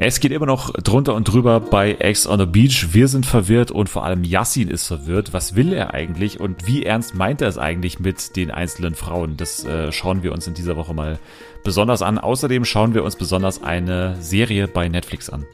Es 0.00 0.20
geht 0.20 0.30
immer 0.30 0.46
noch 0.46 0.72
drunter 0.74 1.12
und 1.16 1.24
drüber 1.24 1.58
bei 1.58 1.94
Ex 1.94 2.24
on 2.28 2.38
the 2.38 2.46
Beach. 2.46 2.94
Wir 2.94 3.08
sind 3.08 3.26
verwirrt 3.26 3.72
und 3.72 3.88
vor 3.88 4.04
allem 4.04 4.22
Yassin 4.22 4.68
ist 4.68 4.86
verwirrt. 4.86 5.32
Was 5.32 5.56
will 5.56 5.72
er 5.72 5.92
eigentlich 5.92 6.38
und 6.38 6.68
wie 6.68 6.84
ernst 6.84 7.16
meint 7.16 7.42
er 7.42 7.48
es 7.48 7.58
eigentlich 7.58 7.98
mit 7.98 8.36
den 8.36 8.52
einzelnen 8.52 8.94
Frauen? 8.94 9.36
Das 9.36 9.64
äh, 9.64 9.90
schauen 9.90 10.22
wir 10.22 10.30
uns 10.30 10.46
in 10.46 10.54
dieser 10.54 10.76
Woche 10.76 10.94
mal 10.94 11.18
besonders 11.64 12.02
an. 12.02 12.18
Außerdem 12.18 12.64
schauen 12.64 12.94
wir 12.94 13.02
uns 13.02 13.16
besonders 13.16 13.64
eine 13.64 14.14
Serie 14.20 14.68
bei 14.68 14.88
Netflix 14.88 15.30
an. 15.30 15.46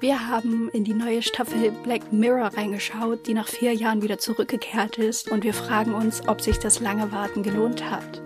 Wir 0.00 0.28
haben 0.30 0.70
in 0.72 0.84
die 0.84 0.94
neue 0.94 1.20
Staffel 1.20 1.70
Black 1.82 2.10
Mirror 2.10 2.52
reingeschaut, 2.56 3.26
die 3.26 3.34
nach 3.34 3.48
vier 3.48 3.74
Jahren 3.74 4.00
wieder 4.00 4.16
zurückgekehrt 4.16 4.96
ist 4.96 5.30
und 5.30 5.44
wir 5.44 5.52
fragen 5.52 5.92
uns, 5.92 6.26
ob 6.26 6.40
sich 6.40 6.58
das 6.58 6.80
lange 6.80 7.12
Warten 7.12 7.42
gelohnt 7.42 7.84
hat. 7.90 8.22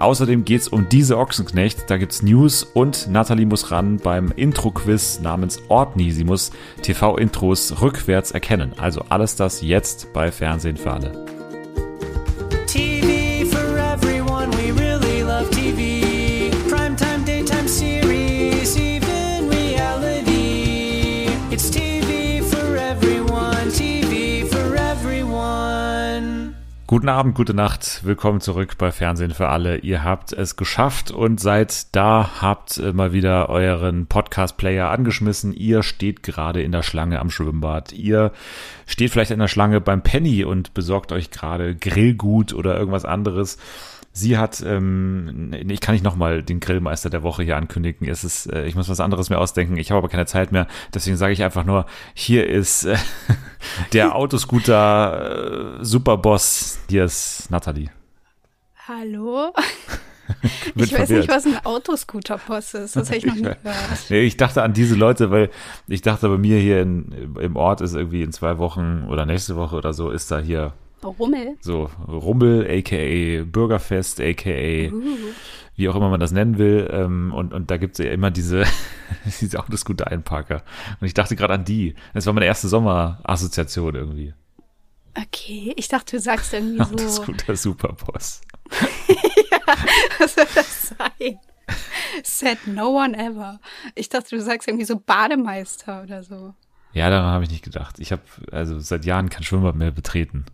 Außerdem 0.00 0.46
geht's 0.46 0.66
um 0.66 0.88
diese 0.88 1.18
Ochsenknecht. 1.18 1.90
Da 1.90 1.98
gibt's 1.98 2.22
News 2.22 2.64
und 2.64 3.08
Nathalie 3.08 3.44
muss 3.44 3.70
ran 3.70 3.98
beim 3.98 4.32
Intro-Quiz 4.34 5.20
namens 5.20 5.60
Ordni. 5.68 6.10
Sie 6.10 6.24
muss 6.24 6.52
TV-Intros 6.80 7.82
rückwärts 7.82 8.30
erkennen. 8.30 8.72
Also 8.78 9.02
alles 9.10 9.36
das 9.36 9.60
jetzt 9.60 10.12
bei 10.14 10.32
Fernsehen 10.32 10.78
für 10.78 10.92
alle. 10.92 11.12
TV 12.66 13.44
for 13.44 13.76
everyone, 13.76 14.50
we 14.52 14.72
really 14.72 15.20
love 15.20 15.50
TV. 15.50 15.99
Guten 26.90 27.08
Abend, 27.08 27.36
gute 27.36 27.54
Nacht. 27.54 28.04
Willkommen 28.04 28.40
zurück 28.40 28.76
bei 28.76 28.90
Fernsehen 28.90 29.30
für 29.30 29.48
alle. 29.48 29.76
Ihr 29.76 30.02
habt 30.02 30.32
es 30.32 30.56
geschafft 30.56 31.12
und 31.12 31.38
seid 31.38 31.94
da, 31.94 32.42
habt 32.42 32.82
mal 32.94 33.12
wieder 33.12 33.48
euren 33.48 34.06
Podcast-Player 34.08 34.90
angeschmissen. 34.90 35.52
Ihr 35.52 35.84
steht 35.84 36.24
gerade 36.24 36.62
in 36.62 36.72
der 36.72 36.82
Schlange 36.82 37.20
am 37.20 37.30
Schwimmbad. 37.30 37.92
Ihr 37.92 38.32
steht 38.86 39.12
vielleicht 39.12 39.30
in 39.30 39.38
der 39.38 39.46
Schlange 39.46 39.80
beim 39.80 40.02
Penny 40.02 40.42
und 40.42 40.74
besorgt 40.74 41.12
euch 41.12 41.30
gerade 41.30 41.76
Grillgut 41.76 42.52
oder 42.52 42.76
irgendwas 42.76 43.04
anderes. 43.04 43.58
Sie 44.20 44.36
hat, 44.36 44.62
ähm, 44.64 45.50
ich 45.68 45.80
kann 45.80 45.94
nicht 45.94 46.04
nochmal 46.04 46.42
den 46.42 46.60
Grillmeister 46.60 47.08
der 47.08 47.22
Woche 47.22 47.42
hier 47.42 47.56
ankündigen. 47.56 48.06
Es 48.06 48.22
ist, 48.22 48.52
äh, 48.52 48.66
ich 48.66 48.74
muss 48.74 48.88
was 48.90 49.00
anderes 49.00 49.30
mir 49.30 49.38
ausdenken. 49.38 49.78
Ich 49.78 49.90
habe 49.90 49.98
aber 49.98 50.08
keine 50.08 50.26
Zeit 50.26 50.52
mehr. 50.52 50.66
Deswegen 50.92 51.16
sage 51.16 51.32
ich 51.32 51.42
einfach 51.42 51.64
nur, 51.64 51.86
hier 52.12 52.46
ist 52.46 52.84
äh, 52.84 52.96
der 53.94 54.14
Autoscooter 54.14 55.78
äh, 55.80 55.84
Superboss. 55.84 56.80
Hier 56.90 57.04
ist 57.04 57.50
Nathalie. 57.50 57.90
Hallo? 58.86 59.54
Ich 60.76 60.92
weiß 60.92 61.08
verwirrt. 61.08 61.10
nicht, 61.10 61.28
was 61.28 61.44
ein 61.44 61.58
Autoscooter-Boss 61.64 62.74
ist. 62.74 62.94
Das 62.94 63.08
habe 63.08 63.18
ich 63.18 63.26
noch 63.26 63.34
nie 63.34 63.42
gehört. 63.42 63.58
Nee, 64.10 64.20
ich 64.20 64.36
dachte 64.36 64.62
an 64.62 64.72
diese 64.72 64.94
Leute, 64.94 65.32
weil 65.32 65.50
ich 65.88 66.02
dachte 66.02 66.28
bei 66.28 66.38
mir 66.38 66.56
hier 66.60 66.82
in, 66.82 67.34
im 67.40 67.56
Ort 67.56 67.80
ist 67.80 67.96
irgendwie 67.96 68.22
in 68.22 68.30
zwei 68.30 68.58
Wochen 68.58 69.08
oder 69.08 69.26
nächste 69.26 69.56
Woche 69.56 69.74
oder 69.74 69.92
so 69.92 70.10
ist 70.10 70.30
da 70.30 70.38
hier 70.38 70.72
Rummel. 71.08 71.56
so 71.60 71.90
Rummel, 72.06 72.66
aka 72.70 73.44
Bürgerfest, 73.44 74.20
aka 74.20 74.90
Uh. 74.92 75.02
wie 75.76 75.88
auch 75.88 75.96
immer 75.96 76.08
man 76.10 76.20
das 76.20 76.32
nennen 76.32 76.58
will. 76.58 76.88
Ähm, 76.92 77.32
und, 77.34 77.52
und 77.54 77.70
da 77.70 77.76
gibt's 77.76 77.98
ja 77.98 78.10
immer 78.10 78.30
diese, 78.30 78.64
diese 79.40 79.58
Autoscooter-Einparker. 79.60 80.62
Und 81.00 81.06
ich 81.06 81.14
dachte 81.14 81.36
gerade 81.36 81.54
an 81.54 81.64
die. 81.64 81.94
Das 82.14 82.26
war 82.26 82.32
meine 82.32 82.46
erste 82.46 82.68
Sommerassoziation 82.68 83.94
irgendwie. 83.94 84.34
Okay, 85.16 85.72
ich 85.76 85.88
dachte, 85.88 86.16
du 86.16 86.22
sagst 86.22 86.52
irgendwie 86.52 86.78
so. 86.84 86.84
Autoscooter 86.84 87.56
Superboss. 87.56 88.42
Was 90.18 90.34
soll 90.34 90.46
das 90.54 90.88
sein? 90.88 91.38
Said 92.24 92.58
no 92.66 92.96
one 93.02 93.16
ever. 93.16 93.60
Ich 93.94 94.08
dachte, 94.08 94.36
du 94.36 94.42
sagst 94.42 94.66
irgendwie 94.68 94.84
so 94.84 94.98
Bademeister 94.98 96.02
oder 96.02 96.22
so. 96.22 96.54
Ja, 96.92 97.08
daran 97.08 97.30
habe 97.30 97.44
ich 97.44 97.50
nicht 97.50 97.62
gedacht. 97.64 98.00
Ich 98.00 98.10
habe 98.10 98.22
also 98.50 98.78
seit 98.80 99.04
Jahren 99.04 99.30
kein 99.30 99.44
Schwimmbad 99.44 99.76
mehr 99.76 99.92
betreten. 99.92 100.44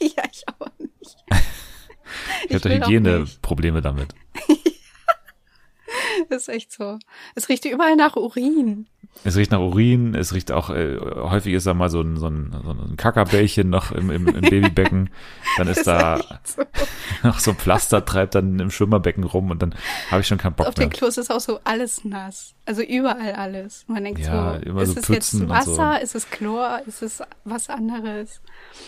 ja, 0.00 0.22
ich 0.30 0.44
auch 0.48 0.68
nicht. 0.78 1.16
Ich, 2.50 2.56
habe 2.56 2.78
da 2.78 2.86
Hygieneprobleme 2.86 3.80
damit. 3.80 4.14
Das 6.28 6.42
ist 6.42 6.48
echt 6.48 6.72
so. 6.72 6.98
Es 7.34 7.48
riecht 7.48 7.64
überall 7.64 7.96
nach 7.96 8.14
Urin. 8.16 8.86
Es 9.22 9.36
riecht 9.36 9.50
nach 9.50 9.58
Urin, 9.58 10.14
es 10.14 10.32
riecht 10.32 10.50
auch, 10.50 10.70
äh, 10.70 10.96
häufig 10.98 11.52
ist 11.52 11.66
da 11.66 11.74
mal 11.74 11.90
so 11.90 12.00
ein, 12.00 12.16
so 12.16 12.26
ein, 12.26 12.56
so 12.64 12.70
ein 12.70 12.96
Kackerbällchen 12.96 13.68
noch 13.68 13.92
im, 13.92 14.10
im, 14.10 14.26
im 14.28 14.40
Babybecken. 14.40 15.10
Dann 15.58 15.68
ist 15.68 15.86
da 15.86 16.16
echt 16.16 16.48
so. 16.48 16.62
noch 17.22 17.38
so 17.38 17.50
ein 17.50 17.56
Pflaster, 17.58 18.02
treibt 18.04 18.34
dann 18.34 18.58
im 18.58 18.70
Schwimmerbecken 18.70 19.24
rum 19.24 19.50
und 19.50 19.60
dann 19.60 19.74
habe 20.10 20.22
ich 20.22 20.26
schon 20.26 20.38
keinen 20.38 20.54
Bock 20.54 20.68
Auf 20.68 20.76
mehr. 20.76 20.86
den 20.86 20.92
Klos 20.92 21.18
ist 21.18 21.30
auch 21.30 21.40
so 21.40 21.60
alles 21.64 22.04
nass. 22.04 22.54
Also 22.64 22.82
überall 22.82 23.32
alles. 23.32 23.84
Man 23.88 24.04
denkt 24.04 24.20
Ja, 24.20 24.54
so, 24.54 24.62
immer 24.62 24.82
ist 24.82 24.94
so 24.94 25.00
es 25.00 25.06
Pfützen 25.06 25.40
jetzt 25.48 25.50
und 25.50 25.64
so. 25.64 25.78
Wasser, 25.78 26.00
ist 26.00 26.14
es 26.14 26.30
Chlor, 26.30 26.80
ist 26.86 27.02
es 27.02 27.22
was 27.44 27.68
anderes? 27.68 28.40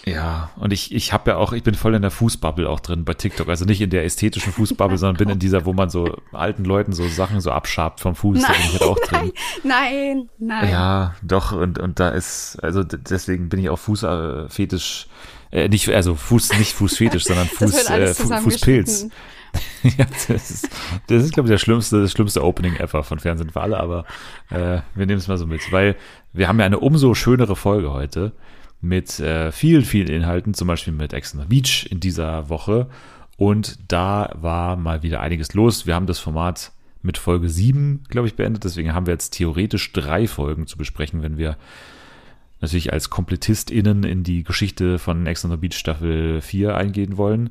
Ja, 0.06 0.50
und 0.56 0.72
ich, 0.72 0.94
ich 0.94 1.12
habe 1.12 1.32
ja 1.32 1.36
auch, 1.36 1.52
ich 1.52 1.62
bin 1.62 1.74
voll 1.74 1.94
in 1.94 2.02
der 2.02 2.10
Fußbubble 2.10 2.68
auch 2.70 2.80
drin 2.80 3.04
bei 3.04 3.14
TikTok. 3.14 3.48
Also 3.48 3.66
nicht 3.66 3.82
in 3.82 3.90
der 3.90 4.04
ästhetischen 4.04 4.52
Fußbubble, 4.52 4.96
sondern 4.98 5.18
bin 5.18 5.28
in 5.28 5.38
dieser, 5.38 5.66
wo 5.66 5.74
man 5.74 5.90
so 5.90 6.16
alten 6.32 6.64
Leuten 6.64 6.92
so 6.92 7.06
Sachen 7.08 7.40
so 7.40 7.50
abschabt 7.50 8.00
vom 8.00 8.14
Fuß. 8.14 8.40
da 8.40 8.48
bin 8.52 8.56
ich 8.62 8.72
halt 8.72 8.82
auch 8.82 8.98
drin. 9.00 9.32
Nein, 9.62 10.21
nein. 10.21 10.21
Ja, 10.70 11.14
doch, 11.22 11.52
und, 11.52 11.78
und 11.78 12.00
da 12.00 12.10
ist, 12.10 12.56
also 12.62 12.82
deswegen 12.84 13.48
bin 13.48 13.60
ich 13.60 13.68
auch 13.68 13.78
Fußfetisch, 13.78 15.06
äh, 15.50 15.68
nicht, 15.68 15.88
also 15.88 16.14
Fuß, 16.14 16.58
nicht 16.58 16.72
Fußfetisch, 16.74 17.24
sondern 17.24 17.48
Das 17.58 17.58
Fuß, 17.58 17.90
äh, 17.90 18.14
Fu- 18.14 18.28
Fußpilz. 18.28 19.08
ja, 19.82 20.06
das 20.28 20.50
ist, 20.50 20.68
das 21.08 21.24
ist 21.24 21.34
glaube 21.34 21.48
ich, 21.48 21.52
der 21.52 21.58
schlimmste, 21.58 22.00
das 22.00 22.12
schlimmste 22.12 22.42
Opening 22.42 22.76
ever 22.76 23.02
von 23.04 23.18
Fernsehen 23.18 23.50
für 23.50 23.60
alle, 23.60 23.78
aber 23.78 24.06
äh, 24.50 24.80
wir 24.94 25.06
nehmen 25.06 25.18
es 25.18 25.28
mal 25.28 25.36
so 25.36 25.46
mit, 25.46 25.70
weil 25.72 25.96
wir 26.32 26.48
haben 26.48 26.58
ja 26.58 26.64
eine 26.64 26.78
umso 26.78 27.14
schönere 27.14 27.54
Folge 27.54 27.92
heute 27.92 28.32
mit 28.80 29.20
äh, 29.20 29.52
vielen, 29.52 29.84
vielen 29.84 30.08
Inhalten, 30.08 30.54
zum 30.54 30.68
Beispiel 30.68 30.92
mit 30.94 31.12
Ex 31.12 31.34
on 31.34 31.40
the 31.42 31.46
Beach 31.46 31.86
in 31.90 32.00
dieser 32.00 32.48
Woche. 32.48 32.88
Und 33.36 33.78
da 33.88 34.30
war 34.40 34.76
mal 34.76 35.02
wieder 35.02 35.20
einiges 35.20 35.52
los. 35.54 35.86
Wir 35.86 35.94
haben 35.94 36.06
das 36.06 36.18
Format 36.18 36.72
mit 37.02 37.18
Folge 37.18 37.48
7, 37.48 38.04
glaube 38.08 38.28
ich, 38.28 38.34
beendet. 38.34 38.64
Deswegen 38.64 38.94
haben 38.94 39.06
wir 39.06 39.12
jetzt 39.14 39.30
theoretisch 39.30 39.92
drei 39.92 40.26
Folgen 40.28 40.66
zu 40.66 40.76
besprechen, 40.78 41.22
wenn 41.22 41.36
wir 41.38 41.56
natürlich 42.60 42.92
als 42.92 43.10
KomplettistInnen 43.10 44.04
in 44.04 44.22
die 44.22 44.44
Geschichte 44.44 44.98
von 44.98 45.26
Ex 45.26 45.44
on 45.44 45.50
the 45.50 45.56
Beach 45.56 45.76
Staffel 45.76 46.40
4 46.40 46.76
eingehen 46.76 47.16
wollen. 47.16 47.50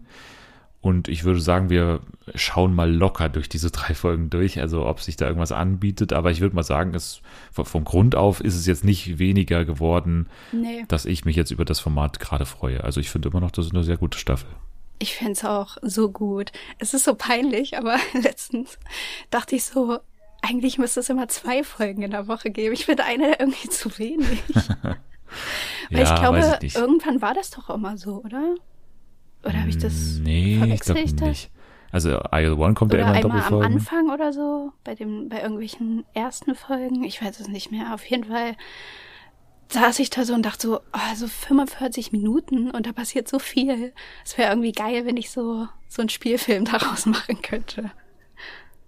Und 0.79 1.09
ich 1.09 1.25
würde 1.25 1.39
sagen, 1.41 1.69
wir 1.69 1.99
schauen 2.33 2.73
mal 2.73 2.91
locker 2.91 3.29
durch 3.29 3.47
diese 3.49 3.69
drei 3.69 3.93
Folgen 3.93 4.31
durch, 4.31 4.59
also 4.59 4.87
ob 4.87 4.99
sich 4.99 5.15
da 5.15 5.27
irgendwas 5.27 5.51
anbietet. 5.51 6.11
Aber 6.11 6.31
ich 6.31 6.41
würde 6.41 6.55
mal 6.55 6.63
sagen, 6.63 6.95
es, 6.95 7.21
vom- 7.51 7.83
Grund 7.83 8.15
auf 8.15 8.41
ist 8.41 8.55
es 8.55 8.65
jetzt 8.65 8.83
nicht 8.83 9.19
weniger 9.19 9.63
geworden, 9.63 10.25
Nee, 10.51 10.85
dass 10.87 11.05
ich 11.05 11.23
mich 11.23 11.35
jetzt 11.35 11.51
über 11.51 11.65
das 11.65 11.79
Format 11.79 12.19
gerade 12.19 12.47
freue. 12.47 12.83
Also 12.83 12.99
ich 12.99 13.11
finde 13.11 13.29
immer 13.29 13.41
noch, 13.41 13.51
das 13.51 13.67
ist 13.67 13.75
eine 13.75 13.83
sehr 13.83 13.97
gute 13.97 14.17
Staffel. 14.17 14.49
Ich 15.01 15.15
find's 15.15 15.43
auch 15.43 15.77
so 15.81 16.11
gut. 16.11 16.51
Es 16.77 16.93
ist 16.93 17.05
so 17.05 17.15
peinlich, 17.15 17.77
aber 17.77 17.97
letztens 18.13 18.77
dachte 19.29 19.55
ich 19.55 19.65
so, 19.65 19.99
eigentlich 20.41 20.77
müsste 20.77 20.99
es 20.99 21.09
immer 21.09 21.27
zwei 21.27 21.63
Folgen 21.63 22.03
in 22.03 22.11
der 22.11 22.27
Woche 22.27 22.51
geben. 22.51 22.73
Ich 22.73 22.85
finde 22.85 23.03
eine 23.03 23.39
irgendwie 23.39 23.69
zu 23.69 23.97
wenig. 23.97 24.43
Weil 25.89 26.03
ich 26.03 26.15
glaube, 26.15 26.59
ich 26.61 26.75
irgendwann 26.75 27.21
war 27.21 27.33
das 27.33 27.51
doch 27.51 27.69
immer 27.69 27.97
so, 27.97 28.21
oder? 28.23 28.55
Oder 29.43 29.59
habe 29.59 29.69
ich 29.69 29.77
das 29.77 30.19
Nee, 30.21 30.53
ich 30.53 30.59
verwechsel 30.59 30.93
glaube 30.93 31.05
ich 31.05 31.15
das? 31.15 31.27
nicht. 31.27 31.51
Also 31.91 32.21
Isle 32.31 32.55
One 32.55 32.73
kommt 32.73 32.93
ja 32.93 32.99
Oder 32.99 33.07
immer 33.07 33.19
in 33.19 33.25
einmal 33.25 33.37
am 33.37 33.43
Doppelfolgen. 33.43 33.73
Anfang 33.73 34.09
oder 34.11 34.31
so, 34.33 34.71
bei 34.83 34.95
dem, 34.95 35.29
bei 35.29 35.41
irgendwelchen 35.41 36.05
ersten 36.13 36.55
Folgen, 36.55 37.03
ich 37.03 37.21
weiß 37.21 37.39
es 37.39 37.47
nicht 37.47 37.71
mehr. 37.71 37.93
Auf 37.93 38.05
jeden 38.05 38.25
Fall 38.25 38.55
saß 39.71 39.99
ich 39.99 40.09
da 40.09 40.23
so 40.25 40.33
und 40.33 40.45
dachte 40.45 40.67
so, 40.67 40.77
oh, 40.93 41.15
so 41.15 41.27
45 41.27 42.11
Minuten 42.11 42.71
und 42.71 42.85
da 42.87 42.91
passiert 42.91 43.27
so 43.27 43.39
viel. 43.39 43.93
Es 44.25 44.37
wäre 44.37 44.51
irgendwie 44.51 44.71
geil, 44.71 45.05
wenn 45.05 45.17
ich 45.17 45.29
so, 45.31 45.67
so 45.87 46.01
einen 46.01 46.09
Spielfilm 46.09 46.65
daraus 46.71 47.05
machen 47.05 47.41
könnte. 47.41 47.91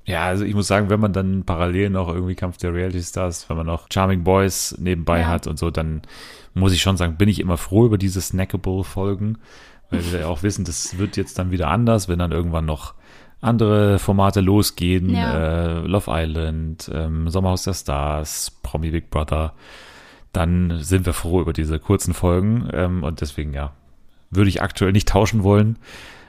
Ja, 0.05 0.23
also 0.25 0.43
ich 0.43 0.53
muss 0.53 0.67
sagen, 0.67 0.89
wenn 0.89 0.99
man 0.99 1.13
dann 1.13 1.43
parallel 1.45 1.89
noch 1.89 2.09
irgendwie 2.09 2.35
Kampf 2.35 2.57
der 2.57 2.73
Reality 2.73 3.01
Stars, 3.01 3.49
wenn 3.49 3.55
man 3.55 3.65
noch 3.67 3.87
Charming 3.91 4.23
Boys 4.25 4.75
nebenbei 4.77 5.21
Ja. 5.21 5.27
hat 5.27 5.47
und 5.47 5.57
so, 5.57 5.71
dann 5.71 6.01
muss 6.53 6.73
ich 6.73 6.81
schon 6.81 6.97
sagen, 6.97 7.15
bin 7.17 7.29
ich 7.29 7.39
immer 7.39 7.57
froh 7.57 7.85
über 7.85 7.97
diese 7.97 8.19
Snackable-Folgen, 8.19 9.37
weil 9.89 10.11
wir 10.11 10.19
ja 10.21 10.27
auch 10.27 10.43
wissen, 10.43 10.65
das 10.65 10.97
wird 10.97 11.15
jetzt 11.15 11.39
dann 11.39 11.51
wieder 11.51 11.69
anders, 11.69 12.09
wenn 12.09 12.19
dann 12.19 12.33
irgendwann 12.33 12.65
noch 12.65 12.95
andere 13.39 13.97
Formate 13.99 14.41
losgehen, 14.41 15.09
Ja. 15.09 15.79
äh, 15.79 15.87
Love 15.87 16.11
Island, 16.13 16.91
ähm, 16.93 17.29
Sommerhaus 17.29 17.63
der 17.63 17.73
Stars, 17.73 18.51
Promi 18.61 18.89
Big 18.91 19.09
Brother, 19.09 19.53
dann 20.33 20.79
sind 20.79 21.05
wir 21.05 21.13
froh 21.13 21.41
über 21.41 21.53
diese 21.53 21.79
kurzen 21.79 22.13
Folgen 22.13 22.67
ähm, 22.73 23.03
und 23.03 23.21
deswegen 23.21 23.53
ja, 23.53 23.71
würde 24.29 24.49
ich 24.49 24.61
aktuell 24.61 24.91
nicht 24.91 25.07
tauschen 25.07 25.43
wollen. 25.43 25.77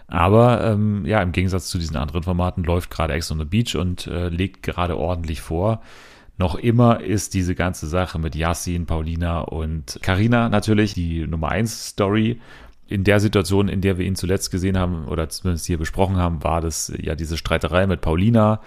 Aber 0.07 0.63
ähm, 0.63 1.05
ja, 1.07 1.23
im 1.23 1.33
Gegensatz 1.33 1.69
zu 1.69 1.79
diesen 1.79 1.97
anderen 1.97 2.23
Formaten 2.23 2.63
läuft 2.63 2.91
gerade 2.91 3.15
Ex 3.15 3.31
on 3.33 3.39
the 3.39 3.45
Beach 3.45 3.75
und 3.75 4.07
äh, 4.07 4.29
legt 4.29 4.63
gerade 4.63 4.97
ordentlich 4.99 5.41
vor. 5.41 5.81
Noch 6.37 6.57
immer 6.57 7.01
ist 7.01 7.35
diese 7.35 7.55
ganze 7.55 7.87
Sache 7.87 8.19
mit 8.19 8.35
Yassin, 8.35 8.87
Paulina 8.87 9.41
und 9.41 9.99
Karina 10.03 10.49
natürlich 10.49 10.93
die 10.93 11.27
Nummer 11.27 11.49
1 11.51 11.89
Story. 11.89 12.41
In 12.87 13.05
der 13.05 13.21
Situation, 13.21 13.69
in 13.69 13.81
der 13.81 13.99
wir 13.99 14.07
ihn 14.07 14.17
zuletzt 14.17 14.51
gesehen 14.51 14.79
haben 14.79 15.07
oder 15.07 15.29
zumindest 15.29 15.67
hier 15.67 15.79
besprochen 15.79 16.17
haben, 16.17 16.45
war 16.45 16.61
das 16.61 16.93
ja 17.01 17.15
diese 17.15 17.37
Streiterei 17.37 17.87
mit 17.87 18.01
Paulina, 18.01 18.61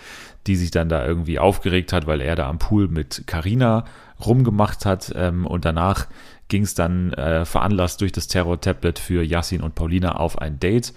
die 0.48 0.56
sich 0.56 0.72
dann 0.72 0.90
da 0.90 1.06
irgendwie 1.06 1.40
aufgeregt 1.40 1.94
hat, 1.94 2.08
weil 2.08 2.22
er 2.22 2.36
da 2.36 2.50
am 2.50 2.58
Pool 2.58 2.88
mit 2.88 3.24
Carina 3.28 3.86
rumgemacht 4.26 4.86
hat 4.86 5.14
ähm, 5.16 5.46
und 5.46 5.66
danach 5.66 6.08
ging 6.48 6.64
es 6.64 6.74
dann 6.74 7.14
äh, 7.14 7.46
veranlasst 7.46 8.02
durch 8.02 8.12
das 8.12 8.28
Terror-Tablet 8.28 8.98
für 9.00 9.22
Yassin 9.24 9.62
und 9.62 9.76
Paulina 9.76 10.16
auf 10.16 10.40
ein 10.40 10.60
Date. 10.60 10.94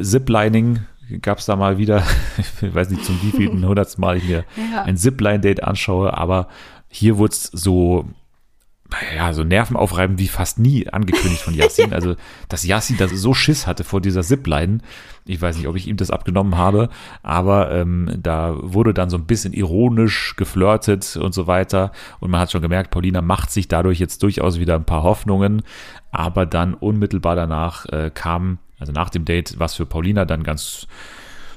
Ziplining 0.00 0.80
gab 1.22 1.38
es 1.38 1.46
da 1.46 1.56
mal 1.56 1.78
wieder, 1.78 2.02
ich 2.62 2.74
weiß 2.74 2.90
nicht 2.90 3.04
zum 3.04 3.20
wievielten 3.22 3.66
hundertsten 3.66 4.00
Mal 4.00 4.16
ich 4.16 4.24
mir 4.24 4.44
Ja. 4.72 4.82
ein 4.84 4.96
Zipline-Date 4.96 5.62
anschaue, 5.62 6.16
aber 6.16 6.48
hier 6.88 7.18
wurde 7.18 7.32
es 7.32 7.44
so 7.44 8.06
ja, 9.16 9.32
so 9.32 9.44
nervenaufreibend 9.44 10.18
wie 10.18 10.28
fast 10.28 10.58
nie 10.58 10.88
angekündigt 10.88 11.42
von 11.42 11.54
Yassin. 11.54 11.92
Also, 11.96 12.16
dass 12.48 12.64
Yassin 12.64 12.96
da 12.98 13.08
so 13.08 13.32
Schiss 13.32 13.66
hatte 13.66 13.84
vor 13.84 14.00
dieser 14.00 14.22
Zipline. 14.22 14.78
Ich 15.24 15.40
weiß 15.40 15.56
nicht, 15.56 15.66
ob 15.66 15.76
ich 15.76 15.88
ihm 15.88 15.96
das 15.96 16.10
abgenommen 16.10 16.56
habe, 16.56 16.88
aber 17.22 17.70
ähm, 17.72 18.10
da 18.22 18.54
wurde 18.60 18.92
dann 18.92 19.08
so 19.08 19.16
ein 19.16 19.24
bisschen 19.24 19.52
ironisch 19.52 20.36
geflirtet 20.36 21.16
und 21.16 21.32
so 21.32 21.46
weiter. 21.46 21.92
Und 22.20 22.30
man 22.30 22.40
hat 22.40 22.52
schon 22.52 22.62
gemerkt, 22.62 22.90
Paulina 22.90 23.22
macht 23.22 23.50
sich 23.50 23.66
dadurch 23.66 23.98
jetzt 23.98 24.22
durchaus 24.22 24.58
wieder 24.60 24.74
ein 24.74 24.84
paar 24.84 25.02
Hoffnungen. 25.02 25.62
Aber 26.12 26.46
dann 26.46 26.74
unmittelbar 26.74 27.34
danach 27.34 27.86
äh, 27.86 28.10
kam, 28.12 28.58
also 28.78 28.92
nach 28.92 29.10
dem 29.10 29.24
Date, 29.24 29.58
was 29.58 29.74
für 29.74 29.86
Paulina 29.86 30.24
dann 30.24 30.42
ganz 30.42 30.86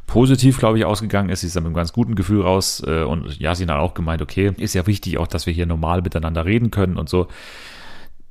positiv, 0.09 0.57
glaube 0.57 0.79
ich, 0.79 0.85
ausgegangen 0.85 1.29
ist. 1.29 1.41
Sie 1.41 1.47
ist 1.47 1.55
dann 1.55 1.63
mit 1.63 1.69
einem 1.69 1.75
ganz 1.75 1.93
guten 1.93 2.15
Gefühl 2.15 2.41
raus 2.41 2.83
äh, 2.85 3.03
und 3.03 3.39
Yasin 3.39 3.69
hat 3.69 3.77
auch 3.77 3.93
gemeint, 3.93 4.23
okay, 4.23 4.51
ist 4.57 4.73
ja 4.73 4.87
wichtig 4.87 5.19
auch, 5.19 5.27
dass 5.27 5.45
wir 5.45 5.53
hier 5.53 5.67
normal 5.67 6.01
miteinander 6.01 6.45
reden 6.45 6.71
können 6.71 6.97
und 6.97 7.07
so. 7.07 7.27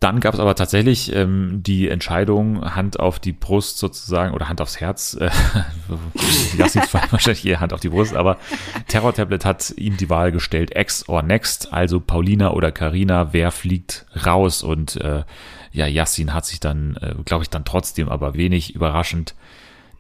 Dann 0.01 0.19
gab 0.21 0.35
es 0.35 0.41
aber 0.41 0.57
tatsächlich 0.57 1.15
ähm, 1.15 1.63
die 1.63 1.89
Entscheidung, 1.89 2.75
Hand 2.75 2.99
auf 2.99 3.21
die 3.21 3.33
Brust 3.33 3.79
sozusagen 3.79 4.35
oder 4.35 4.49
Hand 4.49 4.61
aufs 4.61 4.81
Herz. 4.81 5.17
Äh, 5.21 5.31
Yassins 6.59 6.87
Fall 6.91 7.03
wahrscheinlich 7.11 7.47
eher 7.47 7.61
Hand 7.61 7.73
auf 7.73 7.81
die 7.81 7.91
Brust, 7.91 8.15
aber 8.15 8.39
Terror 8.89 9.15
Tablet 9.15 9.45
hat 9.45 9.73
ihm 9.77 9.97
die 9.97 10.11
Wahl 10.11 10.33
gestellt, 10.33 10.75
Ex 10.75 11.09
or 11.09 11.23
Next, 11.23 11.73
also 11.73 12.01
Paulina 12.01 12.53
oder 12.53 12.73
Karina, 12.73 13.33
wer 13.33 13.53
fliegt 13.53 14.07
raus? 14.27 14.65
Und 14.65 14.97
äh, 14.97 15.23
ja, 15.71 15.87
Yassin 15.87 16.35
hat 16.35 16.45
sich 16.45 16.59
dann, 16.59 16.97
äh, 17.01 17.15
glaube 17.25 17.45
ich, 17.45 17.51
dann 17.51 17.65
trotzdem 17.65 18.09
aber 18.09 18.35
wenig 18.35 18.75
überraschend 18.75 19.37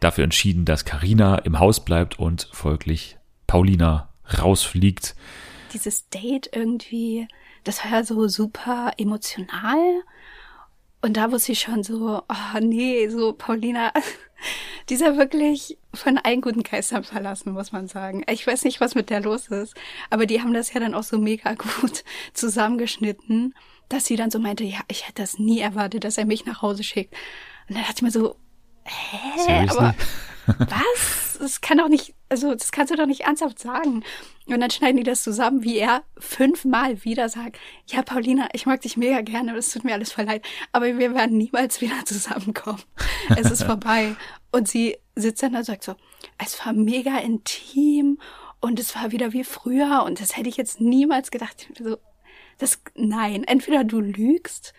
dafür 0.00 0.24
entschieden, 0.24 0.64
dass 0.64 0.84
Karina 0.84 1.36
im 1.36 1.58
Haus 1.58 1.84
bleibt 1.84 2.18
und 2.18 2.48
folglich 2.52 3.18
Paulina 3.46 4.08
rausfliegt. 4.40 5.14
Dieses 5.72 6.08
Date 6.08 6.50
irgendwie, 6.52 7.28
das 7.64 7.84
war 7.84 7.92
ja 7.92 8.04
so 8.04 8.28
super 8.28 8.92
emotional. 8.96 10.02
Und 11.00 11.16
da 11.16 11.30
wusste 11.30 11.52
ich 11.52 11.60
schon 11.60 11.82
so, 11.82 12.22
oh 12.28 12.58
nee, 12.60 13.08
so 13.08 13.32
Paulina, 13.32 13.92
die 14.88 14.94
ist 14.94 15.00
ja 15.00 15.16
wirklich 15.16 15.78
von 15.94 16.18
allen 16.18 16.40
guten 16.40 16.62
Geistern 16.62 17.04
verlassen, 17.04 17.52
muss 17.52 17.72
man 17.72 17.88
sagen. 17.88 18.24
Ich 18.28 18.46
weiß 18.46 18.64
nicht, 18.64 18.80
was 18.80 18.94
mit 18.94 19.10
der 19.10 19.20
los 19.20 19.48
ist, 19.48 19.74
aber 20.10 20.26
die 20.26 20.40
haben 20.40 20.52
das 20.52 20.72
ja 20.72 20.80
dann 20.80 20.94
auch 20.94 21.02
so 21.04 21.18
mega 21.18 21.54
gut 21.80 22.04
zusammengeschnitten, 22.34 23.54
dass 23.88 24.06
sie 24.06 24.16
dann 24.16 24.30
so 24.30 24.38
meinte, 24.38 24.64
ja, 24.64 24.80
ich 24.88 25.06
hätte 25.06 25.22
das 25.22 25.38
nie 25.38 25.60
erwartet, 25.60 26.04
dass 26.04 26.18
er 26.18 26.26
mich 26.26 26.46
nach 26.46 26.62
Hause 26.62 26.82
schickt. 26.82 27.14
Und 27.68 27.76
dann 27.76 27.84
dachte 27.84 27.96
ich 27.98 28.02
mir 28.02 28.10
so, 28.10 28.36
hä, 28.88 29.38
Seriously? 29.38 29.78
aber 29.78 29.94
was? 30.58 31.38
Das 31.38 31.60
kann 31.60 31.78
doch 31.78 31.88
nicht, 31.88 32.14
also 32.28 32.54
das 32.54 32.72
kannst 32.72 32.92
du 32.92 32.96
doch 32.96 33.06
nicht 33.06 33.20
ernsthaft 33.20 33.58
sagen. 33.58 34.02
Und 34.46 34.60
dann 34.60 34.70
schneiden 34.70 34.96
die 34.96 35.02
das 35.02 35.22
zusammen, 35.22 35.62
wie 35.62 35.78
er 35.78 36.02
fünfmal 36.18 37.04
wieder 37.04 37.28
sagt, 37.28 37.58
ja, 37.86 38.02
Paulina, 38.02 38.48
ich 38.52 38.66
mag 38.66 38.80
dich 38.80 38.96
mega 38.96 39.20
gerne, 39.20 39.54
es 39.56 39.70
tut 39.70 39.84
mir 39.84 39.94
alles 39.94 40.12
voll 40.12 40.24
leid, 40.24 40.44
aber 40.72 40.98
wir 40.98 41.14
werden 41.14 41.36
niemals 41.36 41.80
wieder 41.80 42.04
zusammenkommen. 42.04 42.82
Es 43.36 43.50
ist 43.50 43.64
vorbei. 43.64 44.16
Und 44.50 44.68
sie 44.68 44.96
sitzt 45.14 45.42
dann 45.42 45.52
da 45.52 45.58
und 45.58 45.64
sagt 45.64 45.84
so, 45.84 45.94
es 46.38 46.64
war 46.64 46.72
mega 46.72 47.18
intim 47.18 48.18
und 48.60 48.80
es 48.80 48.94
war 48.96 49.12
wieder 49.12 49.32
wie 49.32 49.44
früher 49.44 50.02
und 50.04 50.20
das 50.20 50.36
hätte 50.36 50.48
ich 50.48 50.56
jetzt 50.56 50.80
niemals 50.80 51.30
gedacht. 51.30 51.68
So, 51.78 51.98
das, 52.58 52.80
nein, 52.94 53.44
entweder 53.44 53.84
du 53.84 54.00
lügst 54.00 54.72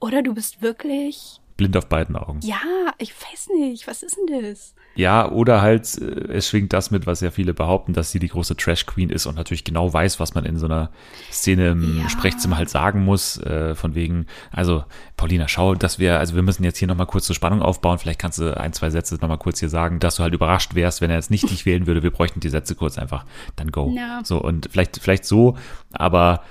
oder 0.00 0.22
du 0.22 0.34
bist 0.34 0.62
wirklich, 0.62 1.40
Blind 1.56 1.76
auf 1.76 1.88
beiden 1.88 2.16
Augen. 2.16 2.40
ja, 2.42 2.58
ich 2.98 3.12
weiß 3.12 3.48
nicht, 3.58 3.86
was 3.86 4.02
ist 4.02 4.16
denn 4.16 4.42
das? 4.42 4.74
Ja, 4.96 5.28
oder 5.30 5.60
halt, 5.62 5.98
äh, 5.98 6.32
es 6.32 6.48
schwingt 6.48 6.72
das 6.72 6.90
mit, 6.90 7.06
was 7.06 7.20
ja 7.20 7.30
viele 7.30 7.54
behaupten, 7.54 7.92
dass 7.92 8.10
sie 8.12 8.18
die 8.18 8.28
große 8.28 8.56
Trash 8.56 8.86
Queen 8.86 9.10
ist 9.10 9.26
und 9.26 9.34
natürlich 9.36 9.64
genau 9.64 9.92
weiß, 9.92 10.20
was 10.20 10.34
man 10.34 10.44
in 10.44 10.56
so 10.56 10.66
einer 10.66 10.90
Szene 11.32 11.70
im 11.70 12.00
Ja. 12.02 12.08
Sprechzimmer 12.08 12.56
halt 12.56 12.70
sagen 12.70 13.04
muss, 13.04 13.38
äh, 13.38 13.74
von 13.74 13.94
wegen, 13.94 14.26
also 14.52 14.84
Paulina, 15.16 15.48
schau, 15.48 15.74
dass 15.74 15.98
wir, 15.98 16.18
also 16.18 16.34
wir 16.36 16.42
müssen 16.42 16.64
jetzt 16.64 16.78
hier 16.78 16.88
nochmal 16.88 17.06
kurz 17.06 17.26
zur 17.26 17.34
Spannung 17.36 17.62
aufbauen, 17.62 17.98
vielleicht 17.98 18.20
kannst 18.20 18.38
du 18.38 18.56
ein, 18.56 18.72
zwei 18.72 18.90
Sätze 18.90 19.14
nochmal 19.16 19.38
kurz 19.38 19.58
hier 19.60 19.68
sagen, 19.68 19.98
dass 20.00 20.16
du 20.16 20.22
halt 20.22 20.34
überrascht 20.34 20.74
wärst, 20.74 21.00
wenn 21.00 21.10
er 21.10 21.16
jetzt 21.16 21.30
nicht 21.30 21.48
dich 21.50 21.66
wählen 21.66 21.86
würde, 21.86 22.02
wir 22.02 22.10
bräuchten 22.12 22.40
die 22.40 22.48
Sätze 22.48 22.74
kurz 22.74 22.98
einfach, 22.98 23.24
dann 23.56 23.70
go. 23.72 23.92
Ja. 23.96 24.20
So, 24.24 24.40
und 24.40 24.68
vielleicht, 24.70 24.98
vielleicht 25.00 25.24
so, 25.24 25.56
aber 25.92 26.42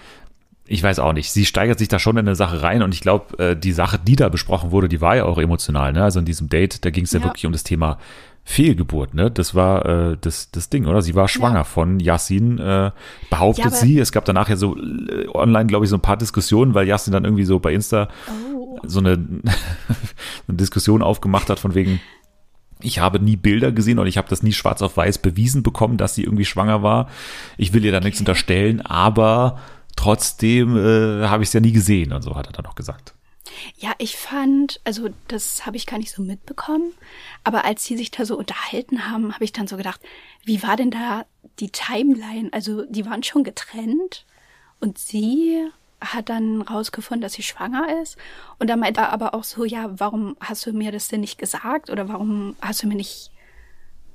ich 0.73 0.83
weiß 0.83 0.99
auch 0.99 1.13
nicht. 1.13 1.31
Sie 1.31 1.45
steigert 1.45 1.79
sich 1.79 1.87
da 1.87 1.99
schon 1.99 2.17
in 2.17 2.25
eine 2.27 2.35
Sache 2.35 2.61
rein 2.61 2.81
und 2.83 2.93
ich 2.93 3.01
glaube, 3.01 3.37
äh, 3.37 3.55
die 3.55 3.71
Sache, 3.71 3.99
die 3.99 4.15
da 4.15 4.29
besprochen 4.29 4.71
wurde, 4.71 4.89
die 4.89 5.01
war 5.01 5.15
ja 5.15 5.25
auch 5.25 5.37
emotional. 5.37 5.93
Ne? 5.93 6.03
Also 6.03 6.19
in 6.19 6.25
diesem 6.25 6.49
Date, 6.49 6.83
da 6.83 6.89
ging 6.89 7.03
es 7.05 7.11
ja, 7.13 7.19
Ja. 7.19 7.25
wirklich 7.25 7.45
um 7.45 7.51
das 7.51 7.63
Thema 7.63 7.99
Fehlgeburt. 8.43 9.13
Ne? 9.13 9.31
Das 9.31 9.55
war 9.55 9.85
äh, 9.85 10.17
das, 10.19 10.51
das 10.51 10.69
Ding, 10.69 10.85
oder? 10.85 11.01
Sie 11.01 11.15
war 11.15 11.27
schwanger 11.27 11.59
Ja. 11.59 11.63
von 11.63 11.99
Yassin, 11.99 12.59
äh, 12.59 12.91
behauptet 13.29 13.65
Ja, 13.65 13.71
sie. 13.71 13.99
Es 13.99 14.11
gab 14.11 14.25
danach 14.25 14.49
ja 14.49 14.55
so 14.57 14.75
äh, 14.77 15.27
online, 15.33 15.67
glaube 15.67 15.85
ich, 15.85 15.89
so 15.89 15.95
ein 15.97 16.01
paar 16.01 16.17
Diskussionen, 16.17 16.73
weil 16.73 16.87
Yassin 16.87 17.13
dann 17.13 17.23
irgendwie 17.23 17.45
so 17.45 17.59
bei 17.59 17.73
Insta 17.73 18.09
Oh. 18.29 18.79
so 18.83 18.99
eine, 18.99 19.13
eine 20.47 20.57
Diskussion 20.57 21.01
aufgemacht 21.01 21.49
hat 21.49 21.59
von 21.59 21.75
wegen, 21.75 21.99
ich 22.81 22.99
habe 22.99 23.19
nie 23.19 23.37
Bilder 23.37 23.71
gesehen 23.71 23.99
und 23.99 24.07
ich 24.07 24.17
habe 24.17 24.27
das 24.27 24.43
nie 24.43 24.51
schwarz 24.51 24.81
auf 24.81 24.97
weiß 24.97 25.19
bewiesen 25.19 25.63
bekommen, 25.63 25.97
dass 25.97 26.15
sie 26.15 26.23
irgendwie 26.23 26.43
schwanger 26.45 26.83
war. 26.83 27.07
Ich 27.57 27.71
will 27.73 27.85
ihr 27.85 27.91
da 27.93 27.99
nichts 28.01 28.19
unterstellen, 28.19 28.81
aber 28.81 29.59
trotzdem 29.95 30.77
äh, 30.77 31.27
habe 31.27 31.43
ich 31.43 31.49
es 31.49 31.53
ja 31.53 31.59
nie 31.59 31.71
gesehen 31.71 32.13
und 32.13 32.21
so 32.21 32.35
hat 32.35 32.47
er 32.47 32.53
dann 32.53 32.65
noch 32.65 32.75
gesagt. 32.75 33.13
Ja, 33.77 33.93
ich 33.97 34.17
fand, 34.17 34.79
also 34.83 35.09
das 35.27 35.65
habe 35.65 35.77
ich 35.77 35.85
gar 35.85 35.97
nicht 35.97 36.11
so 36.11 36.21
mitbekommen, 36.21 36.93
aber 37.43 37.65
als 37.65 37.83
die 37.83 37.97
sich 37.97 38.11
da 38.11 38.25
so 38.25 38.37
unterhalten 38.37 39.09
haben, 39.09 39.33
habe 39.33 39.43
ich 39.43 39.53
dann 39.53 39.67
so 39.67 39.77
gedacht, 39.77 40.01
wie 40.43 40.63
war 40.63 40.75
denn 40.75 40.91
da 40.91 41.25
die 41.59 41.69
Timeline? 41.69 42.49
Also 42.51 42.85
die 42.85 43.05
waren 43.05 43.23
schon 43.23 43.43
getrennt 43.43 44.25
und 44.79 44.97
sie 44.97 45.69
hat 46.01 46.29
dann 46.29 46.61
rausgefunden, 46.61 47.21
dass 47.21 47.33
sie 47.33 47.43
schwanger 47.43 48.01
ist 48.01 48.17
und 48.59 48.69
dann 48.69 48.79
meinte 48.79 49.01
er 49.01 49.13
aber 49.13 49.33
auch 49.33 49.43
so, 49.43 49.63
ja, 49.63 49.89
warum 49.99 50.35
hast 50.39 50.65
du 50.65 50.73
mir 50.73 50.91
das 50.91 51.07
denn 51.07 51.21
nicht 51.21 51.37
gesagt 51.37 51.89
oder 51.89 52.09
warum 52.09 52.55
hast 52.61 52.83
du 52.83 52.87
mir 52.87 52.95
nicht 52.95 53.31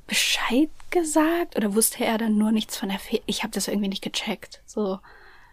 Bescheid 0.07 0.71
gesagt 0.91 1.57
oder 1.57 1.75
wusste 1.75 2.05
er 2.05 2.19
dann 2.19 2.37
nur 2.37 2.51
nichts 2.51 2.77
von 2.77 2.89
der 2.89 2.99
Fe 2.99 3.21
Ich 3.27 3.43
habe 3.43 3.53
das 3.53 3.69
irgendwie 3.69 3.89
nicht 3.89 4.03
gecheckt. 4.03 4.62
So, 4.67 4.99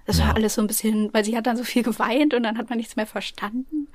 das 0.06 0.20
Ja. 0.20 0.28
war 0.28 0.36
alles 0.36 0.56
so 0.56 0.62
ein 0.62 0.68
bisschen, 0.68 1.14
weil 1.14 1.26
sie 1.26 1.36
hat 1.38 1.48
dann 1.48 1.58
so 1.58 1.64
viel 1.64 1.84
geweint 1.84 2.34
und 2.34 2.44
dann 2.44 2.58
hat 2.58 2.70
man 2.70 2.78
nichts 2.78 2.96
mehr 2.96 3.08
verstanden. 3.08 3.88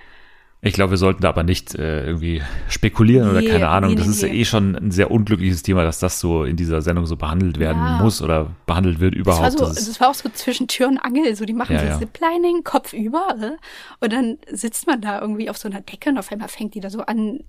Ich 0.62 0.74
glaube, 0.74 0.90
wir 0.90 0.96
sollten 0.98 1.22
da 1.22 1.30
aber 1.30 1.42
nicht 1.42 1.74
äh, 1.74 2.04
irgendwie 2.04 2.42
spekulieren 2.68 3.30
oder 3.30 3.40
Nee, 3.40 3.48
keine 3.48 3.68
Ahnung. 3.70 3.90
nee, 3.90 3.96
das 3.96 4.06
nee, 4.06 4.12
ist 4.12 4.20
ja 4.22 4.28
eh 4.28 4.44
schon 4.44 4.76
ein 4.76 4.90
sehr 4.90 5.10
unglückliches 5.10 5.62
Thema, 5.62 5.84
dass 5.84 6.00
das 6.00 6.20
so 6.20 6.44
in 6.44 6.56
dieser 6.56 6.82
Sendung 6.82 7.06
so 7.06 7.16
behandelt 7.16 7.58
werden 7.58 7.78
Ja. 7.82 8.02
muss 8.02 8.20
oder 8.20 8.50
behandelt 8.66 9.00
wird 9.00 9.14
Das 9.14 9.20
überhaupt. 9.20 9.42
war 9.42 9.50
so, 9.52 9.58
Das 9.74 9.86
das 9.86 10.00
war 10.00 10.10
auch 10.10 10.14
so 10.14 10.28
zwischen 10.28 10.68
Tür 10.68 10.88
und 10.88 10.98
Angel, 10.98 11.34
so 11.34 11.46
die 11.46 11.54
machen 11.54 11.72
Ja, 11.76 11.80
so 11.80 11.86
ja. 11.86 11.98
Ziplining, 11.98 12.62
Kopf 12.62 12.92
über, 12.92 13.56
und 14.00 14.12
dann 14.12 14.36
sitzt 14.50 14.86
man 14.86 15.00
da 15.00 15.22
irgendwie 15.22 15.48
auf 15.48 15.56
so 15.56 15.66
einer 15.66 15.80
Decke 15.80 16.10
und 16.10 16.18
auf 16.18 16.30
einmal 16.30 16.48
fängt 16.48 16.74
die 16.74 16.80
da 16.80 16.90
so 16.90 17.00
an. 17.00 17.40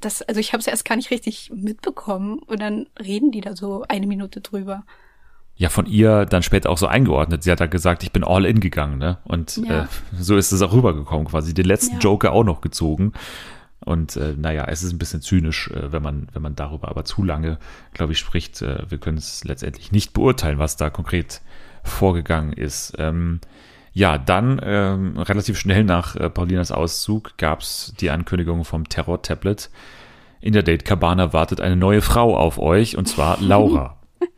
Das, 0.00 0.20
also 0.22 0.38
ich 0.38 0.52
habe 0.52 0.60
es 0.60 0.66
erst 0.66 0.84
gar 0.84 0.96
nicht 0.96 1.10
richtig 1.10 1.50
mitbekommen 1.54 2.38
und 2.40 2.60
dann 2.60 2.86
reden 3.02 3.30
die 3.32 3.40
da 3.40 3.56
so 3.56 3.84
eine 3.88 4.06
Minute 4.06 4.42
drüber. 4.42 4.84
Ja 5.58 5.68
von 5.68 5.84
ihr 5.86 6.24
dann 6.24 6.42
später 6.42 6.70
auch 6.70 6.78
so 6.78 6.86
eingeordnet. 6.86 7.42
Sie 7.42 7.50
hat 7.52 7.60
da 7.60 7.66
gesagt, 7.66 8.02
ich 8.04 8.12
bin 8.12 8.24
all 8.24 8.46
in 8.46 8.60
gegangen, 8.60 8.96
ne? 8.98 9.18
Und 9.24 9.56
Ja. 9.58 9.82
äh, 9.82 9.86
so 10.18 10.36
ist 10.36 10.52
es 10.52 10.62
auch 10.62 10.72
rübergekommen, 10.72 11.26
quasi 11.26 11.52
den 11.52 11.66
letzten 11.66 11.94
Ja. 11.96 12.00
Joker 12.00 12.32
auch 12.32 12.44
noch 12.44 12.60
gezogen. 12.62 13.12
Und 13.80 14.16
äh, 14.16 14.34
naja, 14.36 14.66
es 14.68 14.82
ist 14.82 14.92
ein 14.92 14.98
bisschen 14.98 15.20
zynisch, 15.20 15.68
äh, 15.70 15.92
wenn 15.92 16.02
man, 16.02 16.28
wenn 16.32 16.42
man 16.42 16.54
darüber 16.56 16.88
aber 16.88 17.04
zu 17.04 17.22
lange, 17.24 17.58
glaube 17.92 18.12
ich, 18.12 18.18
spricht. 18.18 18.62
Äh, 18.62 18.84
wir 18.88 18.98
können 18.98 19.18
es 19.18 19.44
letztendlich 19.44 19.92
nicht 19.92 20.12
beurteilen, 20.12 20.58
was 20.58 20.76
da 20.76 20.90
konkret 20.90 21.40
vorgegangen 21.84 22.52
ist. 22.52 22.94
Ähm, 22.98 23.40
ja, 23.92 24.16
dann 24.18 24.60
ähm, 24.62 25.16
relativ 25.18 25.58
schnell 25.58 25.82
nach 25.84 26.14
äh, 26.16 26.30
Paulinas 26.30 26.70
Auszug 26.70 27.36
gab 27.36 27.60
es 27.62 27.94
die 28.00 28.10
Ankündigung 28.10 28.64
vom 28.64 28.88
Terror-Tablet. 28.88 29.70
In 30.40 30.52
der 30.52 30.62
Date 30.62 30.84
Cabana 30.84 31.32
wartet 31.32 31.60
eine 31.60 31.74
neue 31.76 32.00
Frau 32.02 32.36
auf 32.36 32.58
euch, 32.58 32.96
und 32.96 33.06
zwar 33.08 33.38
Laura. 33.40 33.96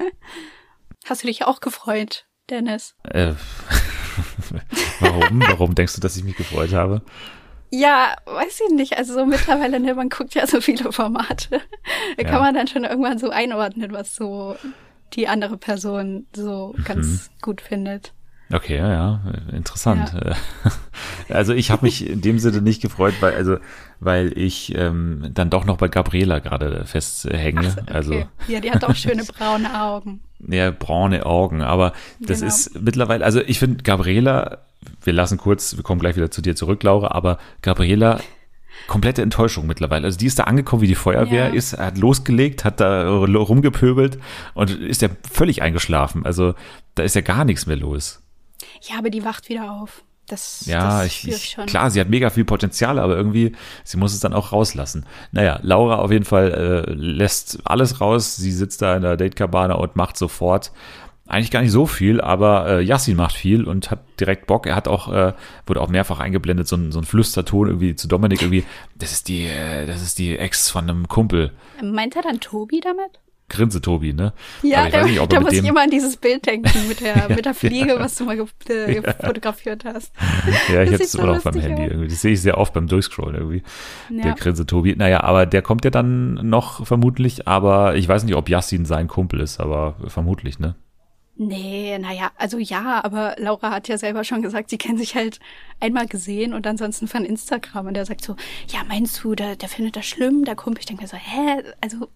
Hast 1.10 1.24
du 1.24 1.26
dich 1.26 1.44
auch 1.44 1.58
gefreut, 1.60 2.26
Dennis? 2.50 2.94
Äh, 3.02 3.34
warum? 5.00 5.42
Warum 5.48 5.74
denkst 5.74 5.96
du, 5.96 6.00
dass 6.00 6.16
ich 6.16 6.22
mich 6.22 6.36
gefreut 6.36 6.72
habe? 6.72 7.02
Ja, 7.72 8.14
weiß 8.26 8.60
ich 8.68 8.72
nicht. 8.74 8.96
Also 8.96 9.14
so 9.14 9.26
mittlerweile, 9.26 9.80
ne, 9.80 9.94
man 9.94 10.08
guckt 10.08 10.34
ja 10.34 10.46
so 10.46 10.60
viele 10.60 10.92
Formate. 10.92 11.60
Da 12.16 12.22
Ja. 12.22 12.28
kann 12.30 12.40
man 12.40 12.54
dann 12.54 12.68
schon 12.68 12.84
irgendwann 12.84 13.18
so 13.18 13.30
einordnen, 13.30 13.92
was 13.92 14.14
so 14.14 14.56
die 15.14 15.26
andere 15.26 15.56
Person 15.56 16.28
so 16.32 16.74
Mhm. 16.76 16.84
ganz 16.84 17.30
gut 17.42 17.60
findet. 17.60 18.12
Okay, 18.52 18.76
ja, 18.78 18.88
ja, 18.88 19.20
interessant. 19.52 20.12
Also 21.28 21.54
ich 21.54 21.70
habe 21.70 21.84
mich 21.86 22.08
in 22.08 22.20
dem 22.20 22.38
Sinne 22.40 22.60
nicht 22.60 22.82
gefreut, 22.82 23.14
weil 23.20 23.34
also 23.34 23.56
weil 24.00 24.36
ich 24.36 24.74
ähm, 24.76 25.30
dann 25.32 25.48
doch 25.48 25.64
noch 25.64 25.76
bei 25.76 25.88
Gabriela 25.88 26.40
gerade 26.40 26.84
festhänge. 26.84 27.70
So, 27.70 27.80
okay. 27.80 27.92
Also 27.92 28.14
ja, 28.48 28.60
die 28.60 28.70
hat 28.70 28.84
auch 28.84 28.94
schöne 28.96 29.22
braune 29.24 29.80
Augen. 29.80 30.20
ja, 30.48 30.70
braune 30.72 31.24
Augen, 31.24 31.62
aber 31.62 31.92
das 32.20 32.40
Genau. 32.40 32.48
ist 32.48 32.80
mittlerweile, 32.82 33.24
also 33.24 33.40
ich 33.40 33.58
finde 33.60 33.82
Gabriela, 33.84 34.58
wir 35.02 35.12
lassen 35.12 35.38
kurz, 35.38 35.76
wir 35.76 35.82
kommen 35.84 36.00
gleich 36.00 36.16
wieder 36.16 36.30
zu 36.30 36.42
dir 36.42 36.56
zurück, 36.56 36.82
Laura, 36.82 37.12
aber 37.12 37.38
Gabriela 37.62 38.20
komplette 38.88 39.22
Enttäuschung 39.22 39.66
mittlerweile. 39.66 40.06
Also 40.06 40.18
die 40.18 40.26
ist 40.26 40.38
da 40.38 40.44
angekommen, 40.44 40.82
wie 40.82 40.86
die 40.88 40.94
Feuerwehr 40.94 41.48
Ja. 41.48 41.54
ist, 41.54 41.78
hat 41.78 41.96
losgelegt, 41.98 42.64
hat 42.64 42.80
da 42.80 43.08
rumgepöbelt 43.08 44.18
und 44.54 44.70
ist 44.70 45.02
ja 45.02 45.08
völlig 45.30 45.62
eingeschlafen. 45.62 46.26
Also 46.26 46.54
da 46.96 47.02
ist 47.04 47.14
ja 47.14 47.20
gar 47.20 47.44
nichts 47.44 47.66
mehr 47.66 47.76
los. 47.76 48.20
Ja, 48.82 48.98
aber 48.98 49.10
die 49.10 49.24
wacht 49.24 49.48
wieder 49.48 49.72
auf. 49.72 50.04
Das, 50.26 50.64
Ja, 50.66 51.02
das 51.02 51.06
ich, 51.06 51.28
ich 51.28 51.50
schon. 51.50 51.66
klar, 51.66 51.90
sie 51.90 52.00
hat 52.00 52.08
mega 52.08 52.30
viel 52.30 52.44
Potenzial, 52.44 53.00
aber 53.00 53.16
irgendwie, 53.16 53.56
sie 53.82 53.96
muss 53.96 54.14
es 54.14 54.20
dann 54.20 54.32
auch 54.32 54.52
rauslassen. 54.52 55.04
Naja, 55.32 55.58
Laura 55.62 55.96
auf 55.96 56.12
jeden 56.12 56.24
Fall 56.24 56.86
äh, 56.86 56.92
lässt 56.92 57.58
alles 57.64 58.00
raus. 58.00 58.36
Sie 58.36 58.52
sitzt 58.52 58.80
da 58.80 58.94
in 58.94 59.02
der 59.02 59.16
Datekabane 59.16 59.76
und 59.76 59.96
macht 59.96 60.16
sofort 60.16 60.70
eigentlich 61.30 61.52
gar 61.52 61.62
nicht 61.62 61.70
so 61.70 61.86
viel, 61.86 62.20
aber 62.20 62.68
äh, 62.68 62.82
Yassin 62.82 63.16
macht 63.16 63.36
viel 63.36 63.64
und 63.64 63.90
hat 63.90 64.00
direkt 64.18 64.48
Bock. 64.48 64.66
Er 64.66 64.74
hat 64.74 64.88
auch, 64.88 65.12
äh, 65.12 65.32
wurde 65.64 65.80
auch 65.80 65.88
mehrfach 65.88 66.18
eingeblendet, 66.18 66.66
so 66.66 66.76
ein, 66.76 66.90
so 66.90 66.98
ein 66.98 67.04
Flüsterton 67.04 67.68
irgendwie 67.68 67.94
zu 67.94 68.08
Dominik 68.08 68.42
irgendwie, 68.42 68.64
das 68.96 69.12
ist 69.12 69.28
die, 69.28 69.46
äh, 69.46 69.86
das 69.86 70.02
ist 70.02 70.18
die 70.18 70.36
Ex 70.36 70.70
von 70.70 70.90
einem 70.90 71.06
Kumpel. 71.06 71.52
Meint 71.82 72.16
er 72.16 72.22
dann 72.22 72.40
Tobi 72.40 72.80
damit? 72.80 73.20
Grinse 73.50 73.82
Tobi, 73.82 74.14
ne? 74.14 74.32
Ja, 74.62 74.88
da, 74.88 75.04
nicht, 75.04 75.20
da 75.32 75.40
muss 75.40 75.52
ich 75.52 75.64
immer 75.64 75.82
an 75.82 75.90
dieses 75.90 76.16
Bild 76.16 76.46
denken 76.46 76.70
mit 76.88 77.00
der, 77.00 77.28
mit 77.36 77.44
der 77.44 77.52
Fliege, 77.52 77.96
was 77.98 78.14
du 78.16 78.24
mal 78.24 78.38
äh, 78.68 79.02
fotografiert 79.24 79.84
hast. 79.84 80.12
Ja, 80.72 80.82
ich 80.82 80.90
hätte 80.92 81.02
es 81.02 81.14
immer 81.14 81.34
noch 81.34 81.42
beim 81.42 81.60
Handy 81.60 81.82
irgendwie. 81.82 82.08
Das 82.08 82.22
sehe 82.22 82.32
ich 82.32 82.40
sehr 82.40 82.56
oft 82.56 82.72
beim 82.72 82.86
Durchscrollen 82.86 83.34
irgendwie. 83.34 83.62
Der 84.08 84.28
Ja. 84.28 84.34
Grinse 84.34 84.64
Tobi. 84.64 84.94
Naja, 84.96 85.22
aber 85.22 85.44
der 85.44 85.60
kommt 85.62 85.84
ja 85.84 85.90
dann 85.90 86.34
noch 86.48 86.86
vermutlich, 86.86 87.46
aber 87.46 87.96
ich 87.96 88.08
weiß 88.08 88.24
nicht, 88.24 88.36
ob 88.36 88.48
Yassin 88.48 88.86
sein 88.86 89.08
Kumpel 89.08 89.40
ist, 89.40 89.60
aber 89.60 89.96
vermutlich, 90.06 90.58
ne? 90.58 90.76
Nee, 91.42 91.96
naja, 91.98 92.32
also 92.36 92.58
ja, 92.58 93.02
aber 93.02 93.34
Laura 93.38 93.70
hat 93.70 93.88
ja 93.88 93.96
selber 93.96 94.24
schon 94.24 94.42
gesagt, 94.42 94.68
sie 94.68 94.76
kennen 94.76 94.98
sich 94.98 95.14
halt 95.14 95.40
einmal 95.80 96.06
gesehen 96.06 96.52
und 96.52 96.66
ansonsten 96.66 97.08
von 97.08 97.24
Instagram. 97.24 97.86
Und 97.86 97.94
der 97.94 98.04
sagt 98.04 98.22
so, 98.22 98.36
ja, 98.68 98.80
meinst 98.86 99.24
du, 99.24 99.34
der, 99.34 99.56
der 99.56 99.70
findet 99.70 99.96
das 99.96 100.04
schlimm, 100.04 100.44
der 100.44 100.54
Kumpel? 100.54 100.80
Ich 100.80 100.86
denke 100.86 101.02
mir 101.02 101.08
so, 101.08 101.16
hä? 101.16 101.62
Also, 101.80 102.08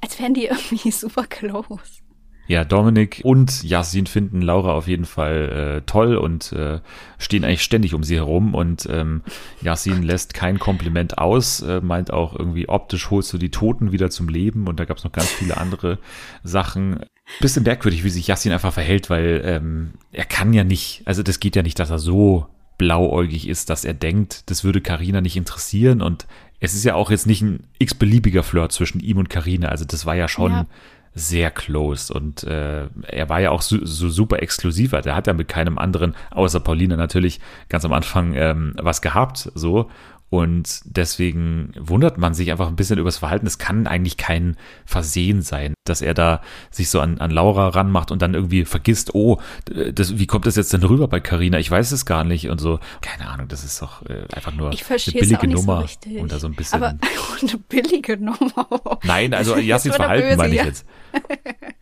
als 0.00 0.18
wären 0.18 0.34
die 0.34 0.44
irgendwie 0.46 0.90
super 0.90 1.26
close. 1.26 2.02
Ja, 2.48 2.64
Dominik 2.64 3.22
und 3.24 3.64
Yassin 3.64 4.06
finden 4.06 4.40
Laura 4.40 4.72
auf 4.72 4.86
jeden 4.86 5.04
Fall 5.04 5.78
äh, 5.78 5.82
toll 5.84 6.16
und 6.16 6.52
äh, 6.52 6.78
stehen 7.18 7.44
eigentlich 7.44 7.62
ständig 7.62 7.92
um 7.92 8.04
sie 8.04 8.14
herum 8.14 8.54
und 8.54 8.86
ähm, 8.88 9.22
Yassin 9.62 10.04
lässt 10.04 10.32
kein 10.32 10.60
Kompliment 10.60 11.18
aus, 11.18 11.60
äh, 11.62 11.80
meint 11.80 12.12
auch 12.12 12.38
irgendwie 12.38 12.68
optisch 12.68 13.10
holst 13.10 13.32
du 13.32 13.38
die 13.38 13.50
Toten 13.50 13.90
wieder 13.90 14.10
zum 14.10 14.28
Leben 14.28 14.68
und 14.68 14.78
da 14.78 14.84
gab 14.84 14.98
es 14.98 15.04
noch 15.04 15.10
ganz 15.10 15.28
viele 15.28 15.56
andere 15.56 15.98
Sachen. 16.44 17.00
Bisschen 17.40 17.64
merkwürdig, 17.64 18.04
wie 18.04 18.10
sich 18.10 18.28
Yassin 18.28 18.52
einfach 18.52 18.72
verhält, 18.72 19.10
weil 19.10 19.42
ähm, 19.44 19.94
er 20.12 20.24
kann 20.24 20.52
ja 20.52 20.62
nicht, 20.62 21.02
also 21.04 21.24
das 21.24 21.40
geht 21.40 21.56
ja 21.56 21.64
nicht, 21.64 21.80
dass 21.80 21.90
er 21.90 21.98
so 21.98 22.46
blauäugig 22.78 23.48
ist, 23.48 23.70
dass 23.70 23.84
er 23.84 23.94
denkt, 23.94 24.48
das 24.50 24.62
würde 24.62 24.80
Karina 24.80 25.20
nicht 25.20 25.36
interessieren 25.36 26.02
und 26.02 26.28
es 26.60 26.74
ist 26.74 26.84
ja 26.84 26.94
auch 26.94 27.10
jetzt 27.10 27.26
nicht 27.26 27.42
ein 27.42 27.64
x-beliebiger 27.78 28.42
Flirt 28.42 28.72
zwischen 28.72 29.00
ihm 29.00 29.18
und 29.18 29.28
Karina, 29.30 29.68
also 29.68 29.84
das 29.84 30.06
war 30.06 30.14
ja 30.14 30.28
schon 30.28 30.52
Ja. 30.52 30.66
sehr 31.14 31.50
close 31.50 32.12
und 32.12 32.44
äh, 32.44 32.88
er 33.08 33.28
war 33.28 33.40
ja 33.40 33.50
auch 33.50 33.62
so, 33.62 33.78
so 33.84 34.08
super 34.10 34.42
exklusiv. 34.42 34.92
Also 34.92 35.10
er 35.10 35.16
hat 35.16 35.26
ja 35.26 35.32
mit 35.32 35.48
keinem 35.48 35.78
anderen, 35.78 36.14
außer 36.30 36.60
Paulina 36.60 36.96
natürlich, 36.96 37.40
ganz 37.68 37.84
am 37.84 37.92
Anfang 37.94 38.34
ähm, 38.34 38.74
was 38.78 39.00
gehabt, 39.02 39.50
so. 39.54 39.90
Und 40.36 40.80
deswegen 40.84 41.72
wundert 41.78 42.18
man 42.18 42.34
sich 42.34 42.50
einfach 42.50 42.68
ein 42.68 42.76
bisschen 42.76 42.98
über 42.98 43.08
das 43.08 43.16
Verhalten. 43.16 43.46
Es 43.46 43.56
kann 43.56 43.86
eigentlich 43.86 44.18
kein 44.18 44.56
Versehen 44.84 45.40
sein, 45.40 45.72
dass 45.84 46.02
er 46.02 46.12
da 46.12 46.42
sich 46.70 46.90
so 46.90 47.00
an, 47.00 47.18
an 47.18 47.30
Laura 47.30 47.68
ranmacht 47.68 48.10
und 48.10 48.20
dann 48.20 48.34
irgendwie 48.34 48.66
vergisst, 48.66 49.14
oh, 49.14 49.40
das, 49.64 50.18
wie 50.18 50.26
kommt 50.26 50.44
das 50.44 50.56
jetzt 50.56 50.74
denn 50.74 50.82
rüber 50.82 51.08
bei 51.08 51.20
Carina? 51.20 51.58
Ich 51.58 51.70
weiß 51.70 51.90
es 51.92 52.04
gar 52.04 52.22
nicht 52.22 52.50
und 52.50 52.60
so. 52.60 52.78
Keine 53.00 53.30
Ahnung, 53.30 53.48
das 53.48 53.64
ist 53.64 53.80
doch 53.80 54.04
äh, 54.04 54.26
einfach 54.34 54.52
nur 54.52 54.72
Ich 54.72 54.80
eine 54.80 54.86
verstehe 54.86 55.14
es 55.14 55.20
billige 55.20 55.38
auch 55.38 55.46
nicht 55.46 55.56
Nummer 55.56 55.76
so 55.76 55.82
richtig. 55.84 56.20
und 56.20 56.30
da 56.30 56.38
so 56.38 56.48
ein 56.48 56.54
bisschen. 56.54 56.82
Aber 56.82 56.98
eine 57.40 57.58
billige 57.70 58.18
Nummer. 58.18 58.98
Nein, 59.04 59.32
also 59.32 59.56
Yassins 59.56 59.96
Verhalten 59.96 60.28
böse, 60.28 60.36
meine 60.36 60.54
ich 60.54 60.60
ja. 60.60 60.66
jetzt. 60.66 60.84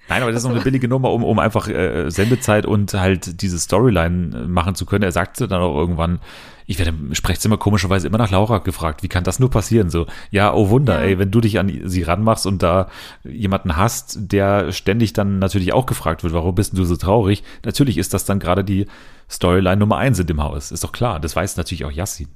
Nein, 0.08 0.22
aber 0.22 0.30
das 0.30 0.42
ist 0.42 0.48
noch 0.48 0.54
eine 0.54 0.62
billige 0.62 0.86
Nummer, 0.86 1.10
um, 1.10 1.24
um 1.24 1.40
einfach 1.40 1.66
äh, 1.66 2.08
Sendezeit 2.08 2.66
und 2.66 2.94
halt 2.94 3.42
diese 3.42 3.58
Storyline 3.58 4.46
machen 4.46 4.76
zu 4.76 4.86
können. 4.86 5.02
Er 5.02 5.12
sagte 5.12 5.48
dann 5.48 5.60
auch 5.60 5.74
irgendwann, 5.74 6.20
ich 6.66 6.78
werde 6.78 6.90
im 6.90 7.14
Sprechzimmer 7.14 7.56
komischerweise 7.58 8.06
immer 8.06 8.18
nach 8.18 8.30
Laura 8.30 8.58
gefragt. 8.58 9.02
Wie 9.02 9.08
kann 9.08 9.24
das 9.24 9.38
nur 9.38 9.50
passieren? 9.50 9.90
So, 9.90 10.06
ja, 10.30 10.52
oh 10.54 10.70
Wunder, 10.70 11.00
Ja. 11.00 11.06
ey, 11.06 11.18
wenn 11.18 11.30
du 11.30 11.40
dich 11.40 11.58
an 11.58 11.80
sie 11.84 12.02
ranmachst 12.02 12.46
und 12.46 12.62
da 12.62 12.88
jemanden 13.24 13.76
hast, 13.76 14.16
der 14.18 14.72
ständig 14.72 15.12
dann 15.12 15.38
natürlich 15.38 15.72
auch 15.72 15.86
gefragt 15.86 16.22
wird, 16.22 16.32
warum 16.32 16.54
bist 16.54 16.76
du 16.76 16.84
so 16.84 16.96
traurig? 16.96 17.42
Natürlich 17.64 17.98
ist 17.98 18.14
das 18.14 18.24
dann 18.24 18.38
gerade 18.38 18.64
die 18.64 18.86
Storyline 19.30 19.76
Nummer 19.76 19.98
eins 19.98 20.18
in 20.18 20.26
dem 20.26 20.42
Haus. 20.42 20.70
Ist 20.72 20.84
doch 20.84 20.92
klar. 20.92 21.20
Das 21.20 21.36
weiß 21.36 21.56
natürlich 21.56 21.84
auch 21.84 21.92
Yassin. 21.92 22.28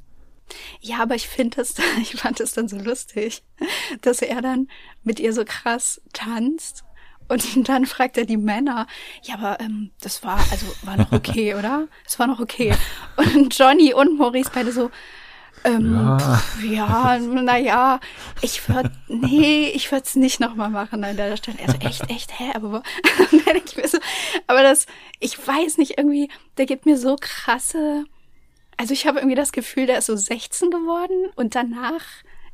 Ja, 0.80 1.02
aber 1.02 1.14
ich 1.14 1.28
finde 1.28 1.60
es, 1.60 1.74
ich 2.00 2.16
fand 2.16 2.40
es 2.40 2.52
dann 2.52 2.68
so 2.68 2.78
lustig, 2.78 3.42
dass 4.02 4.22
er 4.22 4.40
dann 4.42 4.68
mit 5.04 5.20
ihr 5.20 5.32
so 5.32 5.44
krass 5.44 6.00
tanzt 6.12 6.84
und 7.28 7.44
dann 7.68 7.86
fragt 7.86 8.16
er 8.18 8.24
die 8.24 8.36
Männer, 8.36 8.86
ja, 9.22 9.34
aber 9.34 9.60
ähm, 9.60 9.90
das 10.00 10.22
war, 10.24 10.38
also 10.50 10.66
war 10.82 10.96
noch 10.96 11.12
okay, 11.12 11.54
oder? 11.58 11.88
Es 12.06 12.18
war 12.18 12.26
noch 12.26 12.40
okay. 12.40 12.74
Und 13.16 13.56
Johnny 13.56 13.94
und 13.94 14.18
Maurice 14.18 14.50
beide 14.52 14.72
so, 14.72 14.90
ähm, 15.64 15.94
Ja. 15.94 16.42
ja, 16.62 17.18
naja, 17.18 18.00
ich 18.42 18.68
würde, 18.68 18.92
nee, 19.08 19.68
ich 19.70 19.90
würde 19.90 20.04
es 20.04 20.14
nicht 20.16 20.40
nochmal 20.40 20.70
machen 20.70 21.02
an 21.04 21.16
der 21.16 21.36
Stelle. 21.36 21.58
Also 21.66 21.78
echt, 21.80 22.08
echt, 22.10 22.38
hä? 22.38 22.52
Aber, 22.54 22.82
aber 24.46 24.62
das, 24.62 24.86
ich 25.20 25.46
weiß 25.46 25.78
nicht, 25.78 25.98
irgendwie, 25.98 26.30
der 26.58 26.66
gibt 26.66 26.86
mir 26.86 26.96
so 26.96 27.16
krasse, 27.20 28.04
also 28.76 28.94
ich 28.94 29.06
habe 29.06 29.18
irgendwie 29.18 29.34
das 29.36 29.52
Gefühl, 29.52 29.86
der 29.86 29.98
ist 29.98 30.06
so 30.06 30.16
16 30.16 30.70
geworden 30.70 31.30
und 31.34 31.54
danach 31.54 32.04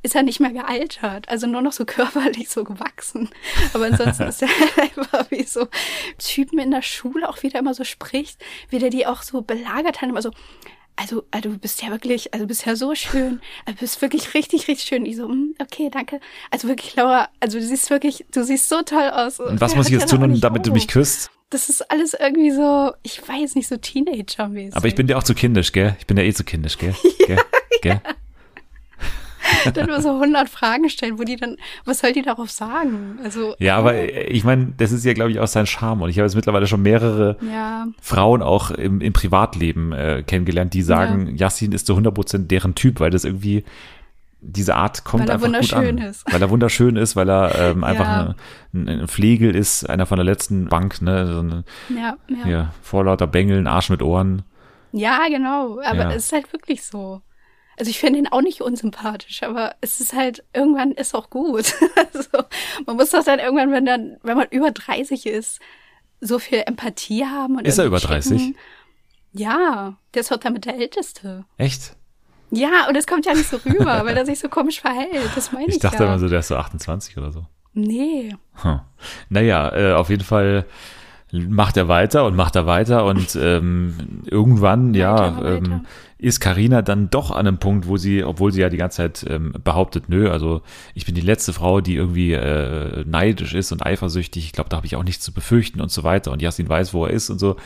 ist 0.05 0.15
er 0.15 0.23
nicht 0.23 0.39
mehr 0.39 0.53
gealtert. 0.53 1.29
Also 1.29 1.47
nur 1.47 1.63
noch 1.63 1.73
so 1.73 1.85
körperlich 1.87 2.51
so 2.51 2.63
gewachsen. 2.63 3.31
Aber 3.73 3.87
ansonsten 3.87 4.25
ist 4.25 4.43
er 4.43 4.49
halt 4.61 4.79
einfach 4.79 5.31
wie 5.31 5.43
so 5.43 5.67
Typen 6.19 6.59
in 6.59 6.71
der 6.71 6.83
Schule 6.83 7.29
auch 7.29 7.43
wieder 7.43 7.59
immer 7.59 7.75
so 7.75 7.85
spricht, 7.85 8.39
wie 8.69 8.79
der 8.79 8.91
die 8.91 9.07
auch 9.07 9.23
so 9.23 9.41
belagert 9.41 10.03
hat, 10.03 10.09
immer 10.09 10.23
so, 10.23 10.31
also, 10.97 11.25
also 11.33 11.49
du 11.49 11.59
bist 11.59 11.83
ja 11.83 11.91
wirklich, 11.91 12.33
also 12.33 12.45
du 12.45 12.49
bist 12.49 12.67
ja 12.67 12.77
so 12.77 12.95
schön, 12.95 13.41
also 13.65 13.77
du 13.77 13.81
bist 13.81 14.01
wirklich 14.01 14.35
richtig, 14.35 14.69
richtig 14.69 14.87
schön. 14.87 15.07
Ich 15.07 15.17
so, 15.17 15.27
mm, 15.27 15.55
okay, 15.61 15.91
danke. 15.91 16.21
Also 16.51 16.69
wirklich, 16.69 16.95
Laura, 16.95 17.29
also 17.41 17.59
du 17.59 17.65
siehst 17.65 17.91
wirklich, 17.91 18.27
du 18.31 18.45
siehst 18.45 18.69
so 18.69 18.83
toll 18.83 19.11
aus. 19.11 19.41
Und 19.41 19.61
was 19.61 19.75
muss 19.75 19.87
ich 19.87 19.93
jetzt 19.93 20.11
tun, 20.11 20.41
damit 20.41 20.67
du 20.67 20.73
mich 20.73 20.87
küsst? 20.87 21.31
Das 21.51 21.69
ist 21.69 21.91
alles 21.91 22.15
irgendwie 22.15 22.51
so, 22.51 22.93
ich 23.03 23.27
weiß 23.27 23.55
nicht, 23.55 23.69
so 23.69 23.77
Teenager-mäßig. 23.77 24.77
Aber 24.77 24.87
ich 24.87 24.95
bin 24.95 25.07
dir 25.07 25.17
auch 25.17 25.23
zu 25.23 25.35
kindisch, 25.35 25.73
gell? 25.73 25.97
Ich 25.99 26.07
bin 26.07 26.17
ja 26.17 26.23
eh 26.23 26.33
zu 26.33 26.45
kindisch, 26.45 26.79
gell? 26.79 26.95
Gell? 27.27 27.41
Gell? 27.81 28.01
dann 29.75 29.87
nur 29.87 30.01
so 30.01 30.11
100 30.11 30.49
Fragen 30.49 30.89
stellen, 30.89 31.19
wo 31.19 31.23
die 31.25 31.37
dann, 31.37 31.57
was 31.85 31.99
soll 32.01 32.13
die 32.13 32.23
darauf 32.23 32.51
sagen? 32.51 33.19
Also, 33.23 33.55
Ja, 33.59 33.77
aber 33.77 33.95
äh, 33.95 34.25
ich 34.29 34.45
meine, 34.45 34.73
das 34.77 34.93
ist 34.93 35.05
ja, 35.05 35.13
glaube 35.13 35.31
ich, 35.31 35.41
auch 35.41 35.47
sein 35.47 35.67
Charme. 35.67 36.03
Und 36.03 36.11
ich 36.11 36.19
habe 36.19 36.27
jetzt 36.27 36.35
mittlerweile 36.37 36.67
schon 36.67 36.83
mehrere 36.83 37.37
ja, 37.41 37.87
Frauen 38.01 38.43
auch 38.43 38.71
im, 38.71 39.01
im 39.01 39.13
Privatleben 39.13 39.93
äh, 39.93 40.23
kennengelernt, 40.27 40.75
die 40.75 40.83
sagen, 40.83 41.37
Yassin 41.37 41.73
ist 41.73 41.87
zu 41.87 41.95
100% 41.97 42.47
deren 42.47 42.75
Typ, 42.75 43.01
weil 43.01 43.11
das 43.11 43.25
irgendwie 43.25 43.65
diese 44.47 44.75
Art 44.77 45.05
kommt 45.05 45.23
Weil 45.23 45.29
er 45.31 45.35
einfach 45.37 45.47
gut 45.47 45.55
wunderschön 45.73 45.99
an. 46.01 46.05
ist. 46.07 46.31
Weil 46.31 46.43
er 46.43 46.51
wunderschön 46.51 46.97
ist, 46.97 47.17
weil 47.17 47.31
er 47.31 47.55
ähm, 47.71 47.83
einfach 47.85 48.05
Ja. 48.07 48.35
ein, 48.75 48.89
ein 48.89 49.09
Flegel 49.09 49.55
ist, 49.55 49.89
einer 49.89 50.05
von 50.05 50.17
der 50.17 50.25
letzten 50.25 50.67
Bank, 50.69 51.01
ne? 51.01 51.27
So 51.33 51.41
eine, 51.41 51.65
ja, 51.89 52.17
ja. 52.29 52.45
hier, 52.45 52.71
vor 52.83 53.05
lauter 53.05 53.27
Bängeln, 53.27 53.67
Arsch 53.67 53.89
mit 53.89 54.03
Ohren. 54.03 54.43
Ja, 54.93 55.21
genau. 55.29 55.81
Aber 55.85 55.97
Ja. 55.97 56.11
es 56.11 56.27
ist 56.27 56.33
halt 56.33 56.53
wirklich 56.53 56.83
so. 56.85 57.23
Also 57.79 57.91
ich 57.91 57.99
finde 57.99 58.19
ihn 58.21 58.29
auch 58.29 58.43
nicht 58.43 58.61
unsympathisch, 58.61 59.43
aber 59.43 59.75
es 59.81 60.01
ist 60.01 60.13
halt, 60.13 60.45
irgendwann 60.53 60.93
ist 60.93 61.15
auch 61.15 61.31
gut. 61.31 61.75
also, 62.13 62.45
man 62.87 62.97
muss 62.97 63.11
doch 63.11 63.25
dann 63.25 63.39
irgendwann, 63.39 63.73
wenn 63.73 63.87
dann, 63.87 64.17
wenn 64.23 64.37
man 64.37 64.49
über 64.51 64.71
30 64.71 65.27
ist, 65.27 65.61
so 66.21 66.39
viel 66.39 66.63
Empathie 66.67 67.25
haben. 67.27 67.57
Und 67.57 67.67
Ist 67.67 67.79
er 67.79 67.85
über 67.87 67.99
30? 67.99 68.39
checken. 68.39 68.57
Ja, 69.33 69.97
der 70.15 70.21
ist 70.21 70.31
doch 70.31 70.39
damit 70.39 70.65
der 70.65 70.77
Älteste. 70.77 71.45
Echt? 71.59 71.97
Ja, 72.51 72.87
und 72.89 72.97
es 72.97 73.07
kommt 73.07 73.27
ja 73.27 73.35
nicht 73.35 73.49
so 73.49 73.57
rüber, 73.57 74.03
weil 74.05 74.17
er 74.17 74.25
sich 74.25 74.39
so 74.39 74.49
komisch 74.49 74.81
verhält. 74.81 75.31
Das 75.35 75.53
meine 75.53 75.67
ich, 75.67 75.75
Ich 75.75 75.81
dachte 75.81 76.05
ja. 76.05 76.09
immer 76.09 76.19
so, 76.19 76.29
der 76.29 76.39
ist 76.39 76.49
so 76.49 76.57
28 76.57 77.19
oder 77.19 77.33
so. 77.33 77.45
Nee. 77.73 78.37
Hm. 78.63 78.81
Naja, 79.29 79.75
äh, 79.75 79.93
auf 79.95 80.09
jeden 80.09 80.23
Fall 80.23 80.65
macht 81.35 81.77
er 81.77 81.89
weiter 81.89 82.25
und 82.25 82.37
macht 82.37 82.57
er 82.57 82.67
weiter 82.67 83.05
und 83.05 83.37
ähm, 83.41 84.23
irgendwann, 84.27 84.95
ja, 84.95 85.37
weiter. 85.37 85.57
ähm, 85.57 85.81
ist 86.25 86.41
Karina 86.41 86.81
dann 86.81 87.11
doch 87.11 87.31
an 87.31 87.47
einem 87.47 87.59
Punkt, 87.59 87.87
wo 87.87 87.99
sie, 87.99 88.25
obwohl 88.25 88.51
sie 88.51 88.63
ja 88.63 88.71
die 88.71 88.79
ganze 88.79 88.97
Zeit 88.97 89.27
ähm, 89.29 89.53
behauptet, 89.63 90.09
nö, 90.09 90.31
also 90.31 90.63
ich 90.95 91.05
bin 91.05 91.15
die 91.15 91.21
letzte 91.21 91.53
Frau, 91.53 91.83
die 91.83 91.97
irgendwie 91.97 92.33
äh, 92.33 93.05
neidisch 93.05 93.53
ist 93.53 93.73
und 93.73 93.85
eifersüchtig. 93.85 94.47
Ich 94.47 94.53
glaube, 94.53 94.71
da 94.71 94.77
habe 94.77 94.87
ich 94.87 94.97
auch 94.97 95.03
nichts 95.03 95.25
zu 95.25 95.35
befürchten 95.35 95.83
und 95.83 95.91
so 95.91 96.03
weiter. 96.03 96.33
Und 96.33 96.41
Yasin 96.41 96.69
weiß, 96.69 96.95
wo 96.95 97.05
er 97.05 97.11
ist 97.13 97.29
und 97.29 97.39
so. 97.39 97.57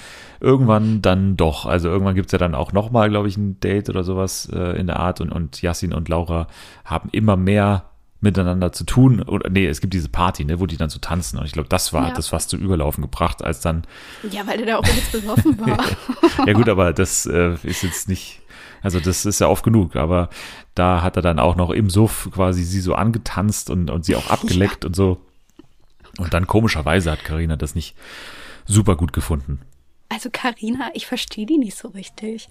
Irgendwann 0.41 1.03
dann 1.03 1.37
doch. 1.37 1.67
Also 1.67 1.89
irgendwann 1.89 2.17
gibt's 2.17 2.33
ja 2.33 2.39
dann 2.39 2.55
auch 2.55 2.73
nochmal, 2.73 3.11
glaube 3.11 3.29
ich, 3.29 3.37
ein 3.37 3.61
Date 3.61 3.91
oder 3.91 4.03
sowas 4.03 4.49
äh, 4.53 4.79
in 4.79 4.89
der 4.89 4.99
Art. 4.99 5.21
Und, 5.21 5.31
und 5.31 5.63
Yasin 5.63 5.93
und 5.93 6.09
Laura 6.09 6.49
haben 6.85 7.11
immer 7.13 7.37
mehr 7.37 7.85
miteinander 8.21 8.73
zu 8.73 8.85
tun. 8.85 9.23
Oder 9.23 9.49
nee, 9.51 9.67
es 9.67 9.81
gibt 9.81 9.95
diese 9.95 10.09
Party, 10.09 10.45
ne, 10.45 10.59
wo 10.61 10.67
die 10.67 10.77
dann 10.77 10.91
so 10.91 10.99
tanzen. 10.99 11.39
Und 11.39 11.47
ich 11.47 11.53
glaube, 11.53 11.69
das 11.69 11.93
war 11.93 12.03
Ja. 12.03 12.09
hat 12.09 12.19
das 12.19 12.29
fast 12.29 12.51
zu 12.51 12.57
Überlaufen 12.57 13.03
gebracht, 13.03 13.43
als 13.43 13.61
dann 13.61 13.85
Ja, 14.31 14.47
weil 14.47 14.59
der 14.59 14.67
da 14.67 14.77
auch 14.79 14.87
jetzt 14.87 15.13
besoffen 15.13 15.59
war. 15.61 15.79
ja 16.47 16.53
gut, 16.53 16.69
aber 16.69 16.93
das 16.93 17.27
äh, 17.27 17.55
ist 17.63 17.83
jetzt 17.83 18.09
nicht, 18.09 18.41
also 18.83 18.99
das 18.99 19.25
ist 19.25 19.41
ja 19.41 19.47
oft 19.49 19.65
genug, 19.65 19.95
aber 19.97 20.31
da 20.75 21.03
hat 21.03 21.17
er 21.17 21.23
dann 21.23 21.39
auch 21.39 21.55
noch 21.57 21.71
im 21.71 21.91
Suff 21.91 22.29
quasi 22.33 22.65
sie 22.65 22.81
so 22.81 22.95
angetanzt 22.95 23.71
und, 23.71 23.91
und 23.91 24.05
sie 24.05 24.17
auch 24.17 24.31
abgeleckt 24.31 24.85
und 24.85 24.97
so. 24.97 25.21
Und 26.19 26.35
dann 26.35 26.49
komischerweise 26.49 27.13
hat 27.13 27.25
Karina 27.25 27.55
das 27.57 27.77
nicht 27.77 27.95
super 28.67 28.97
gut 28.97 29.13
gefunden. 29.13 29.61
Also 30.11 30.31
Karina, 30.33 30.91
ich 30.95 31.07
verstehe 31.07 31.47
die 31.47 31.59
nicht 31.59 31.77
so 31.77 31.89
richtig, 31.89 32.49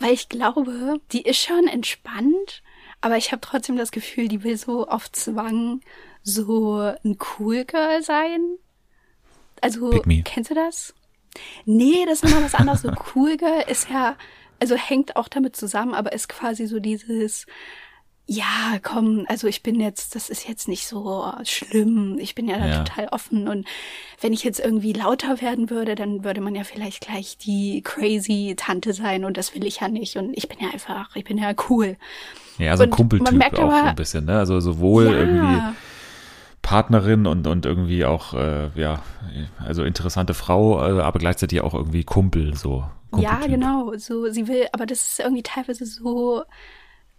weil 0.00 0.12
ich 0.12 0.28
glaube, 0.28 0.98
die 1.12 1.22
ist 1.22 1.38
schon 1.40 1.68
entspannt, 1.68 2.62
aber 3.00 3.16
ich 3.16 3.32
habe 3.32 3.40
trotzdem 3.40 3.76
das 3.76 3.90
Gefühl, 3.90 4.28
die 4.28 4.42
will 4.42 4.56
so 4.56 4.88
auf 4.88 5.10
Zwang 5.12 5.80
so 6.22 6.78
ein 7.04 7.18
Cool 7.38 7.64
Girl 7.64 8.02
sein. 8.02 8.56
Also 9.60 10.02
kennst 10.24 10.50
du 10.50 10.54
das? 10.54 10.94
Nee, 11.64 12.04
das 12.06 12.22
ist 12.22 12.30
immer 12.30 12.42
was 12.44 12.54
anderes. 12.54 12.82
So 12.82 12.90
Cool 13.14 13.36
Girl 13.36 13.64
ist 13.68 13.90
ja, 13.90 14.16
also 14.60 14.74
hängt 14.76 15.16
auch 15.16 15.28
damit 15.28 15.56
zusammen, 15.56 15.94
aber 15.94 16.12
ist 16.12 16.28
quasi 16.28 16.66
so 16.66 16.80
dieses 16.80 17.46
ja, 18.28 18.80
komm, 18.82 19.24
also 19.28 19.46
ich 19.46 19.62
bin 19.62 19.80
jetzt, 19.80 20.16
das 20.16 20.30
ist 20.30 20.48
jetzt 20.48 20.66
nicht 20.66 20.88
so 20.88 21.32
schlimm. 21.44 22.18
Ich 22.18 22.34
bin 22.34 22.48
ja 22.48 22.58
da 22.58 22.66
Ja. 22.66 22.82
total 22.82 23.06
offen 23.08 23.46
und 23.46 23.68
wenn 24.20 24.32
ich 24.32 24.42
jetzt 24.42 24.58
irgendwie 24.58 24.92
lauter 24.92 25.40
werden 25.40 25.70
würde, 25.70 25.94
dann 25.94 26.24
würde 26.24 26.40
man 26.40 26.56
ja 26.56 26.64
vielleicht 26.64 27.02
gleich 27.06 27.38
die 27.38 27.82
crazy 27.82 28.54
Tante 28.56 28.92
sein 28.94 29.24
und 29.24 29.36
das 29.36 29.54
will 29.54 29.64
ich 29.64 29.78
ja 29.80 29.88
nicht 29.88 30.16
und 30.16 30.36
ich 30.36 30.48
bin 30.48 30.58
ja 30.58 30.70
einfach, 30.70 31.14
ich 31.14 31.22
bin 31.22 31.38
ja 31.38 31.54
cool. 31.70 31.96
Ja, 32.58 32.76
so 32.76 32.84
ein 32.84 32.90
Kumpeltyp 32.90 33.42
auch 33.58 33.62
aber- 33.64 33.80
so 33.80 33.86
ein 33.86 33.96
bisschen, 33.96 34.24
ne? 34.24 34.38
Also 34.38 34.60
sowohl 34.60 35.06
ja, 35.06 35.12
irgendwie 35.12 35.62
Partnerin 36.62 37.26
und, 37.26 37.46
und 37.46 37.64
irgendwie 37.64 38.04
auch, 38.04 38.34
äh, 38.34 38.70
ja, 38.74 39.02
also 39.64 39.84
interessante 39.84 40.34
Frau, 40.34 40.80
äh, 40.84 41.00
aber 41.00 41.18
gleichzeitig 41.18 41.60
auch 41.60 41.74
irgendwie 41.74 42.02
Kumpel, 42.02 42.56
so. 42.56 42.84
ja, 43.16 43.30
Kumpeltyp. 43.36 43.50
genau, 43.50 43.92
so 43.98 44.28
sie 44.30 44.48
will, 44.48 44.66
aber 44.72 44.84
das 44.86 45.10
ist 45.10 45.20
irgendwie 45.20 45.44
teilweise 45.44 45.86
so 45.86 46.42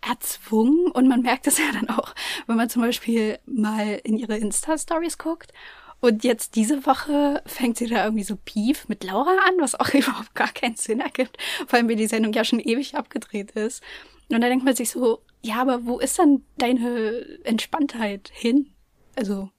erzwungen 0.02 0.92
und 0.92 1.08
man 1.08 1.22
merkt 1.22 1.48
es 1.48 1.58
ja 1.60 1.66
dann 1.74 1.90
auch, 1.98 2.14
wenn 2.48 2.58
man 2.58 2.70
zum 2.70 2.82
Beispiel 2.82 3.40
mal 3.46 4.00
in 4.04 4.18
ihre 4.18 4.38
Insta-Stories 4.38 5.18
guckt 5.18 5.54
und 6.00 6.24
jetzt 6.24 6.56
diese 6.56 6.86
Woche 6.86 7.42
fängt 7.46 7.78
sie 7.78 7.88
da 7.88 8.04
irgendwie 8.04 8.24
so 8.24 8.36
Beef 8.36 8.88
mit 8.88 9.04
Laura 9.04 9.32
an, 9.48 9.56
was 9.60 9.80
auch 9.80 9.90
überhaupt 9.94 10.36
gar 10.36 10.50
keinen 10.50 10.76
Sinn 10.76 11.00
ergibt, 11.00 11.38
weil 11.70 11.84
mir 11.84 11.96
die 11.96 12.08
Sendung 12.08 12.34
ja 12.34 12.44
schon 12.44 12.60
ewig 12.60 12.96
abgedreht 12.96 13.52
ist. 13.52 13.82
Und 14.30 14.42
da 14.42 14.50
denkt 14.50 14.66
man 14.66 14.76
sich 14.76 14.90
so, 14.90 15.22
ja, 15.48 15.62
aber 15.62 15.86
wo 15.86 16.00
ist 16.00 16.20
dann 16.20 16.42
deine 16.58 17.24
Entspanntheit 17.44 18.30
hin? 18.34 18.68
Also, 19.16 19.50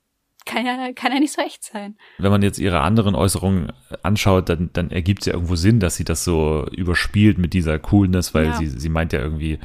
kann 0.47 0.64
ja, 0.64 0.92
kann 0.92 1.12
ja 1.12 1.21
nicht 1.21 1.33
so 1.35 1.42
echt 1.42 1.64
sein. 1.64 1.97
wenn 2.18 2.30
man 2.30 2.42
jetzt 2.42 2.59
ihre 2.59 2.80
anderen 2.80 3.14
Äußerungen 3.14 3.73
anschaut, 4.02 4.49
dann, 4.49 4.71
dann 4.73 4.90
ergibt 4.90 5.21
es 5.23 5.26
ja 5.26 5.35
irgendwo 5.35 5.57
Sinn, 5.57 5.78
dass 5.80 5.97
sie 5.97 6.04
das 6.04 6.25
so 6.25 6.66
überspielt 6.73 7.38
mit 7.38 7.52
dieser 7.52 7.78
Coolness, 7.78 8.35
weil 8.35 8.47
Ja. 8.47 8.57
sie, 8.57 8.66
sie 8.68 8.88
meint 8.88 9.12
ja 9.12 9.21
irgendwie, 9.21 9.59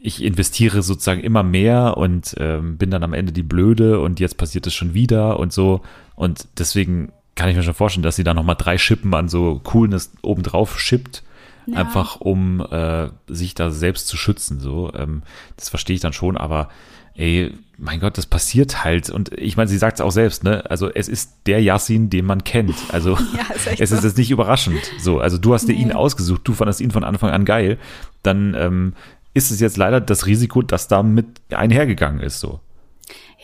ich 0.00 0.22
investiere 0.22 0.82
sozusagen 0.82 1.22
immer 1.22 1.42
mehr 1.42 1.96
und 1.96 2.34
ähm, 2.38 2.76
bin 2.78 2.90
dann 2.90 3.02
am 3.02 3.14
Ende 3.14 3.32
die 3.32 3.42
Blöde 3.42 3.98
und 4.00 4.20
jetzt 4.20 4.36
passiert 4.36 4.66
es 4.68 4.74
schon 4.74 4.94
wieder 4.94 5.40
und 5.40 5.52
so. 5.52 5.80
Und 6.14 6.46
deswegen 6.58 7.12
kann 7.34 7.48
ich 7.48 7.56
mir 7.56 7.62
schon 7.64 7.74
vorstellen, 7.74 8.04
dass 8.04 8.16
sie 8.16 8.24
da 8.24 8.32
nochmal 8.34 8.56
drei 8.56 8.78
Schippen 8.78 9.12
an 9.14 9.28
so 9.28 9.60
Coolness 9.64 10.12
obendrauf 10.22 10.78
schippt. 10.78 11.22
Ja. 11.66 11.78
Einfach 11.78 12.20
um 12.20 12.60
äh, 12.60 13.08
sich 13.26 13.54
da 13.54 13.70
selbst 13.70 14.06
zu 14.08 14.16
schützen. 14.16 14.60
So, 14.60 14.92
ähm, 14.94 15.22
das 15.56 15.68
verstehe 15.68 15.94
ich 15.96 16.00
dann 16.02 16.12
schon, 16.12 16.36
aber 16.36 16.68
ey, 17.14 17.52
mein 17.78 17.98
Gott, 18.00 18.18
das 18.18 18.26
passiert 18.26 18.84
halt. 18.84 19.10
Und 19.10 19.32
ich 19.38 19.56
meine, 19.56 19.68
sie 19.68 19.78
sagt 19.78 19.98
es 19.98 20.00
auch 20.04 20.10
selbst, 20.12 20.44
ne? 20.44 20.68
Also 20.70 20.90
es 20.92 21.08
ist 21.08 21.32
der 21.46 21.62
Yassin, 21.62 22.08
den 22.10 22.24
man 22.26 22.44
kennt. 22.44 22.76
Also 22.90 23.12
Ja, 23.36 23.54
ist 23.54 23.66
es 23.80 23.90
ist 23.92 24.00
so. 24.02 24.06
jetzt 24.08 24.18
nicht 24.18 24.30
überraschend. 24.30 24.80
So, 24.98 25.18
also 25.20 25.38
du 25.38 25.54
hast 25.54 25.66
dir 25.68 25.74
Nee. 25.74 25.82
ihn 25.82 25.92
ausgesucht, 25.92 26.42
du 26.44 26.52
fandest 26.52 26.80
ihn 26.80 26.90
von 26.90 27.04
Anfang 27.04 27.30
an 27.30 27.44
geil. 27.44 27.78
Dann 28.22 28.54
ähm, 28.58 28.92
ist 29.34 29.50
es 29.50 29.60
jetzt 29.60 29.76
leider 29.76 30.00
das 30.00 30.26
Risiko, 30.26 30.62
das 30.62 30.88
da 30.88 31.02
mit 31.02 31.26
einhergegangen 31.50 32.20
ist. 32.20 32.40
So. 32.40 32.60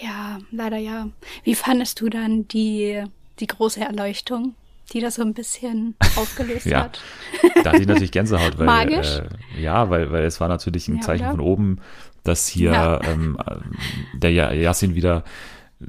Ja, 0.03 0.39
leider 0.51 0.79
ja. 0.79 1.09
Wie 1.45 1.55
fandest 1.55 2.01
du 2.01 2.09
dann 2.09 2.49
die, 2.49 3.03
die 3.41 3.47
große 3.47 3.81
Erleuchtung, 3.81 4.55
die 4.93 5.01
das 5.01 5.17
so 5.17 5.23
ein 5.23 5.35
bisschen 5.35 5.95
aufgelöst 6.17 6.67
Ja. 6.67 6.85
hat? 6.85 7.01
Da 7.63 7.71
hatte 7.73 7.83
ich 7.83 7.89
natürlich 7.89 8.13
Gänsehaut, 8.13 8.59
weil 8.59 8.67
Magisch? 8.67 9.19
Äh, 9.55 9.61
ja, 9.61 9.89
weil, 9.91 10.11
weil 10.13 10.25
es 10.25 10.41
war 10.41 10.49
natürlich 10.49 10.89
ein 10.89 10.97
Ja, 10.97 11.01
Zeichen 11.03 11.23
oder? 11.25 11.31
von 11.33 11.41
oben, 11.41 11.79
dass 12.25 12.47
hier 12.49 12.73
Ja. 12.73 13.01
ähm, 13.05 13.39
äh, 13.47 13.57
der 14.13 14.31
Yassin 14.55 14.95
wieder 14.95 15.25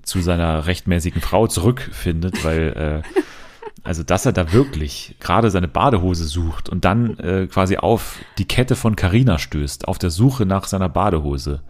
zu 0.03 0.21
seiner 0.21 0.65
rechtmäßigen 0.65 1.21
Frau 1.21 1.47
zurückfindet, 1.47 2.43
weil 2.43 3.03
äh, 3.05 3.19
also 3.83 4.01
dass 4.03 4.25
er 4.25 4.31
da 4.31 4.51
wirklich 4.53 5.15
gerade 5.19 5.51
seine 5.51 5.67
Badehose 5.67 6.23
sucht 6.25 6.69
und 6.69 6.85
dann 6.85 7.17
äh, 7.19 7.47
quasi 7.47 7.77
auf 7.77 8.19
die 8.37 8.45
Kette 8.47 8.75
von 8.75 8.95
Carina 8.95 9.37
stößt, 9.37 9.87
auf 9.87 9.97
der 9.99 10.09
Suche 10.09 10.45
nach 10.45 10.65
seiner 10.65 10.89
Badehose. 10.89 11.61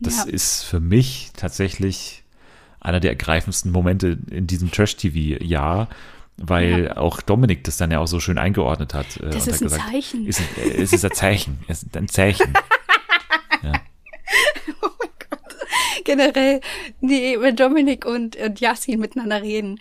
Das 0.00 0.16
Ja. 0.16 0.22
ist 0.24 0.62
für 0.64 0.80
mich 0.80 1.30
tatsächlich 1.36 2.24
einer 2.80 2.98
der 3.00 3.10
ergreifendsten 3.10 3.70
Momente 3.72 4.16
in 4.30 4.46
diesem 4.46 4.70
Trash-TV-Jahr, 4.72 5.88
weil 6.42 6.92
auch 6.92 7.20
Dominik 7.20 7.64
das 7.64 7.76
dann 7.76 7.90
ja 7.90 7.98
auch 8.00 8.06
so 8.08 8.18
schön 8.20 8.38
eingeordnet 8.38 8.94
hat. 8.94 9.16
äh, 9.18 9.30
Das 9.30 9.46
ist 9.46 9.62
hat 9.62 9.72
ein 9.72 9.92
Zeichen. 9.92 10.26
Ist, 10.26 10.40
ein- 10.40 10.70
äh, 10.70 10.82
es 10.82 10.92
ist 10.92 11.04
ein 11.04 11.12
Zeichen. 11.12 11.58
Es 11.68 11.82
ist 11.82 11.96
ein 11.96 12.08
Zeichen. 12.08 12.52
Generell, 16.04 16.60
nee, 17.00 17.36
wenn 17.38 17.56
Dominik 17.56 18.04
und, 18.06 18.36
und 18.36 18.60
Yassin 18.60 19.00
miteinander 19.00 19.42
reden, 19.42 19.80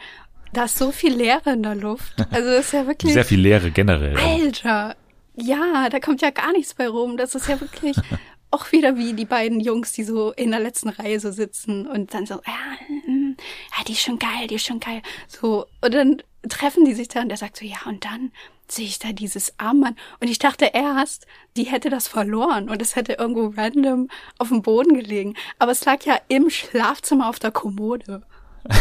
da 0.53 0.65
ist 0.65 0.77
so 0.77 0.91
viel 0.91 1.13
Leere 1.13 1.51
in 1.53 1.63
der 1.63 1.75
Luft. 1.75 2.13
Also 2.31 2.49
das 2.49 2.65
ist 2.65 2.73
ja 2.73 2.87
wirklich. 2.87 3.13
Sehr 3.13 3.25
viel 3.25 3.39
Leere 3.39 3.71
generell. 3.71 4.17
Alter, 4.17 4.95
ja, 5.35 5.87
da 5.89 5.99
kommt 5.99 6.21
ja 6.21 6.31
gar 6.31 6.51
nichts 6.51 6.73
bei 6.73 6.87
rum. 6.89 7.17
Das 7.17 7.35
ist 7.35 7.47
ja 7.47 7.59
wirklich 7.61 7.95
auch 8.51 8.71
wieder 8.71 8.97
wie 8.97 9.13
die 9.13 9.25
beiden 9.25 9.59
Jungs, 9.59 9.93
die 9.93 10.03
so 10.03 10.31
in 10.31 10.51
der 10.51 10.59
letzten 10.59 10.89
Reihe 10.89 11.19
so 11.19 11.31
sitzen 11.31 11.87
und 11.87 12.13
dann 12.13 12.25
so, 12.25 12.35
ja, 12.45 13.07
mm, 13.07 13.35
ja, 13.77 13.83
die 13.87 13.91
ist 13.93 14.01
schon 14.01 14.19
geil, 14.19 14.47
die 14.49 14.55
ist 14.55 14.65
schon 14.65 14.79
geil. 14.79 15.01
So, 15.27 15.67
und 15.81 15.93
dann 15.93 16.21
treffen 16.47 16.85
die 16.85 16.93
sich 16.93 17.07
da 17.07 17.21
und 17.21 17.29
der 17.29 17.37
sagt 17.37 17.57
so, 17.57 17.65
ja, 17.65 17.77
und 17.85 18.05
dann 18.05 18.31
sehe 18.67 18.85
ich 18.85 18.99
da 18.99 19.11
dieses 19.11 19.53
Armband. 19.57 19.97
Und 20.19 20.29
ich 20.29 20.39
dachte 20.39 20.71
erst, 20.73 21.25
die 21.57 21.63
hätte 21.63 21.89
das 21.89 22.07
verloren 22.07 22.69
und 22.69 22.81
es 22.81 22.95
hätte 22.95 23.13
irgendwo 23.13 23.53
random 23.59 24.09
auf 24.37 24.49
dem 24.49 24.61
Boden 24.61 24.93
gelegen. 24.93 25.35
Aber 25.57 25.71
es 25.71 25.83
lag 25.85 26.03
ja 26.05 26.19
im 26.27 26.49
Schlafzimmer 26.49 27.29
auf 27.29 27.39
der 27.39 27.51
Kommode. 27.51 28.21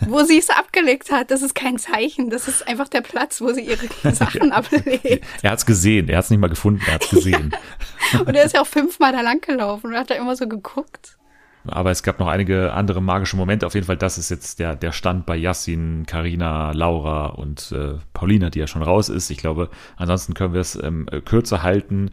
wo 0.00 0.22
sie 0.22 0.38
es 0.38 0.50
abgelegt 0.50 1.10
hat, 1.10 1.30
das 1.30 1.42
ist 1.42 1.54
kein 1.54 1.78
Zeichen. 1.78 2.30
Das 2.30 2.48
ist 2.48 2.66
einfach 2.66 2.88
der 2.88 3.00
Platz, 3.00 3.40
wo 3.40 3.52
sie 3.52 3.62
ihre 3.62 3.88
Sachen 4.14 4.52
ablegt. 4.52 5.24
Er 5.42 5.50
hat's 5.50 5.66
gesehen. 5.66 6.08
Er 6.08 6.18
hat's 6.18 6.30
nicht 6.30 6.40
mal 6.40 6.48
gefunden. 6.48 6.82
Er 6.86 6.94
hat's 6.94 7.10
gesehen. 7.10 7.54
Und 8.18 8.34
er 8.34 8.44
ist 8.44 8.54
ja 8.54 8.62
auch 8.62 8.66
fünfmal 8.66 9.12
da 9.12 9.20
lang 9.20 9.40
gelaufen 9.40 9.88
und 9.88 9.96
hat 9.96 10.10
da 10.10 10.14
immer 10.14 10.36
so 10.36 10.46
geguckt. 10.46 11.16
Aber 11.68 11.90
es 11.90 12.02
gab 12.02 12.18
noch 12.18 12.28
einige 12.28 12.72
andere 12.72 13.00
magische 13.00 13.36
Momente. 13.36 13.66
Auf 13.66 13.74
jeden 13.74 13.86
Fall, 13.86 13.96
das 13.96 14.18
ist 14.18 14.30
jetzt 14.30 14.58
der, 14.58 14.76
der 14.76 14.92
Stand 14.92 15.26
bei 15.26 15.36
Yassin, 15.36 16.04
Karina, 16.06 16.72
Laura 16.72 17.26
und 17.26 17.72
äh, 17.72 17.94
Paulina, 18.12 18.50
die 18.50 18.58
ja 18.58 18.66
schon 18.66 18.82
raus 18.82 19.08
ist. 19.08 19.30
Ich 19.30 19.38
glaube, 19.38 19.70
ansonsten 19.96 20.34
können 20.34 20.52
wir 20.54 20.60
es 20.60 20.80
ähm, 20.82 21.08
äh, 21.10 21.20
kürzer 21.20 21.62
halten. 21.62 22.10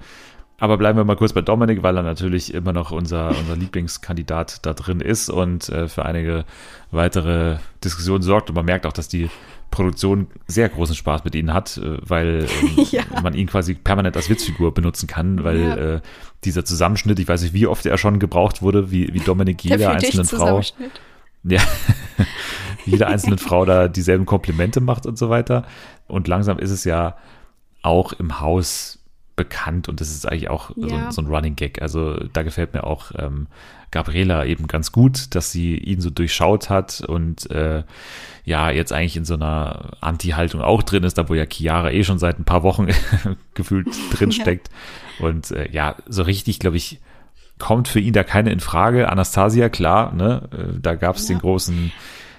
Aber 0.60 0.78
bleiben 0.78 0.98
wir 0.98 1.04
mal 1.04 1.16
kurz 1.16 1.34
bei 1.34 1.42
Dominik, 1.42 1.84
weil 1.84 1.98
er 1.98 2.04
natürlich 2.04 2.54
immer 2.54 2.72
noch 2.72 2.92
unser, 2.92 3.30
unser 3.30 3.56
Lieblingskandidat 3.56 4.66
da 4.66 4.74
drin 4.74 5.02
ist 5.02 5.30
und 5.30 5.68
äh, 5.70 5.88
für 5.88 6.06
einige 6.06 6.46
weitere 6.92 7.58
Diskussionen 7.84 8.22
sorgt. 8.22 8.50
Und 8.50 8.56
man 8.56 8.66
merkt 8.66 8.86
auch, 8.86 8.94
dass 8.94 9.08
die 9.08 9.30
Produktion 9.74 10.28
sehr 10.48 10.70
großen 10.70 10.96
Spaß 10.96 11.24
mit 11.24 11.36
ihnen 11.36 11.54
hat, 11.54 11.78
äh, 11.78 11.98
weil 12.02 12.48
ähm, 12.78 12.86
Ja. 12.92 13.04
man 13.22 13.34
ihn 13.34 13.48
quasi 13.48 13.74
permanent 13.74 14.16
als 14.16 14.30
Witzfigur 14.30 14.74
benutzen 14.74 15.08
kann, 15.08 15.44
weil 15.44 15.60
Ja. 15.60 15.76
äh, 15.76 16.02
dieser 16.44 16.64
Zusammenschnitt, 16.66 17.20
ich 17.20 17.28
weiß 17.28 17.42
nicht, 17.42 17.54
wie 17.54 17.68
oft 17.68 17.86
er 17.86 17.98
schon 17.98 18.20
gebraucht 18.20 18.62
wurde, 18.62 18.92
wie, 18.92 19.14
wie 19.14 19.20
Dominik 19.20 19.60
Der 19.64 19.78
jeder 19.78 19.90
einzelnen 19.92 20.26
Frau, 20.26 20.62
ja, 21.44 21.62
jeder 22.86 23.08
einzelnen 23.08 23.38
Frau 23.38 23.66
da 23.66 23.88
dieselben 23.88 24.26
Komplimente 24.26 24.82
macht 24.82 25.06
und 25.06 25.18
so 25.18 25.30
weiter. 25.30 25.66
Und 26.08 26.28
langsam 26.28 26.60
ist 26.60 26.72
es 26.72 26.84
ja 26.84 27.16
auch 27.82 28.14
im 28.14 28.40
Haus 28.40 29.00
bekannt 29.36 29.90
und 29.90 30.00
das 30.02 30.10
ist 30.12 30.28
eigentlich 30.28 30.50
auch 30.50 30.72
so, 30.76 30.88
Ja. 30.88 31.12
so 31.12 31.22
ein 31.22 31.28
Running 31.28 31.56
Gag. 31.56 31.82
Also 31.82 32.16
da 32.34 32.44
gefällt 32.44 32.74
mir 32.74 32.84
auch 32.84 33.12
ähm, 33.18 33.48
Gabriela 33.92 34.46
eben 34.46 34.68
ganz 34.68 34.92
gut, 34.92 35.34
dass 35.36 35.52
sie 35.52 35.76
ihn 35.78 36.02
so 36.02 36.10
durchschaut 36.10 36.70
hat 36.70 37.02
und 37.02 37.50
äh, 37.52 37.84
ja, 38.46 38.70
jetzt 38.72 38.92
eigentlich 38.94 39.18
in 39.18 39.26
so 39.26 39.36
einer 39.36 39.92
Anti-Haltung 40.02 40.62
auch 40.62 40.84
drin 40.84 41.04
ist, 41.04 41.18
da 41.18 41.30
wo 41.30 41.34
ja 41.34 41.46
Chiara 41.50 41.92
eh 41.92 42.04
schon 42.04 42.20
seit 42.20 42.40
ein 42.40 42.44
paar 42.46 42.64
Wochen 42.64 42.88
gefühlt 43.54 43.88
drin 44.12 44.32
Ja. 44.32 44.42
steckt. 44.42 44.70
Und 45.20 45.52
äh, 45.52 45.70
ja, 45.72 45.96
so 46.08 46.24
richtig, 46.24 46.60
glaube 46.60 46.78
ich, 46.78 47.00
kommt 47.60 47.88
für 47.88 48.00
ihn 48.00 48.14
da 48.14 48.24
keine 48.24 48.52
in 48.52 48.60
Frage. 48.60 49.10
Anastasia, 49.10 49.70
klar, 49.70 50.14
ne? 50.14 50.50
Äh, 50.52 50.80
Da 50.82 50.96
gab 50.96 51.16
es 51.16 51.30
Ja. 51.30 51.36
den 51.36 51.42
großen 51.42 51.92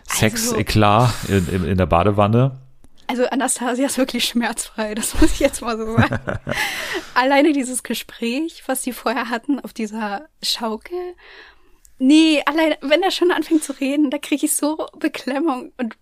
Also- 0.07 0.19
Sex-Eklat 0.21 1.11
in, 1.29 1.49
in, 1.49 1.65
in 1.65 1.79
der 1.79 1.87
Badewanne. 1.87 2.59
Also 3.07 3.27
Anastasia 3.27 3.87
ist 3.87 3.99
wirklich 3.99 4.25
schmerzfrei, 4.25 4.95
das 4.95 5.21
muss 5.21 5.33
ich 5.33 5.41
jetzt 5.41 5.61
mal 5.63 5.77
so 5.77 5.97
sagen. 5.97 6.41
Alleine 7.15 7.53
dieses 7.53 7.83
Gespräch, 7.83 8.63
was 8.67 8.83
die 8.83 8.93
vorher 8.93 9.31
hatten 9.31 9.61
auf 9.61 9.73
dieser 9.73 10.29
Schaukel. 10.43 11.15
Nee, 11.99 12.43
allein, 12.45 12.75
wenn 12.81 13.03
er 13.03 13.13
schon 13.13 13.31
anfängt 13.31 13.63
zu 13.63 13.73
reden, 13.73 14.11
da 14.11 14.19
kriege 14.19 14.47
ich 14.47 14.57
so 14.57 14.89
Beklemmung 14.99 15.73
und 15.79 15.97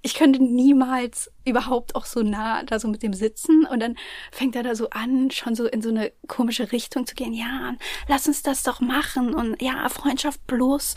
ich 0.00 0.14
könnte 0.14 0.42
niemals 0.42 1.30
überhaupt 1.44 1.94
auch 1.94 2.06
so 2.06 2.22
nah 2.22 2.62
da 2.62 2.78
so 2.80 2.88
mit 2.88 3.02
dem 3.02 3.12
sitzen 3.12 3.66
und 3.66 3.80
dann 3.80 3.96
fängt 4.32 4.56
er 4.56 4.62
da 4.62 4.74
so 4.74 4.88
an, 4.88 5.30
schon 5.30 5.54
so 5.54 5.66
in 5.66 5.82
so 5.82 5.90
eine 5.90 6.12
komische 6.28 6.72
Richtung 6.72 7.06
zu 7.06 7.14
gehen. 7.14 7.34
Ja, 7.34 7.74
lass 8.08 8.26
uns 8.26 8.42
das 8.42 8.62
doch 8.62 8.80
machen 8.80 9.34
und 9.34 9.60
ja, 9.60 9.88
Freundschaft 9.90 10.46
bloß. 10.46 10.94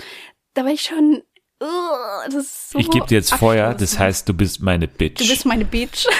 Da 0.54 0.64
war 0.64 0.72
ich 0.72 0.82
schon, 0.82 1.24
so 2.30 2.80
ich 2.80 2.90
gebe 2.90 3.06
dir 3.06 3.16
jetzt 3.16 3.34
Feuer, 3.34 3.74
das 3.74 4.00
heißt, 4.00 4.28
du 4.28 4.34
bist 4.34 4.62
meine 4.62 4.88
Bitch. 4.88 5.20
Du 5.22 5.28
bist 5.28 5.46
meine 5.46 5.66
Bitch. 5.66 6.06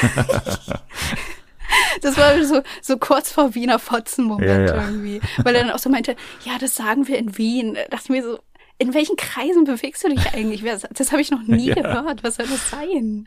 Das 2.02 2.18
war 2.18 2.44
so, 2.44 2.62
so 2.82 2.98
kurz 2.98 3.32
vor 3.32 3.56
Wiener 3.56 3.80
Fotzen-Moment 3.80 4.50
Ja, 4.70 4.76
ja. 4.76 4.88
irgendwie. 4.88 5.22
Weil 5.44 5.56
er 5.56 5.64
dann 5.64 5.72
auch 5.72 5.80
so 5.80 5.90
meinte, 5.90 6.18
ja, 6.44 6.58
das 6.60 6.76
sagen 6.76 7.08
wir 7.08 7.18
in 7.18 7.38
Wien. 7.38 7.76
Da 7.76 7.84
dachte 7.84 8.04
ich 8.06 8.10
mir 8.10 8.24
so, 8.24 8.40
in 8.78 8.94
welchen 8.94 9.16
Kreisen 9.16 9.64
bewegst 9.64 10.04
du 10.04 10.10
dich 10.10 10.34
eigentlich? 10.34 10.64
Das 10.64 11.12
habe 11.12 11.22
ich 11.22 11.32
noch 11.32 11.44
nie 11.44 11.68
Ja. 11.70 11.76
gehört. 11.76 12.24
Was 12.24 12.36
soll 12.36 12.48
das 12.48 12.70
sein? 12.72 13.26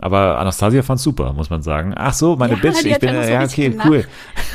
Aber 0.00 0.38
Anastasia 0.38 0.82
fand's 0.82 1.02
super, 1.02 1.32
muss 1.32 1.50
man 1.50 1.62
sagen. 1.62 1.92
Ach 1.96 2.14
so, 2.14 2.36
meine 2.36 2.54
Ja, 2.54 2.60
Bitch, 2.60 2.84
ich 2.84 2.98
bin, 2.98 3.10
so 3.22 3.30
ja, 3.30 3.42
okay, 3.44 3.76
cool. 3.86 4.04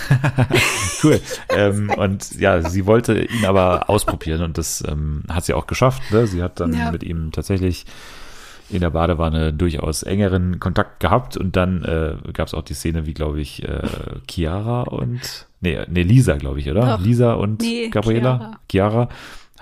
cool. 1.03 1.19
Ähm, 1.49 1.89
und 1.95 2.39
ja, 2.39 2.61
sie 2.67 2.85
wollte 2.85 3.19
ihn 3.23 3.45
aber 3.45 3.89
ausprobieren 3.89 4.41
und 4.41 4.57
das 4.57 4.83
ähm, 4.87 5.23
hat 5.29 5.45
sie 5.45 5.53
auch 5.53 5.67
geschafft. 5.67 6.01
Ne? 6.11 6.27
Sie 6.27 6.41
hat 6.43 6.59
dann 6.59 6.73
Ja. 6.73 6.91
mit 6.91 7.03
ihm 7.03 7.31
tatsächlich 7.31 7.85
in 8.69 8.81
der 8.81 8.89
Badewanne 8.89 9.53
durchaus 9.53 10.01
engeren 10.03 10.59
Kontakt 10.59 10.99
gehabt 10.99 11.37
und 11.37 11.55
dann 11.55 11.83
äh, 11.83 12.15
gab 12.33 12.47
es 12.47 12.53
auch 12.55 12.63
die 12.63 12.73
Szene, 12.73 13.05
wie 13.05 13.13
glaube 13.13 13.39
ich, 13.39 13.63
äh, 13.63 13.83
Chiara 14.29 14.81
und 14.81 15.45
nee, 15.61 15.79
nee, 15.87 16.01
Lisa, 16.01 16.35
glaube 16.37 16.59
ich, 16.59 16.69
oder? 16.69 16.97
Doch. 16.97 16.99
Lisa 16.99 17.33
und 17.33 17.61
Nee, 17.61 17.89
Gabriela? 17.89 18.57
Chiara. 18.69 19.07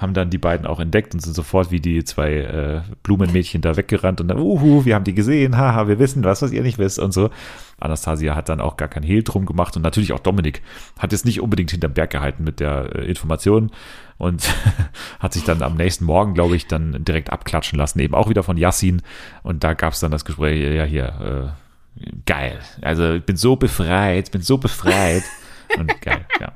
Haben 0.03 0.13
dann 0.13 0.29
die 0.29 0.37
beiden 0.37 0.67
auch 0.67 0.79
entdeckt 0.79 1.15
und 1.15 1.21
sind 1.21 1.33
sofort 1.33 1.71
wie 1.71 1.79
die 1.79 2.03
zwei 2.03 2.33
äh, 2.33 2.81
Blumenmädchen 3.01 3.61
da 3.61 3.75
weggerannt 3.75 4.21
und 4.21 4.27
dann, 4.27 4.37
uhu, 4.37 4.85
wir 4.85 4.93
haben 4.93 5.05
die 5.05 5.15
gesehen, 5.15 5.57
haha, 5.57 5.87
wir 5.87 5.97
wissen 5.97 6.23
was, 6.23 6.43
was 6.43 6.51
ihr 6.51 6.61
nicht 6.61 6.77
wisst 6.77 6.99
und 6.99 7.13
so. 7.13 7.31
Anastasia 7.79 8.35
hat 8.35 8.49
dann 8.49 8.61
auch 8.61 8.77
gar 8.77 8.87
kein 8.87 9.01
Hehl 9.01 9.23
drum 9.23 9.45
gemacht 9.45 9.75
und 9.75 9.81
natürlich 9.81 10.13
auch 10.13 10.19
Dominik 10.19 10.61
hat 10.99 11.11
jetzt 11.11 11.25
nicht 11.25 11.41
unbedingt 11.41 11.71
hinterm 11.71 11.93
Berg 11.93 12.11
gehalten 12.11 12.43
mit 12.43 12.59
der 12.59 12.95
äh, 12.95 13.05
Information 13.05 13.71
und 14.17 14.53
hat 15.19 15.33
sich 15.33 15.43
dann 15.43 15.63
am 15.63 15.75
nächsten 15.75 16.05
Morgen, 16.05 16.33
glaube 16.35 16.55
ich, 16.55 16.67
dann 16.67 17.03
direkt 17.03 17.31
abklatschen 17.31 17.79
lassen, 17.79 17.99
eben 17.99 18.13
auch 18.13 18.29
wieder 18.29 18.43
von 18.43 18.57
Yassin 18.57 19.01
und 19.41 19.63
da 19.63 19.73
gab 19.73 19.93
es 19.93 20.01
dann 20.01 20.11
das 20.11 20.25
Gespräch, 20.25 20.75
ja 20.75 20.83
hier, 20.83 21.55
äh, 21.97 22.11
geil, 22.25 22.59
also 22.81 23.13
ich 23.13 23.23
bin 23.23 23.37
so 23.37 23.55
befreit, 23.55 24.31
bin 24.31 24.41
so 24.41 24.57
befreit 24.57 25.23
und 25.77 26.01
geil, 26.01 26.25
ja. 26.39 26.51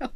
Oh. 0.04 0.06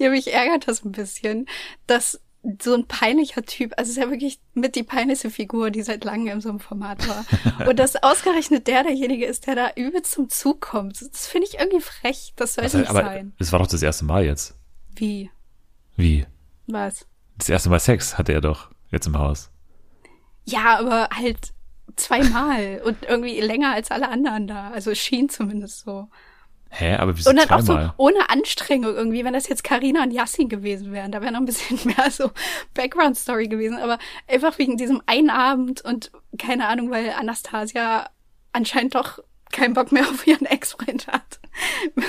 Ja, 0.00 0.10
mich 0.10 0.32
ärgert 0.32 0.66
das 0.66 0.84
ein 0.84 0.92
bisschen, 0.92 1.46
dass 1.86 2.20
so 2.60 2.74
ein 2.74 2.86
peinlicher 2.86 3.42
Typ, 3.42 3.72
also 3.76 3.90
es 3.90 3.96
ist 3.96 4.02
ja 4.02 4.10
wirklich 4.10 4.40
mit 4.54 4.74
die 4.74 4.82
peinlichste 4.82 5.30
Figur, 5.30 5.70
die 5.70 5.82
seit 5.82 6.02
langem 6.02 6.26
in 6.26 6.40
so 6.40 6.48
einem 6.48 6.58
Format 6.58 7.06
war. 7.06 7.24
Und 7.68 7.78
dass 7.78 8.02
ausgerechnet 8.02 8.66
der 8.66 8.82
derjenige 8.82 9.26
ist, 9.26 9.46
der 9.46 9.54
da 9.54 9.70
übelst 9.76 10.10
zum 10.10 10.28
Zug 10.28 10.60
kommt. 10.60 11.00
Das 11.00 11.28
finde 11.28 11.46
ich 11.46 11.60
irgendwie 11.60 11.80
frech. 11.80 12.32
Das 12.34 12.54
sollte 12.54 12.64
Also, 12.66 12.78
nicht 12.78 12.90
aber 12.90 13.02
sein. 13.02 13.32
es 13.38 13.52
war 13.52 13.60
doch 13.60 13.68
das 13.68 13.82
erste 13.82 14.04
Mal 14.04 14.24
jetzt. 14.24 14.56
Wie? 14.96 15.30
Wie? 15.96 16.26
Was? 16.66 17.06
Das 17.38 17.48
erste 17.48 17.70
Mal 17.70 17.78
Sex 17.78 18.18
hatte 18.18 18.32
er 18.32 18.40
doch 18.40 18.70
jetzt 18.90 19.06
im 19.06 19.16
Haus. 19.16 19.50
Ja, 20.44 20.78
aber 20.80 21.10
halt 21.14 21.52
zweimal 21.94 22.82
und 22.84 23.04
irgendwie 23.04 23.40
länger 23.40 23.72
als 23.72 23.90
alle 23.90 24.08
anderen 24.08 24.48
da. 24.48 24.70
Also 24.70 24.90
es 24.90 24.98
schien 24.98 25.28
zumindest 25.28 25.80
so. 25.80 26.08
Hä, 26.74 26.96
aber 26.96 27.16
wieso 27.16 27.28
Und 27.30 27.36
dann 27.36 27.50
auch 27.50 27.60
so 27.60 27.74
zweimal? 27.74 27.94
ohne 27.98 28.30
Anstrengung 28.30 28.94
irgendwie, 28.94 29.24
wenn 29.24 29.34
das 29.34 29.46
jetzt 29.48 29.62
Karina 29.62 30.02
und 30.02 30.10
Yassin 30.10 30.48
gewesen 30.48 30.90
wären, 30.92 31.12
da 31.12 31.20
wäre 31.20 31.32
noch 31.32 31.40
ein 31.40 31.44
bisschen 31.44 31.78
mehr 31.84 32.10
so 32.10 32.30
Background-Story 32.74 33.48
gewesen, 33.48 33.78
aber 33.78 33.98
einfach 34.26 34.58
wegen 34.58 34.76
diesem 34.76 35.02
einen 35.06 35.30
Abend 35.30 35.82
und 35.84 36.10
keine 36.38 36.68
Ahnung, 36.68 36.90
weil 36.90 37.10
Anastasia 37.10 38.08
anscheinend 38.52 38.94
doch 38.94 39.18
keinen 39.52 39.74
Bock 39.74 39.92
mehr 39.92 40.02
auf 40.08 40.26
ihren 40.26 40.46
Ex-Freund 40.46 41.06
hat. 41.08 41.38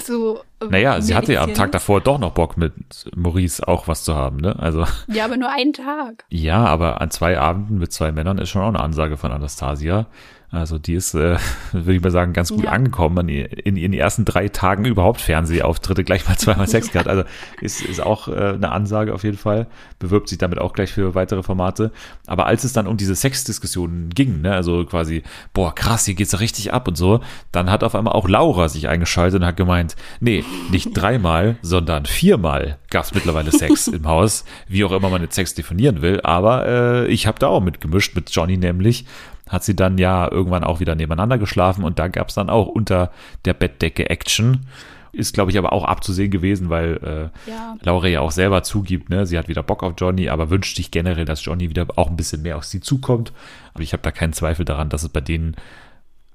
So, 0.06 0.40
äh, 0.62 0.66
naja, 0.70 1.02
sie 1.02 1.16
hatte 1.16 1.34
ja 1.34 1.44
am. 1.44 1.54
Tag 1.54 1.72
davor 1.74 2.00
doch 2.00 2.18
noch 2.18 2.32
Bock 2.32 2.56
mit 2.58 2.74
Maurice 3.16 3.66
auch 3.68 3.88
was 3.90 4.04
zu 4.06 4.16
haben, 4.16 4.38
ne? 4.38 4.58
Also, 4.58 4.86
Ja, 5.08 5.26
aber 5.26 5.36
nur 5.38 5.50
einen 5.50 5.74
Tag. 5.74 6.24
ja, 6.30 6.64
aber 6.66 7.02
an 7.02 7.12
zwei 7.12 7.38
Abenden 7.38 7.78
mit 7.78 7.92
zwei 7.92 8.12
Männern 8.14 8.38
ist 8.38 8.50
schon 8.50 8.62
auch 8.62 8.68
eine 8.70 8.80
Ansage 8.80 9.18
von 9.18 9.32
Anastasia. 9.34 10.08
Also 10.54 10.78
die 10.78 10.94
ist, 10.94 11.16
äh, 11.16 11.38
würde 11.72 11.96
ich 11.96 12.02
mal 12.04 12.12
sagen, 12.12 12.32
ganz 12.32 12.52
gut 12.52 12.66
Ja. 12.66 12.72
angekommen. 12.72 13.28
In, 13.28 13.46
in 13.46 13.76
ihren 13.76 13.94
ersten 13.94 14.24
drei 14.24 14.50
Tagen 14.50 14.86
überhaupt 14.86 15.20
Fernsehauftritte 15.20 16.04
gleich 16.04 16.28
mal 16.28 16.38
zweimal 16.38 16.68
Sex 16.68 16.92
gehabt. 16.92 17.08
Also 17.08 17.24
ist, 17.60 17.82
ist 17.82 18.00
auch 18.00 18.28
äh, 18.28 18.32
eine 18.54 18.72
Ansage 18.72 19.16
auf 19.16 19.24
jeden 19.24 19.38
Fall. 19.38 19.66
Bewirbt 19.98 20.30
sich 20.30 20.38
damit 20.38 20.60
auch 20.60 20.74
gleich 20.74 20.94
für 20.94 21.16
weitere 21.16 21.42
Formate. 21.42 21.92
Aber 22.28 22.46
als 22.46 22.64
es 22.64 22.74
dann 22.74 22.86
um 22.86 22.98
diese 22.98 23.16
Sexdiskussionen 23.16 24.10
ging, 24.12 24.42
ne, 24.42 24.54
also 24.54 24.86
quasi, 24.86 25.24
boah, 25.54 25.74
krass, 25.74 26.06
hier 26.06 26.14
geht's 26.14 26.40
richtig 26.40 26.72
ab 26.72 26.88
und 26.88 26.98
so, 26.98 27.22
dann 27.52 27.72
hat 27.72 27.84
auf 27.84 27.96
einmal 27.96 28.14
auch 28.14 28.30
Laura 28.30 28.70
sich 28.70 28.88
eingeschaltet 28.88 29.42
und 29.42 29.48
hat 29.48 29.58
gemeint, 29.58 29.96
nee, 30.20 30.44
nicht 30.70 30.92
dreimal, 30.94 31.58
sondern 31.64 32.06
viermal 32.06 32.78
gab's 32.92 33.16
mittlerweile 33.16 33.52
Sex 33.52 33.88
im 33.88 34.06
Haus, 34.08 34.46
wie 34.68 34.84
auch 34.86 34.92
immer 34.92 35.10
man 35.10 35.24
jetzt 35.24 35.34
Sex 35.34 35.56
definieren 35.56 36.04
will. 36.04 36.22
Aber 36.22 36.68
äh, 36.68 37.08
ich 37.08 37.26
habe 37.26 37.40
da 37.40 37.48
auch 37.48 37.60
mitgemischt, 37.60 38.16
mit 38.16 38.30
Johnny 38.30 38.56
nämlich 38.58 39.06
hat 39.54 39.64
sie 39.64 39.76
dann 39.76 39.98
ja 39.98 40.30
irgendwann 40.30 40.64
auch 40.64 40.80
wieder 40.80 40.96
nebeneinander 40.96 41.38
geschlafen 41.38 41.84
und 41.86 42.00
da 42.00 42.08
gab 42.08 42.30
es 42.30 42.36
dann 42.36 42.50
auch 42.50 42.68
unter 42.68 43.12
der 43.46 43.54
Bettdecke 43.54 44.10
Action. 44.10 44.66
Ist, 45.12 45.36
glaube 45.36 45.52
ich, 45.52 45.60
aber 45.60 45.74
auch 45.74 45.84
abzusehen 45.84 46.32
gewesen, 46.32 46.72
weil 46.72 47.32
äh, 47.46 47.50
Ja. 47.50 47.78
Laura 47.82 48.08
ja 48.08 48.22
auch 48.22 48.32
selber 48.32 48.64
zugibt, 48.64 49.12
ne, 49.12 49.28
sie 49.28 49.38
hat 49.38 49.48
wieder 49.48 49.62
Bock 49.62 49.84
auf 49.84 49.94
Johnny, 49.96 50.28
aber 50.28 50.50
wünscht 50.50 50.76
sich 50.76 50.90
generell, 50.90 51.26
dass 51.26 51.46
Johnny 51.46 51.70
wieder 51.70 51.86
auch 51.98 52.10
ein 52.10 52.18
bisschen 52.18 52.42
mehr 52.42 52.58
auf 52.58 52.64
sie 52.64 52.80
zukommt. 52.82 53.32
Aber 53.76 53.84
ich 53.84 53.94
habe 53.94 54.02
da 54.02 54.12
keinen 54.12 54.34
Zweifel 54.34 54.66
daran, 54.66 54.90
dass 54.90 55.04
es 55.04 55.10
bei 55.10 55.22
denen 55.22 55.56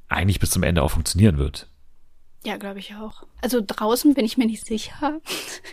eigentlich 0.08 0.38
bis 0.38 0.50
zum 0.50 0.62
Ende 0.62 0.84
auch 0.84 0.92
funktionieren 0.92 1.38
wird. 1.38 1.66
Ja, 2.44 2.56
glaube 2.56 2.78
ich 2.78 2.94
auch. 2.94 3.24
Also 3.42 3.60
draußen 3.66 4.14
bin 4.14 4.24
ich 4.24 4.38
mir 4.38 4.46
nicht 4.46 4.64
sicher, 4.64 5.18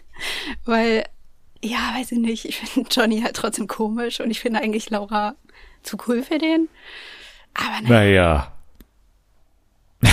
weil, 0.66 1.04
ja, 1.64 1.94
weiß 1.96 2.12
ich 2.12 2.18
nicht, 2.18 2.46
ich 2.46 2.58
finde 2.58 2.90
Johnny 2.92 3.22
halt 3.22 3.36
trotzdem 3.36 3.68
komisch 3.68 4.20
und 4.20 4.32
ich 4.32 4.40
finde 4.40 4.62
eigentlich 4.62 4.90
Laura 4.90 5.36
zu 5.84 5.98
cool 6.08 6.24
für 6.24 6.40
den. 6.40 6.70
Aber 7.56 7.82
naja, 7.88 8.52
Naja, 10.02 10.12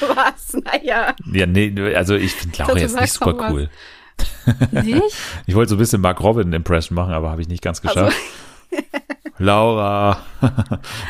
was? 0.14 0.54
Naja, 0.54 1.14
ja, 1.32 1.46
nee, 1.46 1.94
also 1.94 2.14
ich 2.14 2.32
finde 2.32 2.58
Laura 2.58 2.78
jetzt 2.78 2.98
nicht 3.00 3.12
super 3.12 3.38
was. 3.38 3.52
cool. 3.52 3.70
nicht? 4.70 5.02
Ich 5.46 5.54
wollte 5.54 5.70
so 5.70 5.76
ein 5.76 5.78
bisschen 5.78 6.00
Mark 6.00 6.20
Robin 6.20 6.52
Impression 6.52 6.94
machen, 6.94 7.12
aber 7.14 7.30
habe 7.30 7.42
ich 7.42 7.48
nicht 7.48 7.62
ganz 7.62 7.80
geschafft. 7.80 8.16
Laura. 9.38 10.22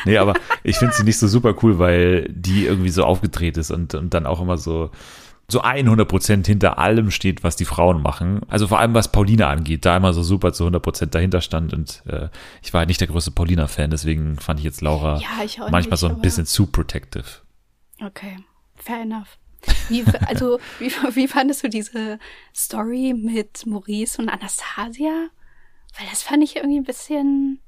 nee, 0.05 0.17
aber 0.17 0.33
ich 0.63 0.77
finde 0.77 0.93
sie 0.93 1.03
nicht 1.03 1.19
so 1.19 1.27
super 1.27 1.53
cool, 1.61 1.77
weil 1.77 2.27
die 2.29 2.65
irgendwie 2.65 2.89
so 2.89 3.03
aufgedreht 3.03 3.57
ist 3.57 3.69
und, 3.69 3.93
und 3.93 4.13
dann 4.13 4.25
auch 4.25 4.41
immer 4.41 4.57
so, 4.57 4.89
so 5.53 5.63
100% 5.63 6.45
hinter 6.45 6.77
allem 6.77 7.09
steht, 7.11 7.43
was 7.43 7.55
die 7.55 7.65
Frauen 7.65 8.01
machen. 8.01 8.41
Also 8.49 8.67
vor 8.67 8.79
allem, 8.79 8.93
was 8.93 9.11
Paulina 9.11 9.49
angeht, 9.49 9.85
da 9.85 9.95
immer 9.95 10.11
so 10.13 10.21
super 10.23 10.51
zu 10.51 10.67
100% 10.67 11.05
dahinter 11.07 11.39
stand 11.39 11.73
und 11.73 12.03
äh, 12.05 12.27
ich 12.61 12.73
war 12.73 12.79
halt 12.79 12.89
nicht 12.89 12.99
der 12.99 13.07
größte 13.07 13.31
Paulina-Fan, 13.31 13.89
deswegen 13.89 14.37
fand 14.37 14.59
ich 14.59 14.65
jetzt 14.65 14.81
Laura 14.81 15.17
Ja, 15.19 15.43
ich 15.45 15.57
manchmal 15.59 15.91
nicht, 15.91 15.99
so 15.99 16.07
ein 16.07 16.19
bisschen 16.19 16.45
zu 16.45 16.65
protective. 16.65 17.25
Okay, 18.05 18.37
fair 18.75 19.01
enough. 19.01 19.37
Wie, 19.87 20.03
also, 20.27 20.59
wie, 20.79 20.91
wie 21.15 21.27
fandest 21.27 21.63
du 21.63 21.69
diese 21.69 22.19
Story 22.53 23.13
mit 23.15 23.65
Maurice 23.65 24.21
und 24.21 24.29
Anastasia? 24.29 25.29
Weil 25.97 26.07
das 26.09 26.23
fand 26.23 26.43
ich 26.43 26.55
irgendwie 26.57 26.79
ein 26.79 26.83
bisschen, 26.83 27.59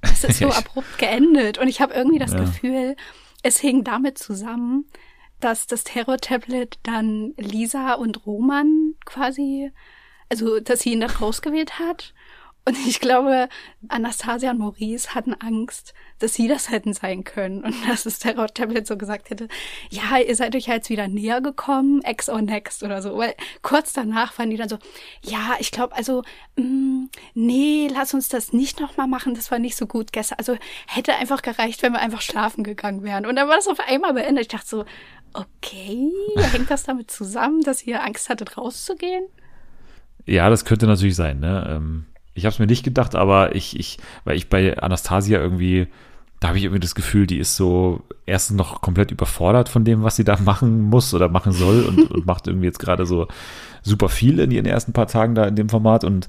das 0.00 0.24
ist 0.24 0.38
so 0.40 0.50
abrupt 0.50 0.98
geendet. 0.98 1.58
Und 1.58 1.68
ich 1.68 1.80
habe 1.80 1.94
irgendwie 1.94 2.18
das 2.18 2.32
Ja. 2.32 2.40
Gefühl, 2.40 2.96
es 3.42 3.58
hing 3.58 3.84
damit 3.84 4.18
zusammen, 4.18 4.86
dass 5.40 5.66
das 5.66 5.84
Terror-Tablet 5.84 6.78
dann 6.82 7.34
Lisa 7.36 7.94
und 7.94 8.26
Roman 8.26 8.94
quasi, 9.04 9.72
also 10.28 10.60
dass 10.60 10.80
sie 10.80 10.92
ihn 10.92 11.00
da 11.00 11.06
rausgewählt 11.06 11.78
hat. 11.78 12.14
Und 12.68 12.76
ich 12.86 13.00
glaube, 13.00 13.48
Anastasia 13.88 14.50
und 14.50 14.58
Maurice 14.58 15.14
hatten 15.14 15.32
Angst, 15.32 15.94
dass 16.18 16.34
sie 16.34 16.48
das 16.48 16.68
hätten 16.68 16.92
sein 16.92 17.24
können. 17.24 17.64
Und 17.64 17.74
dass 17.88 18.04
es 18.04 18.18
der 18.18 18.38
Rod 18.38 18.54
Tablet 18.54 18.86
so 18.86 18.98
gesagt 18.98 19.30
hätte, 19.30 19.48
ja, 19.88 20.18
ihr 20.18 20.36
seid 20.36 20.54
euch 20.54 20.66
jetzt 20.66 20.90
wieder 20.90 21.08
näher 21.08 21.40
gekommen, 21.40 22.02
ex 22.02 22.28
or 22.28 22.42
next 22.42 22.82
oder 22.82 23.00
so. 23.00 23.16
Weil 23.16 23.34
kurz 23.62 23.94
danach 23.94 24.38
waren 24.38 24.50
die 24.50 24.58
dann 24.58 24.68
so, 24.68 24.76
ja, 25.22 25.56
ich 25.60 25.70
glaube, 25.70 25.96
also, 25.96 26.22
mh, 26.56 27.08
nee, 27.32 27.88
lass 27.90 28.12
uns 28.12 28.28
das 28.28 28.52
nicht 28.52 28.80
nochmal 28.80 29.08
machen, 29.08 29.34
das 29.34 29.50
war 29.50 29.58
nicht 29.58 29.76
so 29.76 29.86
gut 29.86 30.12
gestern. 30.12 30.36
Also 30.36 30.58
hätte 30.86 31.14
einfach 31.14 31.40
gereicht, 31.40 31.82
wenn 31.82 31.92
wir 31.92 32.00
einfach 32.00 32.20
schlafen 32.20 32.64
gegangen 32.64 33.02
wären. 33.02 33.24
Und 33.24 33.36
dann 33.36 33.48
war 33.48 33.56
das 33.56 33.68
auf 33.68 33.80
einmal 33.80 34.12
beendet. 34.12 34.42
Ich 34.42 34.48
dachte 34.48 34.68
so, 34.68 34.84
okay, 35.32 36.10
hängt 36.36 36.70
das 36.70 36.84
damit 36.84 37.10
zusammen, 37.10 37.62
dass 37.62 37.86
ihr 37.86 38.04
Angst 38.04 38.28
hattet, 38.28 38.56
rauszugehen? 38.56 39.24
Ja, 40.26 40.50
das 40.50 40.64
könnte 40.64 40.86
natürlich 40.86 41.16
sein, 41.16 41.40
ne? 41.40 41.66
Ähm, 41.70 42.06
ich 42.34 42.44
habe 42.44 42.52
es 42.52 42.58
mir 42.58 42.66
nicht 42.66 42.84
gedacht, 42.84 43.14
aber 43.14 43.54
ich, 43.54 43.78
ich, 43.78 43.98
weil 44.24 44.36
ich 44.36 44.48
bei 44.48 44.78
Anastasia 44.78 45.40
irgendwie, 45.40 45.88
da 46.40 46.48
habe 46.48 46.58
ich 46.58 46.64
irgendwie 46.64 46.80
das 46.80 46.94
Gefühl, 46.94 47.26
die 47.26 47.38
ist 47.38 47.56
so 47.56 48.02
erstens 48.26 48.56
noch 48.56 48.80
komplett 48.80 49.10
überfordert 49.10 49.68
von 49.68 49.84
dem, 49.84 50.02
was 50.02 50.16
sie 50.16 50.24
da 50.24 50.38
machen 50.40 50.82
muss 50.82 51.12
oder 51.14 51.28
machen 51.28 51.52
soll 51.52 51.82
und, 51.82 52.10
und 52.10 52.26
macht 52.26 52.46
irgendwie 52.46 52.66
jetzt 52.66 52.78
gerade 52.78 53.06
so 53.06 53.26
super 53.82 54.08
viel 54.08 54.38
in 54.38 54.50
ihren 54.50 54.66
ersten 54.66 54.92
paar 54.92 55.06
Tagen 55.06 55.34
da 55.34 55.44
in 55.44 55.56
dem 55.56 55.68
Format 55.68 56.04
und 56.04 56.28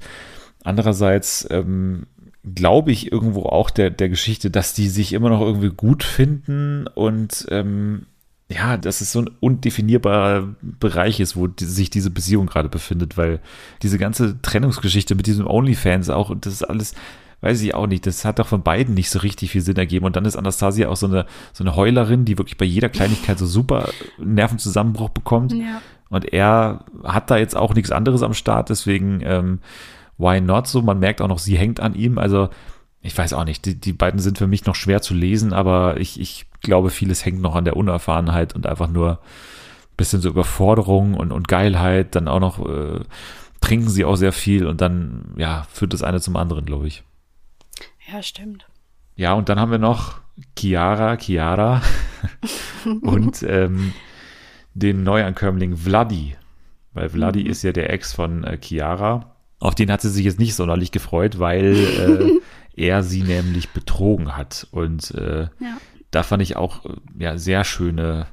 andererseits 0.64 1.46
ähm, 1.50 2.06
glaube 2.42 2.90
ich 2.90 3.12
irgendwo 3.12 3.44
auch 3.44 3.70
der, 3.70 3.90
der 3.90 4.08
Geschichte, 4.08 4.50
dass 4.50 4.74
die 4.74 4.88
sich 4.88 5.12
immer 5.12 5.28
noch 5.28 5.40
irgendwie 5.40 5.70
gut 5.70 6.02
finden 6.02 6.86
und 6.86 7.46
ähm, 7.50 8.06
ja, 8.52 8.76
dass 8.76 9.00
es 9.00 9.12
so 9.12 9.20
ein 9.20 9.30
undefinierbarer 9.38 10.48
Bereich 10.60 11.20
ist, 11.20 11.36
wo 11.36 11.46
die, 11.46 11.64
sich 11.64 11.88
diese 11.88 12.10
Beziehung 12.10 12.46
gerade 12.46 12.68
befindet, 12.68 13.16
weil 13.16 13.38
diese 13.82 13.96
ganze 13.96 14.42
Trennungsgeschichte 14.42 15.14
mit 15.14 15.26
diesem 15.26 15.46
OnlyFans 15.46 16.10
auch 16.10 16.30
und 16.30 16.46
das 16.46 16.54
ist 16.54 16.64
alles, 16.64 16.94
weiß 17.42 17.62
ich 17.62 17.74
auch 17.76 17.86
nicht, 17.86 18.06
das 18.06 18.24
hat 18.24 18.40
doch 18.40 18.48
von 18.48 18.62
beiden 18.62 18.94
nicht 18.94 19.08
so 19.08 19.20
richtig 19.20 19.52
viel 19.52 19.60
Sinn 19.60 19.76
ergeben. 19.76 20.04
Und 20.04 20.16
dann 20.16 20.24
ist 20.24 20.36
Anastasia 20.36 20.88
auch 20.88 20.96
so 20.96 21.06
eine, 21.06 21.26
so 21.52 21.62
eine 21.62 21.76
Heulerin, 21.76 22.24
die 22.24 22.38
wirklich 22.38 22.58
bei 22.58 22.64
jeder 22.64 22.88
Kleinigkeit 22.88 23.38
so 23.38 23.46
super 23.46 23.88
Nervenzusammenbruch 24.18 25.10
bekommt. 25.10 25.52
Ja. 25.52 25.80
Und 26.08 26.32
er 26.32 26.84
hat 27.04 27.30
da 27.30 27.38
jetzt 27.38 27.56
auch 27.56 27.72
nichts 27.74 27.92
anderes 27.92 28.24
am 28.24 28.34
Start, 28.34 28.68
deswegen 28.68 29.20
ähm, 29.22 29.60
why 30.18 30.40
not 30.40 30.66
so? 30.66 30.82
Man 30.82 30.98
merkt 30.98 31.22
auch 31.22 31.28
noch, 31.28 31.38
sie 31.38 31.56
hängt 31.56 31.78
an 31.78 31.94
ihm. 31.94 32.18
Also 32.18 32.48
ich 33.00 33.16
weiß 33.16 33.32
auch 33.32 33.44
nicht, 33.44 33.64
die, 33.64 33.76
die 33.76 33.92
beiden 33.92 34.18
sind 34.18 34.38
für 34.38 34.48
mich 34.48 34.66
noch 34.66 34.74
schwer 34.74 35.00
zu 35.02 35.14
lesen, 35.14 35.52
aber 35.52 36.00
ich, 36.00 36.20
ich 36.20 36.49
glaube, 36.60 36.90
vieles 36.90 37.24
hängt 37.24 37.40
noch 37.40 37.56
an 37.56 37.64
der 37.64 37.76
Unerfahrenheit 37.76 38.54
und 38.54 38.66
einfach 38.66 38.88
nur 38.88 39.12
ein 39.12 39.96
bisschen 39.96 40.20
so 40.20 40.28
Überforderung 40.28 41.14
und, 41.14 41.32
und 41.32 41.48
Geilheit. 41.48 42.14
Dann 42.14 42.28
auch 42.28 42.40
noch 42.40 42.58
äh, 42.68 43.00
trinken 43.60 43.88
sie 43.88 44.04
auch 44.04 44.16
sehr 44.16 44.32
viel 44.32 44.66
und 44.66 44.80
dann, 44.80 45.34
ja, 45.36 45.66
führt 45.72 45.92
das 45.92 46.02
eine 46.02 46.20
zum 46.20 46.36
anderen, 46.36 46.64
glaube 46.64 46.86
ich. 46.86 47.02
Ja, 48.12 48.22
stimmt. 48.22 48.66
Ja, 49.16 49.34
und 49.34 49.48
dann 49.48 49.60
haben 49.60 49.70
wir 49.70 49.78
noch 49.78 50.20
Chiara, 50.58 51.16
Chiara 51.16 51.82
und 53.02 53.42
ähm, 53.42 53.92
den 54.74 55.02
Neuankömmling 55.02 55.76
Vladi. 55.76 56.36
Weil 56.92 57.10
Vladi 57.10 57.42
ist 57.42 57.62
ja 57.62 57.72
der 57.72 57.92
Ex 57.92 58.12
von 58.12 58.44
äh, 58.44 58.58
Chiara. 58.60 59.36
Auf 59.58 59.74
den 59.74 59.92
hat 59.92 60.00
sie 60.00 60.08
sich 60.08 60.24
jetzt 60.24 60.38
nicht 60.38 60.54
sonderlich 60.54 60.90
gefreut, 60.90 61.38
weil 61.38 61.76
äh, 61.76 62.40
er 62.80 63.02
sie 63.02 63.22
nämlich 63.22 63.70
betrogen 63.70 64.36
hat. 64.36 64.66
Und 64.70 65.10
äh, 65.12 65.42
Ja. 65.60 65.76
Da 66.10 66.22
fand 66.22 66.42
ich 66.42 66.56
auch 66.56 66.84
äh, 66.84 66.94
ja, 67.18 67.38
sehr 67.38 67.64
schöne 67.64 68.26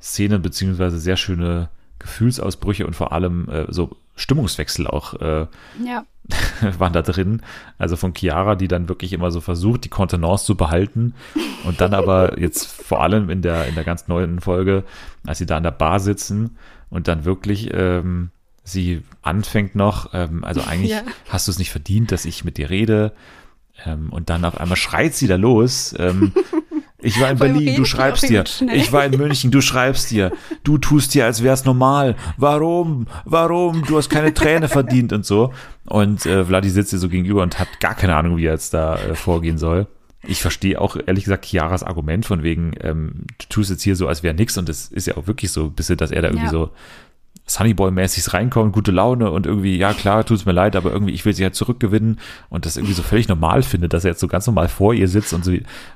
Szenen 0.00 0.42
beziehungsweise 0.42 0.98
sehr 0.98 1.16
schöne 1.16 1.68
Gefühlsausbrüche 1.98 2.86
und 2.86 2.96
vor 2.96 3.12
allem 3.12 3.48
äh, 3.48 3.66
so 3.68 3.96
Stimmungswechsel 4.16 4.86
auch 4.86 5.14
äh, 5.20 5.46
Ja. 5.84 6.04
waren 6.78 6.92
da 6.92 7.02
drin. 7.02 7.42
Also 7.78 7.96
von 7.96 8.14
Chiara, 8.14 8.54
die 8.54 8.68
dann 8.68 8.88
wirklich 8.88 9.12
immer 9.12 9.30
so 9.30 9.40
versucht, 9.40 9.84
die 9.84 9.88
Kontenance 9.88 10.44
zu 10.44 10.56
behalten. 10.56 11.14
Und 11.64 11.80
dann 11.80 11.92
aber 11.94 12.38
jetzt 12.40 12.66
vor 12.66 13.02
allem 13.02 13.30
in 13.30 13.42
der, 13.42 13.66
in 13.66 13.74
der 13.74 13.84
ganz 13.84 14.08
neuen 14.08 14.40
Folge, 14.40 14.84
als 15.26 15.38
sie 15.38 15.46
da 15.46 15.56
an 15.56 15.62
der 15.62 15.70
Bar 15.72 16.00
sitzen 16.00 16.56
und 16.88 17.08
dann 17.08 17.24
wirklich 17.24 17.70
ähm, 17.74 18.30
sie 18.64 19.02
anfängt 19.22 19.74
noch, 19.74 20.10
ähm, 20.14 20.44
also 20.44 20.62
eigentlich 20.62 20.90
Ja. 20.92 21.02
hast 21.28 21.48
du 21.48 21.52
es 21.52 21.58
nicht 21.58 21.70
verdient, 21.70 22.12
dass 22.12 22.24
ich 22.24 22.44
mit 22.44 22.56
dir 22.58 22.70
rede. 22.70 23.12
Ähm, 23.84 24.10
und 24.10 24.30
dann 24.30 24.44
auf 24.44 24.58
einmal 24.60 24.76
schreit 24.76 25.14
sie 25.14 25.26
da 25.26 25.36
los. 25.36 25.94
Ähm, 25.98 26.32
ich 27.02 27.20
war 27.20 27.30
in 27.30 27.38
Vor 27.38 27.46
allem 27.46 27.54
Berlin, 27.56 27.76
du 27.76 27.84
schreibst 27.84 28.28
dir. 28.28 28.44
Ich 28.74 28.92
war 28.92 29.04
in 29.04 29.16
München, 29.16 29.50
du 29.50 29.60
schreibst 29.60 30.10
dir. 30.10 30.32
Du 30.64 30.78
tust 30.78 31.14
dir, 31.14 31.24
als 31.24 31.42
wär's 31.42 31.64
normal. 31.64 32.16
Warum? 32.36 33.06
Warum? 33.24 33.84
Du 33.86 33.96
hast 33.96 34.08
keine 34.10 34.34
Träne 34.34 34.68
verdient 34.68 35.12
und 35.12 35.24
so. 35.24 35.52
Und 35.86 36.26
äh, 36.26 36.44
Vladi 36.44 36.70
sitzt 36.70 36.92
ihr 36.92 36.98
so 36.98 37.08
gegenüber 37.08 37.42
und 37.42 37.58
hat 37.58 37.68
gar 37.80 37.94
keine 37.94 38.16
Ahnung, 38.16 38.36
wie 38.36 38.46
er 38.46 38.52
jetzt 38.52 38.74
da 38.74 38.96
äh, 38.96 39.14
vorgehen 39.14 39.58
soll. 39.58 39.86
Ich 40.26 40.42
verstehe 40.42 40.78
auch 40.80 40.96
ehrlich 41.06 41.24
gesagt 41.24 41.46
Chiaras 41.46 41.82
Argument 41.82 42.26
von 42.26 42.42
wegen, 42.42 42.72
ähm, 42.82 43.24
du 43.38 43.46
tust 43.48 43.70
jetzt 43.70 43.82
hier 43.82 43.96
so, 43.96 44.06
als 44.06 44.22
wäre 44.22 44.34
nix 44.34 44.58
und 44.58 44.68
das 44.68 44.88
ist 44.88 45.06
ja 45.06 45.16
auch 45.16 45.26
wirklich 45.26 45.50
so 45.50 45.70
bisschen, 45.70 45.96
dass 45.96 46.10
er 46.10 46.20
da 46.20 46.28
irgendwie 46.28 46.44
Ja. 46.44 46.50
so 46.50 46.70
Sunnyboy-mäßig 47.48 48.32
reinkommt, 48.32 48.72
gute 48.72 48.90
Laune 48.92 49.30
und 49.30 49.46
irgendwie, 49.46 49.76
ja 49.76 49.92
klar, 49.92 50.24
tut's 50.24 50.44
mir 50.46 50.52
leid, 50.52 50.76
aber 50.76 50.92
irgendwie, 50.92 51.12
ich 51.12 51.24
will 51.24 51.32
sie 51.34 51.42
halt 51.42 51.54
zurückgewinnen 51.56 52.20
und 52.48 52.64
das 52.66 52.76
irgendwie 52.76 52.94
so 52.94 53.02
völlig 53.02 53.28
normal 53.28 53.62
findet, 53.62 53.92
dass 53.92 54.04
er 54.04 54.10
jetzt 54.12 54.20
so 54.20 54.28
ganz 54.28 54.46
normal 54.46 54.68
vor 54.68 54.94
ihr 54.94 55.08
sitzt 55.08 55.32
und 55.32 55.44
so 55.44 55.52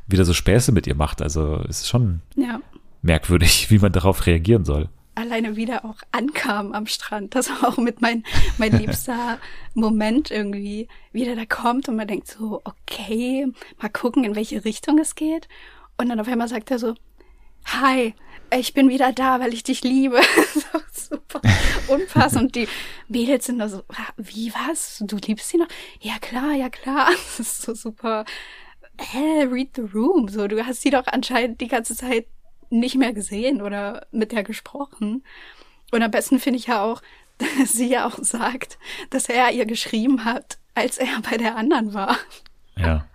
wieder 0.07 0.25
so 0.25 0.33
Späße 0.35 0.73
mit 0.73 0.87
ihr 0.87 0.97
macht. 0.97 1.23
Also 1.23 1.61
es 1.69 1.81
ist 1.83 1.89
schon 1.89 2.21
Ja. 2.35 2.61
merkwürdig, 3.03 3.71
wie 3.71 3.79
man 3.79 3.93
darauf 3.93 4.27
reagieren 4.27 4.65
soll. 4.65 4.89
alleine 5.17 5.55
wieder 5.55 5.85
auch 5.85 5.99
ankam 6.11 6.73
am 6.73 6.87
Strand. 6.89 7.37
Das 7.37 7.49
war 7.49 7.69
auch 7.69 7.77
mit 7.79 8.01
mein, 8.03 8.25
mein 8.59 8.73
liebster 8.79 9.39
Moment 9.75 10.33
irgendwie, 10.33 10.89
wie 11.13 11.25
der 11.25 11.37
da 11.37 11.45
kommt 11.47 11.89
und 11.89 11.95
man 11.95 12.09
denkt 12.09 12.27
so, 12.27 12.63
okay, 12.65 13.47
mal 13.81 13.91
gucken, 13.91 14.25
in 14.25 14.35
welche 14.35 14.65
Richtung 14.65 14.99
es 14.99 15.15
geht. 15.15 15.49
Und 15.99 16.09
dann 16.09 16.19
auf 16.19 16.27
einmal 16.27 16.49
sagt 16.49 16.73
er 16.73 16.81
so, 16.81 16.95
hi, 17.67 18.15
ich 18.59 18.75
bin 18.75 18.89
wieder 18.89 19.13
da, 19.13 19.41
weil 19.41 19.53
ich 19.55 19.63
dich 19.63 19.83
liebe. 19.85 20.21
so 20.55 21.09
super 21.17 21.41
unpassend. 21.89 22.43
Und 22.43 22.55
die 22.57 22.69
Mädels 23.09 23.47
sind 23.47 23.59
da 23.59 23.69
so, 23.69 23.83
"Ah, 23.89 24.13
wie 24.17 24.53
was? 24.53 25.03
Du 25.07 25.17
liebst 25.17 25.49
sie 25.49 25.59
noch? 25.59 25.69
Ja 26.01 26.19
klar, 26.21 26.53
ja 26.53 26.69
klar. 26.69 27.11
Das 27.37 27.41
ist 27.41 27.63
so 27.63 27.75
super. 27.75 28.25
Hä, 29.01 29.45
read 29.51 29.71
the 29.75 29.83
room. 29.83 30.29
So, 30.29 30.47
du 30.47 30.65
hast 30.65 30.83
sie 30.83 30.91
doch 30.91 31.07
anscheinend 31.07 31.61
die 31.61 31.69
ganze 31.69 31.97
Zeit 31.97 32.27
nicht 32.71 32.95
mehr 32.97 33.13
gesehen 33.13 33.61
oder 33.63 34.07
mit 34.13 34.33
der 34.33 34.45
gesprochen. 34.45 35.25
Und 35.91 36.03
am 36.03 36.11
besten 36.11 36.39
finde 36.39 36.59
ich 36.59 36.67
ja 36.67 36.83
auch, 36.83 37.03
dass 37.39 37.73
sie 37.73 37.89
ja 37.89 38.07
auch 38.07 38.19
sagt, 38.21 38.79
dass 39.11 39.29
er 39.29 39.51
ihr 39.51 39.67
geschrieben 39.67 40.25
hat, 40.25 40.59
als 40.75 40.99
er 40.99 41.21
bei 41.29 41.37
der 41.37 41.57
anderen 41.57 41.95
war. 41.95 42.19
Ja. 42.77 43.07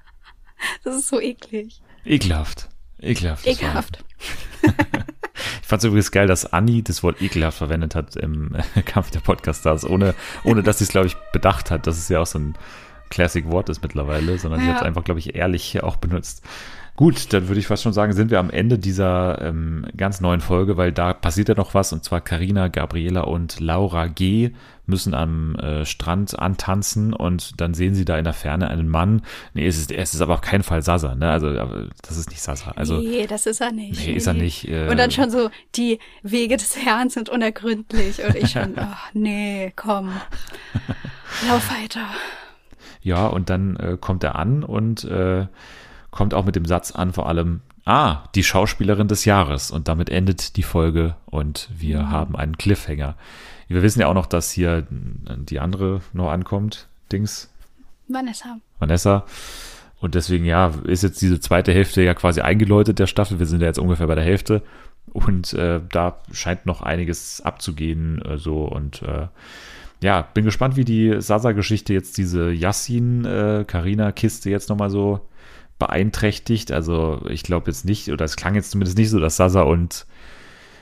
Das 0.84 0.96
ist 0.96 1.08
so 1.08 1.20
eklig. 1.22 1.82
Ekelhaft. 2.06 2.68
Ekelhaft. 3.02 3.48
Ekelhaft. 3.48 4.04
Ich 5.62 5.68
fand 5.68 5.82
es 5.82 5.86
übrigens 5.86 6.12
geil, 6.12 6.28
dass 6.28 6.52
Anni 6.52 6.82
das 6.84 7.04
Wort 7.04 7.22
ekelhaft 7.22 7.58
verwendet 7.58 7.96
hat 7.96 8.16
im 8.16 8.56
Kampf 8.86 9.12
der 9.12 9.20
Podcaststars, 9.20 9.86
ohne, 9.86 10.14
ohne 10.44 10.64
dass 10.64 10.80
sie 10.80 10.84
es, 10.86 10.90
glaube 10.92 11.08
ich, 11.08 11.16
bedacht 11.34 11.72
hat, 11.72 11.88
dass 11.88 11.98
es 11.98 12.10
ja 12.10 12.20
auch 12.20 12.26
so 12.28 12.40
ein 12.40 12.56
Classic-Wort 13.10 13.70
ist 13.70 13.82
mittlerweile, 13.82 14.38
sondern 14.38 14.60
sie 14.62 14.68
Ja. 14.68 14.74
hat 14.74 14.82
es 14.82 14.88
einfach, 14.88 15.04
glaube 15.04 15.20
ich, 15.20 15.36
ehrlich 15.36 15.82
auch 15.82 15.96
benutzt. 15.96 16.44
Gut, 17.00 17.32
dann 17.32 17.48
würde 17.48 17.62
ich 17.62 17.68
fast 17.68 17.84
schon 17.84 17.94
sagen, 17.94 18.12
sind 18.12 18.30
wir 18.30 18.40
am 18.40 18.50
Ende 18.50 18.78
dieser 18.78 19.42
ähm, 19.42 19.86
ganz 19.96 20.20
neuen 20.20 20.42
Folge, 20.42 20.76
weil 20.76 20.92
da 20.92 21.14
passiert 21.14 21.48
ja 21.48 21.56
noch 21.56 21.74
was 21.74 21.94
und 21.94 22.04
zwar 22.04 22.20
Karina, 22.20 22.68
Gabriela 22.68 23.22
und 23.22 23.62
Laura 23.62 24.08
G. 24.08 24.52
müssen 24.86 25.14
am 25.14 25.56
äh, 25.56 25.86
Strand 25.86 26.38
antanzen 26.38 27.14
und 27.14 27.62
dann 27.62 27.74
sehen 27.74 27.96
sie 27.96 28.04
da 28.04 28.18
in 28.18 28.26
der 28.26 28.34
Ferne 28.34 28.68
einen 28.68 28.90
Mann. 28.90 29.22
Nee, 29.54 29.66
es 29.66 29.78
ist, 29.78 29.94
es 29.94 30.14
ist 30.14 30.20
aber 30.20 30.34
auf 30.34 30.42
keinen 30.42 30.64
Fall 30.64 30.82
Sasa, 30.82 31.16
ne? 31.16 31.32
Also, 31.32 31.54
das 32.02 32.18
ist 32.18 32.32
nicht 32.32 32.42
Sasa. 32.42 32.72
Also, 32.76 32.98
nee, 32.98 33.26
das 33.28 33.46
ist 33.46 33.62
er 33.62 33.72
nicht. 33.72 34.06
nee, 34.06 34.16
ist 34.16 34.28
er 34.28 34.34
nicht. 34.34 34.68
Äh, 34.68 34.90
Und 34.90 34.98
dann 34.98 35.12
schon 35.12 35.30
so, 35.30 35.50
die 35.78 36.00
Wege 36.22 36.58
des 36.58 36.76
Herrn 36.84 37.10
sind 37.10 37.30
unergründlich. 37.30 38.22
Und 38.22 38.36
ich 38.36 38.52
schon, 38.52 38.74
ach 38.76 39.10
nee, 39.14 39.72
komm. 39.78 40.12
Lauf 41.48 41.72
weiter. 41.82 42.08
Ja, 43.02 43.28
und 43.28 43.50
dann 43.50 43.78
äh, 43.78 43.98
kommt 43.98 44.26
er 44.26 44.36
an 44.36 44.66
und 44.66 45.06
äh, 45.06 45.48
kommt 46.12 46.34
auch 46.34 46.46
mit 46.46 46.56
dem 46.56 46.66
Satz 46.66 46.92
an, 46.92 47.14
vor 47.14 47.28
allem, 47.28 47.62
ah, 47.86 48.24
die 48.36 48.44
Schauspielerin 48.44 49.08
des 49.08 49.26
Jahres. 49.26 49.72
Und 49.72 49.88
damit 49.88 50.10
endet 50.10 50.58
die 50.58 50.64
Folge 50.64 51.16
und 51.26 51.70
wir 51.76 52.10
haben 52.10 52.36
einen 52.36 52.58
Cliffhanger. 52.58 53.16
Wir 53.68 53.84
wissen 53.84 54.02
ja 54.02 54.08
auch 54.08 54.16
noch, 54.16 54.26
dass 54.26 54.52
hier 54.52 54.88
die 54.90 55.60
andere 55.60 56.02
noch 56.14 56.30
ankommt, 56.30 56.88
Dings, 57.12 57.50
Vanessa. 58.10 58.58
Vanessa. 58.80 59.26
Und 60.00 60.16
deswegen, 60.16 60.46
ja, 60.46 60.72
ist 60.86 61.04
jetzt 61.04 61.22
diese 61.22 61.40
zweite 61.40 61.74
Hälfte 61.74 62.02
ja 62.02 62.14
quasi 62.14 62.42
eingeläutet 62.42 63.00
der 63.00 63.08
Staffel. 63.08 63.40
Wir 63.40 63.46
sind 63.46 63.62
ja 63.62 63.68
jetzt 63.68 63.80
ungefähr 63.80 64.08
bei 64.08 64.16
der 64.16 64.24
Hälfte. 64.24 64.64
Und 65.12 65.54
äh, 65.54 65.82
da 65.92 66.18
scheint 66.32 66.66
noch 66.66 66.82
einiges 66.82 67.42
abzugehen. 67.42 68.22
Äh, 68.24 68.38
so 68.38 68.64
und 68.64 69.02
äh, 69.04 69.28
ja, 70.02 70.22
bin 70.22 70.46
gespannt, 70.46 70.76
wie 70.78 70.86
die 70.86 71.22
Sasa-Geschichte 71.22 71.94
jetzt 71.94 72.18
diese 72.18 72.52
Yassin-Karina-Kiste 72.52 74.50
jetzt 74.50 74.70
nochmal 74.70 74.90
so 74.90 75.28
beeinträchtigt. 75.80 76.72
Also 76.72 77.26
ich 77.30 77.44
glaube 77.44 77.72
jetzt 77.72 77.86
nicht, 77.86 78.10
oder 78.12 78.26
es 78.26 78.36
klang 78.36 78.56
jetzt 78.56 78.72
zumindest 78.72 78.98
nicht 78.98 79.10
so, 79.10 79.20
dass 79.20 79.38
Sasa 79.38 79.62
und 79.62 80.06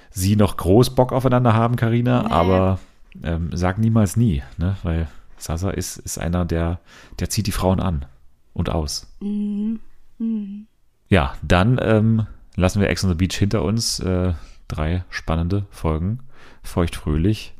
sie 0.09 0.35
noch 0.35 0.57
groß 0.57 0.95
Bock 0.95 1.11
aufeinander 1.13 1.53
haben, 1.53 1.75
Karina, 1.75 2.23
Nee. 2.23 2.29
aber 2.31 2.79
ähm, 3.23 3.49
sag 3.53 3.77
niemals 3.77 4.17
nie, 4.17 4.43
ne? 4.57 4.75
Weil 4.83 5.07
Sasa 5.37 5.69
ist, 5.69 5.97
ist 5.97 6.17
einer, 6.17 6.45
der, 6.45 6.79
der 7.19 7.29
zieht 7.29 7.47
die 7.47 7.51
Frauen 7.51 7.79
an 7.79 8.05
und 8.53 8.69
aus. 8.69 9.07
Mhm. 9.19 9.79
Mhm. 10.17 10.65
Ja, 11.09 11.35
dann 11.43 11.79
ähm, 11.81 12.25
lassen 12.55 12.81
wir 12.81 12.89
Ex 12.89 13.03
on 13.03 13.11
the 13.11 13.15
Beach 13.15 13.35
hinter 13.37 13.63
uns. 13.63 13.99
Äh, 13.99 14.33
drei 14.67 15.05
spannende 15.09 15.65
Folgen. 15.69 16.19
Feucht 16.63 16.95
fröhlich. 16.95 17.53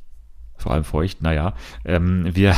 Vor 0.58 0.72
allem 0.74 0.84
feucht, 0.84 1.22
naja. 1.22 1.54
Ähm, 1.86 2.28
wir 2.36 2.56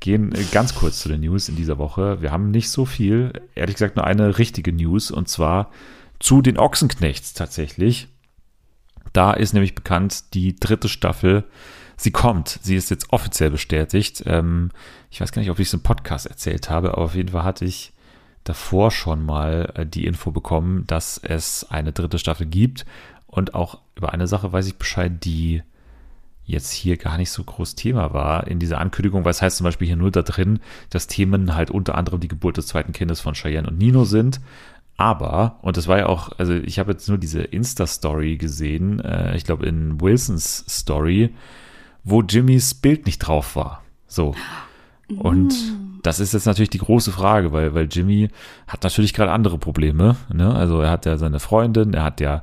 gehen 0.00 0.32
ganz 0.52 0.74
kurz 0.74 1.00
zu 1.00 1.08
den 1.08 1.20
News 1.20 1.48
in 1.48 1.56
dieser 1.56 1.78
Woche. 1.78 2.22
Wir 2.22 2.30
haben 2.30 2.50
nicht 2.50 2.70
so 2.70 2.84
viel, 2.84 3.32
ehrlich 3.54 3.76
gesagt 3.76 3.96
nur 3.96 4.06
eine 4.06 4.38
richtige 4.38 4.72
News 4.72 5.10
und 5.10 5.28
zwar 5.28 5.70
zu 6.18 6.42
den 6.42 6.58
Ochsenknechts 6.58 7.34
tatsächlich. 7.34 8.08
Da 9.12 9.32
ist 9.32 9.54
nämlich 9.54 9.74
bekannt, 9.74 10.34
die 10.34 10.56
dritte 10.56 10.88
Staffel, 10.88 11.44
sie 11.96 12.10
kommt. 12.10 12.58
Sie 12.62 12.76
ist 12.76 12.90
jetzt 12.90 13.12
offiziell 13.12 13.50
bestätigt. 13.50 14.22
Ähm, 14.26 14.70
ich 15.10 15.20
weiß 15.20 15.32
gar 15.32 15.40
nicht, 15.40 15.50
ob 15.50 15.58
ich 15.58 15.68
es 15.68 15.74
im 15.74 15.82
Podcast 15.82 16.26
erzählt 16.26 16.70
habe, 16.70 16.92
aber 16.92 17.02
auf 17.02 17.14
jeden 17.14 17.30
Fall 17.30 17.44
hatte 17.44 17.64
ich 17.64 17.92
davor 18.44 18.90
schon 18.90 19.24
mal 19.24 19.72
äh, 19.74 19.86
die 19.86 20.06
Info 20.06 20.30
bekommen, 20.30 20.86
dass 20.86 21.18
es 21.18 21.66
eine 21.70 21.92
dritte 21.92 22.18
Staffel 22.18 22.46
gibt. 22.46 22.86
Und 23.26 23.54
auch 23.54 23.80
über 23.94 24.12
eine 24.12 24.26
Sache 24.26 24.52
weiß 24.52 24.66
ich 24.66 24.76
Bescheid, 24.76 25.24
die 25.24 25.62
jetzt 26.48 26.72
hier 26.72 26.96
gar 26.96 27.18
nicht 27.18 27.30
so 27.30 27.44
groß 27.44 27.74
Thema 27.74 28.14
war 28.14 28.46
in 28.46 28.58
dieser 28.58 28.78
Ankündigung, 28.78 29.24
weil 29.24 29.30
es 29.30 29.42
heißt 29.42 29.58
zum 29.58 29.64
Beispiel 29.64 29.86
hier 29.86 29.96
nur 29.96 30.10
da 30.10 30.22
drin, 30.22 30.60
dass 30.90 31.06
Themen 31.06 31.54
halt 31.54 31.70
unter 31.70 31.94
anderem 31.94 32.20
die 32.20 32.28
Geburt 32.28 32.56
des 32.56 32.66
zweiten 32.66 32.92
Kindes 32.92 33.20
von 33.20 33.34
Cheyenne 33.34 33.68
und 33.68 33.78
Nino 33.78 34.04
sind. 34.04 34.40
Aber, 34.96 35.58
und 35.62 35.76
das 35.76 35.86
war 35.86 35.98
ja 35.98 36.06
auch, 36.06 36.32
also 36.38 36.54
ich 36.54 36.78
habe 36.78 36.92
jetzt 36.92 37.08
nur 37.08 37.18
diese 37.18 37.42
Insta-Story 37.42 38.36
gesehen, 38.36 38.98
äh, 39.00 39.36
ich 39.36 39.44
glaube 39.44 39.66
in 39.66 40.00
Wilsons 40.00 40.64
Story, 40.68 41.34
wo 42.02 42.22
Jimmys 42.22 42.74
Bild 42.74 43.06
nicht 43.06 43.18
drauf 43.18 43.54
war. 43.54 43.84
So. 44.06 44.34
Und 45.08 45.54
das 46.02 46.20
ist 46.20 46.32
jetzt 46.34 46.46
natürlich 46.46 46.70
die 46.70 46.78
große 46.78 47.12
Frage, 47.12 47.52
weil, 47.52 47.74
weil 47.74 47.88
Jimmy 47.90 48.28
hat 48.66 48.82
natürlich 48.84 49.12
gerade 49.14 49.32
andere 49.32 49.58
Probleme. 49.58 50.16
Ne? 50.32 50.54
Also 50.54 50.80
er 50.80 50.90
hat 50.90 51.06
ja 51.06 51.16
seine 51.16 51.40
Freundin, 51.40 51.94
er 51.94 52.04
hat 52.04 52.20
ja 52.20 52.42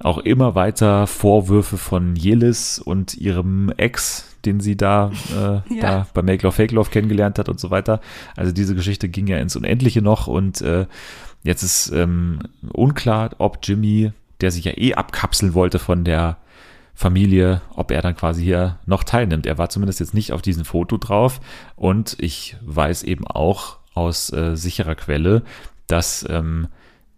auch 0.00 0.18
immer 0.18 0.54
weiter 0.54 1.06
Vorwürfe 1.06 1.76
von 1.78 2.16
Jelis 2.16 2.78
und 2.78 3.14
ihrem 3.14 3.70
Ex, 3.76 4.36
den 4.44 4.60
sie 4.60 4.76
da, 4.76 5.10
äh, 5.34 5.74
Ja. 5.74 5.80
da 5.80 6.06
bei 6.14 6.22
Make 6.22 6.42
Love 6.42 6.56
Fake 6.56 6.72
Love 6.72 6.90
kennengelernt 6.90 7.38
hat 7.38 7.48
und 7.48 7.58
so 7.60 7.70
weiter. 7.70 8.00
Also 8.36 8.52
diese 8.52 8.74
Geschichte 8.74 9.08
ging 9.08 9.26
ja 9.26 9.38
ins 9.38 9.56
Unendliche 9.56 10.02
noch 10.02 10.26
und 10.26 10.60
äh, 10.62 10.86
jetzt 11.42 11.62
ist 11.62 11.90
ähm, 11.92 12.40
unklar, 12.72 13.30
ob 13.38 13.58
Jimmy, 13.62 14.12
der 14.40 14.50
sich 14.50 14.64
ja 14.64 14.72
eh 14.76 14.94
abkapseln 14.94 15.54
wollte 15.54 15.78
von 15.78 16.04
der 16.04 16.36
Familie, 16.94 17.60
ob 17.74 17.90
er 17.90 18.02
dann 18.02 18.16
quasi 18.16 18.44
hier 18.44 18.78
noch 18.86 19.04
teilnimmt. 19.04 19.46
Er 19.46 19.58
war 19.58 19.68
zumindest 19.68 20.00
jetzt 20.00 20.14
nicht 20.14 20.32
auf 20.32 20.42
diesem 20.42 20.64
Foto 20.64 20.96
drauf 20.96 21.40
und 21.76 22.16
ich 22.20 22.56
weiß 22.62 23.02
eben 23.02 23.26
auch 23.26 23.78
aus 23.94 24.32
äh, 24.32 24.56
sicherer 24.56 24.94
Quelle, 24.94 25.42
dass 25.86 26.24
ähm, 26.28 26.68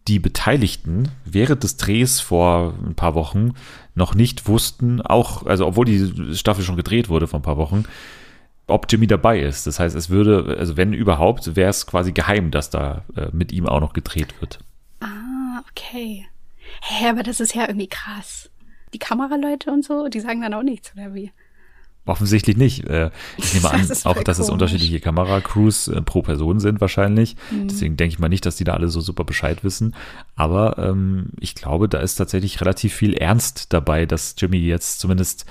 die 0.08 0.18
Beteiligten 0.18 1.10
während 1.24 1.62
des 1.62 1.76
Drehs 1.76 2.20
vor 2.20 2.74
ein 2.84 2.94
paar 2.94 3.14
Wochen 3.14 3.54
noch 3.94 4.14
nicht 4.14 4.46
wussten, 4.46 5.00
auch, 5.00 5.44
also 5.46 5.66
obwohl 5.66 5.84
die 5.84 6.34
Staffel 6.36 6.64
schon 6.64 6.76
gedreht 6.76 7.08
wurde 7.08 7.26
vor 7.26 7.40
ein 7.40 7.44
paar 7.44 7.56
Wochen, 7.56 7.84
ob 8.66 8.86
Jimmy 8.90 9.06
dabei 9.06 9.40
ist. 9.40 9.66
Das 9.66 9.78
heißt, 9.78 9.96
es 9.96 10.10
würde, 10.10 10.56
also 10.58 10.76
wenn 10.76 10.92
überhaupt, 10.92 11.56
wäre 11.56 11.70
es 11.70 11.86
quasi 11.86 12.12
geheim, 12.12 12.50
dass 12.50 12.70
da 12.70 13.04
äh, 13.16 13.28
mit 13.32 13.52
ihm 13.52 13.66
auch 13.66 13.80
noch 13.80 13.92
gedreht 13.92 14.40
wird. 14.40 14.60
Ah, 15.00 15.62
okay. 15.70 16.26
Hä, 16.82 17.08
aber 17.08 17.22
das 17.22 17.40
ist 17.40 17.54
ja 17.54 17.66
irgendwie 17.66 17.88
krass. 17.88 18.50
Die 18.96 18.98
Kameraleute 18.98 19.70
und 19.70 19.84
so, 19.84 20.08
die 20.08 20.20
sagen 20.20 20.40
dann 20.40 20.54
auch 20.54 20.62
nichts, 20.62 20.90
oder 20.96 21.12
wie? 21.14 21.30
Offensichtlich 22.06 22.56
nicht. 22.56 22.84
Äh, 22.88 23.10
Ich 23.36 23.52
nehme 23.52 23.70
an, 23.72 23.86
Das 23.86 24.06
auch 24.06 24.22
dass 24.22 24.38
es 24.38 24.46
komisch. 24.46 24.52
unterschiedliche 24.54 25.00
Kameracrews 25.00 25.88
äh, 25.88 26.00
pro 26.00 26.22
Person 26.22 26.60
sind 26.60 26.80
wahrscheinlich. 26.80 27.36
Mhm. 27.50 27.68
Deswegen 27.68 27.96
denke 27.98 28.14
ich 28.14 28.18
mal 28.18 28.28
nicht, 28.30 28.46
dass 28.46 28.56
die 28.56 28.64
da 28.64 28.72
alle 28.72 28.88
so 28.88 29.00
super 29.02 29.24
Bescheid 29.24 29.64
wissen. 29.64 29.94
Aber 30.34 30.78
ähm, 30.78 31.26
ich 31.40 31.54
glaube, 31.54 31.90
da 31.90 31.98
ist 31.98 32.14
tatsächlich 32.14 32.58
relativ 32.62 32.94
viel 32.94 33.12
Ernst 33.12 33.74
dabei, 33.74 34.06
dass 34.06 34.34
Jimmy 34.38 34.58
jetzt 34.58 34.98
zumindest 35.00 35.44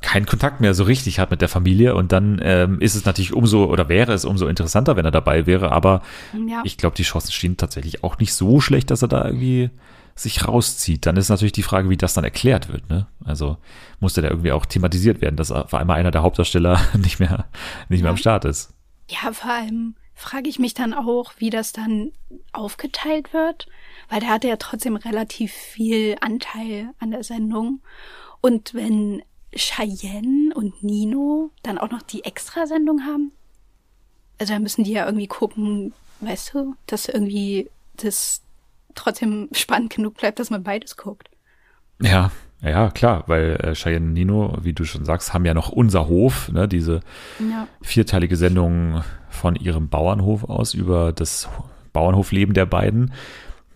keinen 0.00 0.24
Kontakt 0.26 0.60
mehr 0.62 0.72
so 0.72 0.84
richtig 0.84 1.18
hat 1.18 1.30
mit 1.30 1.40
der 1.42 1.48
Familie. 1.48 1.94
Und 1.94 2.10
dann 2.12 2.40
ähm, 2.42 2.80
ist 2.80 2.94
es 2.94 3.04
natürlich 3.04 3.34
umso, 3.34 3.64
oder 3.66 3.88
wäre 3.90 4.12
es 4.14 4.24
umso 4.24 4.46
interessanter, 4.46 4.96
wenn 4.96 5.04
er 5.04 5.10
dabei 5.10 5.46
wäre. 5.46 5.72
Aber 5.72 6.00
Ja. 6.48 6.62
ich 6.64 6.78
glaube, 6.78 6.96
die 6.96 7.02
Chancen 7.02 7.32
stehen 7.32 7.56
tatsächlich 7.58 8.02
auch 8.04 8.18
nicht 8.18 8.32
so 8.32 8.60
schlecht, 8.60 8.90
dass 8.90 9.02
er 9.02 9.08
da 9.08 9.24
irgendwie 9.26 9.70
sich 10.16 10.48
rauszieht. 10.48 11.06
Dann 11.06 11.16
ist 11.16 11.28
natürlich 11.28 11.52
die 11.52 11.62
Frage, 11.62 11.88
wie 11.90 11.96
das 11.96 12.14
dann 12.14 12.24
erklärt 12.24 12.68
wird. 12.68 12.88
Ne? 12.88 13.06
Also 13.24 13.58
musste 14.00 14.22
da 14.22 14.28
irgendwie 14.30 14.52
auch 14.52 14.66
thematisiert 14.66 15.20
werden, 15.20 15.36
dass 15.36 15.52
auf 15.52 15.74
einmal 15.74 15.98
einer 16.00 16.10
der 16.10 16.22
Hauptdarsteller 16.22 16.80
nicht 16.98 17.20
mehr, 17.20 17.44
nicht 17.88 18.00
mehr 18.00 18.08
Ja. 18.08 18.12
am 18.12 18.16
Start 18.16 18.44
ist. 18.46 18.72
Ja, 19.08 19.32
vor 19.32 19.50
allem 19.50 19.94
frage 20.14 20.48
ich 20.48 20.58
mich 20.58 20.72
dann 20.74 20.94
auch, 20.94 21.32
wie 21.38 21.50
das 21.50 21.72
dann 21.74 22.12
aufgeteilt 22.52 23.32
wird, 23.34 23.66
weil 24.08 24.20
der 24.20 24.30
hatte 24.30 24.48
ja 24.48 24.56
trotzdem 24.56 24.96
relativ 24.96 25.52
viel 25.52 26.16
Anteil 26.22 26.88
an 26.98 27.10
der 27.10 27.22
Sendung. 27.22 27.82
Und 28.40 28.72
wenn 28.72 29.22
Cheyenne 29.54 30.54
und 30.54 30.82
Nino 30.82 31.50
dann 31.62 31.78
auch 31.78 31.90
noch 31.90 32.02
die 32.02 32.24
Extrasendung 32.24 33.02
haben, 33.04 33.32
also 34.38 34.52
dann 34.54 34.62
müssen 34.62 34.84
die 34.84 34.92
ja 34.92 35.04
irgendwie 35.06 35.26
gucken, 35.28 35.92
weißt 36.20 36.54
du, 36.54 36.74
dass 36.86 37.06
irgendwie 37.08 37.70
das 37.96 38.42
trotzdem 38.96 39.48
spannend 39.52 39.94
genug 39.94 40.14
bleibt, 40.14 40.38
dass 40.38 40.50
man 40.50 40.62
beides 40.62 40.96
guckt. 40.96 41.28
Ja, 42.02 42.30
ja, 42.62 42.90
klar, 42.90 43.24
weil 43.26 43.56
äh, 43.62 43.74
Cheyenne 43.74 44.06
und 44.06 44.12
Nino, 44.14 44.56
wie 44.62 44.72
du 44.72 44.84
schon 44.84 45.04
sagst, 45.04 45.32
haben 45.32 45.44
ja 45.44 45.54
noch 45.54 45.68
unser 45.70 46.08
Hof, 46.08 46.50
ne, 46.50 46.66
diese 46.66 47.00
Ja. 47.38 47.68
vierteilige 47.82 48.36
Sendung 48.36 49.02
von 49.28 49.54
ihrem 49.56 49.88
Bauernhof 49.88 50.44
aus 50.44 50.74
über 50.74 51.12
das 51.12 51.48
Bauernhofleben 51.92 52.54
der 52.54 52.66
beiden. 52.66 53.12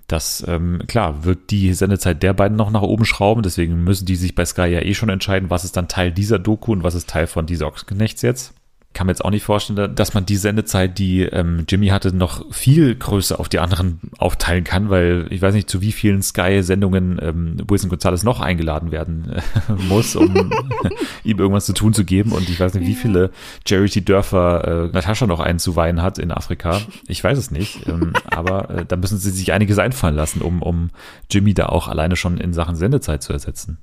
Das, 0.07 0.45
ähm, 0.49 0.83
klar, 0.89 1.25
wird 1.25 1.51
die 1.51 1.73
Sendezeit 1.73 2.23
der 2.23 2.33
beiden 2.33 2.57
noch 2.57 2.71
nach 2.71 2.83
oben 2.83 3.05
schrauben, 3.05 3.43
deswegen 3.43 3.85
müssen 3.85 4.07
die 4.07 4.17
sich 4.17 4.35
bei 4.35 4.45
Sky 4.45 4.63
ja 4.67 4.81
eh 4.81 4.95
schon 4.95 5.09
entscheiden, 5.09 5.51
was 5.51 5.65
ist 5.65 5.77
dann 5.77 5.87
Teil 5.87 6.11
dieser 6.11 6.39
Doku 6.39 6.73
und 6.73 6.83
was 6.83 6.95
ist 6.97 7.09
Teil 7.09 7.27
von 7.29 7.47
dieser 7.47 7.69
Ochsenknechts 7.69 8.23
jetzt. 8.23 8.55
Kann 8.93 9.07
mir 9.07 9.13
jetzt 9.13 9.25
auch 9.25 9.31
nicht 9.31 9.45
vorstellen, 9.45 9.95
dass 9.95 10.15
man 10.15 10.27
die 10.27 10.37
Sendezeit, 10.37 10.99
die 10.99 11.23
ähm, 11.23 11.65
Jimmy 11.69 11.89
hatte, 11.89 12.15
noch 12.15 12.53
viel 12.53 12.97
größer 12.97 13.39
auf 13.39 13.49
die 13.49 13.61
anderen 13.61 14.01
aufteilen 14.19 14.65
kann, 14.65 14.91
weil 14.91 15.29
ich 15.31 15.41
weiß 15.41 15.55
nicht, 15.55 15.71
zu 15.71 15.81
wie 15.81 15.93
vielen 15.93 16.23
Sky-Sendungen 16.23 17.21
ähm, 17.23 17.57
Wilson 17.69 17.89
Gonzalez 17.89 18.25
noch 18.25 18.41
eingeladen 18.41 18.91
werden 18.91 19.33
äh, 19.33 19.73
muss, 19.89 20.17
um 20.17 20.35
ihm 21.25 21.39
irgendwas 21.39 21.67
zu 21.67 21.73
tun 21.73 21.95
zu 21.95 22.05
geben. 22.05 22.33
Und 22.33 22.49
ich 22.49 22.59
weiß 22.59 22.75
nicht, 22.75 22.89
wie 22.89 22.97
viele 22.97 23.31
Charity 23.67 24.05
Dörfer 24.05 24.89
äh, 24.89 24.93
Natascha 24.93 25.29
noch 25.29 25.41
einzuweihen 25.41 26.03
hat 26.03 26.19
in 26.19 26.33
Afrika. 26.33 26.81
Ich 27.07 27.23
weiß 27.23 27.39
es 27.39 27.53
nicht. 27.53 27.87
Ähm, 27.87 28.13
aber 28.25 28.71
äh, 28.71 28.85
da 28.85 28.97
müssen 28.97 29.19
sie 29.19 29.31
sich 29.31 29.53
einiges 29.53 29.79
einfallen 29.79 30.17
lassen, 30.17 30.43
um, 30.43 30.63
um 30.63 30.91
Jimmy 31.31 31.55
da 31.55 31.67
auch 31.67 31.87
alleine 31.87 32.17
schon 32.17 32.39
in 32.39 32.53
Sachen 32.53 32.75
Sendezeit 32.75 33.23
zu 33.23 33.33
ersetzen. 33.33 33.79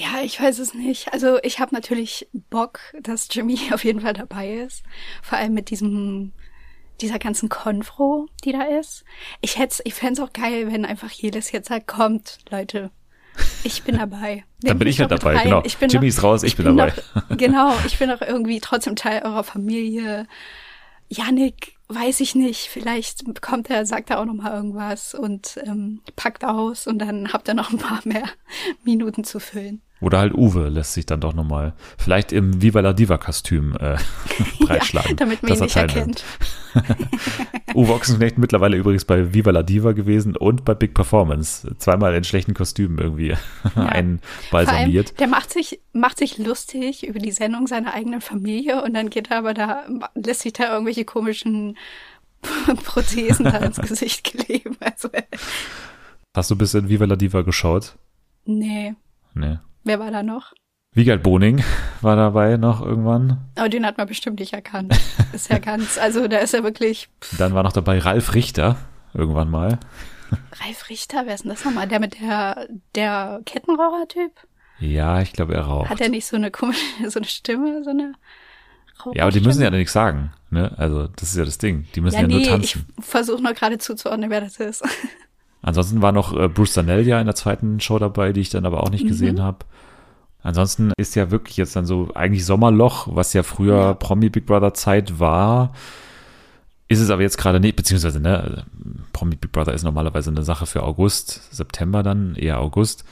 Ja, 0.00 0.22
ich 0.24 0.40
weiß 0.40 0.58
es 0.60 0.72
nicht. 0.74 1.12
Also 1.12 1.38
ich 1.42 1.60
habe 1.60 1.74
natürlich 1.74 2.28
Bock, 2.32 2.80
dass 3.02 3.28
Jimmy 3.30 3.58
auf 3.72 3.84
jeden 3.84 4.00
Fall 4.00 4.14
dabei 4.14 4.54
ist. 4.54 4.82
Vor 5.22 5.36
allem 5.38 5.52
mit 5.54 5.70
diesem, 5.70 6.32
dieser 7.00 7.18
ganzen 7.18 7.48
Konfro, 7.48 8.28
die 8.44 8.52
da 8.52 8.62
ist. 8.62 9.04
Ich 9.40 9.58
hätte, 9.58 9.82
ich 9.84 9.94
fänd's 9.94 10.20
auch 10.20 10.32
geil, 10.32 10.70
wenn 10.72 10.84
einfach 10.84 11.10
jedes 11.10 11.52
jetzt 11.52 11.70
halt 11.70 11.86
kommt, 11.86 12.38
Leute. 12.50 12.90
Ich 13.62 13.82
bin 13.82 13.98
dabei. 13.98 14.44
Dann 14.62 14.78
bin 14.78 14.88
ich 14.88 15.00
halt 15.00 15.10
doch 15.10 15.16
mit 15.16 15.22
dabei, 15.22 15.34
rein. 15.36 15.44
genau. 15.44 15.62
Ich 15.64 15.76
bin 15.76 15.90
Jimmy 15.90 16.06
doch- 16.08 16.16
ist 16.16 16.22
raus, 16.22 16.42
ich 16.42 16.56
bin 16.56 16.64
dabei. 16.66 16.92
Doch, 17.14 17.36
genau, 17.36 17.74
ich 17.86 17.98
bin 17.98 18.08
doch 18.10 18.20
irgendwie 18.22 18.60
trotzdem 18.60 18.96
Teil 18.96 19.22
eurer 19.22 19.44
Familie. 19.44 20.26
Yannick, 21.08 21.74
weiß 21.88 22.20
ich 22.20 22.34
nicht, 22.34 22.68
vielleicht 22.68 23.40
kommt 23.42 23.68
er, 23.68 23.84
sagt 23.84 24.10
er 24.10 24.20
auch 24.20 24.24
noch 24.24 24.34
mal 24.34 24.52
irgendwas 24.54 25.14
und 25.14 25.58
ähm, 25.66 26.00
packt 26.16 26.44
aus 26.44 26.86
und 26.86 26.98
dann 27.00 27.32
habt 27.32 27.48
ihr 27.48 27.54
noch 27.54 27.70
ein 27.72 27.78
paar 27.78 28.00
mehr 28.04 28.24
Minuten 28.84 29.24
zu 29.24 29.40
füllen. 29.40 29.82
Oder 30.00 30.18
halt 30.18 30.32
Uwe 30.34 30.68
lässt 30.68 30.94
sich 30.94 31.04
dann 31.06 31.20
doch 31.20 31.34
nochmal 31.34 31.74
vielleicht 31.98 32.32
im 32.32 32.62
Viva 32.62 32.80
la 32.80 32.92
Diva 32.94 33.18
Kostüm 33.18 33.76
äh, 33.78 33.96
breitschlagen. 34.60 35.10
Ja, 35.10 35.16
damit 35.16 35.42
man 35.42 35.52
ihn 35.52 35.60
nicht 35.60 35.76
erkennt. 35.76 36.24
Uwe 37.74 37.92
Ochsenknecht 37.92 38.38
mittlerweile 38.38 38.76
übrigens 38.76 39.04
bei 39.04 39.34
Viva 39.34 39.50
la 39.50 39.62
Diva 39.62 39.92
gewesen 39.92 40.36
und 40.36 40.64
bei 40.64 40.74
Big 40.74 40.94
Performance. 40.94 41.76
Zweimal 41.78 42.14
in 42.14 42.24
schlechten 42.24 42.54
Kostümen 42.54 42.98
irgendwie 42.98 43.34
allem, 43.74 44.20
einbalsamiert. 44.52 45.18
der 45.20 45.26
macht 45.26 45.52
sich, 45.52 45.80
macht 45.92 46.18
sich 46.18 46.38
lustig 46.38 47.06
über 47.06 47.18
die 47.18 47.32
Sendung 47.32 47.66
seiner 47.66 47.92
eigenen 47.92 48.20
Familie 48.20 48.82
und 48.82 48.94
dann 48.94 49.10
geht 49.10 49.30
er 49.30 49.38
aber 49.38 49.52
da, 49.54 49.84
lässt 50.14 50.40
sich 50.40 50.52
da 50.54 50.72
irgendwelche 50.72 51.04
komischen 51.04 51.76
Prothesen 52.84 53.44
da 53.44 53.58
ins 53.58 53.76
Gesicht 53.80 54.24
kleben. 54.24 54.76
Also, 54.80 55.10
Hast 56.34 56.50
du 56.50 56.56
bis 56.56 56.72
in 56.74 56.88
Viva 56.88 57.04
la 57.04 57.16
Diva 57.16 57.42
geschaut? 57.42 57.96
nee. 58.46 58.94
Nee. 59.34 59.58
Wer 59.84 59.98
war 60.00 60.10
da 60.10 60.22
noch? 60.22 60.52
Wiegald 60.92 61.22
Boning 61.22 61.62
war 62.00 62.16
dabei 62.16 62.56
noch 62.56 62.82
irgendwann. 62.82 63.38
Aber 63.56 63.68
den 63.68 63.86
hat 63.86 63.98
man 63.98 64.06
bestimmt 64.08 64.40
nicht 64.40 64.52
erkannt. 64.52 64.98
Ist 65.32 65.50
ja 65.50 65.58
ganz, 65.58 65.98
also 65.98 66.26
da 66.26 66.38
ist 66.38 66.52
er 66.54 66.64
wirklich 66.64 67.08
Dann 67.38 67.54
war 67.54 67.62
noch 67.62 67.72
dabei 67.72 67.98
Ralf 67.98 68.34
Richter 68.34 68.76
irgendwann 69.14 69.50
mal. 69.50 69.78
Ralf 70.64 70.88
Richter, 70.90 71.22
wer 71.26 71.34
ist 71.34 71.44
denn 71.44 71.50
das 71.50 71.64
nochmal? 71.64 71.86
Der 71.88 72.00
mit 72.00 72.20
der, 72.20 72.68
der 72.94 73.40
Kettenraucher-Typ? 73.46 74.32
Ja, 74.80 75.20
ich 75.20 75.32
glaube, 75.32 75.54
er 75.54 75.62
raucht. 75.62 75.90
Hat 75.90 76.00
er 76.00 76.08
nicht 76.08 76.26
so 76.26 76.36
eine 76.36 76.50
komische, 76.50 76.80
so 77.10 77.18
eine 77.20 77.26
Stimme, 77.28 77.82
so 77.84 77.90
eine 77.90 78.12
Traurig 78.98 79.16
Ja, 79.18 79.24
aber 79.24 79.32
die 79.32 79.40
müssen 79.40 79.62
ja 79.62 79.70
nichts 79.70 79.92
sagen. 79.92 80.32
Ne? 80.50 80.72
Also, 80.76 81.06
das 81.08 81.30
ist 81.30 81.36
ja 81.36 81.44
das 81.44 81.58
Ding. 81.58 81.86
Die 81.94 82.00
müssen 82.00 82.16
Ja, 82.16 82.22
ja, 82.22 82.28
nur 82.28 82.36
nee, 82.38 82.42
ich 82.44 82.50
tanzen. 82.50 82.86
versuche 83.00 83.42
nur 83.42 83.54
gerade 83.54 83.78
zuzuordnen, 83.78 84.30
wer 84.30 84.40
das 84.40 84.56
ist. 84.58 84.82
Ansonsten 85.62 86.00
war 86.02 86.12
noch 86.12 86.34
äh, 86.36 86.48
Bruce 86.48 86.72
Danell 86.74 87.06
ja 87.06 87.20
in 87.20 87.26
der 87.26 87.34
zweiten 87.34 87.80
Show 87.80 87.98
dabei, 87.98 88.32
die 88.32 88.40
ich 88.40 88.50
dann 88.50 88.64
aber 88.66 88.82
auch 88.82 88.90
nicht 88.90 89.06
gesehen 89.06 89.36
Mhm. 89.36 89.42
habe. 89.42 89.58
Ansonsten 90.42 90.92
ist 90.96 91.16
ja 91.16 91.30
wirklich 91.30 91.58
jetzt 91.58 91.76
dann 91.76 91.84
so 91.84 92.08
eigentlich 92.14 92.46
Sommerloch, 92.46 93.08
was 93.10 93.34
ja 93.34 93.42
früher 93.42 93.76
Ja. 93.76 93.94
Promi 93.94 94.30
Big 94.30 94.46
Brother 94.46 94.72
Zeit 94.72 95.20
war. 95.20 95.74
Ist 96.88 97.00
es 97.00 97.10
aber 97.10 97.22
jetzt 97.22 97.36
gerade 97.38 97.60
nicht, 97.60 97.76
beziehungsweise, 97.76 98.20
ne, 98.20 98.64
Promi 99.12 99.36
Big 99.36 99.52
Brother 99.52 99.74
ist 99.74 99.84
normalerweise 99.84 100.30
eine 100.30 100.42
Sache 100.42 100.66
für 100.66 100.82
August, 100.82 101.54
September 101.54 102.02
dann, 102.02 102.34
eher 102.36 102.58
August. 102.58 103.04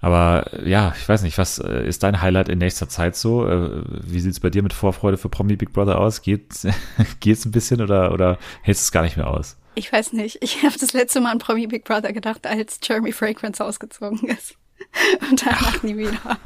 Aber 0.00 0.44
ja, 0.64 0.92
ich 0.96 1.08
weiß 1.08 1.22
nicht, 1.22 1.38
was 1.38 1.58
äh, 1.58 1.88
ist 1.88 2.02
dein 2.04 2.20
Highlight 2.22 2.48
in 2.48 2.58
nächster 2.58 2.88
Zeit 2.88 3.16
so? 3.16 3.48
Äh, 3.48 3.82
Wie 4.06 4.20
sieht's 4.20 4.38
bei 4.38 4.50
dir 4.50 4.62
mit 4.62 4.72
Vorfreude 4.72 5.16
für 5.16 5.28
Promi 5.28 5.56
Big 5.56 5.72
Brother 5.72 5.98
aus? 5.98 6.22
Geht 6.22 6.54
geht's 7.20 7.44
ein 7.46 7.50
bisschen 7.50 7.80
oder, 7.80 8.12
oder 8.12 8.38
hältst 8.62 8.82
du 8.82 8.86
es 8.88 8.92
gar 8.92 9.02
nicht 9.02 9.16
mehr 9.16 9.26
aus? 9.28 9.56
Ich 9.78 9.92
weiß 9.92 10.12
nicht. 10.12 10.38
Ich 10.40 10.64
habe 10.64 10.76
das 10.76 10.92
letzte 10.92 11.20
Mal 11.20 11.30
an 11.30 11.38
Promi 11.38 11.68
Big 11.68 11.84
Brother 11.84 12.12
gedacht, 12.12 12.48
als 12.48 12.80
Jeremy 12.82 13.12
Fragrance 13.12 13.64
ausgezogen 13.64 14.28
ist. 14.28 14.56
Und 15.30 15.46
danach 15.46 15.84
nie 15.84 15.96
wieder. 15.96 16.38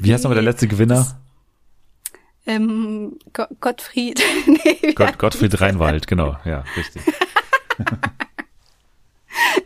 Wie 0.00 0.12
heißt 0.12 0.22
nochmal 0.22 0.36
der 0.36 0.44
letzte 0.44 0.68
Gewinner? 0.68 1.20
Ähm, 2.46 3.18
Go 3.32 3.44
Gottfried. 3.60 4.22
nee, 4.46 4.92
Gott, 4.92 5.18
Gottfried? 5.18 5.60
Reinwald, 5.60 6.06
genau, 6.06 6.36
ja, 6.44 6.64
richtig. 6.76 7.02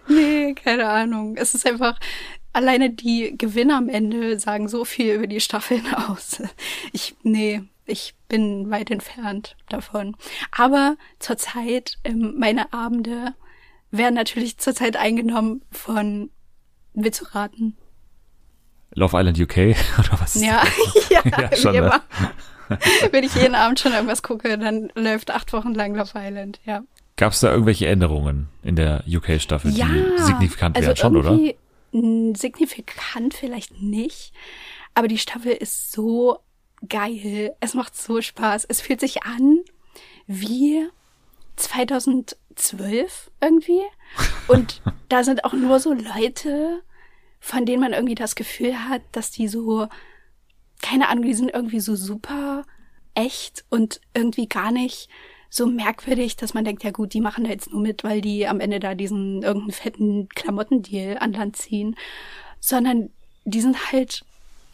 Nee, 0.06 0.54
keine 0.54 0.86
Ahnung. 0.88 1.36
Es 1.36 1.54
ist 1.54 1.66
einfach, 1.66 1.98
alleine 2.52 2.90
die 2.90 3.36
Gewinner 3.36 3.78
am 3.78 3.88
Ende 3.88 4.38
sagen 4.38 4.68
so 4.68 4.84
viel 4.84 5.14
über 5.14 5.26
die 5.26 5.40
Staffeln 5.40 5.82
aus. 5.94 6.42
Ich, 6.92 7.16
nee, 7.22 7.62
ich 7.87 8.14
bin 8.28 8.70
weit 8.70 8.91
entfernt 8.91 9.57
davon. 9.68 10.16
Aber 10.51 10.97
zurzeit, 11.18 11.99
ähm, 12.05 12.35
meine 12.39 12.72
Abende 12.72 13.35
werden 13.91 14.14
natürlich 14.14 14.59
zurzeit 14.59 14.97
eingenommen 14.97 15.62
von, 15.70 16.30
du 17.22 17.24
raten? 17.35 17.76
Love 18.95 19.18
Island 19.18 19.39
UK 19.41 19.57
oder 19.99 20.20
was? 20.20 20.35
Ja, 20.41 20.62
ja, 21.11 21.22
Ja, 21.24 21.57
schon, 21.57 21.72
ne? 21.72 21.78
immer. 21.78 22.03
Wenn 23.11 23.24
ich 23.24 23.35
jeden 23.35 23.55
Abend 23.55 23.78
schon 23.78 23.93
irgendwas 23.93 24.22
gucke, 24.22 24.57
dann 24.57 24.91
läuft 24.95 25.30
acht 25.30 25.53
Wochen 25.53 25.74
lang 25.74 25.95
Love 25.95 26.12
Island, 26.14 26.61
ja. 26.64 26.82
Gab 27.16 27.32
es 27.32 27.41
da 27.41 27.51
irgendwelche 27.51 27.87
Änderungen 27.87 28.49
in 28.62 28.74
der 28.74 29.05
UK-Staffel, 29.07 29.70
Ja, 29.70 29.87
die 29.87 30.22
signifikant 30.22 30.76
also 30.76 30.89
wären 30.89 30.97
schon, 30.97 31.16
oder? 31.16 31.39
Signifikant 32.37 33.35
vielleicht 33.35 33.80
nicht, 33.80 34.32
aber 34.95 35.07
die 35.07 35.18
Staffel 35.18 35.53
ist 35.53 35.93
so 35.93 36.41
geil. 36.89 37.55
Es 37.61 37.74
macht 37.74 37.97
so 37.97 38.20
Spaß. 38.20 38.64
Es 38.64 38.80
fühlt 38.80 39.01
sich 39.01 39.22
an 39.24 39.61
wie 40.26 40.87
2012 41.57 43.30
irgendwie. 43.41 43.82
Und 44.49 44.82
da 45.09 45.24
sind 45.24 45.45
auch 45.45 45.53
nur 45.53 45.80
so 45.80 45.93
Leute, 45.93 46.82
von 47.41 47.66
denen 47.66 47.80
man 47.80 47.93
irgendwie 47.93 48.14
das 48.14 48.35
Gefühl 48.35 48.89
hat, 48.89 49.03
dass 49.12 49.30
die 49.30 49.49
so, 49.49 49.89
keine 50.80 51.09
Ahnung, 51.09 51.24
die 51.24 51.35
sind 51.35 51.51
irgendwie 51.51 51.80
so 51.80 51.95
super 51.95 52.64
echt 53.14 53.64
und 53.70 54.01
irgendwie 54.12 54.49
gar 54.49 54.72
nicht 54.72 55.09
so 55.51 55.66
merkwürdig, 55.66 56.37
dass 56.37 56.53
man 56.53 56.64
denkt, 56.64 56.82
ja 56.82 56.91
gut, 56.91 57.14
die 57.14 57.20
machen 57.20 57.45
da 57.45 57.51
jetzt 57.51 57.70
nur 57.70 57.80
mit, 57.80 58.03
weil 58.03 58.20
die 58.20 58.49
am 58.49 58.59
Ende 58.59 58.80
da 58.80 58.95
diesen 58.95 59.43
irgendeinen 59.43 59.72
fetten 59.72 60.28
Klamottendeal 60.30 61.18
an 61.18 61.32
Land 61.32 61.57
ziehen, 61.57 61.95
sondern 62.59 63.11
die 63.45 63.61
sind 63.61 63.93
halt 63.93 64.24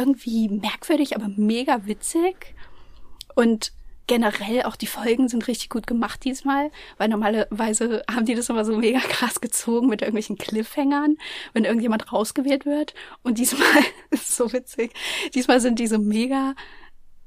irgendwie 0.01 0.48
merkwürdig, 0.48 1.14
aber 1.14 1.28
mega 1.28 1.86
witzig 1.86 2.55
und 3.34 3.72
generell 4.07 4.64
auch 4.64 4.74
die 4.74 4.88
Folgen 4.88 5.28
sind 5.28 5.46
richtig 5.46 5.68
gut 5.68 5.86
gemacht 5.86 6.24
diesmal, 6.24 6.72
weil 6.98 7.09
normalerweise 7.09 8.03
haben 8.11 8.26
die 8.26 8.34
das 8.34 8.48
immer 8.48 8.64
so 8.64 8.76
mega 8.76 8.98
krass 8.98 9.40
gezogen 9.40 9.88
mit 9.88 10.03
irgendwelchen 10.03 10.36
Cliffhängern, 10.36 11.16
wenn 11.53 11.64
irgendjemand 11.64 12.12
rausgewählt 12.12 12.66
wird. 12.66 12.94
Und 13.22 13.38
diesmal 13.38 13.84
ist 14.11 14.34
so 14.34 14.53
witzig. 14.53 14.92
Diesmal 15.34 15.61
sind 15.61 15.78
die 15.78 15.86
so 15.86 15.98
mega 15.98 16.57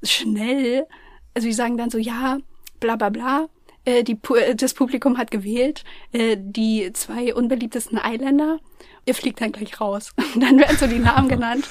schnell. 0.02 0.86
Also 1.32 1.48
die 1.48 1.54
sagen 1.54 1.78
dann 1.78 1.88
so, 1.88 1.96
ja, 1.96 2.36
bla 2.80 2.96
bla 2.96 3.08
bla. 3.08 3.48
Äh, 3.86 4.04
die, 4.04 4.18
äh, 4.36 4.54
das 4.54 4.74
Publikum 4.74 5.16
hat 5.16 5.30
gewählt, 5.30 5.84
äh, 6.12 6.36
die 6.38 6.92
zwei 6.92 7.34
unbeliebtesten 7.34 7.98
Eiländer. 7.98 8.58
Ihr 9.06 9.14
fliegt 9.14 9.40
dann 9.40 9.52
gleich 9.52 9.80
raus. 9.80 10.12
Und 10.34 10.40
dann 10.42 10.58
werden 10.58 10.76
so 10.78 10.86
die 10.86 10.98
Namen 10.98 11.28
genannt. 11.28 11.68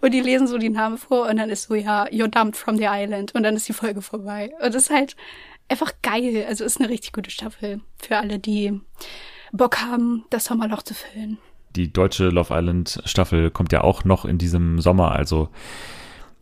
Und 0.00 0.12
die 0.12 0.20
lesen 0.20 0.46
so 0.46 0.58
die 0.58 0.68
Namen 0.68 0.98
vor 0.98 1.28
und 1.28 1.36
dann 1.38 1.48
ist 1.48 1.68
so, 1.68 1.74
ja, 1.74 2.04
you're 2.08 2.28
dumped 2.28 2.56
from 2.56 2.76
the 2.76 2.86
island. 2.88 3.34
Und 3.34 3.42
dann 3.44 3.56
ist 3.56 3.68
die 3.68 3.72
Folge 3.72 4.02
vorbei. 4.02 4.50
Und 4.62 4.74
das 4.74 4.84
ist 4.84 4.90
halt 4.90 5.16
einfach 5.68 5.92
geil. 6.02 6.44
Also 6.48 6.64
ist 6.64 6.78
eine 6.80 6.88
richtig 6.90 7.12
gute 7.12 7.30
Staffel 7.30 7.80
für 7.98 8.18
alle, 8.18 8.38
die 8.38 8.78
Bock 9.52 9.78
haben, 9.80 10.24
das 10.30 10.44
Sommerloch 10.44 10.82
zu 10.82 10.92
füllen. 10.94 11.38
Die 11.76 11.92
deutsche 11.92 12.28
Love 12.28 12.52
Island 12.54 13.00
Staffel 13.04 13.50
kommt 13.50 13.72
ja 13.72 13.82
auch 13.82 14.04
noch 14.04 14.24
in 14.24 14.38
diesem 14.38 14.80
Sommer, 14.80 15.12
also 15.12 15.48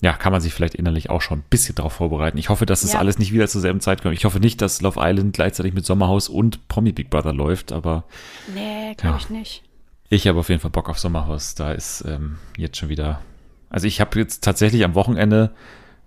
ja, 0.03 0.13
kann 0.13 0.33
man 0.33 0.41
sich 0.41 0.53
vielleicht 0.53 0.75
innerlich 0.75 1.11
auch 1.11 1.23
schon 1.23 1.39
ein 1.41 1.45
bisschen 1.49 1.75
drauf 1.77 1.95
vorbereiten. 1.95 2.39
Ich 2.39 2.49
hoffe, 2.51 2.67
dass 2.67 2.83
es 2.85 2.93
Ja. 2.93 2.99
alles 2.99 3.19
nicht 3.19 3.33
wieder 3.33 3.49
zur 3.49 3.61
selben 3.61 3.81
Zeit 3.81 4.03
kommt. 4.03 4.15
Ich 4.15 4.25
hoffe 4.25 4.39
nicht, 4.41 4.61
dass 4.63 4.81
Love 4.83 5.01
Island 5.03 5.35
gleichzeitig 5.35 5.73
mit 5.75 5.87
Sommerhaus 5.87 6.29
und 6.29 6.69
Promi 6.69 6.93
Big 6.93 7.09
Brother 7.11 7.33
läuft, 7.33 7.73
aber 7.73 8.05
Nee, 8.55 8.95
glaube 8.97 9.17
Ja. 9.17 9.21
ich 9.21 9.31
nicht. 9.31 9.63
Ich 10.15 10.29
habe 10.29 10.39
auf 10.39 10.49
jeden 10.49 10.61
Fall 10.61 10.71
Bock 10.71 10.89
auf 10.89 11.01
Sommerhaus. 11.01 11.57
Da 11.57 11.73
ist 11.73 12.05
ähm, 12.07 12.39
jetzt 12.57 12.77
schon 12.77 12.89
wieder. 12.89 13.21
Also 13.69 13.89
ich 13.89 14.01
habe 14.01 14.17
jetzt 14.21 14.45
tatsächlich 14.45 14.85
am 14.85 14.95
Wochenende, 14.95 15.53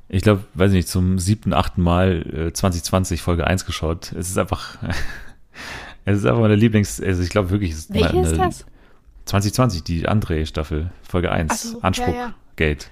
ich 0.07 0.21
glaube, 0.21 0.45
weiß 0.53 0.71
nicht, 0.71 0.87
zum 0.87 1.19
siebten, 1.19 1.51
achten 1.51 1.81
Mal 1.81 2.47
äh, 2.47 2.53
2020 2.53 3.21
Folge 3.21 3.45
1 3.45 3.65
geschaut. 3.65 4.13
Es 4.13 4.29
ist 4.29 4.37
einfach, 4.37 4.77
es 6.05 6.19
ist 6.19 6.25
einfach 6.25 6.39
meine 6.39 6.55
Lieblings, 6.55 7.01
also 7.01 7.21
ich 7.21 7.29
glaube 7.29 7.49
wirklich, 7.49 7.71
es 7.71 7.79
ist 7.79 7.93
Welche 7.93 8.15
meine, 8.15 8.27
ist 8.29 8.37
das? 8.37 8.65
2020, 9.25 9.83
die 9.83 10.07
André-Staffel, 10.07 10.89
Folge 11.03 11.29
1, 11.29 11.51
Ach 11.51 11.57
so, 11.57 11.81
Anspruch, 11.81 12.07
ja, 12.07 12.13
ja. 12.13 12.33
Gate. 12.55 12.89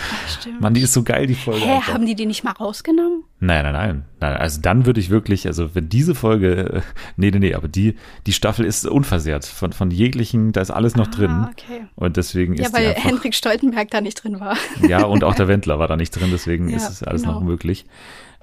Ach, 0.00 0.28
stimmt. 0.28 0.60
Mann, 0.60 0.74
die 0.74 0.80
ist 0.82 0.92
so 0.92 1.02
geil, 1.02 1.26
die 1.26 1.34
Folge. 1.34 1.60
Hä, 1.64 1.72
einfach. 1.76 1.94
haben 1.94 2.06
die 2.06 2.14
die 2.14 2.26
nicht 2.26 2.44
mal 2.44 2.52
rausgenommen? 2.52 3.24
Nein, 3.40 3.64
nein, 3.64 3.72
nein, 3.72 4.04
nein. 4.20 4.36
Also 4.36 4.60
dann 4.60 4.86
würde 4.86 5.00
ich 5.00 5.10
wirklich, 5.10 5.46
also 5.46 5.74
wenn 5.74 5.88
diese 5.88 6.14
Folge, 6.14 6.54
äh, 6.74 6.80
nee, 7.16 7.30
nee, 7.30 7.38
nee, 7.38 7.54
aber 7.54 7.68
die, 7.68 7.96
die 8.26 8.32
Staffel 8.32 8.64
ist 8.64 8.86
unversehrt 8.86 9.44
von, 9.46 9.72
von 9.72 9.90
jeglichen, 9.90 10.52
da 10.52 10.60
ist 10.60 10.70
alles 10.70 10.94
noch 10.96 11.08
drin. 11.08 11.30
Ah, 11.30 11.50
okay. 11.52 11.86
Und 11.96 12.16
deswegen 12.16 12.54
Ja, 12.54 12.64
ist 12.66 12.70
die 12.70 12.74
weil 12.78 12.88
einfach, 12.90 13.04
Hendrik 13.04 13.34
Stoltenberg 13.34 13.90
da 13.90 14.00
nicht 14.00 14.22
drin 14.22 14.40
war. 14.40 14.56
ja, 14.88 15.04
und 15.04 15.24
auch 15.24 15.34
der 15.34 15.48
Wendler 15.48 15.78
war 15.78 15.88
da 15.88 15.96
nicht 15.96 16.10
drin, 16.10 16.28
deswegen 16.32 16.68
Ja, 16.70 16.76
ist 16.76 16.88
es 16.90 17.02
alles 17.02 17.22
genau. 17.22 17.34
noch 17.34 17.42
möglich. 17.42 17.84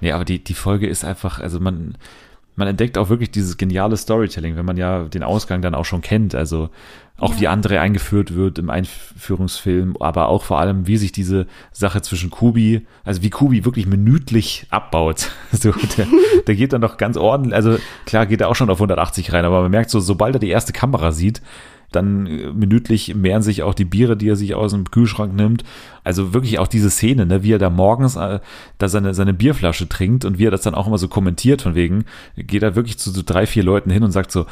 Nee, 0.01 0.11
aber 0.11 0.25
die, 0.25 0.43
die 0.43 0.53
Folge 0.53 0.87
ist 0.87 1.05
einfach, 1.05 1.39
also 1.39 1.59
man, 1.59 1.97
man 2.55 2.67
entdeckt 2.67 2.97
auch 2.97 3.09
wirklich 3.09 3.31
dieses 3.31 3.57
geniale 3.57 3.97
Storytelling, 3.97 4.55
wenn 4.55 4.65
man 4.65 4.77
ja 4.77 5.03
den 5.03 5.23
Ausgang 5.23 5.61
dann 5.61 5.75
auch 5.75 5.85
schon 5.85 6.01
kennt. 6.01 6.35
Also 6.35 6.69
auch 7.17 7.33
Ja. 7.35 7.39
wie 7.39 7.47
André 7.49 7.79
eingeführt 7.79 8.35
wird 8.35 8.59
im 8.59 8.69
Einführungsfilm, 8.69 9.95
aber 9.99 10.27
auch 10.27 10.43
vor 10.43 10.59
allem, 10.59 10.87
wie 10.87 10.97
sich 10.97 11.11
diese 11.11 11.47
Sache 11.71 12.01
zwischen 12.01 12.29
Kubi, 12.29 12.85
also 13.03 13.21
wie 13.21 13.29
Kubi 13.29 13.65
wirklich 13.65 13.87
minütlich 13.87 14.67
abbaut. 14.69 15.31
So, 15.51 15.71
der, 15.97 16.07
der 16.47 16.55
geht 16.55 16.73
dann 16.73 16.81
doch 16.81 16.97
ganz 16.97 17.15
ordentlich, 17.15 17.55
also 17.55 17.77
klar 18.05 18.25
geht 18.25 18.41
er 18.41 18.49
auch 18.49 18.55
schon 18.55 18.69
auf 18.69 18.77
180 18.77 19.31
rein, 19.31 19.45
aber 19.45 19.61
man 19.61 19.71
merkt 19.71 19.89
so, 19.89 20.01
sobald 20.01 20.35
er 20.35 20.39
die 20.39 20.49
erste 20.49 20.73
Kamera 20.73 21.13
sieht, 21.13 21.41
dann 21.91 22.27
äh, 22.27 22.51
minütlich 22.53 23.15
mehren 23.15 23.41
sich 23.41 23.63
auch 23.63 23.73
die 23.73 23.85
Biere, 23.85 24.17
die 24.17 24.29
er 24.29 24.35
sich 24.35 24.55
aus 24.55 24.71
dem 24.71 24.89
Kühlschrank 24.89 25.33
nimmt. 25.33 25.63
Also 26.03 26.33
wirklich 26.33 26.59
auch 26.59 26.67
diese 26.67 26.89
Szene, 26.89 27.25
ne, 27.25 27.43
wie 27.43 27.53
er 27.53 27.59
da 27.59 27.69
morgens 27.69 28.15
äh, 28.15 28.39
da 28.77 28.87
seine, 28.87 29.13
seine 29.13 29.33
Bierflasche 29.33 29.89
trinkt 29.89 30.25
und 30.25 30.37
wie 30.37 30.45
er 30.45 30.51
das 30.51 30.61
dann 30.61 30.75
auch 30.75 30.87
immer 30.87 30.97
so 30.97 31.07
kommentiert, 31.07 31.61
von 31.61 31.75
wegen, 31.75 32.05
geht 32.35 32.63
er 32.63 32.75
wirklich 32.75 32.97
zu 32.97 33.11
so 33.11 33.21
drei, 33.25 33.45
vier 33.45 33.63
Leuten 33.63 33.89
hin 33.89 34.03
und 34.03 34.11
sagt 34.11 34.31
so, 34.31 34.45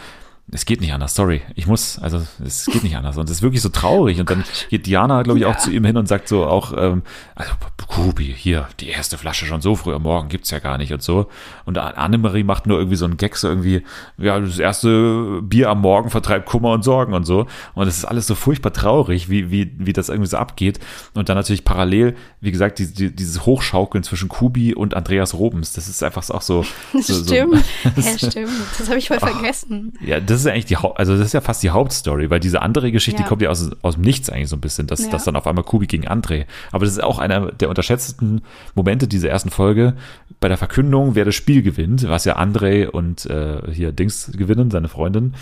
es 0.51 0.65
geht 0.65 0.81
nicht 0.81 0.93
anders, 0.93 1.15
sorry, 1.15 1.41
ich 1.55 1.65
muss, 1.67 1.97
also 1.99 2.21
es 2.43 2.65
geht 2.67 2.83
nicht 2.83 2.95
anders. 2.95 3.17
Und 3.17 3.29
es 3.29 3.37
ist 3.37 3.41
wirklich 3.41 3.61
so 3.61 3.69
traurig. 3.69 4.19
Und 4.19 4.29
dann 4.29 4.43
geht 4.69 4.85
Diana, 4.85 5.23
glaube 5.23 5.39
ich, 5.39 5.45
auch 5.45 5.53
Ja. 5.53 5.57
zu 5.57 5.71
ihm 5.71 5.83
hin 5.85 5.97
und 5.97 6.07
sagt 6.07 6.27
so 6.27 6.45
auch, 6.45 6.73
ähm, 6.77 7.01
also 7.33 7.51
Kubi, 7.87 8.33
hier, 8.37 8.67
die 8.79 8.89
erste 8.89 9.17
Flasche 9.17 9.45
schon 9.45 9.61
so 9.61 9.75
früh 9.75 9.93
am 9.93 10.03
Morgen 10.03 10.27
gibt's 10.29 10.51
ja 10.51 10.59
gar 10.59 10.77
nicht 10.77 10.91
und 10.93 11.01
so. 11.01 11.27
Und 11.65 11.77
Annemarie 11.77 12.43
macht 12.43 12.65
nur 12.67 12.77
irgendwie 12.77 12.95
so 12.97 13.05
einen 13.05 13.17
Gag, 13.17 13.35
so 13.35 13.47
irgendwie, 13.47 13.83
ja, 14.17 14.39
das 14.39 14.59
erste 14.59 15.41
Bier 15.43 15.69
am 15.69 15.81
Morgen 15.81 16.09
vertreibt 16.09 16.45
Kummer 16.47 16.71
und 16.71 16.83
Sorgen 16.83 17.13
und 17.13 17.25
so. 17.25 17.45
Und 17.73 17.87
es 17.87 17.97
ist 17.97 18.05
alles 18.05 18.27
so 18.27 18.35
furchtbar 18.35 18.73
traurig, 18.73 19.29
wie, 19.29 19.49
wie, 19.49 19.73
wie 19.77 19.93
das 19.93 20.09
irgendwie 20.09 20.29
so 20.29 20.37
abgeht. 20.37 20.79
Und 21.13 21.29
dann 21.29 21.37
natürlich 21.37 21.63
parallel, 21.65 22.15
wie 22.41 22.51
gesagt, 22.51 22.79
die, 22.79 22.91
die, 22.93 23.15
dieses 23.15 23.45
Hochschaukeln 23.45 24.03
zwischen 24.03 24.27
Kubi 24.29 24.73
und 24.75 24.93
Andreas 24.93 25.33
Robens, 25.35 25.73
das 25.73 25.87
ist 25.87 26.03
einfach 26.03 26.27
auch 26.29 26.41
so. 26.41 26.63
so, 26.93 27.01
so 27.01 27.23
stimmt. 27.23 27.63
ja, 27.95 28.17
stimmt. 28.17 28.51
Das 28.77 28.87
habe 28.89 28.97
ich 28.97 29.07
voll 29.07 29.19
vergessen. 29.19 29.93
ja, 30.01 30.19
das 30.19 30.32
ist 30.39 30.45
ja 30.45 30.51
eigentlich 30.53 30.65
die 30.65 30.77
Haupt, 30.77 30.99
also 30.99 31.13
das 31.17 31.27
ist 31.27 31.33
ja 31.33 31.41
fast 31.41 31.63
die 31.63 31.69
Hauptstory, 31.71 32.29
weil 32.29 32.39
diese 32.39 32.61
andere 32.61 32.91
Geschichte 32.91 33.21
Ja. 33.23 33.27
kommt 33.27 33.41
ja 33.41 33.49
aus, 33.49 33.69
aus 33.81 33.95
dem 33.95 34.03
Nichts 34.03 34.29
eigentlich 34.29 34.49
so 34.49 34.55
ein 34.55 34.61
bisschen, 34.61 34.87
dass, 34.87 35.03
Ja. 35.05 35.09
dass 35.11 35.23
dann 35.25 35.35
auf 35.35 35.47
einmal 35.47 35.63
Kubi 35.63 35.87
gegen 35.87 36.07
André. 36.07 36.45
Aber 36.71 36.85
das 36.85 36.93
ist 36.93 37.03
auch 37.03 37.19
einer 37.19 37.51
der 37.51 37.69
unterschätzten 37.69 38.41
Momente 38.75 39.07
dieser 39.07 39.29
ersten 39.29 39.49
Folge 39.49 39.93
bei 40.39 40.47
der 40.47 40.57
Verkündung, 40.57 41.15
wer 41.15 41.25
das 41.25 41.35
Spiel 41.35 41.61
gewinnt, 41.63 42.07
was 42.07 42.25
ja 42.25 42.37
André 42.37 42.87
und 42.87 43.25
äh, 43.25 43.61
hier 43.71 43.91
Dings 43.91 44.31
gewinnen, 44.37 44.71
seine 44.71 44.87
Freundin. 44.87 45.33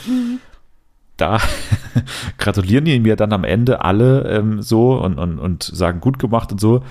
Da 1.18 1.40
gratulieren 2.38 2.86
die 2.86 3.00
mir 3.00 3.16
dann 3.16 3.34
am 3.34 3.44
Ende 3.44 3.84
alle 3.84 4.24
ähm, 4.30 4.62
so 4.62 4.94
und, 5.02 5.18
und, 5.20 5.40
und 5.40 5.64
sagen 5.64 6.00
gut 6.00 6.18
gemacht 6.20 6.52
und 6.52 6.60
so. 6.60 6.84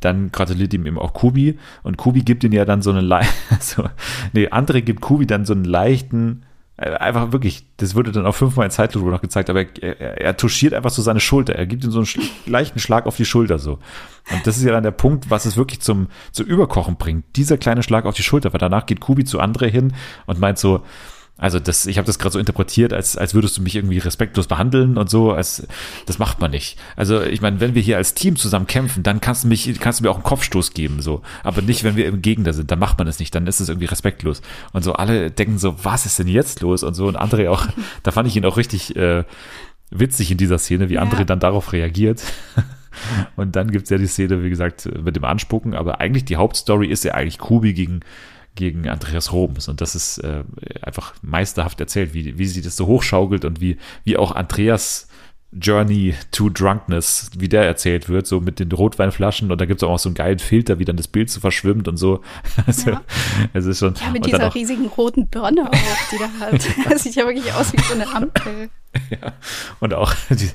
dann 0.00 0.32
gratuliert 0.32 0.74
ihm 0.74 0.86
eben 0.86 0.98
auch 0.98 1.12
Kubi 1.14 1.58
und 1.82 1.96
Kubi 1.96 2.22
gibt 2.22 2.42
ihm 2.44 2.52
ja 2.52 2.64
dann 2.64 2.82
so 2.82 2.90
eine, 2.90 3.00
Le 3.00 3.20
so, 3.60 3.84
nee, 4.32 4.48
André 4.48 4.80
gibt 4.82 5.00
Kubi 5.00 5.26
dann 5.26 5.44
so 5.44 5.52
einen 5.52 5.64
leichten, 5.64 6.42
einfach 6.78 7.32
wirklich, 7.32 7.64
das 7.78 7.94
wurde 7.94 8.12
dann 8.12 8.26
auch 8.26 8.34
fünfmal 8.34 8.66
in 8.66 8.70
Zeitlupe 8.70 9.08
noch 9.08 9.22
gezeigt, 9.22 9.48
aber 9.48 9.62
er, 9.62 10.00
er, 10.00 10.20
er 10.20 10.36
touchiert 10.36 10.74
einfach 10.74 10.90
so 10.90 11.00
seine 11.00 11.20
Schulter, 11.20 11.54
er 11.54 11.66
gibt 11.66 11.84
ihm 11.84 11.90
so 11.90 12.00
einen 12.00 12.06
sch 12.06 12.18
leichten 12.46 12.78
Schlag 12.78 13.06
auf 13.06 13.16
die 13.16 13.24
Schulter 13.24 13.58
so. 13.58 13.78
Und 14.30 14.46
das 14.46 14.58
ist 14.58 14.64
ja 14.64 14.72
dann 14.72 14.82
der 14.82 14.90
Punkt, 14.90 15.30
was 15.30 15.46
es 15.46 15.56
wirklich 15.56 15.80
zum, 15.80 16.08
zu 16.32 16.42
Überkochen 16.42 16.96
bringt. 16.96 17.24
Dieser 17.36 17.56
kleine 17.56 17.82
Schlag 17.82 18.04
auf 18.04 18.14
die 18.14 18.22
Schulter, 18.22 18.52
weil 18.52 18.58
danach 18.58 18.84
geht 18.84 19.00
Kubi 19.00 19.24
zu 19.24 19.40
André 19.40 19.70
hin 19.70 19.94
und 20.26 20.38
meint 20.38 20.58
so, 20.58 20.82
also 21.38 21.58
das, 21.58 21.86
ich 21.86 21.98
habe 21.98 22.06
das 22.06 22.18
gerade 22.18 22.32
so 22.32 22.38
interpretiert, 22.38 22.94
als, 22.94 23.16
als 23.16 23.34
würdest 23.34 23.58
du 23.58 23.62
mich 23.62 23.76
irgendwie 23.76 23.98
respektlos 23.98 24.46
behandeln 24.46 24.96
und 24.96 25.10
so, 25.10 25.32
als 25.32 25.66
das 26.06 26.18
macht 26.18 26.40
man 26.40 26.50
nicht. 26.50 26.78
Also 26.96 27.22
ich 27.22 27.42
meine, 27.42 27.60
wenn 27.60 27.74
wir 27.74 27.82
hier 27.82 27.98
als 27.98 28.14
Team 28.14 28.36
zusammen 28.36 28.66
kämpfen, 28.66 29.02
dann 29.02 29.20
kannst 29.20 29.44
du 29.44 29.48
mich, 29.48 29.78
kannst 29.78 30.00
du 30.00 30.04
mir 30.04 30.10
auch 30.10 30.16
einen 30.16 30.24
Kopfstoß 30.24 30.72
geben, 30.72 31.02
so. 31.02 31.20
Aber 31.42 31.60
nicht, 31.60 31.84
wenn 31.84 31.96
wir 31.96 32.06
im 32.06 32.22
Gegner 32.22 32.54
sind, 32.54 32.70
dann 32.70 32.78
macht 32.78 32.98
man 32.98 33.06
es 33.06 33.18
nicht, 33.18 33.34
dann 33.34 33.46
ist 33.46 33.60
es 33.60 33.68
irgendwie 33.68 33.86
respektlos. 33.86 34.40
Und 34.72 34.82
so 34.82 34.94
alle 34.94 35.30
denken 35.30 35.58
so, 35.58 35.84
was 35.84 36.06
ist 36.06 36.18
denn 36.18 36.28
jetzt 36.28 36.62
los? 36.62 36.82
Und 36.82 36.94
so 36.94 37.06
und 37.06 37.18
André 37.20 37.50
auch, 37.50 37.66
da 38.02 38.12
fand 38.12 38.28
ich 38.28 38.36
ihn 38.36 38.46
auch 38.46 38.56
richtig 38.56 38.96
äh, 38.96 39.24
witzig 39.90 40.30
in 40.30 40.38
dieser 40.38 40.58
Szene, 40.58 40.88
wie 40.88 40.94
Ja. 40.94 41.02
André 41.02 41.24
dann 41.24 41.40
darauf 41.40 41.72
reagiert. 41.72 42.22
Und 43.36 43.56
dann 43.56 43.70
gibt's 43.70 43.90
ja 43.90 43.98
die 43.98 44.06
Szene, 44.06 44.42
wie 44.42 44.48
gesagt, 44.48 44.88
mit 45.04 45.16
dem 45.16 45.24
Anspucken, 45.26 45.74
aber 45.74 46.00
eigentlich 46.00 46.24
die 46.24 46.36
Hauptstory 46.36 46.86
ist 46.86 47.04
ja 47.04 47.12
eigentlich 47.12 47.36
Kubi 47.38 47.74
gegen, 47.74 48.00
gegen 48.56 48.88
Andreas 48.88 49.32
Robens. 49.32 49.68
Und 49.68 49.80
das 49.80 49.94
ist 49.94 50.18
äh, 50.18 50.42
einfach 50.82 51.14
meisterhaft 51.22 51.78
erzählt, 51.80 52.12
wie, 52.14 52.36
wie 52.38 52.46
sie 52.46 52.62
das 52.62 52.74
so 52.76 52.86
hochschaukelt 52.86 53.44
und 53.44 53.60
wie, 53.60 53.76
wie 54.04 54.16
auch 54.16 54.32
Andreas 54.34 55.06
Journey 55.52 56.12
to 56.32 56.50
Drunkness, 56.50 57.30
wie 57.38 57.48
der 57.48 57.62
erzählt 57.64 58.08
wird, 58.08 58.26
so 58.26 58.40
mit 58.40 58.58
den 58.58 58.70
Rotweinflaschen 58.72 59.50
und 59.52 59.58
da 59.60 59.64
gibt's 59.64 59.82
auch 59.84 59.90
noch 59.90 59.98
so 59.98 60.08
einen 60.08 60.14
geilen 60.16 60.40
Filter, 60.40 60.78
wie 60.80 60.84
dann 60.84 60.96
das 60.96 61.06
Bild 61.08 61.30
so 61.30 61.40
verschwimmt 61.40 61.86
und 61.88 61.96
so. 61.96 62.20
Also, 62.66 62.90
Ja. 62.90 63.02
es 63.54 63.64
ist 63.64 63.78
schon. 63.78 63.94
Ja, 64.04 64.10
mit 64.10 64.26
dieser 64.26 64.48
auch- 64.48 64.54
riesigen 64.54 64.86
roten 64.86 65.28
Birne 65.28 65.70
auch, 65.70 66.10
die 66.12 66.18
da 66.18 66.28
hat. 66.40 66.66
Das 66.90 67.02
sieht 67.04 67.14
ja 67.14 67.24
wirklich 67.26 67.50
aus 67.54 67.72
wie 67.72 67.80
so 67.80 67.94
eine 67.94 68.12
Ampel. 68.12 68.70
Ja, 69.10 69.32
und 69.80 69.94
auch 69.94 70.14
die, 70.30 70.50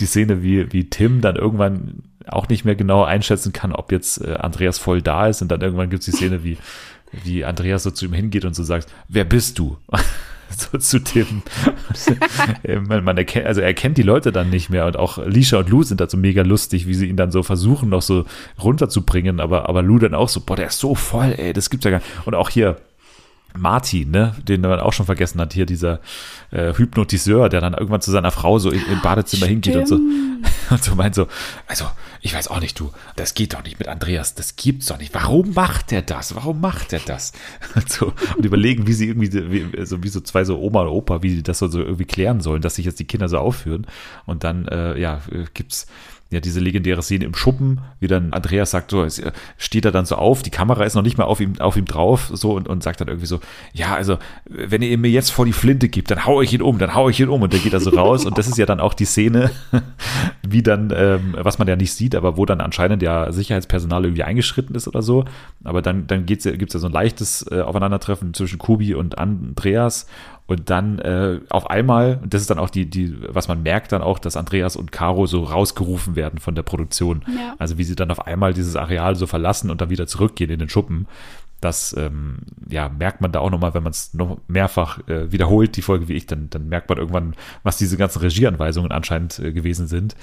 die 0.00 0.06
Szene, 0.06 0.42
wie, 0.42 0.72
wie 0.72 0.88
Tim 0.88 1.20
dann 1.20 1.36
irgendwann 1.36 2.02
auch 2.26 2.48
nicht 2.48 2.64
mehr 2.64 2.76
genau 2.76 3.02
einschätzen 3.04 3.52
kann, 3.52 3.72
ob 3.72 3.90
jetzt 3.92 4.24
äh, 4.24 4.34
Andreas 4.34 4.78
voll 4.78 5.02
da 5.02 5.26
ist. 5.28 5.42
Und 5.42 5.48
dann 5.48 5.60
irgendwann 5.60 5.90
gibt's 5.90 6.06
die 6.06 6.12
Szene, 6.12 6.44
wie, 6.44 6.56
wie 7.12 7.44
Andreas 7.44 7.82
so 7.82 7.90
zu 7.90 8.06
ihm 8.06 8.12
hingeht 8.12 8.44
und 8.44 8.54
so 8.54 8.62
sagt, 8.62 8.88
wer 9.08 9.24
bist 9.24 9.58
du? 9.58 9.76
so 10.56 10.78
zu 10.78 11.00
Tim. 11.00 11.42
Äh, 12.62 12.78
man, 12.80 13.04
man 13.04 13.16
erkennt, 13.16 13.46
also 13.46 13.60
er 13.60 13.74
kennt 13.74 13.98
die 13.98 14.02
Leute 14.02 14.32
dann 14.32 14.50
nicht 14.50 14.70
mehr 14.70 14.86
und 14.86 14.96
auch 14.96 15.18
Lisha 15.24 15.58
und 15.58 15.68
Lou 15.68 15.82
sind 15.82 16.00
da 16.00 16.08
so 16.08 16.16
mega 16.16 16.42
lustig, 16.42 16.86
wie 16.86 16.94
sie 16.94 17.06
ihn 17.06 17.16
dann 17.16 17.32
so 17.32 17.42
versuchen, 17.42 17.88
noch 17.88 18.02
so 18.02 18.24
runterzubringen, 18.62 19.40
aber, 19.40 19.68
aber 19.68 19.82
Lou 19.82 19.98
dann 19.98 20.14
auch 20.14 20.28
so, 20.28 20.40
boah, 20.40 20.56
der 20.56 20.68
ist 20.68 20.78
so 20.78 20.94
voll, 20.94 21.34
ey, 21.36 21.52
das 21.52 21.70
gibt's 21.70 21.84
ja 21.84 21.90
gar 21.90 21.98
nicht. 21.98 22.08
Und 22.24 22.34
auch 22.34 22.50
hier, 22.50 22.76
Martin, 23.56 24.10
ne, 24.10 24.34
den 24.46 24.60
man 24.60 24.78
auch 24.80 24.92
schon 24.92 25.06
vergessen 25.06 25.40
hat, 25.40 25.52
hier 25.52 25.66
dieser 25.66 26.00
äh, 26.50 26.74
Hypnotiseur, 26.74 27.48
der 27.48 27.60
dann 27.60 27.74
irgendwann 27.74 28.00
zu 28.00 28.10
seiner 28.10 28.30
Frau 28.30 28.58
so 28.58 28.70
im, 28.70 28.82
im 28.92 29.00
Badezimmer 29.02 29.46
hingeht 29.46 29.76
und 29.76 29.88
so 29.88 29.98
und 30.70 30.82
so 30.82 30.94
meint 30.94 31.14
so, 31.14 31.28
also 31.66 31.86
ich 32.20 32.34
weiß 32.34 32.48
auch 32.48 32.60
nicht, 32.60 32.78
du, 32.78 32.92
das 33.16 33.34
geht 33.34 33.54
doch 33.54 33.62
nicht 33.62 33.78
mit 33.78 33.88
Andreas, 33.88 34.34
das 34.34 34.56
gibt's 34.56 34.86
doch 34.86 34.98
nicht. 34.98 35.14
Warum 35.14 35.54
macht 35.54 35.92
er 35.92 36.02
das? 36.02 36.34
Warum 36.34 36.60
macht 36.60 36.92
er 36.92 37.00
das? 37.00 37.32
Und 37.74 37.90
so 37.90 38.12
und 38.36 38.44
überlegen, 38.44 38.86
wie 38.86 38.92
sie 38.92 39.08
irgendwie 39.08 39.32
wie, 39.32 39.84
so 39.84 40.02
wie 40.02 40.08
so 40.08 40.20
zwei 40.20 40.44
so 40.44 40.58
Oma 40.58 40.82
und 40.82 40.88
Opa, 40.88 41.22
wie 41.22 41.36
die 41.36 41.42
das 41.42 41.58
so, 41.58 41.68
so 41.68 41.80
irgendwie 41.80 42.04
klären 42.04 42.40
sollen, 42.40 42.62
dass 42.62 42.76
sich 42.76 42.84
jetzt 42.84 42.98
die 42.98 43.06
Kinder 43.06 43.28
so 43.28 43.38
aufführen 43.38 43.86
und 44.24 44.44
dann 44.44 44.66
äh, 44.68 44.98
ja 44.98 45.20
äh, 45.30 45.44
gibt's 45.52 45.86
ja, 46.30 46.40
diese 46.40 46.58
legendäre 46.58 47.02
Szene 47.02 47.24
im 47.24 47.34
Schuppen, 47.34 47.80
wie 48.00 48.08
dann 48.08 48.32
Andreas 48.32 48.72
sagt, 48.72 48.90
so, 48.90 49.04
äh, 49.04 49.10
steht 49.58 49.84
er 49.84 49.92
dann 49.92 50.06
so 50.06 50.16
auf, 50.16 50.42
die 50.42 50.50
Kamera 50.50 50.84
ist 50.84 50.94
noch 50.94 51.02
nicht 51.02 51.18
mal 51.18 51.24
auf 51.24 51.40
ihm, 51.40 51.60
auf 51.60 51.76
ihm 51.76 51.84
drauf, 51.84 52.30
so, 52.32 52.54
und, 52.56 52.66
und 52.68 52.82
sagt 52.82 53.00
dann 53.00 53.06
irgendwie 53.08 53.28
so, 53.28 53.38
ja, 53.72 53.94
also, 53.94 54.18
wenn 54.46 54.82
ihr 54.82 54.98
mir 54.98 55.10
jetzt 55.10 55.30
vor 55.30 55.44
die 55.46 55.52
Flinte 55.52 55.88
gibt, 55.88 56.10
dann 56.10 56.26
hau 56.26 56.42
ich 56.42 56.52
ihn 56.52 56.62
um, 56.62 56.78
dann 56.78 56.94
hau 56.94 57.08
ich 57.08 57.20
ihn 57.20 57.28
um, 57.28 57.42
und 57.42 57.52
dann 57.52 57.62
geht 57.62 57.72
er 57.72 57.80
so 57.80 57.90
raus, 57.90 58.24
und 58.26 58.36
das 58.38 58.48
ist 58.48 58.58
ja 58.58 58.66
dann 58.66 58.80
auch 58.80 58.94
die 58.94 59.04
Szene, 59.04 59.50
wie 60.46 60.62
dann, 60.62 60.92
ähm, 60.94 61.36
was 61.38 61.58
man 61.58 61.68
ja 61.68 61.76
nicht 61.76 61.92
sieht, 61.92 62.14
aber 62.16 62.36
wo 62.36 62.44
dann 62.44 62.60
anscheinend 62.60 63.02
ja 63.02 63.30
Sicherheitspersonal 63.30 64.04
irgendwie 64.04 64.24
eingeschritten 64.24 64.74
ist 64.74 64.88
oder 64.88 65.02
so, 65.02 65.24
aber 65.62 65.80
dann, 65.80 66.06
dann 66.08 66.26
geht's, 66.26 66.44
ja- 66.44 66.56
gibt's 66.56 66.74
ja 66.74 66.80
so 66.80 66.86
ein 66.88 66.92
leichtes 66.92 67.46
äh, 67.50 67.60
Aufeinandertreffen 67.60 68.34
zwischen 68.34 68.58
Kubi 68.58 68.94
und 68.94 69.18
Andreas, 69.18 70.06
und 70.46 70.70
dann 70.70 71.00
äh, 71.00 71.40
auf 71.50 71.70
einmal, 71.70 72.20
und 72.22 72.32
das 72.32 72.42
ist 72.42 72.50
dann 72.50 72.58
auch 72.58 72.70
die, 72.70 72.88
die, 72.88 73.16
was 73.28 73.48
man 73.48 73.62
merkt 73.62 73.90
dann 73.90 74.02
auch, 74.02 74.18
dass 74.20 74.36
Andreas 74.36 74.76
und 74.76 74.92
Caro 74.92 75.26
so 75.26 75.42
rausgerufen 75.42 76.14
werden 76.14 76.38
von 76.38 76.54
der 76.54 76.62
Produktion. 76.62 77.24
Ja. 77.26 77.54
Also 77.58 77.78
wie 77.78 77.84
sie 77.84 77.96
dann 77.96 78.12
auf 78.12 78.26
einmal 78.26 78.54
dieses 78.54 78.76
Areal 78.76 79.16
so 79.16 79.26
verlassen 79.26 79.70
und 79.70 79.80
dann 79.80 79.90
wieder 79.90 80.06
zurückgehen 80.06 80.50
in 80.50 80.60
den 80.60 80.68
Schuppen. 80.68 81.08
Das 81.60 81.96
ähm, 81.98 82.38
ja, 82.68 82.88
merkt 82.88 83.22
man 83.22 83.32
da 83.32 83.40
auch 83.40 83.50
nochmal, 83.50 83.74
wenn 83.74 83.82
man 83.82 83.90
es 83.90 84.14
noch 84.14 84.38
mehrfach 84.46 85.00
äh, 85.08 85.32
wiederholt, 85.32 85.76
die 85.76 85.82
Folge 85.82 86.06
wie 86.06 86.12
ich, 86.12 86.26
dann, 86.26 86.48
dann 86.50 86.68
merkt 86.68 86.88
man 86.88 86.98
irgendwann, 86.98 87.34
was 87.64 87.76
diese 87.76 87.96
ganzen 87.96 88.20
Regieanweisungen 88.20 88.92
anscheinend 88.92 89.38
äh, 89.40 89.52
gewesen 89.52 89.88
sind. 89.88 90.14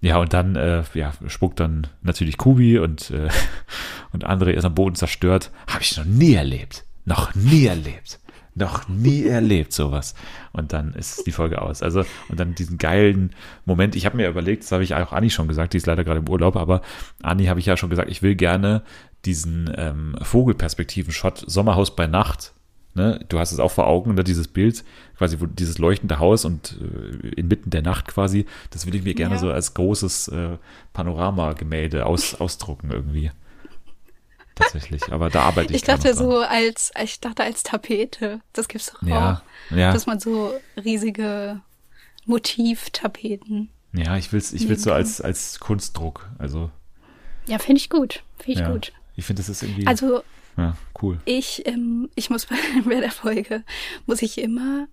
Ja, 0.00 0.18
und 0.18 0.32
dann 0.32 0.56
äh, 0.56 0.84
ja, 0.94 1.12
spuckt 1.26 1.58
dann 1.58 1.86
natürlich 2.02 2.36
Kubi 2.36 2.78
und, 2.78 3.10
äh, 3.12 3.28
und 4.12 4.26
André 4.26 4.50
ist 4.50 4.64
am 4.64 4.74
Boden 4.74 4.94
zerstört. 4.94 5.50
Habe 5.68 5.82
ich 5.82 5.96
noch 5.96 6.04
nie 6.04 6.34
erlebt. 6.34 6.84
Noch 7.04 7.34
nie 7.34 7.66
erlebt. 7.66 8.20
Noch 8.58 8.88
nie 8.88 9.24
erlebt 9.24 9.72
sowas. 9.72 10.14
Und 10.52 10.72
dann 10.72 10.94
ist 10.94 11.26
die 11.26 11.32
Folge 11.32 11.62
aus. 11.62 11.82
Also, 11.82 12.04
und 12.28 12.40
dann 12.40 12.54
diesen 12.54 12.78
geilen 12.78 13.30
Moment. 13.64 13.96
Ich 13.96 14.04
habe 14.04 14.16
mir 14.16 14.28
überlegt, 14.28 14.64
das 14.64 14.72
habe 14.72 14.82
ich 14.82 14.94
auch 14.94 15.12
Anni 15.12 15.30
schon 15.30 15.48
gesagt, 15.48 15.72
die 15.72 15.76
ist 15.78 15.86
leider 15.86 16.04
gerade 16.04 16.20
im 16.20 16.28
Urlaub, 16.28 16.56
aber 16.56 16.82
Anni 17.22 17.46
habe 17.46 17.60
ich 17.60 17.66
ja 17.66 17.76
schon 17.76 17.90
gesagt, 17.90 18.10
ich 18.10 18.22
will 18.22 18.34
gerne 18.34 18.82
diesen 19.24 19.70
ähm, 19.76 20.16
Vogelperspektiven-Shot 20.22 21.44
Sommerhaus 21.46 21.94
bei 21.94 22.06
Nacht. 22.06 22.52
Ne? 22.94 23.24
Du 23.28 23.38
hast 23.38 23.52
es 23.52 23.60
auch 23.60 23.70
vor 23.70 23.86
Augen, 23.86 24.14
ne? 24.14 24.24
dieses 24.24 24.48
Bild, 24.48 24.84
quasi 25.16 25.40
wo 25.40 25.46
dieses 25.46 25.78
leuchtende 25.78 26.18
Haus 26.18 26.44
und 26.44 26.78
äh, 26.80 27.28
inmitten 27.28 27.70
der 27.70 27.82
Nacht 27.82 28.08
quasi, 28.08 28.46
das 28.70 28.86
will 28.86 28.94
ich 28.94 29.04
mir 29.04 29.14
gerne 29.14 29.36
Ja. 29.36 29.40
so 29.40 29.50
als 29.50 29.74
großes 29.74 30.28
äh, 30.28 30.56
Panoramagemälde 30.92 32.06
aus, 32.06 32.34
ausdrucken 32.34 32.90
irgendwie. 32.90 33.30
Tatsächlich, 34.58 35.12
aber 35.12 35.30
da 35.30 35.42
arbeite 35.42 35.70
ich 35.72 35.76
Ich 35.76 35.82
dachte 35.82 36.14
so 36.14 36.38
als, 36.40 36.92
ich 37.02 37.20
dachte 37.20 37.42
als 37.44 37.62
Tapete. 37.62 38.40
Das 38.52 38.68
gibt's 38.68 38.92
doch 38.92 39.02
Ja, 39.02 39.42
auch. 39.70 39.76
ja. 39.76 39.92
Dass 39.92 40.06
man 40.06 40.20
so 40.20 40.52
riesige 40.82 41.60
Motivtapeten. 42.26 43.70
Ja, 43.92 44.16
ich 44.16 44.32
will's, 44.32 44.52
ich 44.52 44.68
will's 44.68 44.82
so 44.82 44.92
als, 44.92 45.20
als 45.20 45.60
Kunstdruck. 45.60 46.28
Also, 46.38 46.70
Ja, 47.46 47.58
finde 47.58 47.78
ich 47.80 47.90
gut. 47.90 48.22
Finde 48.38 48.52
ich 48.52 48.66
ja. 48.66 48.70
gut. 48.72 48.92
Ich 49.16 49.24
finde, 49.24 49.40
das 49.40 49.48
ist 49.48 49.62
irgendwie 49.62 49.86
Also 49.86 50.22
ja, 50.56 50.76
cool. 51.02 51.18
ich, 51.24 51.66
ähm, 51.66 52.08
ich 52.14 52.30
muss 52.30 52.46
bei, 52.46 52.56
bei 52.84 53.00
der 53.00 53.10
Folge, 53.10 53.64
muss 54.06 54.22
ich 54.22 54.38
immer 54.38 54.86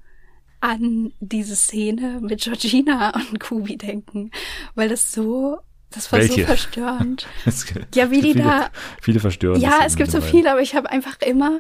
an 0.62 1.12
diese 1.20 1.56
Szene 1.56 2.20
mit 2.22 2.42
Georgina 2.42 3.14
und 3.30 3.40
Kubi 3.40 3.78
denken, 3.78 4.32
weil 4.74 4.90
das 4.90 5.12
so, 5.12 5.60
das 5.92 6.12
war 6.12 6.20
Welche? 6.20 6.42
so 6.42 6.48
verstörend. 6.48 7.28
Es 7.46 7.66
Ja, 7.94 8.12
wie 8.12 8.22
die 8.22 8.34
viele, 8.34 8.44
da- 8.44 8.70
Viele 9.02 9.20
verstörende 9.20 9.66
ja, 9.66 9.80
es 9.86 9.96
gibt 9.96 10.12
so 10.12 10.22
viele, 10.22 10.52
aber 10.52 10.62
ich 10.62 10.76
habe 10.76 10.90
einfach 10.90 11.20
immer, 11.22 11.60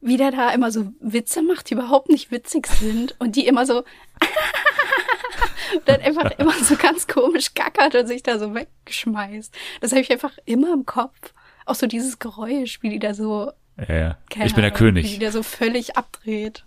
wie 0.00 0.16
der 0.16 0.30
da 0.30 0.50
immer 0.50 0.70
so 0.70 0.92
Witze 1.00 1.42
macht, 1.42 1.70
die 1.70 1.74
überhaupt 1.74 2.08
nicht 2.08 2.30
witzig 2.30 2.66
sind 2.66 3.14
und 3.18 3.36
die 3.36 3.46
immer 3.46 3.66
so 3.66 3.78
und 5.74 5.86
dann 5.88 6.00
einfach 6.00 6.30
immer 6.38 6.52
so 6.54 6.76
ganz 6.76 7.06
komisch 7.06 7.54
gackert 7.54 7.94
und 7.94 8.06
sich 8.06 8.22
da 8.22 8.38
so 8.38 8.54
wegschmeißt. 8.54 9.54
Das 9.80 9.92
habe 9.92 10.00
ich 10.02 10.10
einfach 10.12 10.32
immer 10.44 10.72
im 10.72 10.86
Kopf. 10.86 11.32
Auch 11.66 11.74
so 11.74 11.86
dieses 11.86 12.18
Geräusch, 12.18 12.82
wie 12.82 12.90
die 12.90 12.98
da 12.98 13.14
so, 13.14 13.50
Ja, 13.88 13.94
ja. 13.94 14.18
keine 14.30 14.46
Ich 14.46 14.54
bin 14.54 14.62
der 14.62 14.72
Ahnung, 14.72 14.74
Wie 14.74 14.78
König. 14.78 15.12
die 15.14 15.18
da 15.18 15.30
so 15.32 15.42
völlig 15.42 15.96
abdreht. 15.96 16.64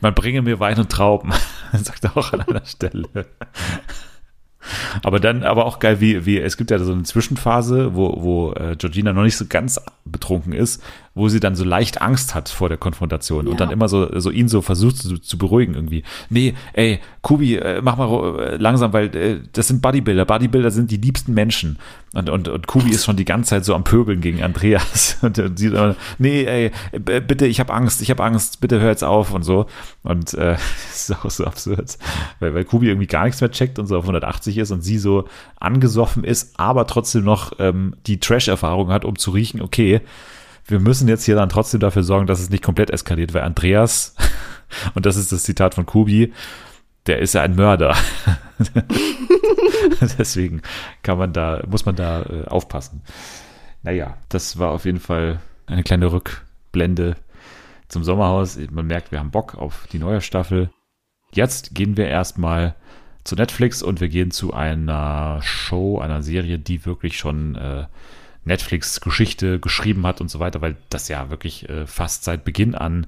Man 0.00 0.14
bringe 0.14 0.40
mir 0.42 0.58
Wein 0.58 0.78
und 0.78 0.90
Trauben, 0.90 1.32
sagt 1.72 2.04
er 2.04 2.16
auch 2.16 2.32
an 2.32 2.40
einer 2.42 2.64
Stelle. 2.64 3.26
Aber 5.02 5.20
dann, 5.20 5.42
aber 5.42 5.66
auch 5.66 5.78
geil, 5.78 6.00
wie, 6.00 6.26
wie, 6.26 6.38
es 6.38 6.56
gibt 6.56 6.70
ja 6.70 6.78
so 6.78 6.92
eine 6.92 7.02
Zwischenphase, 7.02 7.94
wo, 7.94 8.22
wo 8.22 8.52
äh, 8.52 8.76
Georgina 8.76 9.12
noch 9.12 9.22
nicht 9.22 9.36
so 9.36 9.46
ganz 9.48 9.80
betrunken 10.04 10.52
ist, 10.52 10.82
wo 11.16 11.30
sie 11.30 11.40
dann 11.40 11.56
so 11.56 11.64
leicht 11.64 12.02
Angst 12.02 12.34
hat 12.34 12.50
vor 12.50 12.68
der 12.68 12.76
Konfrontation 12.76 13.46
und 13.46 13.54
Ja. 13.54 13.58
dann 13.60 13.70
immer 13.70 13.88
so, 13.88 14.20
so 14.20 14.30
ihn 14.30 14.48
so 14.48 14.60
versucht 14.60 14.98
zu, 14.98 15.16
zu 15.18 15.38
beruhigen 15.38 15.74
irgendwie. 15.74 16.04
Nee, 16.28 16.52
ey, 16.74 17.00
Kubi, 17.22 17.56
äh, 17.56 17.80
mach 17.82 17.96
mal 17.96 18.38
äh, 18.38 18.56
langsam, 18.58 18.92
weil 18.92 19.16
äh, 19.16 19.40
das 19.52 19.68
sind 19.68 19.80
Bodybuilder. 19.80 20.26
Bodybuilder 20.26 20.70
sind 20.70 20.90
die 20.90 20.98
liebsten 20.98 21.32
Menschen. 21.32 21.78
Und, 22.12 22.28
und, 22.28 22.48
und 22.48 22.66
Kubi 22.66 22.90
ist 22.90 23.06
schon 23.06 23.16
die 23.16 23.24
ganze 23.24 23.48
Zeit 23.50 23.64
so 23.64 23.74
am 23.74 23.82
Pöbeln 23.82 24.20
gegen 24.20 24.42
Andreas. 24.42 25.16
Und, 25.22 25.38
und 25.38 25.58
sie 25.58 25.66
immer, 25.68 25.96
nee, 26.18 26.44
ey, 26.44 26.70
bitte, 26.92 27.46
ich 27.46 27.60
habe 27.60 27.72
Angst, 27.72 28.02
ich 28.02 28.10
habe 28.10 28.22
Angst, 28.22 28.60
bitte 28.60 28.78
hör 28.80 28.90
jetzt 28.90 29.02
auf 29.02 29.32
und 29.32 29.42
so. 29.42 29.66
Und 30.02 30.34
äh, 30.34 30.52
das 30.88 31.08
ist 31.10 31.16
auch 31.24 31.30
so 31.30 31.44
absurd, 31.46 31.96
weil, 32.40 32.54
weil 32.54 32.64
Kubi 32.64 32.88
irgendwie 32.88 33.06
gar 33.06 33.24
nichts 33.24 33.40
mehr 33.40 33.50
checkt 33.50 33.78
und 33.78 33.86
so 33.86 33.96
auf 33.96 34.04
180 34.04 34.58
ist 34.58 34.70
und 34.70 34.82
sie 34.82 34.98
so 34.98 35.24
angesoffen 35.58 36.24
ist, 36.24 36.60
aber 36.60 36.86
trotzdem 36.86 37.24
noch 37.24 37.52
ähm, 37.58 37.94
die 38.06 38.20
Trash-Erfahrung 38.20 38.90
hat, 38.90 39.04
um 39.06 39.16
zu 39.18 39.30
riechen, 39.30 39.62
okay, 39.62 40.02
wir 40.66 40.80
müssen 40.80 41.08
jetzt 41.08 41.24
hier 41.24 41.36
dann 41.36 41.48
trotzdem 41.48 41.80
dafür 41.80 42.02
sorgen, 42.02 42.26
dass 42.26 42.40
es 42.40 42.50
nicht 42.50 42.62
komplett 42.62 42.90
eskaliert, 42.90 43.34
weil 43.34 43.42
Andreas, 43.42 44.14
und 44.94 45.06
das 45.06 45.16
ist 45.16 45.32
das 45.32 45.44
Zitat 45.44 45.74
von 45.74 45.86
Kubi, 45.86 46.32
der 47.06 47.20
ist 47.20 47.34
ja 47.34 47.42
ein 47.42 47.54
Mörder. 47.54 47.96
Deswegen 50.18 50.62
kann 51.02 51.18
man 51.18 51.32
da, 51.32 51.62
muss 51.68 51.84
man 51.86 51.94
da 51.94 52.22
äh, 52.22 52.44
aufpassen. 52.46 53.02
Naja, 53.82 54.16
das 54.28 54.58
war 54.58 54.70
auf 54.70 54.84
jeden 54.84 54.98
Fall 54.98 55.40
eine 55.66 55.84
kleine 55.84 56.10
Rückblende 56.10 57.16
zum 57.88 58.02
Sommerhaus. 58.02 58.58
Man 58.70 58.86
merkt, 58.86 59.12
wir 59.12 59.20
haben 59.20 59.30
Bock 59.30 59.54
auf 59.54 59.86
die 59.92 60.00
neue 60.00 60.20
Staffel. 60.20 60.70
Jetzt 61.32 61.74
gehen 61.74 61.96
wir 61.96 62.08
erstmal 62.08 62.74
zu 63.22 63.36
Netflix 63.36 63.82
und 63.82 64.00
wir 64.00 64.08
gehen 64.08 64.30
zu 64.30 64.54
einer 64.54 65.40
Show, 65.42 65.98
einer 65.98 66.22
Serie, 66.22 66.58
die 66.58 66.84
wirklich 66.86 67.18
schon 67.18 67.54
äh, 67.56 67.86
Netflix 68.46 69.00
Geschichte 69.00 69.58
geschrieben 69.60 70.06
hat 70.06 70.20
und 70.20 70.30
so 70.30 70.38
weiter, 70.40 70.60
weil 70.62 70.76
das 70.88 71.08
ja 71.08 71.28
wirklich 71.30 71.68
äh, 71.68 71.86
fast 71.86 72.24
seit 72.24 72.44
Beginn 72.44 72.74
an 72.74 73.06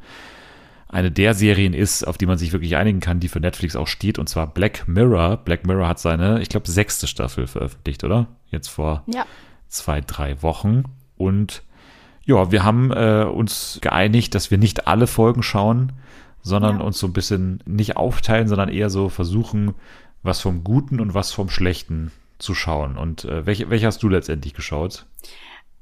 eine 0.91 1.11
der 1.11 1.35
Serien 1.35 1.75
ist, 1.75 2.03
auf 2.07 2.17
die 2.17 2.25
man 2.27 2.39
sich 2.39 2.53
wirklich 2.53 2.77
einigen 2.77 3.01
kann, 3.01 3.21
die 3.21 3.29
für 3.29 3.41
Netflix 3.41 3.77
auch 3.77 3.87
steht, 3.87 4.19
und 4.19 4.29
zwar 4.29 4.47
Black 4.47 4.89
Mirror. 4.89 5.37
Black 5.37 5.67
Mirror 5.67 5.87
hat 5.87 5.99
seine, 5.99 6.41
ich 6.41 6.49
glaube, 6.49 6.69
sechste 6.71 7.07
Staffel 7.07 7.47
veröffentlicht, 7.47 8.05
oder? 8.05 8.27
Jetzt 8.51 8.69
vor 8.69 9.03
Ja. 9.07 9.27
zwei, 9.69 10.01
drei 10.01 10.41
Wochen. 10.43 10.85
Und 11.19 11.63
ja, 12.25 12.51
wir 12.51 12.65
haben 12.65 12.91
äh, 12.91 13.25
uns 13.31 13.79
geeinigt, 13.83 14.35
dass 14.35 14.51
wir 14.51 14.57
nicht 14.59 14.87
alle 14.87 15.07
Folgen 15.07 15.43
schauen, 15.43 15.93
sondern 16.41 16.79
Ja. 16.79 16.85
uns 16.85 16.99
so 16.99 17.07
ein 17.07 17.13
bisschen 17.13 17.63
nicht 17.67 17.99
aufteilen, 17.99 18.49
sondern 18.49 18.71
eher 18.71 18.89
so 18.89 19.11
versuchen, 19.11 19.75
was 20.23 20.41
vom 20.41 20.65
Guten 20.65 21.01
und 21.01 21.13
was 21.13 21.33
vom 21.33 21.51
Schlechten 21.51 22.13
zu 22.39 22.55
schauen. 22.55 22.97
Und 22.97 23.25
äh, 23.25 23.47
welche, 23.47 23.71
welche 23.71 23.87
hast 23.87 24.03
du 24.03 24.09
letztendlich 24.09 24.55
geschaut? 24.55 25.07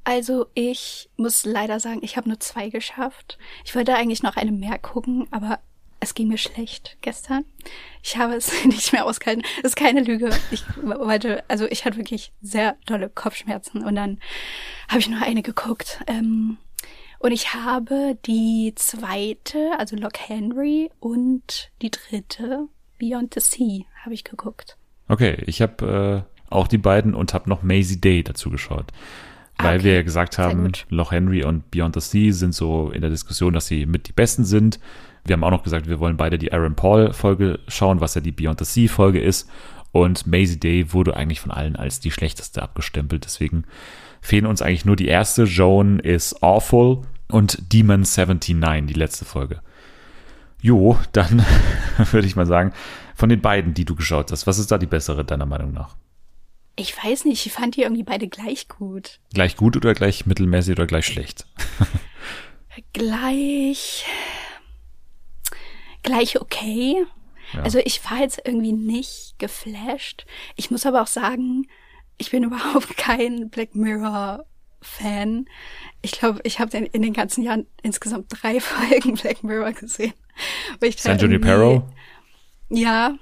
Also 0.05 0.47
ich 0.55 1.11
muss 1.17 1.45
leider 1.45 1.81
sagen, 1.81 2.01
ich 2.03 2.17
habe 2.17 2.29
nur 2.29 2.39
zwei 2.39 2.69
geschafft. 2.69 3.39
Ich 3.65 3.75
wollte 3.75 3.95
eigentlich 3.95 4.23
noch 4.23 4.37
eine 4.37 4.53
mehr 4.53 4.79
gucken, 4.79 5.27
aber 5.33 5.59
es 5.99 6.15
ging 6.15 6.29
mir 6.29 6.39
schlecht 6.39 6.97
gestern. 7.01 7.45
Ich 8.03 8.17
habe 8.17 8.35
es 8.35 8.53
nicht 8.65 8.93
mehr 8.93 9.05
ausgehalten. 9.05 9.43
Das 9.63 9.73
ist 9.73 9.77
keine 9.77 10.03
Lüge. 10.03 10.31
Ich 10.51 10.63
wollte, 10.83 11.45
also 11.49 11.67
ich 11.67 11.85
hatte 11.85 11.97
wirklich 11.97 12.33
sehr 12.41 12.77
dolle 12.87 13.09
Kopfschmerzen 13.09 13.85
und 13.85 13.97
dann 13.97 14.21
habe 14.89 15.01
ich 15.01 15.09
nur 15.09 15.23
eine 15.23 15.43
geguckt. 15.43 16.01
Ähm, 16.07 16.59
und 17.19 17.33
ich 17.33 17.55
habe 17.55 18.17
die 18.27 18.73
zweite, 18.77 19.73
also 19.79 19.97
Lock 19.97 20.19
Henry 20.19 20.91
und 21.01 21.71
die 21.83 21.91
dritte, 21.91 22.69
Beyond 22.99 23.35
the 23.35 23.41
Sea, 23.41 23.85
habe 24.05 24.15
ich 24.15 24.25
geguckt. 24.25 24.77
Okay, 25.09 25.43
ich 25.47 25.63
habe 25.63 26.25
äh, 26.29 26.36
auch 26.49 26.69
die 26.69 26.79
beiden 26.79 27.15
und 27.15 27.35
habe 27.35 27.49
noch 27.49 27.63
Maisie 27.63 28.01
Day 28.01 28.23
dazu 28.23 28.51
geschaut. 28.51 28.93
Weil 29.59 29.77
Okay, 29.77 29.85
wir 29.85 29.95
ja 29.95 30.03
gesagt 30.03 30.39
haben. 30.39 30.73
Loch 30.91 31.13
Henry 31.13 31.45
und 31.45 31.71
Beyond 31.71 31.95
the 31.95 32.01
Sea 32.01 32.33
sind 32.33 32.55
so 32.55 32.91
in 32.91 33.01
der 33.01 33.11
Diskussion, 33.11 33.55
dass 33.55 33.67
sie 33.67 33.87
mit 33.87 34.09
die 34.09 34.13
besten 34.13 34.45
sind. 34.45 34.79
Wir 35.25 35.33
haben 35.33 35.45
auch 35.45 35.51
noch 35.51 35.63
gesagt, 35.63 35.89
wir 35.89 35.99
wollen 35.99 36.17
beide 36.17 36.39
die 36.39 36.53
Aaron 36.53 36.77
Paul 36.77 37.13
Folge 37.13 37.59
schauen, 37.69 38.01
was 38.01 38.15
ja 38.15 38.21
die 38.21 38.33
Beyond 38.33 38.65
the 38.65 38.65
Sea 38.65 38.89
Folge 38.89 39.21
ist. 39.21 39.49
Und 39.93 40.27
Maisie 40.27 40.61
Day 40.61 40.93
wurde 40.93 41.17
eigentlich 41.17 41.41
von 41.41 41.51
allen 41.51 41.75
als 41.75 42.01
die 42.01 42.11
schlechteste 42.11 42.63
abgestempelt. 42.63 43.25
Deswegen 43.25 43.65
fehlen 44.21 44.47
uns 44.47 44.61
eigentlich 44.61 44.85
nur 44.85 44.97
die 44.97 45.09
erste. 45.09 45.45
Joan 45.45 46.01
is 46.01 46.43
Awful 46.43 47.03
und 47.29 47.73
Demon 47.73 48.03
79, 48.03 48.87
die 48.87 48.99
letzte 48.99 49.25
Folge. 49.25 49.61
Jo, 50.61 50.99
dann 51.13 51.45
würde 52.11 52.27
ich 52.27 52.37
mal 52.37 52.47
sagen, 52.47 52.73
von 53.15 53.31
den 53.31 53.41
beiden, 53.41 53.73
die 53.73 53.87
du 53.87 53.95
geschaut 53.95 54.31
hast, 54.31 54.47
was 54.47 54.59
ist 54.59 54.71
da 54.71 54.77
die 54.77 54.87
bessere 54.87 55.25
deiner 55.25 55.47
Meinung 55.47 55.73
nach? 55.73 55.97
Ich 56.77 56.95
weiß 57.03 57.25
nicht, 57.25 57.47
ich 57.47 57.53
fand 57.53 57.77
die 57.77 57.83
irgendwie 57.83 58.03
beide 58.03 58.29
gleich 58.29 58.69
gut. 58.69 59.19
Gleich 59.33 59.57
gut 59.57 59.77
oder 59.77 59.95
gleich 59.95 60.27
mittelmäßig 60.27 60.73
oder 60.73 60.87
gleich 60.87 61.07
schlecht? 61.07 61.47
Gleich. 62.93 64.05
Gleich 66.03 66.41
okay. 66.41 67.05
Ja. 67.55 67.63
Also 67.63 67.79
ich 67.79 68.05
war 68.11 68.21
jetzt 68.21 68.43
irgendwie 68.45 68.73
nicht 68.73 69.35
geflasht. 69.39 70.27
Ich 70.57 70.71
muss 70.71 70.85
aber 70.85 71.03
auch 71.03 71.07
sagen, 71.07 71.67
ich 72.19 72.31
bin 72.31 72.45
überhaupt 72.45 72.97
kein 72.97 73.49
Black 73.49 73.75
Mirror 73.75 74.45
Fan. 74.83 75.47
Ich 76.03 76.13
glaube, 76.13 76.41
ich 76.45 76.61
habe 76.61 76.77
in 76.77 77.03
den 77.03 77.13
ganzen 77.13 77.43
Jahren 77.43 77.67
insgesamt 77.83 78.27
drei 78.29 78.61
Folgen 78.61 79.15
Black 79.15 79.43
Mirror 79.43 79.73
gesehen. 79.73 80.15
San 80.97 81.19
Junipero 81.19 81.89
Ja. 82.69 83.17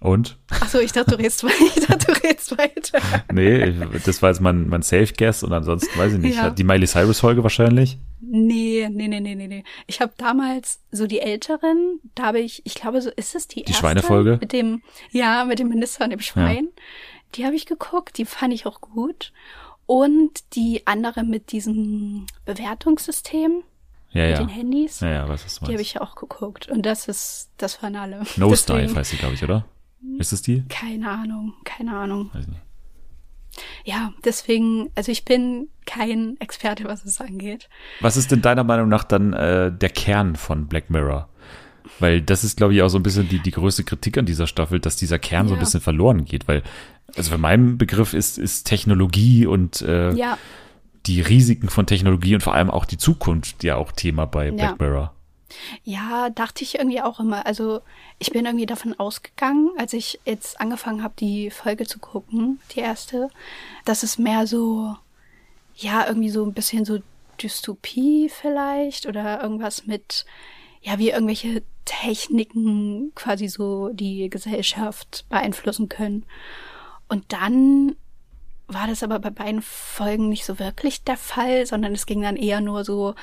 Und? 0.00 0.38
Achso, 0.48 0.78
ich 0.78 0.92
dachte, 0.92 1.12
du 1.12 1.16
redest, 1.18 1.44
wei- 1.44 1.50
ich 1.76 1.86
dachte, 1.86 2.06
du 2.06 2.12
redest 2.26 2.56
weiter. 2.58 3.00
Nee, 3.32 3.72
das 4.04 4.20
war 4.22 4.30
jetzt 4.30 4.40
mein, 4.40 4.68
mein 4.68 4.82
Safe 4.82 5.12
Guess 5.16 5.42
und 5.42 5.52
ansonsten 5.52 5.96
weiß 5.98 6.14
ich 6.14 6.18
nicht. 6.18 6.36
Ja. 6.36 6.50
Die 6.50 6.64
Miley 6.64 6.86
Cyrus 6.86 7.20
Folge 7.20 7.42
wahrscheinlich? 7.42 7.98
Nee, 8.20 8.88
nee, 8.90 9.08
nee, 9.08 9.20
nee, 9.20 9.34
nee, 9.34 9.46
nee. 9.48 9.64
Ich 9.86 10.00
habe 10.00 10.12
damals 10.16 10.80
so 10.90 11.06
die 11.06 11.20
Älteren, 11.20 12.00
da 12.14 12.24
habe 12.24 12.40
ich, 12.40 12.62
ich 12.64 12.74
glaube, 12.74 13.00
so 13.02 13.10
ist 13.10 13.34
es 13.34 13.46
die, 13.48 13.60
erste 13.62 13.74
Schweinefolge? 13.74 14.38
Mit 14.40 14.52
dem, 14.52 14.82
ja, 15.10 15.44
mit 15.44 15.58
dem 15.58 15.68
Minister 15.68 16.04
und 16.04 16.10
dem 16.10 16.20
Schwein. 16.20 16.68
Die 17.34 17.44
habe 17.44 17.54
ich 17.54 17.66
geguckt, 17.66 18.18
die 18.18 18.24
fand 18.24 18.52
ich 18.54 18.66
auch 18.66 18.80
gut. 18.80 19.32
Und 19.86 20.54
die 20.54 20.86
andere 20.86 21.24
mit 21.24 21.52
diesem 21.52 22.26
Bewertungssystem, 22.44 23.62
Ja, 24.12 24.22
mit 24.26 24.30
ja. 24.32 24.38
den 24.38 24.48
Handys, 24.48 25.00
Ja, 25.00 25.08
ja, 25.10 25.28
was 25.28 25.44
ist 25.44 25.60
die 25.62 25.72
habe 25.72 25.82
ich 25.82 26.00
auch 26.00 26.14
geguckt. 26.14 26.68
Und 26.68 26.86
das 26.86 27.08
ist, 27.08 27.50
das 27.58 27.82
waren 27.82 27.96
alle. 27.96 28.22
Nosedive 28.36 28.94
heißt 28.94 29.10
sie, 29.10 29.16
glaube 29.16 29.34
ich, 29.34 29.42
oder? 29.44 29.64
Ist 30.18 30.32
es 30.32 30.42
die? 30.42 30.64
Keine 30.68 31.10
Ahnung, 31.10 31.54
keine 31.64 31.96
Ahnung. 31.96 32.30
Weiß 32.32 32.46
nicht. 32.48 32.60
Ja, 33.84 34.12
deswegen, 34.24 34.90
also 34.94 35.10
ich 35.10 35.24
bin 35.24 35.68
kein 35.84 36.36
Experte, 36.40 36.84
was 36.84 37.04
es 37.04 37.20
angeht. 37.20 37.68
Was 38.00 38.16
ist 38.16 38.30
denn 38.30 38.40
deiner 38.42 38.64
Meinung 38.64 38.88
nach 38.88 39.04
dann 39.04 39.32
äh, 39.32 39.72
der 39.72 39.88
Kern 39.90 40.36
von 40.36 40.66
Black 40.68 40.88
Mirror? 40.90 41.28
Weil 41.98 42.22
das 42.22 42.44
ist, 42.44 42.56
glaube 42.56 42.74
ich, 42.74 42.82
auch 42.82 42.88
so 42.88 42.98
ein 42.98 43.02
bisschen 43.02 43.28
die, 43.28 43.40
die 43.40 43.50
größte 43.50 43.84
Kritik 43.84 44.16
an 44.16 44.24
dieser 44.26 44.46
Staffel, 44.46 44.78
dass 44.80 44.96
dieser 44.96 45.18
Kern 45.18 45.48
so 45.48 45.54
ein 45.54 45.58
Ja. 45.58 45.64
bisschen 45.64 45.80
verloren 45.80 46.24
geht. 46.24 46.46
Weil, 46.46 46.62
also 47.16 47.32
für 47.32 47.38
meinen 47.38 47.76
Begriff 47.76 48.14
ist, 48.14 48.38
ist 48.38 48.64
Technologie 48.64 49.46
und 49.46 49.82
äh, 49.82 50.12
Ja, 50.14 50.38
die 51.06 51.20
Risiken 51.20 51.68
von 51.68 51.86
Technologie 51.86 52.34
und 52.34 52.42
vor 52.42 52.54
allem 52.54 52.70
auch 52.70 52.84
die 52.84 52.98
Zukunft 52.98 53.64
ja 53.64 53.76
auch 53.76 53.90
Thema 53.92 54.26
bei 54.26 54.50
Black 54.50 54.76
Ja. 54.80 54.86
Mirror. 54.86 55.14
Ja, 55.84 56.30
dachte 56.30 56.64
ich 56.64 56.76
irgendwie 56.76 57.02
auch 57.02 57.20
immer. 57.20 57.46
Also 57.46 57.80
ich 58.18 58.30
bin 58.30 58.46
irgendwie 58.46 58.66
davon 58.66 58.98
ausgegangen, 58.98 59.70
als 59.76 59.92
ich 59.92 60.20
jetzt 60.24 60.60
angefangen 60.60 61.02
habe, 61.02 61.14
die 61.18 61.50
Folge 61.50 61.86
zu 61.86 61.98
gucken, 61.98 62.60
die 62.74 62.80
erste, 62.80 63.30
dass 63.84 64.02
es 64.02 64.18
mehr 64.18 64.46
so, 64.46 64.96
ja, 65.76 66.06
irgendwie 66.06 66.30
so 66.30 66.44
ein 66.44 66.52
bisschen 66.52 66.84
so 66.84 66.98
Dystopie 67.42 68.28
vielleicht 68.28 69.06
oder 69.06 69.42
irgendwas 69.42 69.86
mit, 69.86 70.26
ja, 70.82 70.98
wie 70.98 71.10
irgendwelche 71.10 71.62
Techniken 71.84 73.12
quasi 73.14 73.48
so 73.48 73.90
die 73.90 74.28
Gesellschaft 74.30 75.24
beeinflussen 75.28 75.88
können. 75.88 76.24
Und 77.08 77.32
dann 77.32 77.96
war 78.68 78.86
das 78.86 79.02
aber 79.02 79.18
bei 79.18 79.30
beiden 79.30 79.62
Folgen 79.62 80.28
nicht 80.28 80.44
so 80.44 80.58
wirklich 80.58 81.02
der 81.02 81.16
Fall, 81.16 81.66
sondern 81.66 81.92
es 81.92 82.06
ging 82.06 82.22
dann 82.22 82.36
eher 82.36 82.60
nur 82.60 82.84
so, 82.84 83.14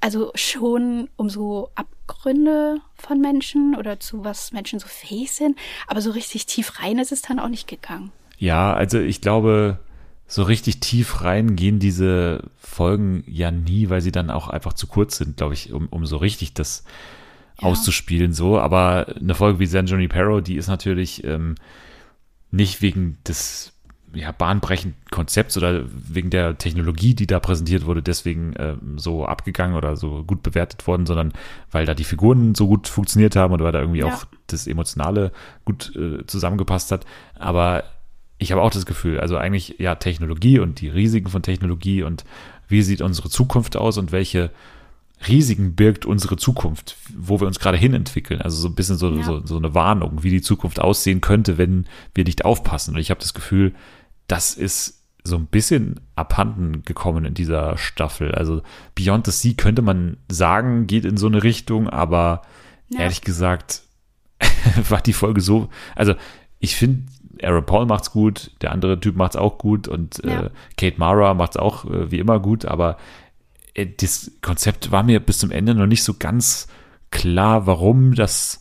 also 0.00 0.30
schon 0.34 1.08
um 1.16 1.30
so 1.30 1.70
Abgründe 1.74 2.80
von 2.96 3.20
Menschen 3.20 3.74
oder 3.76 4.00
zu 4.00 4.24
was 4.24 4.52
Menschen 4.52 4.78
so 4.78 4.88
fähig 4.88 5.32
sind, 5.32 5.58
aber 5.86 6.00
so 6.00 6.10
richtig 6.10 6.46
tief 6.46 6.80
rein 6.80 6.98
ist 6.98 7.12
es 7.12 7.22
dann 7.22 7.38
auch 7.38 7.48
nicht 7.48 7.68
gegangen. 7.68 8.12
Ja, 8.38 8.72
also 8.72 8.98
ich 8.98 9.20
glaube, 9.20 9.78
so 10.26 10.42
richtig 10.44 10.80
tief 10.80 11.22
rein 11.22 11.56
gehen 11.56 11.78
diese 11.78 12.44
Folgen 12.58 13.24
ja 13.26 13.50
nie, 13.50 13.90
weil 13.90 14.00
sie 14.00 14.12
dann 14.12 14.30
auch 14.30 14.48
einfach 14.48 14.72
zu 14.72 14.86
kurz 14.86 15.16
sind, 15.16 15.36
glaube 15.36 15.54
ich, 15.54 15.72
um, 15.72 15.88
um 15.88 16.06
so 16.06 16.16
richtig 16.16 16.54
das 16.54 16.84
Ja. 17.60 17.68
auszuspielen. 17.68 18.32
So, 18.32 18.58
aber 18.58 19.14
eine 19.20 19.34
Folge 19.34 19.58
wie 19.58 19.66
San 19.66 19.86
Junipero, 19.86 20.40
die 20.40 20.56
ist 20.56 20.68
natürlich 20.68 21.24
ähm, 21.24 21.56
nicht 22.50 22.80
wegen 22.80 23.18
des 23.26 23.72
ja, 24.14 24.32
bahnbrechenden 24.32 24.98
Konzepts 25.10 25.56
oder 25.56 25.82
wegen 25.92 26.30
der 26.30 26.58
Technologie, 26.58 27.14
die 27.14 27.26
da 27.26 27.38
präsentiert 27.40 27.86
wurde, 27.86 28.02
deswegen 28.02 28.54
ähm, 28.58 28.98
so 28.98 29.24
abgegangen 29.24 29.76
oder 29.76 29.96
so 29.96 30.24
gut 30.24 30.42
bewertet 30.42 30.86
worden, 30.86 31.06
sondern 31.06 31.32
weil 31.70 31.86
da 31.86 31.94
die 31.94 32.04
Figuren 32.04 32.54
so 32.54 32.66
gut 32.66 32.88
funktioniert 32.88 33.36
haben 33.36 33.52
und 33.54 33.62
weil 33.62 33.72
da 33.72 33.80
irgendwie 33.80 34.00
Ja. 34.00 34.06
auch 34.06 34.24
das 34.48 34.66
Emotionale 34.66 35.30
gut 35.64 35.94
äh, 35.96 36.26
zusammengepasst 36.26 36.90
hat. 36.90 37.06
Aber 37.38 37.84
ich 38.38 38.52
habe 38.52 38.62
auch 38.62 38.70
das 38.70 38.86
Gefühl, 38.86 39.20
also 39.20 39.36
eigentlich 39.36 39.76
ja 39.78 39.94
Technologie 39.94 40.58
und 40.58 40.80
die 40.80 40.88
Risiken 40.88 41.28
von 41.28 41.42
Technologie 41.42 42.02
und 42.02 42.24
wie 42.68 42.82
sieht 42.82 43.02
unsere 43.02 43.28
Zukunft 43.28 43.76
aus 43.76 43.96
und 43.98 44.12
welche 44.12 44.50
Risiken 45.28 45.74
birgt 45.74 46.06
unsere 46.06 46.36
Zukunft, 46.36 46.96
wo 47.14 47.40
wir 47.40 47.46
uns 47.46 47.58
gerade 47.60 47.76
hin 47.76 47.92
entwickeln. 47.92 48.40
Also 48.40 48.56
so 48.56 48.68
ein 48.68 48.74
bisschen 48.74 48.96
so, 48.96 49.14
Ja. 49.14 49.22
so, 49.22 49.44
so 49.46 49.56
eine 49.58 49.74
Warnung, 49.74 50.22
wie 50.22 50.30
die 50.30 50.40
Zukunft 50.40 50.80
aussehen 50.80 51.20
könnte, 51.20 51.58
wenn 51.58 51.86
wir 52.14 52.24
nicht 52.24 52.46
aufpassen. 52.46 52.94
Und 52.94 53.00
ich 53.00 53.10
habe 53.10 53.20
das 53.20 53.34
Gefühl, 53.34 53.74
das 54.30 54.54
ist 54.54 55.02
so 55.22 55.36
ein 55.36 55.46
bisschen 55.46 56.00
abhanden 56.16 56.82
gekommen 56.84 57.24
in 57.24 57.34
dieser 57.34 57.76
Staffel. 57.76 58.32
Also 58.34 58.62
Beyond 58.94 59.26
the 59.26 59.32
Sea 59.32 59.54
könnte 59.56 59.82
man 59.82 60.16
sagen, 60.30 60.86
geht 60.86 61.04
in 61.04 61.16
so 61.16 61.26
eine 61.26 61.42
Richtung, 61.42 61.88
aber 61.90 62.42
Ja. 62.88 63.00
ehrlich 63.00 63.20
gesagt 63.20 63.82
war 64.88 65.00
die 65.00 65.12
Folge 65.12 65.40
so, 65.40 65.68
also 65.94 66.14
ich 66.58 66.74
finde, 66.76 67.02
Aaron 67.42 67.64
Paul 67.66 67.86
macht's 67.86 68.10
gut, 68.12 68.50
der 68.62 68.72
andere 68.72 68.98
Typ 69.00 69.16
macht's 69.16 69.36
auch 69.36 69.58
gut 69.58 69.88
und 69.88 70.22
Ja. 70.24 70.44
äh, 70.44 70.50
Kate 70.76 70.98
Mara 70.98 71.34
macht's 71.34 71.56
auch 71.56 71.84
äh, 71.84 72.10
wie 72.10 72.18
immer 72.18 72.38
gut, 72.40 72.64
aber 72.64 72.96
äh, 73.74 73.86
das 73.86 74.30
Konzept 74.42 74.90
war 74.90 75.02
mir 75.02 75.20
bis 75.20 75.38
zum 75.38 75.50
Ende 75.50 75.74
noch 75.74 75.86
nicht 75.86 76.02
so 76.02 76.14
ganz 76.14 76.68
klar, 77.10 77.66
warum 77.66 78.14
das 78.14 78.59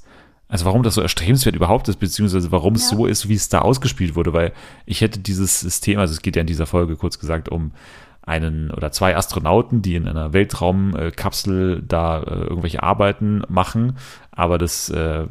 also 0.50 0.66
warum 0.66 0.84
das 0.84 0.96
so 0.96 1.02
erstrebenswert 1.02 1.56
überhaupt 1.56 1.88
ist, 1.88 1.98
beziehungsweise 1.98 2.52
warum 2.52 2.76
es 2.76 2.90
Ja. 2.92 2.98
so 2.98 3.06
ist, 3.06 3.30
wie 3.30 3.36
es 3.36 3.50
da 3.50 3.60
ausgespielt 3.60 4.16
wurde, 4.16 4.34
weil 4.34 4.52
ich 4.86 5.02
hätte 5.02 5.20
dieses 5.20 5.60
System, 5.62 6.00
also 6.00 6.12
es 6.12 6.22
geht 6.22 6.36
ja 6.36 6.42
in 6.42 6.48
dieser 6.48 6.66
Folge 6.66 6.96
kurz 6.98 7.20
gesagt 7.20 7.50
um 7.50 7.72
einen 8.24 8.70
oder 8.72 8.92
zwei 8.92 9.16
Astronauten, 9.16 9.82
die 9.82 9.96
in 9.96 10.08
einer 10.08 10.34
Weltraumkapsel 10.34 11.84
da 11.88 12.22
äh, 12.22 12.42
irgendwelche 12.42 12.84
Arbeiten 12.84 13.44
machen, 13.48 13.94
aber 14.32 14.58
das 14.58 14.90
äh, 14.90 15.26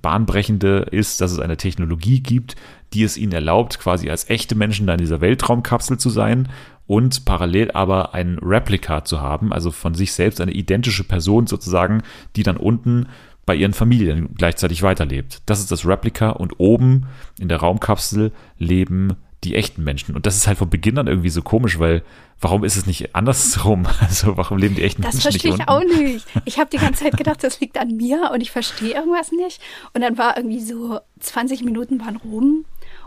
Bahnbrechende 0.00 0.86
ist, 0.90 1.20
dass 1.20 1.32
es 1.32 1.38
eine 1.38 1.56
Technologie 1.56 2.20
gibt, 2.20 2.56
die 2.92 3.02
es 3.02 3.16
ihnen 3.16 3.32
erlaubt, 3.32 3.78
quasi 3.78 4.10
als 4.10 4.28
echte 4.30 4.54
Menschen 4.54 4.86
da 4.86 4.92
in 4.94 4.98
dieser 4.98 5.20
Weltraumkapsel 5.20 5.98
zu 5.98 6.10
sein 6.10 6.48
und 6.86 7.24
parallel 7.24 7.70
aber 7.72 8.14
ein 8.14 8.38
Replika 8.40 9.04
zu 9.04 9.20
haben, 9.20 9.52
also 9.52 9.70
von 9.70 9.94
sich 9.94 10.12
selbst 10.12 10.40
eine 10.40 10.52
identische 10.52 11.04
Person 11.04 11.46
sozusagen, 11.46 12.02
die 12.36 12.42
dann 12.42 12.56
unten 12.56 13.06
bei 13.46 13.54
ihren 13.54 13.72
Familien 13.74 14.34
gleichzeitig 14.36 14.82
weiterlebt. 14.82 15.42
Das 15.46 15.60
ist 15.60 15.70
das 15.70 15.86
Replika 15.86 16.30
und 16.30 16.58
oben 16.58 17.06
in 17.38 17.48
der 17.48 17.58
Raumkapsel 17.58 18.32
leben 18.58 19.16
die 19.44 19.54
echten 19.54 19.84
Menschen. 19.84 20.14
Und 20.14 20.26
das 20.26 20.36
ist 20.36 20.46
halt 20.46 20.58
von 20.58 20.70
Beginn 20.70 20.98
an 20.98 21.06
irgendwie 21.06 21.28
so 21.28 21.42
komisch, 21.42 21.78
weil 21.78 22.02
warum 22.40 22.64
ist 22.64 22.76
es 22.76 22.86
nicht 22.86 23.14
andersrum? 23.14 23.86
Also 24.00 24.36
warum 24.36 24.58
leben 24.58 24.74
die 24.74 24.82
echten 24.82 25.02
Das 25.02 25.14
Menschen 25.14 25.32
verstehe 25.32 25.52
nicht 25.52 25.60
ich 25.60 25.68
unten? 25.68 25.92
auch 25.94 25.98
nicht. 25.98 26.26
Ich 26.46 26.58
habe 26.58 26.70
die 26.70 26.78
ganze 26.78 27.04
Zeit 27.04 27.16
gedacht, 27.16 27.44
das 27.44 27.60
liegt 27.60 27.78
an 27.78 27.96
mir 27.96 28.30
und 28.32 28.40
ich 28.40 28.50
verstehe 28.50 28.94
irgendwas 28.94 29.32
nicht. 29.32 29.60
Und 29.92 30.00
dann 30.00 30.18
war 30.18 30.36
irgendwie 30.36 30.60
so 30.60 31.00
20 31.20 31.62
Minuten 31.64 32.00
waren 32.00 32.16
rum 32.16 32.64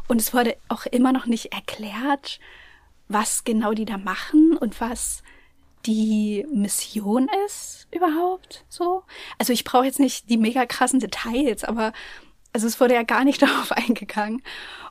und 0.08 0.22
es 0.22 0.34
wurde 0.34 0.56
auch 0.70 0.86
immer 0.86 1.12
noch 1.12 1.26
nicht 1.26 1.54
erklärt, 1.54 2.40
was 3.10 3.44
genau 3.44 3.74
die 3.74 3.86
da 3.86 3.98
machen 3.98 4.58
und 4.60 4.80
was 4.80 5.24
die 5.86 6.46
Mission 6.54 7.28
ist 7.46 7.87
überhaupt 7.92 8.66
so. 8.70 9.04
Also 9.38 9.54
ich 9.54 9.64
brauche 9.64 9.86
jetzt 9.86 10.00
nicht 10.00 10.30
die 10.30 10.38
mega 10.38 10.66
krassen 10.66 11.00
Details, 11.00 11.64
aber 11.64 11.94
also 12.54 12.68
es 12.68 12.80
wurde 12.80 12.96
ja 12.96 13.04
gar 13.04 13.24
nicht 13.24 13.42
darauf 13.42 13.72
eingegangen. 13.72 14.42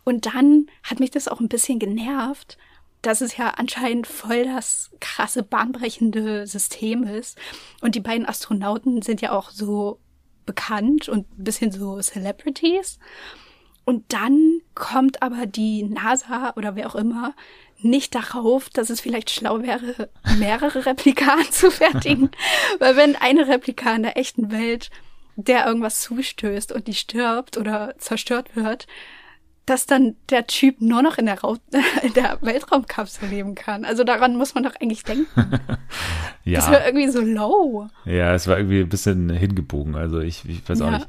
Und 0.04 0.26
dann 0.26 0.66
hat 0.82 1.00
mich 1.00 1.10
das 1.10 1.28
auch 1.28 1.40
ein 1.40 1.48
bisschen 1.48 1.78
genervt, 1.78 2.58
dass 3.02 3.20
es 3.20 3.36
ja 3.36 3.50
anscheinend 3.50 4.06
voll 4.06 4.44
das 4.44 4.90
krasse 5.00 5.42
bahnbrechende 5.42 6.46
System 6.46 7.04
ist. 7.04 7.38
Und 7.80 7.94
die 7.94 8.00
beiden 8.00 8.26
Astronauten 8.26 9.02
sind 9.02 9.20
ja 9.20 9.32
auch 9.32 9.50
so 9.50 10.00
bekannt 10.44 11.08
und 11.08 11.30
ein 11.38 11.44
bisschen 11.44 11.72
so 11.72 12.00
Celebrities. 12.00 12.98
Und 13.84 14.12
dann 14.12 14.60
kommt 14.74 15.22
aber 15.22 15.46
die 15.46 15.84
NASA 15.84 16.54
oder 16.56 16.74
wer 16.74 16.88
auch 16.88 16.96
immer 16.96 17.34
nicht 17.86 18.14
darauf, 18.14 18.68
dass 18.70 18.90
es 18.90 19.00
vielleicht 19.00 19.30
schlau 19.30 19.62
wäre, 19.62 20.08
mehrere 20.38 20.86
Replika 20.86 21.32
anzufertigen. 21.38 22.30
Weil 22.78 22.96
wenn 22.96 23.16
eine 23.16 23.48
Replika 23.48 23.94
in 23.94 24.02
der 24.02 24.16
echten 24.18 24.50
Welt 24.50 24.90
der 25.38 25.66
irgendwas 25.66 26.00
zustößt 26.00 26.72
und 26.72 26.86
die 26.86 26.94
stirbt 26.94 27.58
oder 27.58 27.94
zerstört 27.98 28.56
wird, 28.56 28.86
dass 29.66 29.84
dann 29.84 30.16
der 30.30 30.46
Typ 30.46 30.80
nur 30.80 31.02
noch 31.02 31.18
in 31.18 31.26
der, 31.26 31.40
Rau 31.40 31.56
in 32.02 32.14
der 32.14 32.38
Weltraumkapsel 32.40 33.28
leben 33.28 33.54
kann. 33.54 33.84
Also 33.84 34.02
daran 34.02 34.36
muss 34.36 34.54
man 34.54 34.64
doch 34.64 34.74
eigentlich 34.80 35.02
denken. 35.02 35.26
Das 36.46 36.70
wäre 36.70 36.80
Ja, 36.80 36.86
irgendwie 36.86 37.08
so 37.10 37.20
low. 37.20 37.88
ja, 38.06 38.32
es 38.34 38.46
war 38.46 38.56
irgendwie 38.56 38.80
ein 38.80 38.88
bisschen 38.88 39.28
hingebogen. 39.28 39.94
Also 39.96 40.20
ich, 40.20 40.48
ich 40.48 40.66
weiß 40.66 40.80
auch 40.80 40.86
Ja. 40.92 40.98
nicht. 40.98 41.08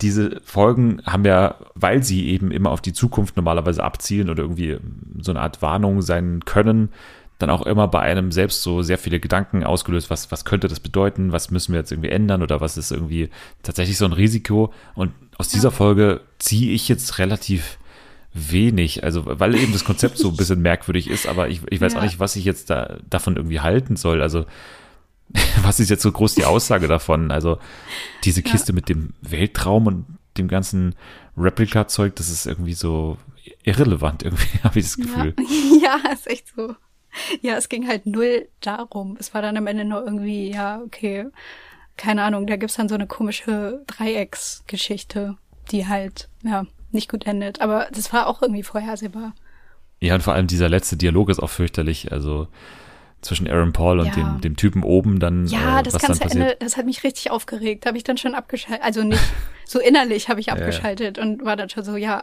Diese 0.00 0.40
Folgen 0.44 1.02
haben 1.06 1.24
ja, 1.24 1.56
weil 1.74 2.02
sie 2.04 2.28
eben 2.28 2.50
immer 2.52 2.70
auf 2.70 2.80
die 2.80 2.92
Zukunft 2.92 3.36
normalerweise 3.36 3.82
abzielen 3.82 4.30
oder 4.30 4.42
irgendwie 4.44 4.78
so 5.20 5.32
eine 5.32 5.40
Art 5.40 5.60
Warnung 5.60 6.02
sein 6.02 6.44
können, 6.44 6.90
dann 7.38 7.50
auch 7.50 7.66
immer 7.66 7.88
bei 7.88 8.00
einem 8.00 8.32
selbst 8.32 8.62
so 8.62 8.82
sehr 8.82 8.98
viele 8.98 9.20
Gedanken 9.20 9.64
ausgelöst, 9.64 10.10
was, 10.10 10.30
was 10.30 10.44
könnte 10.44 10.68
das 10.68 10.80
bedeuten, 10.80 11.32
was 11.32 11.50
müssen 11.50 11.72
wir 11.72 11.80
jetzt 11.80 11.92
irgendwie 11.92 12.10
ändern 12.10 12.42
oder 12.42 12.60
was 12.60 12.76
ist 12.76 12.90
irgendwie 12.92 13.28
tatsächlich 13.62 13.96
so 13.98 14.04
ein 14.04 14.12
Risiko. 14.12 14.72
Und 14.94 15.12
aus 15.36 15.48
dieser 15.48 15.70
Folge 15.70 16.20
ziehe 16.38 16.72
ich 16.72 16.88
jetzt 16.88 17.18
relativ 17.18 17.78
wenig, 18.34 19.04
also 19.04 19.22
weil 19.26 19.54
eben 19.54 19.72
das 19.72 19.84
Konzept 19.84 20.18
so 20.18 20.28
ein 20.28 20.36
bisschen 20.36 20.60
merkwürdig 20.62 21.08
ist, 21.08 21.26
aber 21.26 21.48
ich, 21.48 21.60
ich 21.70 21.80
weiß 21.80 21.94
Ja. 21.94 21.98
auch 22.00 22.02
nicht, 22.04 22.20
was 22.20 22.36
ich 22.36 22.44
jetzt 22.44 22.70
da 22.70 22.98
davon 23.08 23.36
irgendwie 23.36 23.60
halten 23.60 23.96
soll. 23.96 24.20
Also 24.22 24.44
was 25.62 25.80
ist 25.80 25.90
jetzt 25.90 26.02
so 26.02 26.12
groß 26.12 26.34
die 26.34 26.44
Aussage 26.44 26.88
davon? 26.88 27.30
Also 27.30 27.58
diese 28.24 28.42
Kiste 28.42 28.72
mit 28.72 28.88
dem 28.88 29.14
Weltraum 29.20 29.86
und 29.86 30.06
dem 30.36 30.48
ganzen 30.48 30.94
Replika-Zeug, 31.36 32.14
das 32.16 32.30
ist 32.30 32.46
irgendwie 32.46 32.74
so 32.74 33.18
irrelevant 33.64 34.22
irgendwie, 34.22 34.58
habe 34.62 34.78
ich 34.78 34.86
das 34.86 34.96
Gefühl. 34.96 35.34
Ja. 35.82 35.98
ja, 36.04 36.12
ist 36.12 36.26
echt 36.26 36.48
so. 36.54 36.74
Ja, 37.40 37.56
es 37.56 37.68
ging 37.68 37.88
halt 37.88 38.06
null 38.06 38.48
darum. 38.60 39.16
Es 39.18 39.34
war 39.34 39.42
dann 39.42 39.56
am 39.56 39.66
Ende 39.66 39.84
nur 39.84 40.04
irgendwie, 40.04 40.52
ja, 40.52 40.80
okay, 40.84 41.26
keine 41.96 42.22
Ahnung, 42.22 42.46
da 42.46 42.56
gibt's 42.56 42.76
dann 42.76 42.88
so 42.88 42.94
eine 42.94 43.06
komische 43.06 43.82
Dreiecksgeschichte, 43.86 45.36
die 45.72 45.86
halt, 45.86 46.28
ja, 46.44 46.64
nicht 46.92 47.10
gut 47.10 47.26
endet. 47.26 47.60
Aber 47.60 47.88
das 47.92 48.12
war 48.12 48.28
auch 48.28 48.40
irgendwie 48.40 48.62
vorhersehbar. 48.62 49.34
Ja, 50.00 50.14
und 50.14 50.22
vor 50.22 50.34
allem 50.34 50.46
dieser 50.46 50.68
letzte 50.68 50.96
Dialog 50.96 51.28
ist 51.28 51.40
auch 51.40 51.50
fürchterlich. 51.50 52.12
Also 52.12 52.48
zwischen 53.20 53.48
Aaron 53.48 53.72
Paul 53.72 54.00
und 54.00 54.06
Ja. 54.06 54.12
dem, 54.14 54.40
dem 54.40 54.56
Typen 54.56 54.82
oben 54.82 55.18
dann, 55.18 55.46
Ja, 55.46 55.80
äh, 55.80 55.82
das 55.82 55.94
was 55.94 56.02
dann 56.02 56.08
ganze 56.10 56.24
passiert. 56.24 56.42
Ende, 56.44 56.56
das 56.60 56.76
hat 56.76 56.86
mich 56.86 57.02
richtig 57.04 57.30
aufgeregt. 57.30 57.84
Habe 57.86 57.96
ich 57.96 58.04
dann 58.04 58.16
schon 58.16 58.34
abgeschaltet. 58.34 58.84
Also 58.84 59.02
nicht 59.02 59.20
so 59.66 59.80
innerlich 59.80 60.28
habe 60.28 60.40
ich 60.40 60.52
abgeschaltet 60.52 61.18
und 61.18 61.44
war 61.44 61.56
dann 61.56 61.68
schon 61.68 61.84
so, 61.84 61.96
ja, 61.96 62.22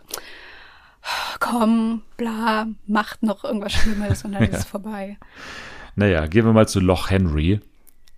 komm, 1.40 2.02
bla, 2.18 2.68
macht 2.88 3.24
noch 3.24 3.44
irgendwas 3.44 3.74
Schlimmes 3.74 4.24
und 4.24 4.32
dann 4.34 4.44
ist 4.50 4.60
es 4.60 4.66
vorbei. 4.66 5.18
Naja, 5.96 6.26
gehen 6.28 6.46
wir 6.46 6.54
mal 6.54 6.68
zu 6.68 6.80
Loch 6.80 7.10
Henry, 7.10 7.60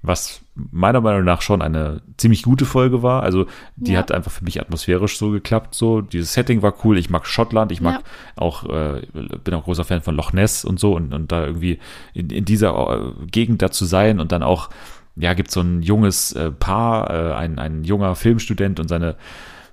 was 0.08 0.42
meiner 0.72 1.02
Meinung 1.02 1.24
nach 1.24 1.42
schon 1.42 1.62
eine 1.62 2.02
ziemlich 2.18 2.42
gute 2.44 2.66
Folge 2.66 3.04
war. 3.04 3.22
Also 3.24 3.46
die 3.76 3.92
Ja. 3.94 4.00
hat 4.00 4.12
einfach 4.12 4.32
für 4.32 4.44
mich 4.44 4.60
atmosphärisch 4.60 5.18
so 5.18 5.30
geklappt. 5.30 5.76
So 5.76 6.02
dieses 6.02 6.34
Setting 6.34 6.62
war 6.62 6.74
cool. 6.84 6.98
Ich 6.98 7.10
mag 7.10 7.26
Schottland. 7.28 7.72
Ich 7.72 7.82
mag 7.82 7.96
Ja. 7.96 8.02
auch 8.44 8.66
äh, 8.68 9.02
bin 9.44 9.54
auch 9.54 9.64
großer 9.66 9.84
Fan 9.84 10.02
von 10.02 10.16
Loch 10.16 10.34
Ness 10.34 10.66
und 10.66 10.80
so 10.80 10.96
und, 10.96 11.14
und 11.14 11.32
da 11.32 11.46
irgendwie 11.46 11.80
in, 12.14 12.30
in 12.30 12.46
dieser 12.46 12.74
äh, 13.22 13.26
Gegend 13.30 13.62
da 13.62 13.70
zu 13.72 13.86
sein 13.86 14.20
und 14.20 14.32
dann 14.32 14.42
auch 14.44 14.70
ja 15.16 15.34
gibt 15.34 15.52
so 15.52 15.62
ein 15.62 15.82
junges 15.84 16.32
äh, 16.34 16.52
Paar, 16.52 17.10
äh, 17.12 17.34
ein 17.34 17.60
ein 17.60 17.84
junger 17.84 18.16
Filmstudent 18.16 18.80
und 18.80 18.88
seine 18.88 19.16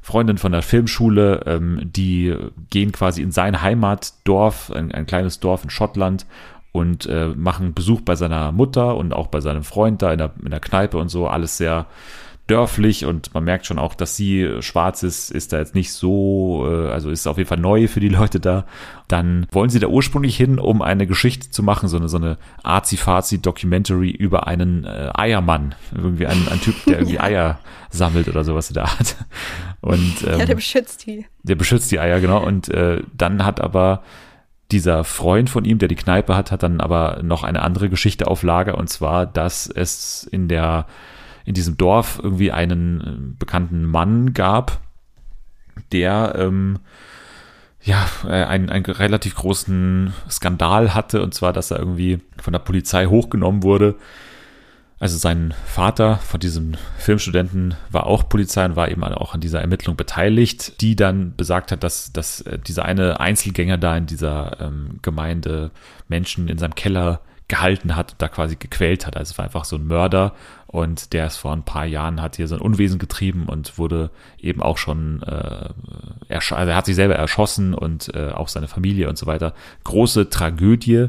Freundin 0.03 0.37
von 0.37 0.53
der 0.53 0.61
Filmschule, 0.61 1.45
ähm, 1.47 1.81
die 1.83 2.37
gehen 2.69 2.93
quasi 2.93 3.23
in 3.23 3.33
sein 3.33 3.63
Heimatdorf, 3.63 4.71
ein, 4.71 4.93
ein 4.93 5.07
kleines 5.07 5.41
Dorf 5.41 5.65
in 5.65 5.71
Schottland 5.71 6.27
und 6.75 7.07
äh, 7.07 7.29
machen 7.29 7.73
Besuch 7.73 8.01
bei 8.01 8.17
seiner 8.17 8.51
Mutter 8.51 8.97
und 8.97 9.13
auch 9.13 9.29
bei 9.29 9.41
seinem 9.41 9.63
Freund 9.63 10.03
da 10.03 10.11
in 10.11 10.19
der, 10.19 10.33
in 10.45 10.51
der 10.51 10.59
Kneipe 10.59 10.99
und 10.99 11.09
so, 11.09 11.29
alles 11.29 11.57
sehr 11.57 11.87
dörflich 12.49 13.07
und 13.07 13.33
man 13.33 13.45
merkt 13.45 13.65
schon 13.65 13.79
auch, 13.79 13.95
dass 13.95 14.17
sie 14.17 14.57
schwarz 14.59 15.05
ist, 15.05 15.31
ist 15.31 15.53
da 15.53 15.61
jetzt 15.61 15.77
nicht 15.77 15.93
so, 15.93 16.67
äh, 16.69 16.91
also 16.91 17.11
ist 17.11 17.29
auf 17.29 17.39
jeden 17.39 17.49
Fall 17.49 17.61
neu 17.61 17.87
für 17.87 18.01
die 18.01 18.09
Leute 18.21 18.41
da. 18.41 18.67
Dann 19.07 19.47
wollen 19.53 19.71
sie 19.71 19.79
da 19.79 19.87
ursprünglich 19.87 20.37
hin, 20.37 20.59
um 20.59 20.83
eine 20.83 21.07
Geschichte 21.07 21.49
zu 21.49 21.63
machen, 21.63 21.89
so 21.89 21.97
eine, 21.97 22.09
so 22.09 22.17
eine 22.17 22.39
Arzi-Fazi-Documentary 22.65 24.11
über 24.11 24.49
einen 24.49 24.85
äh, 24.85 25.11
Eiermann, 25.15 25.77
irgendwie 25.95 26.27
einen, 26.27 26.49
einen 26.49 26.61
Typ, 26.61 26.75
der 26.87 26.99
irgendwie 26.99 27.21
Eier 27.21 27.61
sammelt 27.91 28.27
oder 28.27 28.43
sowas 28.43 28.69
in 28.69 28.75
der 28.75 28.87
Art. 28.87 29.15
Und 29.81 30.25
ähm, 30.27 30.41
Ja, 30.41 30.47
der 30.47 30.57
beschützt 30.57 31.07
die. 31.07 31.27
der 31.45 31.55
beschützt 31.55 31.93
die 31.93 32.01
Eier, 32.01 32.19
genau. 32.21 32.45
Und 32.45 32.69
äh, 32.69 33.01
dann 33.17 33.45
hat 33.45 33.61
aber 33.61 34.03
dieser 34.71 35.05
Freund 35.05 35.51
von 35.51 35.65
ihm, 35.65 35.79
der 35.79 35.89
die 35.89 35.95
Kneipe 35.95 36.37
hat, 36.37 36.51
hat 36.51 36.63
dann 36.63 36.81
aber 36.81 37.21
noch 37.23 37.45
eine 37.45 37.63
andere 37.63 37.89
Geschichte 37.89 38.27
auf 38.27 38.43
Lager. 38.43 38.79
Und 38.79 38.89
zwar, 38.89 39.27
dass 39.27 39.67
es 39.67 40.25
in 40.25 40.49
der, 40.49 40.87
in 41.45 41.55
diesem 41.55 41.77
Dorf 41.77 42.21
irgendwie 42.23 42.53
einen 42.53 43.01
äh, 43.01 43.37
bekannten 43.39 43.85
Mann 43.85 44.33
gab, 44.33 44.81
der 45.93 46.35
ähm, 46.39 46.79
ja, 47.83 48.07
äh, 48.25 48.45
einen, 48.45 48.71
einen 48.71 48.87
relativ 48.87 49.35
großen 49.35 50.15
Skandal 50.31 50.95
hatte, 50.95 51.23
und 51.23 51.35
zwar, 51.35 51.53
dass 51.53 51.71
er 51.71 51.79
irgendwie 51.79 52.21
von 52.41 52.53
der 52.53 52.61
Polizei 52.61 53.07
hochgenommen 53.07 53.63
wurde. 53.63 53.97
Also 54.99 55.19
sein 55.19 55.55
Vater 55.67 56.17
von 56.19 56.41
diesem 56.41 56.75
Filmstudenten 56.99 57.75
war 57.91 58.07
auch 58.07 58.29
Polizei 58.29 58.65
und 58.65 58.77
war 58.77 58.91
eben 58.91 59.03
auch 59.03 59.35
an 59.35 59.41
dieser 59.41 59.61
Ermittlung 59.61 59.97
beteiligt, 59.97 60.81
die 60.81 60.95
dann 60.97 61.35
besagt 61.37 61.73
hat, 61.73 61.83
dass, 61.83 62.13
dass 62.13 62.41
äh, 62.43 62.59
dieser 62.59 62.85
eine 62.85 63.21
Einzelgänger 63.21 63.77
da 63.77 63.97
in 63.97 64.07
dieser 64.07 64.61
ähm, 64.61 65.01
Gemeinde 65.03 65.73
Menschen 66.09 66.49
in 66.49 66.59
seinem 66.59 66.75
Keller 66.75 67.21
gehalten 67.49 67.95
hat 67.95 68.13
und 68.13 68.23
da 68.23 68.29
quasi 68.29 68.57
gequält 68.57 69.07
hat. 69.07 69.17
Also 69.17 69.33
es 69.33 69.39
war 69.39 69.45
einfach 69.45 69.65
so 69.65 69.77
ein 69.77 69.87
Mörder 69.87 70.33
und 70.67 71.13
der 71.13 71.27
ist 71.27 71.37
vor 71.37 71.53
ein 71.53 71.65
paar 71.65 71.85
Jahren 71.85 72.23
hat 72.23 72.37
hier 72.37 72.49
so 72.49 72.55
ein 72.55 72.61
Unwesen 72.61 72.99
getrieben 72.99 73.47
und 73.47 73.79
wurde 73.79 74.11
eben 74.39 74.63
auch 74.63 74.79
schon, 74.79 75.23
äh, 75.23 75.69
also 76.35 76.55
er 76.55 76.77
hat 76.77 76.87
sich 76.87 76.97
selber 76.97 77.17
erschossen 77.17 77.75
und 77.75 78.15
äh, 78.15 78.31
auch 78.31 78.49
seine 78.49 78.69
Familie 78.69 79.09
und 79.09 79.19
so 79.19 79.27
weiter. 79.27 79.55
Große 79.85 80.31
Tragödie 80.31 81.09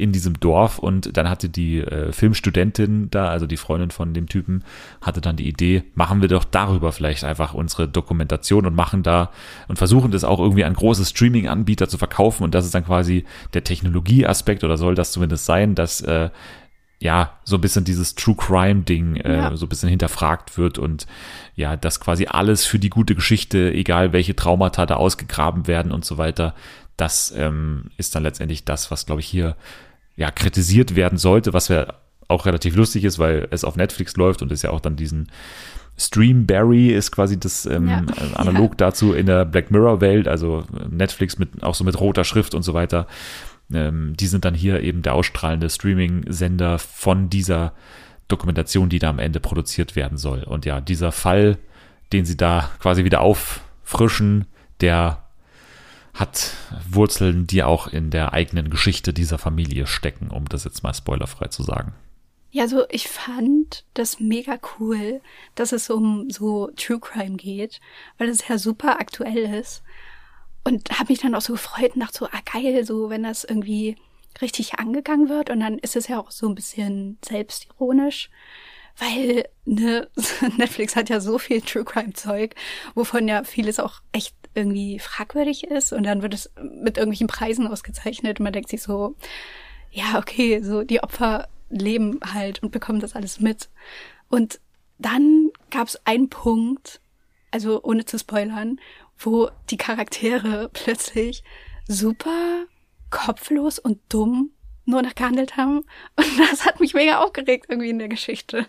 in 0.00 0.12
diesem 0.12 0.40
Dorf 0.40 0.78
und 0.78 1.16
dann 1.16 1.28
hatte 1.28 1.48
die 1.48 1.78
äh, 1.78 2.12
Filmstudentin 2.12 3.10
da, 3.10 3.28
also 3.28 3.46
die 3.46 3.56
Freundin 3.56 3.90
von 3.90 4.14
dem 4.14 4.28
Typen, 4.28 4.64
hatte 5.00 5.20
dann 5.20 5.36
die 5.36 5.48
Idee, 5.48 5.84
machen 5.94 6.20
wir 6.20 6.28
doch 6.28 6.44
darüber 6.44 6.92
vielleicht 6.92 7.24
einfach 7.24 7.54
unsere 7.54 7.88
Dokumentation 7.88 8.66
und 8.66 8.74
machen 8.74 9.02
da 9.02 9.30
und 9.68 9.76
versuchen 9.76 10.10
das 10.10 10.24
auch 10.24 10.40
irgendwie 10.40 10.64
an 10.64 10.74
große 10.74 11.04
Streaming-Anbieter 11.04 11.88
zu 11.88 11.98
verkaufen 11.98 12.44
und 12.44 12.54
das 12.54 12.64
ist 12.64 12.74
dann 12.74 12.84
quasi 12.84 13.24
der 13.54 13.64
Technologieaspekt 13.64 14.64
oder 14.64 14.76
soll 14.76 14.94
das 14.94 15.12
zumindest 15.12 15.44
sein, 15.44 15.74
dass 15.74 16.00
äh, 16.00 16.30
ja, 17.02 17.38
so 17.44 17.56
ein 17.56 17.62
bisschen 17.62 17.84
dieses 17.84 18.14
True 18.14 18.36
Crime 18.36 18.82
Ding 18.82 19.16
äh, 19.16 19.36
Ja. 19.36 19.56
so 19.56 19.64
ein 19.66 19.68
bisschen 19.70 19.88
hinterfragt 19.88 20.58
wird 20.58 20.78
und 20.78 21.06
ja, 21.56 21.76
dass 21.76 21.98
quasi 21.98 22.26
alles 22.26 22.66
für 22.66 22.78
die 22.78 22.90
gute 22.90 23.14
Geschichte, 23.14 23.72
egal 23.72 24.12
welche 24.12 24.36
Traumata 24.36 24.84
da 24.84 24.96
ausgegraben 24.96 25.66
werden 25.66 25.92
und 25.92 26.04
so 26.04 26.18
weiter, 26.18 26.54
das 26.98 27.32
ähm, 27.34 27.86
ist 27.96 28.14
dann 28.14 28.22
letztendlich 28.22 28.66
das, 28.66 28.90
was 28.90 29.06
glaube 29.06 29.22
ich 29.22 29.26
hier 29.26 29.56
ja 30.20 30.30
kritisiert 30.30 30.94
werden 30.96 31.16
sollte, 31.16 31.54
was 31.54 31.68
ja 31.68 31.94
auch 32.28 32.44
relativ 32.44 32.76
lustig 32.76 33.04
ist, 33.04 33.18
weil 33.18 33.48
es 33.50 33.64
auf 33.64 33.74
Netflix 33.76 34.14
läuft 34.16 34.42
und 34.42 34.52
es 34.52 34.60
ja 34.62 34.70
auch 34.70 34.80
dann 34.80 34.94
diesen 34.94 35.28
Streamberry 35.96 36.90
ist 36.90 37.10
quasi 37.10 37.40
das 37.40 37.64
ähm, 37.66 37.88
Ja. 37.88 38.00
äh, 38.02 38.34
analog 38.34 38.76
dazu 38.76 39.12
in 39.14 39.26
der 39.26 39.44
Black 39.46 39.70
Mirror 39.70 40.00
Welt, 40.00 40.28
also 40.28 40.64
Netflix 40.90 41.38
mit 41.38 41.62
auch 41.62 41.74
so 41.74 41.84
mit 41.84 41.98
roter 41.98 42.24
Schrift 42.24 42.54
und 42.54 42.62
so 42.62 42.74
weiter. 42.74 43.06
Ähm, 43.72 44.14
die 44.18 44.26
sind 44.26 44.44
dann 44.44 44.54
hier 44.54 44.82
eben 44.82 45.02
der 45.02 45.14
ausstrahlende 45.14 45.70
Streaming-Sender 45.70 46.78
von 46.78 47.30
dieser 47.30 47.72
Dokumentation, 48.28 48.90
die 48.90 48.98
da 48.98 49.08
am 49.08 49.18
Ende 49.18 49.40
produziert 49.40 49.96
werden 49.96 50.18
soll. 50.18 50.42
Und 50.44 50.66
ja, 50.66 50.80
dieser 50.80 51.12
Fall, 51.12 51.56
den 52.12 52.26
sie 52.26 52.36
da 52.36 52.70
quasi 52.78 53.04
wieder 53.04 53.22
auffrischen, 53.22 54.44
der 54.80 55.22
hat 56.20 56.54
Wurzeln, 56.88 57.46
die 57.46 57.62
auch 57.62 57.88
in 57.88 58.10
der 58.10 58.34
eigenen 58.34 58.68
Geschichte 58.68 59.14
dieser 59.14 59.38
Familie 59.38 59.86
stecken, 59.86 60.30
um 60.30 60.48
das 60.48 60.64
jetzt 60.64 60.82
mal 60.82 60.92
spoilerfrei 60.92 61.48
zu 61.48 61.62
sagen. 61.62 61.94
Ja, 62.52 62.68
so 62.68 62.84
ich 62.90 63.08
fand 63.08 63.84
das 63.94 64.20
mega 64.20 64.58
cool, 64.78 65.20
dass 65.54 65.72
es 65.72 65.88
um 65.88 66.30
so 66.30 66.70
True 66.76 67.00
Crime 67.00 67.36
geht, 67.36 67.80
weil 68.18 68.28
es 68.28 68.46
ja 68.46 68.58
super 68.58 69.00
aktuell 69.00 69.54
ist. 69.54 69.82
Und 70.62 70.98
habe 70.98 71.12
mich 71.12 71.20
dann 71.20 71.34
auch 71.34 71.40
so 71.40 71.54
gefreut 71.54 71.94
und 71.94 72.00
dachte 72.00 72.18
so, 72.18 72.26
ah 72.26 72.40
geil, 72.52 72.84
so 72.84 73.08
wenn 73.08 73.22
das 73.22 73.44
irgendwie 73.44 73.96
richtig 74.42 74.78
angegangen 74.78 75.28
wird 75.28 75.48
und 75.48 75.60
dann 75.60 75.78
ist 75.78 75.96
es 75.96 76.08
ja 76.08 76.20
auch 76.20 76.30
so 76.30 76.48
ein 76.48 76.54
bisschen 76.54 77.18
selbstironisch, 77.24 78.30
weil 78.98 79.48
ne, 79.64 80.08
Netflix 80.58 80.96
hat 80.96 81.08
ja 81.08 81.20
so 81.20 81.38
viel 81.38 81.62
True 81.62 81.84
Crime 81.84 82.12
Zeug, 82.12 82.54
wovon 82.94 83.26
ja 83.26 83.44
vieles 83.44 83.80
auch 83.80 84.02
echt 84.12 84.34
irgendwie 84.54 84.98
fragwürdig 84.98 85.64
ist 85.64 85.92
und 85.92 86.04
dann 86.04 86.22
wird 86.22 86.34
es 86.34 86.50
mit 86.56 86.96
irgendwelchen 86.96 87.28
Preisen 87.28 87.66
ausgezeichnet 87.66 88.40
und 88.40 88.44
man 88.44 88.52
denkt 88.52 88.70
sich 88.70 88.82
so, 88.82 89.14
ja, 89.90 90.18
okay, 90.18 90.60
so 90.62 90.82
die 90.82 91.02
Opfer 91.02 91.48
leben 91.68 92.20
halt 92.32 92.62
und 92.62 92.72
bekommen 92.72 93.00
das 93.00 93.14
alles 93.14 93.40
mit. 93.40 93.68
Und 94.28 94.60
dann 94.98 95.50
gab 95.70 95.88
es 95.88 96.04
einen 96.04 96.28
Punkt, 96.28 97.00
also 97.50 97.82
ohne 97.82 98.04
zu 98.04 98.18
spoilern, 98.18 98.80
wo 99.18 99.50
die 99.70 99.76
Charaktere 99.76 100.68
plötzlich 100.72 101.42
super 101.86 102.64
kopflos 103.10 103.78
und 103.78 104.00
dumm 104.08 104.50
nur 104.84 105.02
noch 105.02 105.14
gehandelt 105.14 105.56
haben. 105.56 105.78
Und 106.16 106.38
das 106.50 106.66
hat 106.66 106.80
mich 106.80 106.94
mega 106.94 107.18
aufgeregt 107.20 107.66
irgendwie 107.68 107.90
in 107.90 107.98
der 107.98 108.08
Geschichte. 108.08 108.66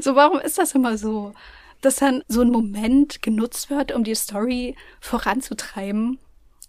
So, 0.00 0.14
warum 0.14 0.38
ist 0.38 0.58
das 0.58 0.74
immer 0.74 0.96
so? 0.96 1.32
Dass 1.80 1.96
dann 1.96 2.22
so 2.28 2.40
ein 2.40 2.50
Moment 2.50 3.22
genutzt 3.22 3.70
wird, 3.70 3.92
um 3.92 4.04
die 4.04 4.14
Story 4.14 4.76
voranzutreiben, 5.00 6.18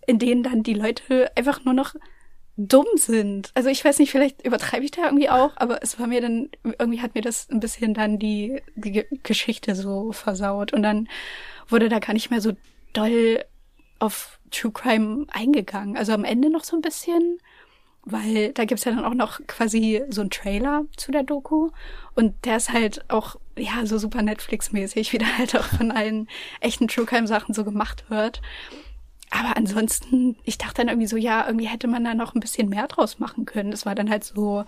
in 0.06 0.20
denen 0.20 0.44
dann 0.44 0.64
die 0.64 0.74
Leute 0.74 1.32
einfach 1.36 1.64
nur 1.66 1.74
noch 1.74 1.96
dumm 2.58 2.88
sind. 2.96 3.52
Also 3.54 3.70
ich 3.70 3.86
weiß 3.86 4.00
nicht, 4.00 4.12
vielleicht 4.12 4.44
übertreibe 4.46 4.84
ich 4.84 4.92
da 4.92 5.06
irgendwie 5.06 5.30
auch, 5.30 5.52
aber 5.58 5.84
es 5.84 6.00
war 6.00 6.08
mir 6.08 6.22
dann, 6.22 6.50
irgendwie 6.64 7.02
hat 7.02 7.14
mir 7.14 7.22
das 7.22 7.48
ein 7.50 7.60
bisschen 7.60 7.94
dann 7.94 8.18
die, 8.18 8.62
die 8.76 8.92
Ge- 8.92 9.08
Geschichte 9.22 9.76
so 9.76 10.12
versaut 10.12 10.74
und 10.74 10.82
dann 10.82 11.08
wurde 11.68 11.88
da 11.88 12.00
gar 12.00 12.14
nicht 12.14 12.32
mehr 12.32 12.42
so 12.42 12.54
doll 12.94 13.44
auf 14.00 14.40
True 14.50 14.72
Crime 14.72 15.28
eingegangen. 15.30 15.98
Also 15.98 16.14
am 16.14 16.24
Ende 16.24 16.50
noch 16.50 16.64
so 16.64 16.76
ein 16.76 16.82
bisschen, 16.82 17.38
weil 18.06 18.54
da 18.54 18.66
gibt's 18.66 18.86
ja 18.86 18.92
dann 18.92 19.06
auch 19.06 19.14
noch 19.14 19.40
quasi 19.46 20.04
so 20.10 20.22
einen 20.22 20.32
Trailer 20.32 20.86
zu 20.96 21.12
der 21.12 21.24
Doku 21.24 21.70
und 22.16 22.34
der 22.46 22.58
ist 22.58 22.74
halt 22.74 23.08
auch, 23.10 23.36
ja, 23.58 23.86
so 23.86 23.98
super 23.98 24.22
Netflix-mäßig, 24.22 25.14
wie 25.14 25.18
da 25.18 25.26
halt 25.38 25.56
auch 25.56 25.66
von 25.66 25.92
allen 25.92 26.28
echten 26.62 26.88
True 26.88 27.06
Crime-Sachen 27.06 27.54
so 27.54 27.64
gemacht 27.64 28.06
wird. 28.10 28.42
Aber 29.30 29.58
ansonsten, 29.58 30.38
ich 30.46 30.58
dachte 30.58 30.76
dann 30.76 30.88
irgendwie 30.88 31.08
so, 31.08 31.18
ja, 31.18 31.46
irgendwie 31.46 31.68
hätte 31.68 31.88
man 31.88 32.04
da 32.04 32.14
noch 32.14 32.34
ein 32.34 32.40
bisschen 32.40 32.70
mehr 32.70 32.88
draus 32.88 33.20
machen 33.20 33.46
können. 33.46 33.72
Das 33.72 33.86
war 33.86 33.96
dann 33.96 34.10
halt 34.10 34.24
so, 34.24 34.64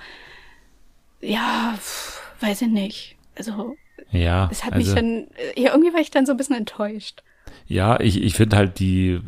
ja, 1.22 1.76
pf, 1.78 2.22
weiß 2.42 2.62
ich 2.64 2.68
nicht. 2.70 3.18
Also, 3.38 3.76
Ja, 4.12 4.50
es 4.52 4.64
hat 4.66 4.74
also, 4.74 4.86
mich 4.86 4.96
dann, 4.96 5.28
ja, 5.56 5.72
irgendwie 5.72 5.94
war 5.94 6.02
ich 6.02 6.12
dann 6.12 6.26
so 6.26 6.32
ein 6.34 6.38
bisschen 6.38 6.58
enttäuscht. 6.58 7.24
ja, 7.68 8.00
ich, 8.00 8.22
ich 8.22 8.36
finde 8.36 8.58
halt 8.58 8.80
die 8.80 9.22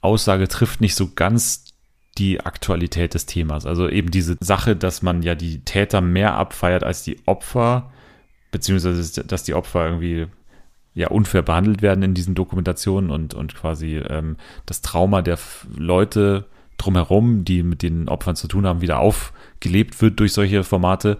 Aussage 0.00 0.46
trifft 0.48 0.80
nicht 0.80 0.94
so 0.94 1.10
ganz 1.14 1.64
die 2.18 2.40
Aktualität 2.40 3.14
des 3.14 3.26
Themas. 3.26 3.66
Also 3.66 3.88
eben 3.88 4.10
diese 4.10 4.36
Sache, 4.40 4.76
dass 4.76 5.02
man 5.02 5.22
ja 5.22 5.34
die 5.34 5.60
Täter 5.64 6.00
mehr 6.00 6.34
abfeiert 6.34 6.84
als 6.84 7.02
die 7.02 7.18
Opfer, 7.26 7.92
beziehungsweise 8.56 9.22
dass 9.24 9.42
die 9.44 9.52
Opfer 9.54 9.84
irgendwie 9.84 10.26
ja 10.94 11.08
unfair 11.08 11.42
behandelt 11.42 11.82
werden 11.82 12.02
in 12.02 12.14
diesen 12.14 12.34
Dokumentationen 12.34 13.10
und, 13.10 13.34
und 13.34 13.54
quasi 13.54 13.96
ähm, 13.98 14.36
das 14.64 14.80
Trauma 14.80 15.20
der 15.20 15.38
Leute 15.76 16.46
drumherum, 16.78 17.44
die 17.44 17.62
mit 17.62 17.82
den 17.82 18.08
Opfern 18.08 18.34
zu 18.34 18.48
tun 18.48 18.66
haben, 18.66 18.80
wieder 18.80 18.98
aufgelebt 18.98 20.00
wird 20.00 20.18
durch 20.20 20.32
solche 20.32 20.64
Formate. 20.64 21.18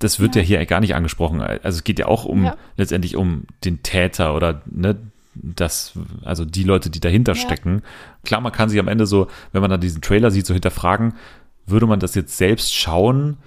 Das 0.00 0.20
wird 0.20 0.34
ja, 0.36 0.42
Ja. 0.42 0.46
hier 0.46 0.66
gar 0.66 0.80
nicht 0.80 0.94
angesprochen. 0.94 1.40
Also 1.40 1.78
es 1.78 1.84
geht 1.84 1.98
ja 1.98 2.06
auch 2.08 2.26
um 2.26 2.44
Ja. 2.44 2.56
letztendlich 2.76 3.16
um 3.16 3.44
den 3.64 3.82
Täter 3.82 4.34
oder 4.34 4.60
ne, 4.66 4.96
das, 5.34 5.92
also 6.22 6.44
die 6.44 6.64
Leute, 6.64 6.90
die 6.90 7.00
dahinter 7.00 7.32
Ja. 7.32 7.40
stecken. 7.40 7.82
Klar, 8.24 8.42
man 8.42 8.52
kann 8.52 8.68
sich 8.68 8.78
am 8.78 8.88
Ende 8.88 9.06
so, 9.06 9.28
wenn 9.52 9.62
man 9.62 9.70
dann 9.70 9.80
diesen 9.80 10.02
Trailer 10.02 10.30
sieht, 10.30 10.44
so 10.44 10.52
hinterfragen, 10.52 11.14
würde 11.66 11.86
man 11.86 12.00
das 12.00 12.14
jetzt 12.14 12.36
selbst 12.36 12.74
schauen? 12.74 13.38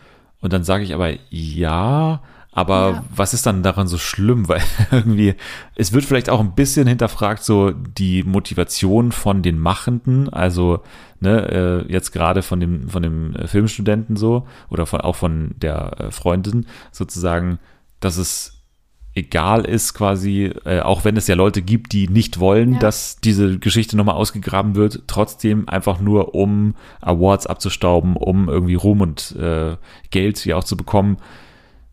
Und 0.42 0.52
dann 0.54 0.64
sage 0.64 0.84
ich 0.84 0.96
aber 0.96 1.14
ja, 1.30 2.22
aber 2.52 2.90
Ja. 2.92 3.04
was 3.16 3.34
ist 3.34 3.46
dann 3.46 3.64
daran 3.64 3.88
so 3.88 3.98
schlimm? 3.98 4.48
Weil 4.50 4.62
irgendwie, 4.92 5.36
es 5.76 5.94
wird 5.94 6.06
vielleicht 6.06 6.30
auch 6.30 6.40
ein 6.40 6.56
bisschen 6.56 6.88
hinterfragt, 6.88 7.44
so 7.44 7.72
die 7.72 8.24
Motivation 8.24 9.12
von 9.12 9.42
den 9.42 9.60
Machenden, 9.60 10.30
also 10.30 10.82
ne, 11.20 11.86
äh, 11.88 11.92
jetzt 11.92 12.12
gerade 12.12 12.42
von 12.42 12.60
dem, 12.60 12.90
von 12.90 13.04
dem 13.04 13.36
äh, 13.36 13.48
Filmstudenten 13.48 14.16
so, 14.16 14.48
oder 14.70 14.86
von, 14.86 15.02
auch 15.02 15.16
von 15.16 15.52
der 15.62 16.00
äh, 16.00 16.12
Freundin 16.12 16.66
sozusagen, 16.92 17.60
dass 18.00 18.18
es 18.18 18.56
egal 19.16 19.66
ist 19.66 19.96
quasi, 19.96 20.46
äh, 20.66 20.80
auch 20.82 21.04
wenn 21.04 21.18
es 21.18 21.28
ja 21.28 21.36
Leute 21.36 21.62
gibt, 21.62 21.92
die 21.94 22.08
nicht 22.08 22.40
wollen, 22.40 22.74
Ja. 22.74 22.80
dass 22.80 23.18
diese 23.20 23.60
Geschichte 23.60 23.98
nochmal 23.98 24.16
ausgegraben 24.16 24.76
wird, 24.76 25.04
trotzdem 25.08 25.68
einfach 25.68 26.00
nur 26.00 26.36
um 26.36 26.76
Awards 27.02 27.46
abzustauben, 27.48 28.16
um 28.16 28.48
irgendwie 28.48 28.76
Ruhm 28.76 29.02
und 29.02 29.36
äh, 29.36 29.76
Geld 30.12 30.46
ja 30.46 30.56
auch 30.56 30.64
zu 30.64 30.78
bekommen. 30.78 31.18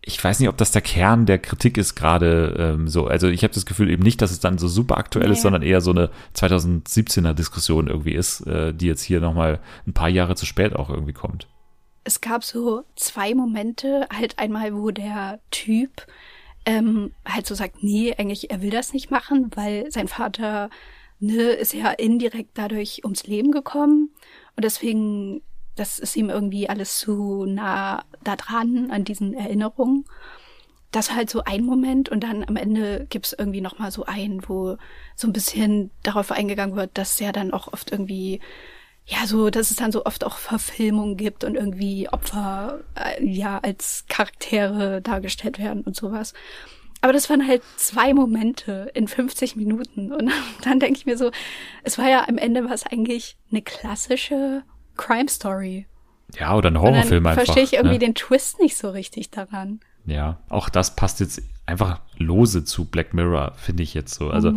Ich 0.08 0.22
weiß 0.22 0.38
nicht, 0.38 0.48
ob 0.48 0.56
das 0.56 0.70
der 0.70 0.82
Kern 0.82 1.26
der 1.26 1.38
Kritik 1.40 1.76
ist 1.76 1.96
gerade 1.96 2.54
ähm, 2.58 2.86
so. 2.86 3.08
Also 3.08 3.26
ich 3.26 3.42
habe 3.42 3.52
das 3.52 3.66
Gefühl 3.66 3.90
eben 3.90 4.04
nicht, 4.04 4.22
dass 4.22 4.30
es 4.30 4.38
dann 4.38 4.56
so 4.56 4.68
super 4.68 4.98
aktuell 4.98 5.28
ist, 5.32 5.38
Nee. 5.38 5.42
sondern 5.42 5.62
eher 5.62 5.80
so 5.80 5.90
eine 5.90 6.10
2017er 6.36 7.32
Diskussion 7.34 7.88
irgendwie 7.88 8.14
ist, 8.14 8.46
äh, 8.46 8.72
die 8.72 8.86
jetzt 8.86 9.02
hier 9.02 9.20
nochmal 9.20 9.58
ein 9.84 9.94
paar 9.94 10.08
Jahre 10.08 10.36
zu 10.36 10.46
spät 10.46 10.76
auch 10.76 10.90
irgendwie 10.90 11.12
kommt. 11.12 11.48
Es 12.04 12.20
gab 12.20 12.44
so 12.44 12.84
zwei 12.94 13.34
Momente, 13.34 14.06
halt 14.16 14.38
einmal, 14.38 14.72
wo 14.76 14.92
der 14.92 15.40
Typ 15.50 16.06
ähm, 16.66 17.10
halt 17.26 17.46
so 17.48 17.56
sagt, 17.56 17.82
nee, 17.82 18.14
eigentlich, 18.16 18.50
er 18.52 18.62
will 18.62 18.70
das 18.70 18.92
nicht 18.92 19.10
machen, 19.10 19.50
weil 19.56 19.90
sein 19.90 20.06
Vater, 20.06 20.70
ne, 21.18 21.42
ist 21.42 21.74
ja 21.74 21.90
indirekt 21.90 22.50
dadurch 22.54 23.00
ums 23.02 23.26
Leben 23.26 23.50
gekommen. 23.50 24.10
Und 24.54 24.64
deswegen, 24.64 25.42
das 25.76 25.98
ist 25.98 26.16
ihm 26.16 26.30
irgendwie 26.30 26.68
alles 26.68 26.98
zu 26.98 27.44
nah 27.46 28.04
da 28.24 28.36
dran, 28.36 28.90
an 28.90 29.04
diesen 29.04 29.34
Erinnerungen. 29.34 30.04
Das 30.90 31.10
war 31.10 31.16
halt 31.16 31.30
so 31.30 31.42
ein 31.44 31.64
Moment 31.64 32.08
und 32.08 32.20
dann 32.20 32.44
am 32.44 32.56
Ende 32.56 33.06
gibt's 33.10 33.34
irgendwie 33.36 33.60
noch 33.60 33.78
mal 33.78 33.90
so 33.90 34.04
einen, 34.04 34.48
wo 34.48 34.76
so 35.14 35.26
ein 35.28 35.32
bisschen 35.32 35.90
darauf 36.02 36.32
eingegangen 36.32 36.76
wird, 36.76 36.90
dass 36.94 37.20
ja 37.20 37.32
dann 37.32 37.52
auch 37.52 37.72
oft 37.72 37.92
irgendwie 37.92 38.40
ja, 39.08 39.26
so, 39.26 39.50
dass 39.50 39.70
es 39.70 39.76
dann 39.76 39.92
so 39.92 40.04
oft 40.04 40.24
auch 40.24 40.36
Verfilmungen 40.38 41.16
gibt 41.16 41.44
und 41.44 41.54
irgendwie 41.54 42.08
Opfer 42.08 42.80
äh, 42.96 43.24
ja 43.24 43.58
als 43.58 44.04
Charaktere 44.08 45.00
dargestellt 45.00 45.60
werden 45.60 45.82
und 45.82 45.94
sowas. 45.94 46.34
Aber 47.02 47.12
das 47.12 47.30
waren 47.30 47.46
halt 47.46 47.62
zwei 47.76 48.14
Momente 48.14 48.90
in 48.94 49.06
50 49.06 49.54
Minuten. 49.54 50.12
Und 50.12 50.32
dann 50.64 50.80
denke 50.80 50.98
ich 50.98 51.06
mir 51.06 51.16
so, 51.16 51.30
es 51.84 51.98
war 51.98 52.08
ja 52.08 52.28
am 52.28 52.36
Ende 52.36 52.68
was 52.68 52.84
eigentlich 52.84 53.36
eine 53.52 53.62
klassische 53.62 54.64
Crime 54.96 55.28
Story. 55.28 55.86
Ja, 56.38 56.54
oder 56.56 56.70
ein 56.70 56.80
Horrorfilm 56.80 57.26
einfach. 57.26 57.44
verstehe 57.44 57.62
ich 57.64 57.74
irgendwie 57.74 57.94
ne? 57.94 58.00
den 58.00 58.14
Twist 58.14 58.60
nicht 58.60 58.76
so 58.76 58.90
richtig 58.90 59.30
daran. 59.30 59.80
Ja, 60.06 60.38
auch 60.48 60.68
das 60.68 60.96
passt 60.96 61.20
jetzt 61.20 61.42
einfach 61.66 62.00
lose 62.16 62.64
zu 62.64 62.84
Black 62.84 63.14
Mirror, 63.14 63.52
finde 63.56 63.82
ich 63.82 63.94
jetzt 63.94 64.14
so. 64.14 64.30
Also 64.30 64.52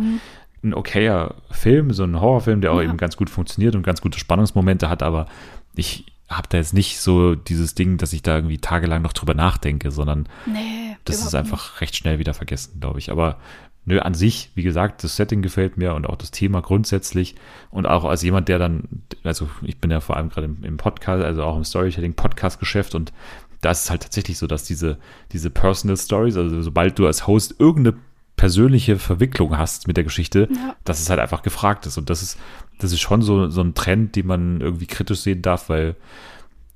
ein 0.62 0.74
okayer 0.74 1.36
Film, 1.50 1.92
so 1.92 2.04
ein 2.04 2.20
Horrorfilm, 2.20 2.60
der 2.60 2.72
auch 2.72 2.76
Mhm. 2.76 2.82
Ja. 2.82 2.88
eben 2.88 2.96
ganz 2.98 3.16
gut 3.16 3.30
funktioniert 3.30 3.74
und 3.74 3.82
ganz 3.82 4.00
gute 4.00 4.18
Spannungsmomente 4.18 4.88
hat, 4.90 5.02
aber 5.02 5.26
ich 5.74 6.06
habe 6.28 6.46
da 6.48 6.58
jetzt 6.58 6.74
nicht 6.74 7.00
so 7.00 7.34
dieses 7.34 7.74
Ding, 7.74 7.96
dass 7.96 8.12
ich 8.12 8.22
da 8.22 8.36
irgendwie 8.36 8.58
tagelang 8.58 9.02
noch 9.02 9.12
drüber 9.12 9.34
nachdenke, 9.34 9.90
sondern 9.90 10.28
Nee. 10.46 10.96
das 11.04 11.24
ist 11.24 11.34
einfach 11.34 11.80
recht 11.80 11.96
schnell 11.96 12.18
wieder 12.20 12.34
vergessen, 12.34 12.78
glaube 12.80 12.98
ich. 13.00 13.10
Aber 13.10 13.38
nö, 13.84 13.98
an 14.00 14.14
sich, 14.14 14.50
wie 14.54 14.62
gesagt, 14.62 15.02
das 15.04 15.16
Setting 15.16 15.42
gefällt 15.42 15.76
mir 15.76 15.94
und 15.94 16.06
auch 16.06 16.16
das 16.16 16.30
Thema 16.30 16.60
grundsätzlich. 16.60 17.34
Und 17.70 17.86
auch 17.86 18.04
als 18.04 18.22
jemand, 18.22 18.48
der 18.48 18.58
dann, 18.58 19.02
also 19.24 19.48
ich 19.62 19.78
bin 19.78 19.90
ja 19.90 20.00
vor 20.00 20.16
allem 20.16 20.28
gerade 20.28 20.46
im, 20.46 20.62
im 20.62 20.76
Podcast, 20.76 21.24
also 21.24 21.42
auch 21.42 21.56
im 21.56 21.64
Storytelling-Podcast-Geschäft 21.64 22.94
und 22.94 23.12
da 23.60 23.70
ist 23.72 23.84
es 23.84 23.90
halt 23.90 24.02
tatsächlich 24.02 24.38
so, 24.38 24.46
dass 24.46 24.64
diese, 24.64 24.98
diese 25.32 25.50
Personal 25.50 25.96
Stories, 25.96 26.36
also 26.36 26.62
sobald 26.62 26.98
du 26.98 27.06
als 27.06 27.26
Host 27.26 27.56
irgendeine 27.58 27.96
persönliche 28.36 28.98
Verwicklung 28.98 29.58
hast 29.58 29.86
mit 29.86 29.98
der 29.98 30.04
Geschichte, 30.04 30.48
Ja. 30.50 30.74
dass 30.84 30.98
es 30.98 31.10
halt 31.10 31.20
einfach 31.20 31.42
gefragt 31.42 31.84
ist. 31.84 31.98
Und 31.98 32.08
das 32.08 32.22
ist, 32.22 32.38
das 32.78 32.90
ist 32.92 33.00
schon 33.00 33.20
so, 33.20 33.48
so 33.50 33.60
ein 33.60 33.74
Trend, 33.74 34.16
den 34.16 34.26
man 34.26 34.62
irgendwie 34.62 34.86
kritisch 34.86 35.20
sehen 35.20 35.42
darf, 35.42 35.68
weil 35.68 35.94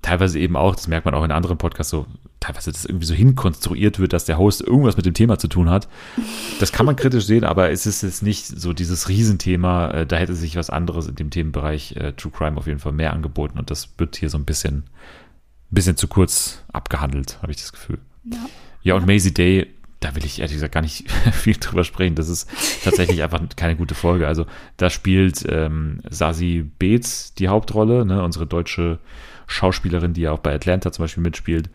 teilweise 0.05 0.39
eben 0.39 0.57
auch, 0.57 0.77
das 0.77 0.87
merkt 0.87 1.07
man 1.07 1.15
auch 1.15 1.25
in 1.25 1.33
anderen 1.33 1.57
Podcasts 1.57 1.91
so, 1.91 2.07
teilweise 2.39 2.71
das 2.71 2.85
irgendwie 2.85 3.07
so 3.07 3.15
hinkonstruiert 3.15 3.99
wird, 3.99 4.13
dass 4.13 4.27
der 4.27 4.37
Host 4.37 4.61
irgendwas 4.61 4.99
mit 4.99 5.07
dem 5.07 5.15
Thema 5.15 5.39
zu 5.39 5.49
tun 5.49 5.71
hat. 5.71 5.89
Das 6.61 6.73
kann 6.73 6.85
man 6.85 6.95
kritisch 6.95 7.25
sehen, 7.25 7.43
aber 7.43 7.71
es 7.71 7.87
ist 7.87 8.03
jetzt 8.03 8.23
nicht 8.23 8.47
so 8.47 8.75
dieses 8.75 9.09
Riesenthema. 9.09 9.91
Äh, 9.91 10.07
Da 10.07 10.17
hätte 10.17 10.35
sich 10.35 10.57
was 10.57 10.69
anderes 10.69 11.07
in 11.07 11.15
dem 11.15 11.31
Themenbereich 11.31 11.97
äh, 11.97 12.13
True 12.13 12.33
Crime 12.37 12.59
auf 12.59 12.67
jeden 12.67 12.81
Fall 12.81 12.93
mehr 12.93 13.15
angeboten 13.15 13.59
und 13.59 13.71
das 13.71 13.95
wird 13.97 14.17
hier 14.17 14.29
so 14.29 14.37
ein 14.37 14.45
bisschen, 14.45 14.85
bisschen 15.71 15.97
zu 15.97 16.07
kurz 16.07 16.63
abgehandelt, 16.73 17.39
habe 17.41 17.53
ich 17.53 17.59
das 17.59 17.73
Gefühl. 17.73 17.99
Ja. 18.31 18.39
Ja, 18.83 18.95
und 18.97 19.07
Maisie 19.07 19.33
Day, 19.33 19.67
da 20.01 20.15
will 20.15 20.27
ich 20.27 20.41
ehrlich 20.41 20.53
gesagt 20.57 20.75
gar 20.75 20.83
nicht 20.83 21.11
viel 21.33 21.57
drüber 21.57 21.83
sprechen. 21.85 22.15
Das 22.15 22.29
ist 22.29 22.47
tatsächlich 22.85 23.23
einfach 23.23 23.41
keine 23.57 23.75
gute 23.75 23.95
Folge. 23.95 24.29
Also 24.29 24.45
da 24.77 24.91
spielt 24.91 25.47
ähm, 25.49 26.01
Sasi 26.11 26.71
Beetz 26.79 27.33
die 27.33 27.49
Hauptrolle, 27.49 28.05
ne, 28.05 28.23
unsere 28.23 28.47
deutsche 28.47 28.99
Schauspielerin, 29.47 30.15
die 30.15 30.23
ja 30.23 30.33
auch 30.33 30.39
bei 30.39 30.55
Atlanta 30.55 30.93
zum 30.93 31.05
Beispiel 31.05 31.23
mitspielt. 31.23 31.71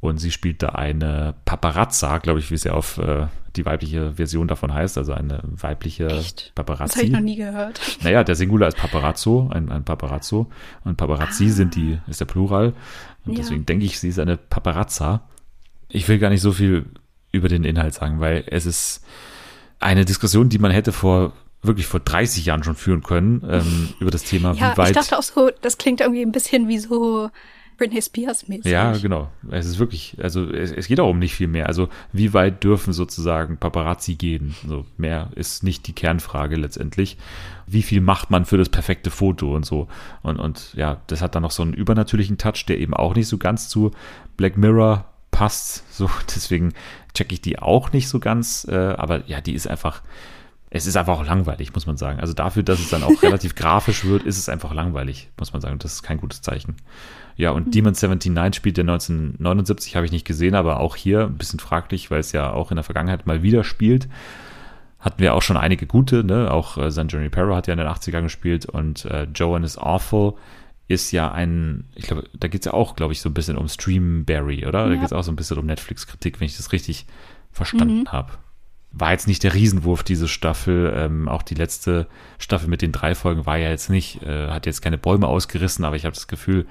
Und 0.00 0.18
sie 0.18 0.32
spielt 0.32 0.62
da 0.64 0.70
eine 0.70 1.34
Paparazza, 1.44 2.18
glaube 2.18 2.40
ich, 2.40 2.50
wie 2.50 2.56
es 2.56 2.64
ja 2.64 2.72
auf 2.72 2.98
äh, 2.98 3.26
die 3.54 3.64
weibliche 3.64 4.14
Version 4.14 4.48
davon 4.48 4.74
heißt, 4.74 4.98
also 4.98 5.12
eine 5.12 5.40
weibliche 5.44 6.06
Echt? 6.08 6.48
Das 6.48 6.52
Paparazzi. 6.56 6.96
habe 6.98 7.06
ich 7.06 7.12
noch 7.12 7.20
nie 7.20 7.36
gehört. 7.36 7.80
Naja, 8.02 8.24
der 8.24 8.34
Singular 8.34 8.66
ist 8.68 8.78
Paparazzo, 8.78 9.48
ein, 9.52 9.70
ein 9.70 9.84
Paparazzo. 9.84 10.50
Und 10.84 10.96
Paparazzi 10.96 11.50
sind 11.50 11.76
die, 11.76 11.98
ist 12.08 12.18
der 12.20 12.24
Plural. 12.24 12.72
Und 13.24 13.34
Ja. 13.34 13.38
deswegen 13.42 13.64
denke 13.64 13.84
ich, 13.84 14.00
sie 14.00 14.08
ist 14.08 14.18
eine 14.18 14.36
Paparazza. 14.36 15.22
Ich 15.88 16.08
will 16.08 16.18
gar 16.18 16.30
nicht 16.30 16.40
so 16.40 16.50
viel 16.52 16.86
über 17.30 17.48
den 17.48 17.62
Inhalt 17.62 17.94
sagen, 17.94 18.18
weil 18.18 18.42
es 18.48 18.66
ist 18.66 19.04
eine 19.78 20.04
Diskussion, 20.04 20.48
die 20.48 20.58
man 20.58 20.72
hätte 20.72 20.90
vor 20.90 21.32
wirklich 21.62 21.86
vor 21.86 22.00
30 22.00 22.44
Jahren 22.44 22.64
schon 22.64 22.74
führen 22.74 23.02
können, 23.02 23.42
ähm, 23.48 23.88
über 24.00 24.10
das 24.10 24.24
Thema, 24.24 24.52
Ja, 24.54 24.72
wie 24.72 24.78
weit. 24.78 24.88
ich 24.90 24.96
dachte 24.96 25.18
auch 25.18 25.22
so, 25.22 25.50
das 25.60 25.78
klingt 25.78 26.00
irgendwie 26.00 26.22
ein 26.22 26.32
bisschen 26.32 26.68
wie 26.68 26.78
so 26.78 27.30
Britney 27.78 28.02
Spears 28.02 28.48
mäßig. 28.48 28.70
Ja, 28.70 28.92
genau. 28.96 29.30
Es 29.50 29.66
ist 29.66 29.78
wirklich, 29.78 30.16
also 30.22 30.44
es, 30.50 30.70
es 30.72 30.86
geht 30.86 31.00
auch 31.00 31.08
um 31.10 31.18
nicht 31.18 31.34
viel 31.34 31.48
mehr. 31.48 31.66
Also 31.66 31.88
wie 32.12 32.34
weit 32.34 32.62
dürfen 32.62 32.92
sozusagen 32.92 33.56
Paparazzi 33.56 34.14
gehen? 34.14 34.54
So 34.66 34.84
mehr 34.96 35.30
ist 35.34 35.62
nicht 35.62 35.86
die 35.86 35.92
Kernfrage 35.92 36.56
letztendlich. 36.56 37.16
Wie 37.66 37.82
viel 37.82 38.00
macht 38.00 38.30
man 38.30 38.44
für 38.44 38.58
das 38.58 38.68
perfekte 38.68 39.10
Foto 39.10 39.54
und 39.56 39.64
so? 39.64 39.88
Und, 40.22 40.38
und 40.38 40.74
ja, 40.74 41.00
das 41.06 41.22
hat 41.22 41.34
dann 41.34 41.42
noch 41.42 41.50
so 41.50 41.62
einen 41.62 41.74
übernatürlichen 41.74 42.38
Touch, 42.38 42.66
der 42.68 42.78
eben 42.78 42.94
auch 42.94 43.14
nicht 43.14 43.28
so 43.28 43.38
ganz 43.38 43.68
zu 43.68 43.90
Black 44.36 44.56
Mirror 44.56 45.06
passt. 45.30 45.82
So, 45.92 46.10
deswegen 46.34 46.74
checke 47.14 47.34
ich 47.34 47.40
die 47.40 47.58
auch 47.58 47.92
nicht 47.92 48.08
so 48.08 48.20
ganz. 48.20 48.66
Äh, 48.70 48.76
aber 48.76 49.26
ja, 49.28 49.40
die 49.40 49.54
ist 49.54 49.66
einfach, 49.66 50.02
es 50.74 50.86
ist 50.86 50.96
einfach 50.96 51.18
auch 51.18 51.26
langweilig, 51.26 51.74
muss 51.74 51.86
man 51.86 51.96
sagen. 51.98 52.18
Also 52.20 52.32
dafür, 52.32 52.62
dass 52.62 52.80
es 52.80 52.88
dann 52.88 53.02
auch 53.02 53.22
relativ 53.22 53.54
grafisch 53.54 54.04
wird, 54.04 54.22
ist 54.22 54.38
es 54.38 54.48
einfach 54.48 54.72
langweilig, 54.72 55.28
muss 55.38 55.52
man 55.52 55.60
sagen. 55.60 55.78
Das 55.78 55.92
ist 55.92 56.02
kein 56.02 56.18
gutes 56.18 56.40
Zeichen. 56.40 56.76
Ja, 57.36 57.50
und 57.50 57.74
Demon 57.74 57.92
79 57.92 58.54
spielt 58.56 58.76
der 58.78 58.82
1979, 58.84 59.96
habe 59.96 60.06
ich 60.06 60.12
nicht 60.12 60.26
gesehen, 60.26 60.54
aber 60.54 60.80
auch 60.80 60.96
hier 60.96 61.24
ein 61.24 61.36
bisschen 61.36 61.60
fraglich, 61.60 62.10
weil 62.10 62.20
es 62.20 62.32
ja 62.32 62.50
auch 62.52 62.70
in 62.70 62.76
der 62.76 62.84
Vergangenheit 62.84 63.26
mal 63.26 63.42
wieder 63.42 63.64
spielt. 63.64 64.08
Hatten 64.98 65.20
wir 65.20 65.34
auch 65.34 65.42
schon 65.42 65.56
einige 65.56 65.86
gute, 65.86 66.24
ne? 66.24 66.50
Auch 66.50 66.78
äh, 66.78 66.90
San 66.90 67.08
Junipero 67.08 67.54
hat 67.56 67.66
ja 67.66 67.72
in 67.72 67.78
den 67.78 67.88
80ern 67.88 68.22
gespilt 68.22 68.66
und 68.66 69.04
äh, 69.06 69.26
Joan 69.34 69.64
is 69.64 69.76
Awful 69.76 70.34
ist 70.88 71.10
ja 71.10 71.32
ein, 71.32 71.84
ich 71.94 72.04
glaube, 72.06 72.24
da 72.38 72.48
geht 72.48 72.60
es 72.62 72.66
ja 72.66 72.74
auch, 72.74 72.96
glaube 72.96 73.12
ich, 73.12 73.20
so 73.20 73.28
ein 73.28 73.34
bisschen 73.34 73.56
um 73.56 73.68
Streamberry, 73.68 74.66
oder? 74.66 74.84
Da 74.86 74.90
Ja. 74.90 74.96
geht 74.96 75.06
es 75.06 75.12
auch 75.12 75.22
so 75.24 75.32
ein 75.32 75.36
bisschen 75.36 75.58
um 75.58 75.66
Netflix-Kritik, 75.66 76.38
wenn 76.40 76.46
ich 76.46 76.56
das 76.56 76.72
richtig 76.72 77.06
verstanden 77.50 78.08
habe. 78.12 78.32
War 78.92 79.12
jetzt 79.12 79.26
nicht 79.26 79.42
der 79.42 79.54
Riesenwurf, 79.54 80.02
diese 80.02 80.28
Staffel. 80.28 80.92
Ähm, 80.94 81.28
auch 81.28 81.42
die 81.42 81.54
letzte 81.54 82.06
Staffel 82.38 82.68
mit 82.68 82.82
den 82.82 82.92
drei 82.92 83.14
Folgen 83.14 83.46
war 83.46 83.56
ja 83.56 83.70
jetzt 83.70 83.88
nicht, 83.90 84.22
äh, 84.22 84.48
hat 84.48 84.66
jetzt 84.66 84.82
keine 84.82 84.98
Bäume 84.98 85.26
ausgerissen, 85.28 85.84
aber 85.84 85.96
ich 85.96 86.04
habe 86.04 86.14
das 86.14 86.28
Gefühl, 86.28 86.66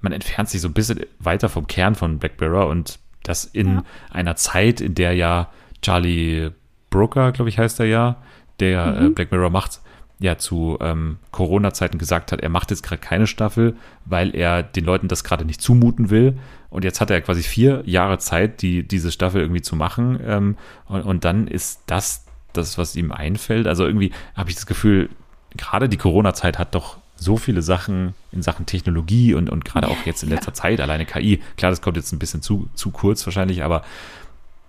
man 0.00 0.12
entfernt 0.12 0.48
sich 0.48 0.60
so 0.60 0.68
ein 0.68 0.72
bisschen 0.74 1.00
weiter 1.18 1.48
vom 1.48 1.66
Kern 1.66 1.94
von 1.94 2.18
Black 2.18 2.40
Mirror 2.40 2.66
und 2.68 2.98
das 3.22 3.44
in 3.44 3.74
Ja. 3.74 3.84
einer 4.10 4.34
Zeit, 4.34 4.80
in 4.80 4.94
der 4.94 5.12
ja 5.14 5.48
Charlie 5.82 6.50
Brooker, 6.90 7.32
glaube 7.32 7.50
ich, 7.50 7.58
heißt 7.58 7.78
er 7.80 7.86
ja, 7.86 8.16
der 8.58 9.00
äh, 9.02 9.08
Black 9.10 9.30
Mirror 9.30 9.50
macht, 9.50 9.80
ja 10.20 10.36
zu 10.36 10.78
ähm, 10.80 11.18
Corona-Zeiten 11.32 11.98
gesagt 11.98 12.30
hat, 12.30 12.40
er 12.40 12.50
macht 12.50 12.70
jetzt 12.70 12.82
gerade 12.82 13.00
keine 13.00 13.26
Staffel, 13.26 13.74
weil 14.04 14.34
er 14.36 14.62
den 14.62 14.84
Leuten 14.84 15.08
das 15.08 15.24
gerade 15.24 15.44
nicht 15.44 15.62
zumuten 15.62 16.10
will. 16.10 16.38
Und 16.68 16.84
jetzt 16.84 17.00
hat 17.00 17.10
er 17.10 17.20
quasi 17.22 17.42
vier 17.42 17.82
Jahre 17.86 18.18
Zeit, 18.18 18.62
die, 18.62 18.86
diese 18.86 19.10
Staffel 19.10 19.40
irgendwie 19.40 19.62
zu 19.62 19.76
machen. 19.76 20.20
Ähm, 20.24 20.56
und, 20.86 21.02
und 21.02 21.24
dann 21.24 21.48
ist 21.48 21.82
das 21.86 22.26
das, 22.52 22.78
was 22.78 22.96
ihm 22.96 23.12
einfällt. 23.12 23.66
Also 23.66 23.86
irgendwie 23.86 24.12
habe 24.34 24.50
ich 24.50 24.56
das 24.56 24.66
Gefühl, 24.66 25.08
gerade 25.56 25.88
die 25.88 25.96
Corona-Zeit 25.96 26.58
hat 26.58 26.74
doch 26.74 26.98
so 27.16 27.36
viele 27.36 27.62
Sachen 27.62 28.14
in 28.32 28.42
Sachen 28.42 28.66
Technologie 28.66 29.34
und, 29.34 29.50
und 29.50 29.64
gerade 29.64 29.88
auch 29.88 30.04
jetzt 30.06 30.22
in 30.22 30.30
letzter 30.30 30.54
Zeit, 30.54 30.80
alleine 30.80 31.04
KI, 31.04 31.40
klar, 31.56 31.70
das 31.70 31.82
kommt 31.82 31.96
jetzt 31.96 32.12
ein 32.12 32.18
bisschen 32.18 32.42
zu, 32.42 32.68
zu 32.74 32.90
kurz 32.90 33.26
wahrscheinlich, 33.26 33.62
aber 33.62 33.82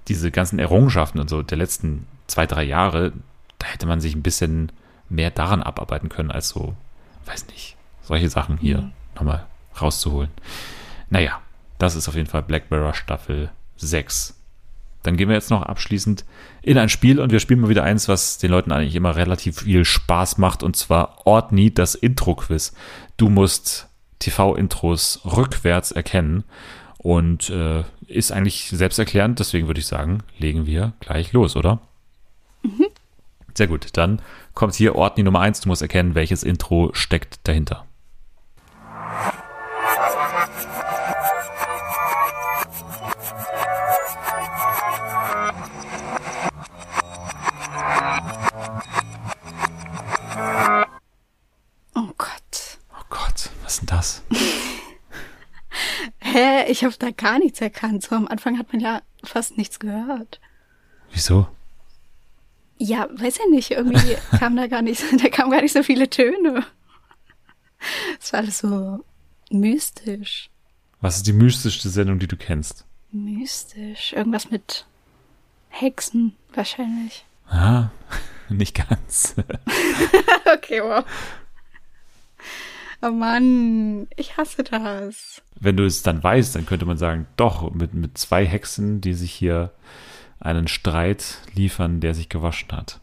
diese 0.08 0.32
ganzen 0.32 0.60
Errungenschaften 0.60 1.20
und 1.20 1.30
so 1.30 1.44
der 1.44 1.58
letzten 1.58 2.08
zwei, 2.28 2.46
drei 2.46 2.64
Jahre, 2.64 3.14
da 3.58 3.68
hätte 3.68 3.86
man 3.86 4.02
sich 4.02 4.16
ein 4.16 4.24
bisschen 4.24 4.72
mehr 5.12 5.30
daran 5.32 5.62
abarbeiten 5.62 6.10
können, 6.10 6.32
als 6.32 6.50
so, 6.50 6.76
weiß 7.26 7.48
nicht, 7.48 7.76
solche 8.02 8.30
Sachen 8.30 8.58
hier 8.58 8.80
Mhm. 8.82 8.92
nochmal 9.16 9.46
rauszuholen. 9.80 10.30
Naja, 11.10 11.40
das 11.78 11.96
ist 11.96 12.08
auf 12.08 12.16
jeden 12.16 12.28
Fall 12.30 12.44
Black 12.44 12.72
Mirror 12.72 12.94
Staffel 12.94 13.50
6. 13.78 14.36
Dann 15.04 15.18
gehen 15.18 15.30
wir 15.30 15.36
jetzt 15.36 15.50
noch 15.50 15.64
abschließend 15.64 16.26
in 16.62 16.78
ein 16.78 16.90
Spiel 16.90 17.20
und 17.20 17.32
wir 17.32 17.40
spielen 17.40 17.60
mal 17.60 17.70
wieder 17.70 17.84
eins, 17.84 18.08
was 18.08 18.38
den 18.38 18.52
Leuten 18.52 18.72
eigentlich 18.72 18.96
immer 18.96 19.16
relativ 19.16 19.62
viel 19.62 19.84
Spaß 19.84 20.38
macht 20.38 20.62
und 20.62 20.76
zwar 20.76 21.26
Ordni, 21.26 21.74
das 21.74 21.96
Intro-Quiz. 21.96 22.74
Du 23.18 23.28
musst 23.30 23.88
TV-Intros 24.20 25.22
rückwärts 25.26 25.92
erkennen 25.92 26.44
und 27.00 27.50
äh, 27.50 27.84
ist 28.06 28.32
eigentlich 28.32 28.70
selbsterklärend, 28.70 29.40
deswegen 29.40 29.66
würde 29.66 29.80
ich 29.80 29.88
sagen, 29.88 30.20
legen 30.38 30.68
wir 30.68 30.94
gleich 31.00 31.34
los, 31.34 31.56
oder? 31.56 31.80
Sehr 33.54 33.68
gut, 33.68 33.98
dann 33.98 34.22
kommt 34.54 34.76
hier 34.76 34.96
Ordni 34.96 35.24
Nummer 35.24 35.42
1, 35.42 35.62
du 35.62 35.70
musst 35.70 35.82
erkennen, 35.82 36.16
welches 36.16 36.44
Intro 36.44 36.92
steckt 36.94 37.48
dahinter. 37.48 37.86
Oh 51.94 52.08
Gott. 52.18 52.80
Oh 52.94 53.04
Gott, 53.10 53.50
was 53.64 53.74
ist 53.74 53.82
denn 53.82 53.88
das? 53.88 54.24
Hä? 56.20 56.66
Ich 56.72 56.84
habe 56.84 56.96
da 56.98 57.12
gar 57.12 57.40
nichts 57.40 57.60
erkannt. 57.60 58.04
So 58.04 58.16
am 58.16 58.28
Anfang 58.28 58.58
hat 58.58 58.72
man 58.72 58.82
ja 58.82 59.02
fast 59.24 59.58
nichts 59.58 59.80
gehört. 59.80 60.40
Wieso? 61.12 61.48
Ja, 62.84 63.08
weiß 63.12 63.38
ja 63.38 63.46
nicht. 63.52 63.70
Irgendwie 63.70 64.16
kam 64.40 64.56
da 64.56 64.66
gar 64.66 64.82
nicht, 64.82 65.04
da 65.24 65.30
kamen 65.30 65.52
gar 65.52 65.62
nicht 65.62 65.74
so 65.74 65.84
viele 65.84 66.10
Töne. 66.10 66.66
Es 68.20 68.34
war 68.34 68.40
alles 68.40 68.60
so 68.60 69.06
mystisch. 69.52 70.50
Was 71.00 71.18
ist 71.18 71.28
die 71.28 71.34
mystischste 71.34 71.90
Sendung, 71.90 72.18
die 72.18 72.28
du 72.28 72.36
kennst? 72.36 72.86
Mystisch. 73.12 74.14
Irgendwas 74.14 74.50
mit 74.50 74.88
Hexen 75.70 76.36
wahrscheinlich. 76.56 77.24
Ah, 77.48 77.90
nicht 78.50 78.76
ganz. 78.90 79.36
Okay, 80.54 80.82
wow. 80.82 81.06
Oh 83.02 83.12
Mann, 83.12 84.08
ich 84.18 84.36
hasse 84.38 84.64
das. 84.64 85.42
Wenn 85.60 85.78
du 85.78 85.86
es 85.86 86.04
dann 86.04 86.22
weißt, 86.22 86.56
dann 86.56 86.66
könnte 86.66 86.86
man 86.86 86.98
sagen, 86.98 87.26
doch, 87.38 87.72
mit, 87.72 87.94
mit 87.94 88.18
zwei 88.18 88.46
Hexen, 88.46 89.00
die 89.02 89.14
sich 89.14 89.32
hier 89.32 89.72
einen 90.42 90.68
Streit 90.68 91.38
liefern, 91.54 92.00
der 92.00 92.14
sich 92.14 92.30
gewaschen 92.30 92.72
hat. 92.72 93.00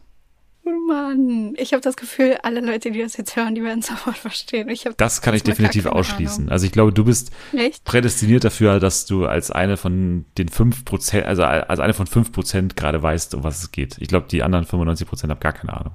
Mann, 0.89 1.55
ich 1.57 1.73
habe 1.73 1.81
das 1.83 1.97
Gefühl, 1.97 2.39
alle 2.43 2.61
Leute, 2.61 2.91
die 2.91 3.01
das 3.01 3.17
jetzt 3.17 3.37
hören, 3.37 3.55
die 3.55 3.63
werden 3.63 3.83
sofort 3.83 4.17
verstehen. 4.17 4.69
Ich 4.69 4.89
Das 4.97 5.23
kann 5.23 5.35
ich 5.35 5.43
definitiv 5.43 5.87
ausschließen. 5.87 6.49
Also 6.49 6.67
ich 6.67 6.73
glaube, 6.73 6.93
du 6.93 7.05
bist 7.05 7.31
Ahnung. 7.53 7.67
Echt? 7.67 7.85
prädestiniert 7.85 8.45
dafür, 8.45 8.81
dass 8.81 9.07
du 9.07 9.27
als 9.27 9.51
eine 9.51 9.77
von 9.77 10.25
den 10.37 10.49
5%, 10.49 11.23
also 11.23 11.45
als 11.45 11.81
eine 11.81 11.95
von 11.95 12.07
5% 12.07 12.75
gerade 12.75 13.03
weißt, 13.03 13.35
um 13.35 13.45
was 13.45 13.63
es 13.63 13.71
geht. 13.71 13.97
Ich 14.01 14.09
glaube, 14.09 14.27
die 14.29 14.43
anderen 14.43 14.65
95% 14.65 15.29
haben 15.29 15.41
gar 15.41 15.53
keine 15.53 15.75
Ahnung. 15.75 15.95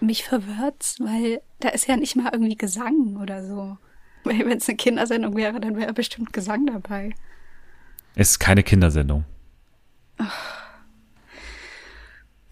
Mich 0.00 0.24
verwirrt's, 0.24 0.98
weil 1.00 1.40
da 1.60 1.68
ist 1.68 1.86
ja 1.86 1.96
nicht 1.96 2.16
mal 2.16 2.30
irgendwie 2.32 2.56
Gesang 2.56 3.16
oder 3.22 3.46
so. 3.46 3.78
Wenn 4.24 4.58
es 4.58 4.68
eine 4.68 4.76
Kindersendung 4.76 5.36
wäre, 5.36 5.60
dann 5.60 5.76
wäre 5.76 5.92
bestimmt 5.92 6.32
Gesang 6.32 6.66
dabei. 6.66 7.14
Es 8.14 8.32
ist 8.32 8.38
keine 8.38 8.62
Kindersendung. 8.62 9.24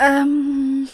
Ähm, 0.01 0.89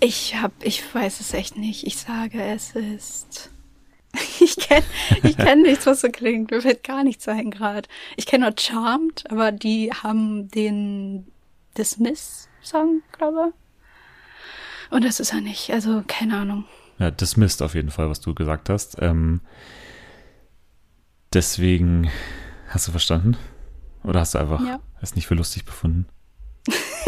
ich 0.00 0.36
hab, 0.40 0.52
ich 0.64 0.82
weiß 0.94 1.20
es 1.20 1.34
echt 1.34 1.56
nicht. 1.56 1.86
Ich 1.86 1.98
sage, 1.98 2.42
es 2.42 2.74
ist. 2.74 3.50
Ich 4.40 4.56
kenne 4.68 4.84
ich 5.22 5.36
kenn 5.36 5.62
nichts, 5.62 5.86
was 5.86 6.00
so 6.00 6.08
klingt. 6.08 6.50
Mir 6.50 6.62
fällt 6.62 6.82
gar 6.82 7.04
nichts 7.04 7.28
ein 7.28 7.50
gerade. 7.50 7.88
Ich 8.16 8.26
kenne 8.26 8.46
nur 8.46 8.54
Charmed, 8.58 9.30
aber 9.30 9.52
die 9.52 9.92
haben 9.92 10.48
den 10.48 11.26
Dismiss-Song, 11.76 13.02
glaube 13.12 13.48
ich. 13.50 14.92
Und 14.92 15.04
das 15.04 15.20
ist 15.20 15.32
er 15.32 15.40
nicht. 15.40 15.70
Also, 15.70 16.02
keine 16.08 16.38
Ahnung. 16.38 16.64
Ja, 16.98 17.10
dismissed 17.10 17.62
auf 17.62 17.74
jeden 17.74 17.90
Fall, 17.90 18.10
was 18.10 18.20
du 18.20 18.34
gesagt 18.34 18.68
hast. 18.68 18.96
Ähm, 19.00 19.40
deswegen, 21.32 22.10
hast 22.68 22.88
du 22.88 22.90
verstanden? 22.90 23.36
Oder 24.02 24.20
hast 24.20 24.34
du 24.34 24.38
einfach 24.38 24.66
Ja. 24.66 24.80
es 25.00 25.14
nicht 25.14 25.26
für 25.26 25.34
lustig 25.34 25.64
befunden? 25.64 26.06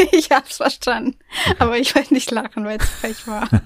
ich 0.11 0.31
hab's 0.31 0.57
verstanden. 0.57 1.15
Aber 1.59 1.77
ich 1.77 1.95
wollte 1.95 2.13
nicht 2.13 2.31
lachen, 2.31 2.65
weil 2.65 2.77
es 2.79 2.89
frech 2.89 3.27
war. 3.27 3.49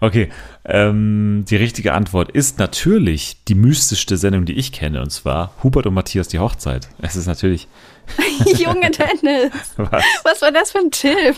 Okay, 0.00 0.30
ähm, 0.64 1.44
die 1.48 1.56
richtige 1.56 1.94
Antwort 1.94 2.30
ist 2.30 2.58
natürlich 2.58 3.42
die 3.48 3.54
mystischste 3.54 4.18
Sendung, 4.18 4.44
die 4.44 4.52
ich 4.52 4.72
kenne, 4.72 5.00
und 5.00 5.10
zwar 5.10 5.54
Hubert 5.62 5.86
und 5.86 5.94
Matthias 5.94 6.28
die 6.28 6.38
Hochzeit. 6.38 6.88
Es 7.00 7.16
ist 7.16 7.26
natürlich 7.26 7.66
Junge 8.58 8.90
Dennis. 8.90 9.52
was? 9.76 10.04
Was 10.24 10.42
war 10.42 10.52
das 10.52 10.72
für 10.72 10.80
ein 10.80 10.90
Tipp? 10.90 11.36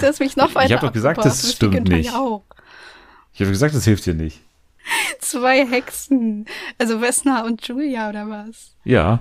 Du 0.00 0.06
hast 0.06 0.20
mich 0.20 0.36
noch 0.36 0.54
weiter 0.54 0.74
hab 0.74 0.82
doch 0.82 0.92
gesagt, 0.92 1.24
das 1.24 1.52
stimmt 1.52 1.88
nicht. 1.88 2.14
Auch. 2.14 2.44
Ich 3.32 3.40
habe 3.40 3.50
gesagt, 3.50 3.74
das 3.74 3.84
hilft 3.84 4.06
dir 4.06 4.14
nicht. 4.14 4.40
Zwei 5.18 5.66
Hexen. 5.66 6.46
Also 6.78 7.00
Vesna 7.00 7.44
und 7.44 7.66
Julia 7.66 8.10
oder 8.10 8.28
was? 8.28 8.76
Ja. 8.84 9.20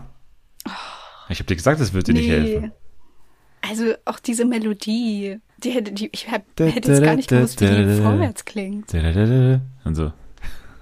Ich 1.29 1.39
habe 1.39 1.47
dir 1.47 1.55
gesagt, 1.55 1.79
das 1.79 1.93
wird 1.93 2.07
dir 2.07 2.13
nicht 2.13 2.29
helfen. 2.29 2.71
Also 3.61 3.93
auch 4.05 4.19
diese 4.19 4.45
Melodie. 4.45 5.39
Die 5.63 5.71
hätte, 5.71 5.93
die, 5.93 6.09
ich 6.11 6.29
hab, 6.29 6.43
hätte 6.59 6.91
jetzt 6.91 7.03
gar 7.03 7.15
nicht 7.15 7.29
gewusst, 7.29 7.61
wie 7.61 7.67
die 7.67 8.01
vorwärts 8.01 8.43
klingt. 8.45 8.93
Und 9.83 9.95
so. 9.95 10.11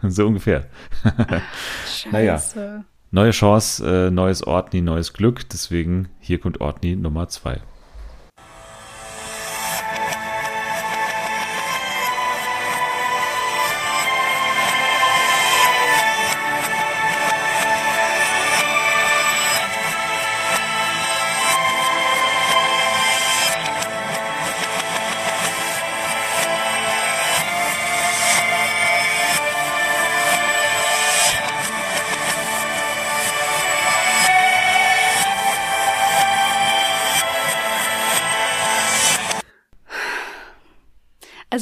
So 0.04 0.26
ungefähr. 0.26 0.66
Scheiße. 1.86 2.10
Naja. 2.12 2.84
Neue 3.12 3.30
Chance, 3.30 4.08
äh, 4.08 4.10
neues 4.10 4.42
Ortni, 4.42 4.82
neues 4.82 5.14
Glück. 5.14 5.48
Deswegen, 5.50 6.10
hier 6.20 6.40
kommt 6.40 6.60
Ortni 6.60 6.96
Nummer 6.96 7.28
zwei. 7.28 7.62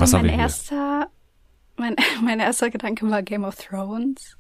Was 0.09 0.13
haben 0.13 0.21
mein 0.21 0.31
wir 0.31 0.35
hier? 0.35 0.43
erster, 0.43 1.09
mein, 1.77 1.95
mein 2.23 2.39
erster 2.39 2.69
Gedanke 2.69 3.09
war 3.09 3.21
Game 3.21 3.43
of 3.43 3.55
Thrones. 3.55 4.37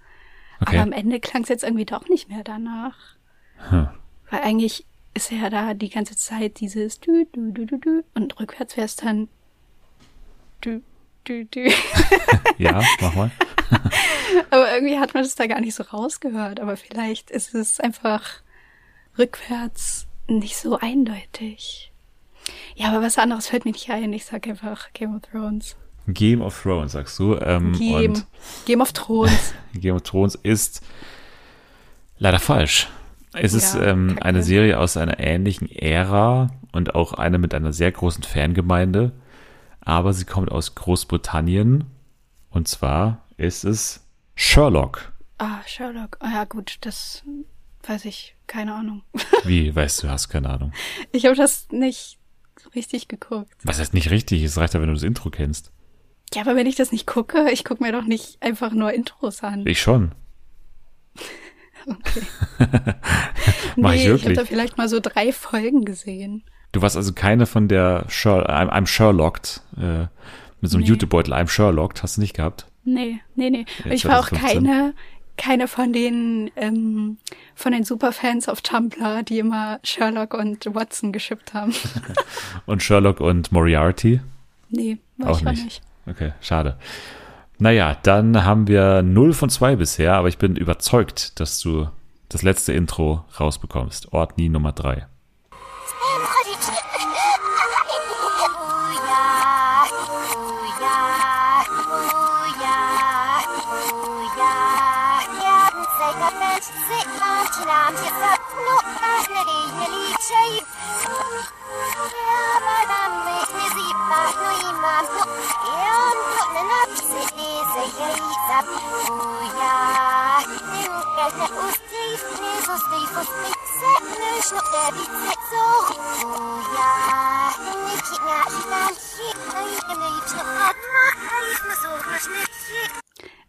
Okay. 0.61 0.75
Aber 0.75 0.83
am 0.83 0.91
Ende 0.91 1.19
klang 1.19 1.43
es 1.43 1.49
jetzt 1.49 1.63
irgendwie 1.63 1.85
doch 1.85 2.09
nicht 2.09 2.29
mehr 2.29 2.43
danach. 2.43 2.95
Hm. 3.69 3.89
Weil 4.29 4.41
eigentlich 4.41 4.85
ist 5.13 5.31
ja 5.31 5.49
da 5.49 5.73
die 5.73 5.89
ganze 5.89 6.15
Zeit 6.15 6.59
dieses 6.59 6.99
dü, 6.99 7.25
dü, 7.33 7.51
dü, 7.51 7.65
dü, 7.65 7.79
dü 7.79 8.03
und 8.13 8.39
rückwärts 8.39 8.77
wäre 8.77 8.85
es 8.85 8.95
dann 8.95 9.27
dü, 10.63 10.81
dü, 11.27 11.45
dü. 11.45 11.71
Ja, 12.57 12.81
mach 12.99 13.15
mal. 13.15 13.31
Aber 14.49 14.73
irgendwie 14.73 14.99
hat 14.99 15.13
man 15.13 15.23
das 15.23 15.35
da 15.35 15.47
gar 15.47 15.61
nicht 15.61 15.75
so 15.75 15.83
rausgehört. 15.83 16.59
Aber 16.59 16.77
vielleicht 16.77 17.31
ist 17.31 17.55
es 17.55 17.79
einfach 17.79 18.41
rückwärts 19.17 20.07
nicht 20.27 20.57
so 20.57 20.77
eindeutig. 20.77 21.88
Ja, 22.75 22.89
aber 22.89 23.01
was 23.01 23.17
anderes 23.17 23.47
fällt 23.47 23.65
mir 23.65 23.71
nicht 23.71 23.89
ein. 23.89 24.11
Ich 24.13 24.25
sag 24.25 24.47
einfach 24.47 24.91
Game 24.93 25.15
of 25.15 25.21
Thrones. 25.31 25.75
Game 26.07 26.41
of 26.41 26.61
Thrones, 26.61 26.93
sagst 26.93 27.19
du. 27.19 27.35
Ähm, 27.37 27.73
Game, 27.73 28.23
Game 28.65 28.81
of 28.81 28.93
Thrones. 28.93 29.53
Game 29.73 29.95
of 29.95 30.01
Thrones 30.03 30.35
ist 30.35 30.81
leider 32.17 32.39
falsch. 32.39 32.87
Es 33.33 33.53
ist 33.53 33.75
Ja, 33.75 33.87
ähm, 33.87 34.09
kacke. 34.15 34.25
eine 34.25 34.43
Serie 34.43 34.79
aus 34.79 34.97
einer 34.97 35.19
ähnlichen 35.19 35.69
Ära 35.69 36.49
und 36.71 36.95
auch 36.95 37.13
eine 37.13 37.37
mit 37.37 37.53
einer 37.53 37.73
sehr 37.73 37.91
großen 37.91 38.23
Fangemeinde. 38.23 39.11
Aber 39.81 40.13
sie 40.13 40.25
kommt 40.25 40.51
aus 40.51 40.73
Großbritannien. 40.75 41.85
Und 42.49 42.67
zwar 42.67 43.23
ist 43.37 43.63
es 43.63 44.05
Sherlock. 44.35 45.11
Ah, 45.37 45.59
Sherlock. 45.67 46.17
Ah, 46.19 46.31
ja, 46.33 46.43
gut, 46.45 46.77
das 46.81 47.23
weiß 47.87 48.05
ich. 48.05 48.35
Keine 48.47 48.73
Ahnung. 48.73 49.03
Wie, 49.45 49.73
weißt 49.75 50.03
du, 50.03 50.09
hast 50.09 50.29
keine 50.29 50.49
Ahnung. 50.49 50.73
Ich 51.11 51.25
habe 51.25 51.35
das 51.35 51.67
nicht 51.71 52.18
richtig 52.75 53.07
geguckt. 53.07 53.53
Was 53.63 53.79
heißt 53.79 53.93
nicht 53.93 54.09
richtig? 54.09 54.43
Es 54.43 54.57
reicht 54.57 54.73
ja, 54.73 54.81
wenn 54.81 54.87
du 54.87 54.93
das 54.93 55.03
Intro 55.03 55.29
kennst. 55.29 55.71
Ja, 56.33 56.41
aber 56.41 56.55
wenn 56.55 56.67
ich 56.67 56.75
das 56.75 56.91
nicht 56.91 57.07
gucke, 57.07 57.49
ich 57.51 57.63
gucke 57.65 57.83
mir 57.83 57.91
doch 57.91 58.05
nicht 58.05 58.41
einfach 58.41 58.71
nur 58.71 58.93
Intros 58.93 59.43
an. 59.43 59.65
Ich 59.65 59.81
schon. 59.81 60.11
Okay. 61.87 62.21
Mach 63.77 63.93
ich 63.93 64.01
nee, 64.01 64.05
ich 64.05 64.09
habe 64.09 64.21
wirklich. 64.21 64.37
da 64.37 64.45
vielleicht 64.45 64.77
mal 64.77 64.89
so 64.89 64.99
drei 64.99 65.31
Folgen 65.31 65.85
gesehen. 65.85 66.43
Du 66.73 66.81
warst 66.81 66.97
also 66.97 67.13
keine 67.13 67.45
von 67.45 67.67
der 67.69 68.05
Sher 68.09 68.47
I'm, 68.49 68.69
I'm 68.69 68.85
Sherlocked, 68.85 69.63
äh, 69.77 70.07
mit 70.61 70.69
so 70.69 70.77
einem 70.77 70.83
Nee. 70.83 70.89
Jutebeutel, 70.89 71.33
I'm 71.33 71.47
Sherlocked, 71.47 72.03
hast 72.03 72.17
du 72.17 72.21
nicht 72.21 72.35
gehabt? 72.35 72.67
Nee, 72.83 73.21
nee, 73.35 73.49
nee. 73.49 73.65
Ich 73.89 74.05
war 74.05 74.19
auch 74.19 74.27
2015. 74.27 74.63
keine, 74.63 74.93
keine 75.39 75.67
von 75.67 75.91
den, 75.93 76.51
ähm, 76.55 77.17
von 77.55 77.71
den 77.71 77.83
Superfans 77.83 78.47
auf 78.49 78.61
Tumblr, 78.61 79.23
die 79.23 79.39
immer 79.39 79.79
Sherlock 79.83 80.33
und 80.35 80.65
Watson 80.75 81.11
geschippt 81.11 81.53
haben. 81.53 81.73
Und 82.67 82.83
Sherlock 82.83 83.19
und 83.19 83.51
Moriarty? 83.51 84.19
nee, 84.69 84.99
war 85.17 85.31
Auch 85.31 85.41
ich 85.41 85.47
auch 85.47 85.51
nicht. 85.51 85.63
nicht. 85.63 85.81
Okay, 86.07 86.33
schade. 86.41 86.77
Naja, 87.57 87.97
dann 88.03 88.43
haben 88.45 88.67
wir 88.67 89.01
0 89.01 89.33
von 89.33 89.49
2 89.49 89.75
bisher, 89.77 90.13
aber 90.15 90.27
ich 90.27 90.37
bin 90.37 90.55
überzeugt, 90.55 91.39
dass 91.39 91.59
du 91.59 91.87
das 92.29 92.43
letzte 92.43 92.73
Intro 92.73 93.25
rausbekommst. 93.39 94.13
Ortni 94.13 94.49
Nummer 94.49 94.71
3. 94.71 95.07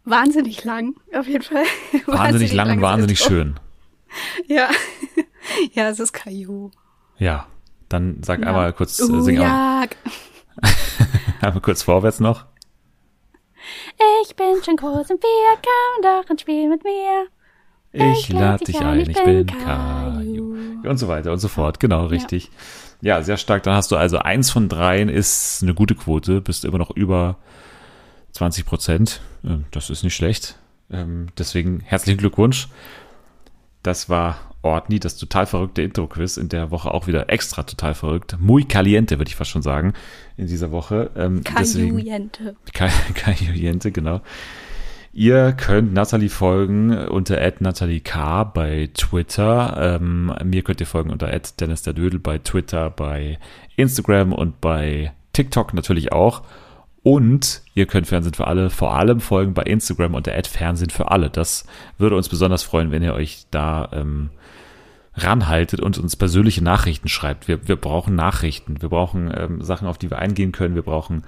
Wahnsinnig 0.03 0.63
lang, 0.63 0.95
auf 1.13 1.27
jeden 1.27 1.43
Fall. 1.43 1.63
Wahnsinnig 2.05 2.53
lang 2.53 2.71
und 2.71 2.81
wahnsinnig 2.81 3.19
schön. 3.19 3.59
Ja. 4.47 4.69
ja, 5.73 5.89
es 5.89 5.99
ist 5.99 6.13
Caillou. 6.13 6.71
Ja, 7.17 7.47
dann 7.89 8.21
sag 8.23 8.39
Ja. 8.41 8.47
einmal 8.47 8.73
kurz, 8.73 8.99
äh, 8.99 9.03
Uh, 9.03 9.21
sing 9.21 9.39
einmal, 9.39 9.87
ja. 10.61 10.69
einmal 11.41 11.61
kurz 11.61 11.83
vorwärts 11.83 12.19
noch. 12.19 12.45
Ich 14.23 14.35
bin 14.35 14.63
schon 14.63 14.75
groß 14.75 15.09
und 15.11 15.21
wir 15.21 15.57
komm 15.61 16.03
doch 16.03 16.29
und 16.29 16.41
spiel 16.41 16.67
mit 16.69 16.83
mir. 16.83 17.27
Ich 17.93 18.01
Ich 18.01 18.29
lade 18.29 18.45
lad 18.45 18.67
dich 18.67 18.79
ein, 18.81 18.99
ich 19.09 19.23
bin 19.23 19.45
Caillou. 19.45 20.55
Und 20.87 20.97
so 20.97 21.07
weiter 21.07 21.31
und 21.31 21.39
so 21.39 21.47
fort. 21.47 21.79
Genau, 21.79 22.05
richtig. 22.05 22.49
Ja. 23.01 23.21
sehr 23.21 23.37
stark. 23.37 23.63
Dann 23.63 23.75
hast 23.75 23.91
du 23.91 23.97
also 23.97 24.17
eins 24.17 24.49
von 24.49 24.69
dreien 24.69 25.09
ist 25.09 25.61
eine 25.61 25.73
gute 25.73 25.93
Quote, 25.95 26.41
bist 26.41 26.65
immer 26.65 26.77
noch 26.77 26.91
über 26.91 27.37
20 28.31 28.65
Prozent. 28.65 29.21
Ähm, 29.43 29.65
Das 29.71 29.89
ist 29.89 30.03
nicht 30.03 30.15
schlecht. 30.15 30.57
Ähm, 30.89 31.27
Deswegen 31.37 31.81
herzlichen 31.81 32.17
Glückwunsch. 32.17 32.67
Das 33.83 34.09
war 34.09 34.37
Ortni, 34.61 34.99
das 34.99 35.17
total 35.17 35.45
verrückte 35.45 35.81
Intro-Quiz. 35.81 36.37
In 36.37 36.49
der 36.49 36.71
Woche 36.71 36.93
auch 36.93 37.07
wieder 37.07 37.29
extra 37.29 37.63
total 37.63 37.93
verrückt. 37.93 38.37
Muy 38.39 38.63
caliente, 38.63 39.17
würde 39.19 39.29
ich 39.29 39.35
fast 39.35 39.51
schon 39.51 39.61
sagen, 39.61 39.93
in 40.37 40.47
dieser 40.47 40.71
Woche. 40.71 41.11
Ähm, 41.15 41.43
Kai 42.73 43.35
Jente, 43.53 43.91
genau. 43.91 44.21
Ihr 45.13 45.51
könnt 45.51 45.93
Natalie 45.93 46.29
folgen 46.29 46.97
unter 47.07 47.37
@natalie 47.59 47.99
K 47.99 48.45
bei 48.45 48.89
Twitter. 48.93 49.97
Ähm, 49.99 50.33
mir 50.45 50.61
könnt 50.63 50.79
ihr 50.79 50.87
folgen 50.87 51.09
unter 51.09 51.27
Dennis 51.59 51.81
der 51.81 51.93
Dödel 51.93 52.19
bei 52.19 52.37
Twitter, 52.37 52.89
bei 52.89 53.37
Instagram 53.75 54.31
und 54.31 54.61
bei 54.61 55.11
TikTok 55.33 55.73
natürlich 55.73 56.13
auch. 56.13 56.43
Und 57.03 57.63
ihr 57.73 57.87
könnt 57.87 58.07
Fernsehen 58.07 58.35
für 58.35 58.47
alle 58.47 58.69
vor 58.69 58.93
allem 58.95 59.19
folgen 59.21 59.53
bei 59.53 59.63
Instagram 59.63 60.13
unter 60.13 60.31
Fernsehen 60.43 60.91
für 60.91 61.09
alle. 61.09 61.29
Das 61.29 61.65
würde 61.97 62.15
uns 62.15 62.29
besonders 62.29 62.61
freuen, 62.61 62.91
wenn 62.91 63.01
ihr 63.01 63.15
euch 63.15 63.47
da 63.49 63.89
ähm, 63.91 64.29
ranhaltet 65.15 65.79
und 65.79 65.97
uns 65.97 66.15
persönliche 66.15 66.63
Nachrichten 66.63 67.07
schreibt. 67.07 67.47
Wir, 67.47 67.67
wir 67.67 67.75
brauchen 67.75 68.15
Nachrichten, 68.15 68.81
wir 68.81 68.89
brauchen 68.89 69.33
ähm, 69.35 69.61
Sachen, 69.61 69.87
auf 69.87 69.97
die 69.97 70.11
wir 70.11 70.19
eingehen 70.19 70.51
können, 70.51 70.75
wir 70.75 70.83
brauchen 70.83 71.23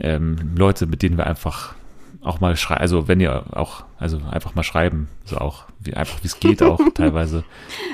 ähm, 0.00 0.54
Leute, 0.56 0.86
mit 0.86 1.02
denen 1.02 1.16
wir 1.16 1.26
einfach 1.26 1.74
auch 2.20 2.40
mal 2.40 2.56
schreiben, 2.56 2.80
also 2.80 3.06
wenn 3.06 3.20
ihr 3.20 3.44
auch, 3.56 3.84
also 3.98 4.20
einfach 4.30 4.56
mal 4.56 4.64
schreiben, 4.64 5.08
so 5.24 5.38
auch, 5.38 5.64
wie 5.78 5.94
einfach 5.94 6.22
wie 6.22 6.26
es 6.26 6.40
geht 6.40 6.60
auch 6.62 6.80
teilweise. 6.94 7.44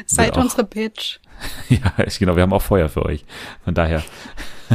Seid 0.07 0.39
auch, 0.39 0.43
unsere 0.43 0.65
Bitch. 0.65 1.21
ja, 1.69 1.93
genau, 2.19 2.35
wir 2.35 2.43
haben 2.43 2.53
auch 2.53 2.63
Feuer 2.63 2.89
für 2.89 3.05
euch. 3.05 3.25
Von 3.65 3.75
daher 3.75 4.03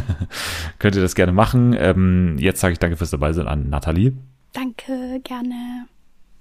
könnt 0.80 0.96
ihr 0.96 1.02
das 1.02 1.16
gerne 1.16 1.32
machen. 1.32 1.76
Ähm, 1.78 2.38
jetzt 2.40 2.60
sage 2.60 2.74
ich 2.74 2.80
danke 2.80 2.98
fürs 2.98 3.12
dabei 3.12 3.34
sein 3.34 3.48
an 3.48 3.70
Nathalie. 3.70 4.14
Danke, 4.54 5.20
gerne. 5.24 5.88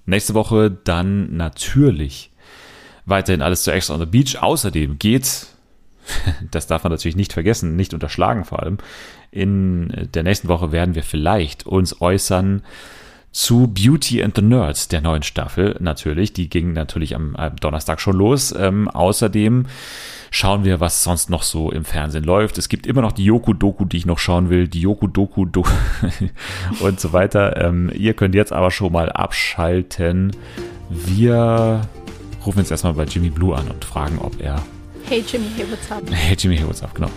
Nächste 0.06 0.34
Woche 0.34 0.70
dann 0.70 1.36
natürlich 1.36 2.30
weiterhin 3.04 3.42
alles 3.42 3.62
zu 3.62 3.72
Extra 3.72 3.94
on 3.94 4.00
the 4.00 4.06
Beach. 4.06 4.40
Außerdem 4.40 4.98
geht, 4.98 5.46
das 6.50 6.66
darf 6.66 6.84
man 6.84 6.92
natürlich 6.92 7.16
nicht 7.16 7.32
vergessen, 7.32 7.76
nicht 7.76 7.94
unterschlagen 7.94 8.44
vor 8.44 8.62
allem, 8.62 8.78
in 9.30 10.08
der 10.14 10.22
nächsten 10.22 10.48
Woche 10.48 10.72
werden 10.72 10.94
wir 10.94 11.02
vielleicht 11.02 11.66
uns 11.66 12.00
äußern 12.00 12.62
zu 13.36 13.66
Beauty 13.66 14.22
and 14.22 14.34
the 14.34 14.40
Nerds, 14.40 14.88
der 14.88 15.02
neuen 15.02 15.22
Staffel 15.22 15.76
natürlich. 15.78 16.32
Die 16.32 16.48
ging 16.48 16.72
natürlich 16.72 17.14
am, 17.14 17.36
Donnerstag 17.60 18.00
schon 18.00 18.16
los. 18.16 18.54
Ähm, 18.58 18.88
außerdem 18.88 19.66
schauen 20.30 20.64
wir, 20.64 20.80
was 20.80 21.04
sonst 21.04 21.28
noch 21.28 21.42
so 21.42 21.70
im 21.70 21.84
Fernsehen 21.84 22.24
läuft. 22.24 22.56
Es 22.56 22.70
gibt 22.70 22.86
immer 22.86 23.02
noch 23.02 23.12
die 23.12 23.24
Yoku-Doku, 23.24 23.84
die 23.84 23.98
ich 23.98 24.06
noch 24.06 24.18
schauen 24.18 24.48
will, 24.48 24.68
die 24.68 24.80
Yoku-Doku 24.80 25.44
und 26.80 26.98
so 26.98 27.12
weiter. 27.12 27.62
Ähm, 27.62 27.92
ihr 27.94 28.14
könnt 28.14 28.34
jetzt 28.34 28.54
aber 28.54 28.70
schon 28.70 28.92
mal 28.92 29.12
abschalten. 29.12 30.34
Wir 30.88 31.82
rufen 32.46 32.60
jetzt 32.60 32.70
erstmal 32.70 32.94
bei 32.94 33.04
Jimmy 33.04 33.28
Blue 33.28 33.54
an 33.54 33.68
und 33.68 33.84
fragen, 33.84 34.18
ob 34.18 34.40
er. 34.40 34.62
Hey 35.04 35.22
Jimmy, 35.30 35.46
hey, 35.56 35.66
what's 35.70 35.92
up? 35.92 36.02
Hey 36.10 36.36
Jimmy, 36.38 36.56
hey, 36.56 36.66
what's 36.66 36.82
up? 36.82 36.94
Genau. 36.94 37.10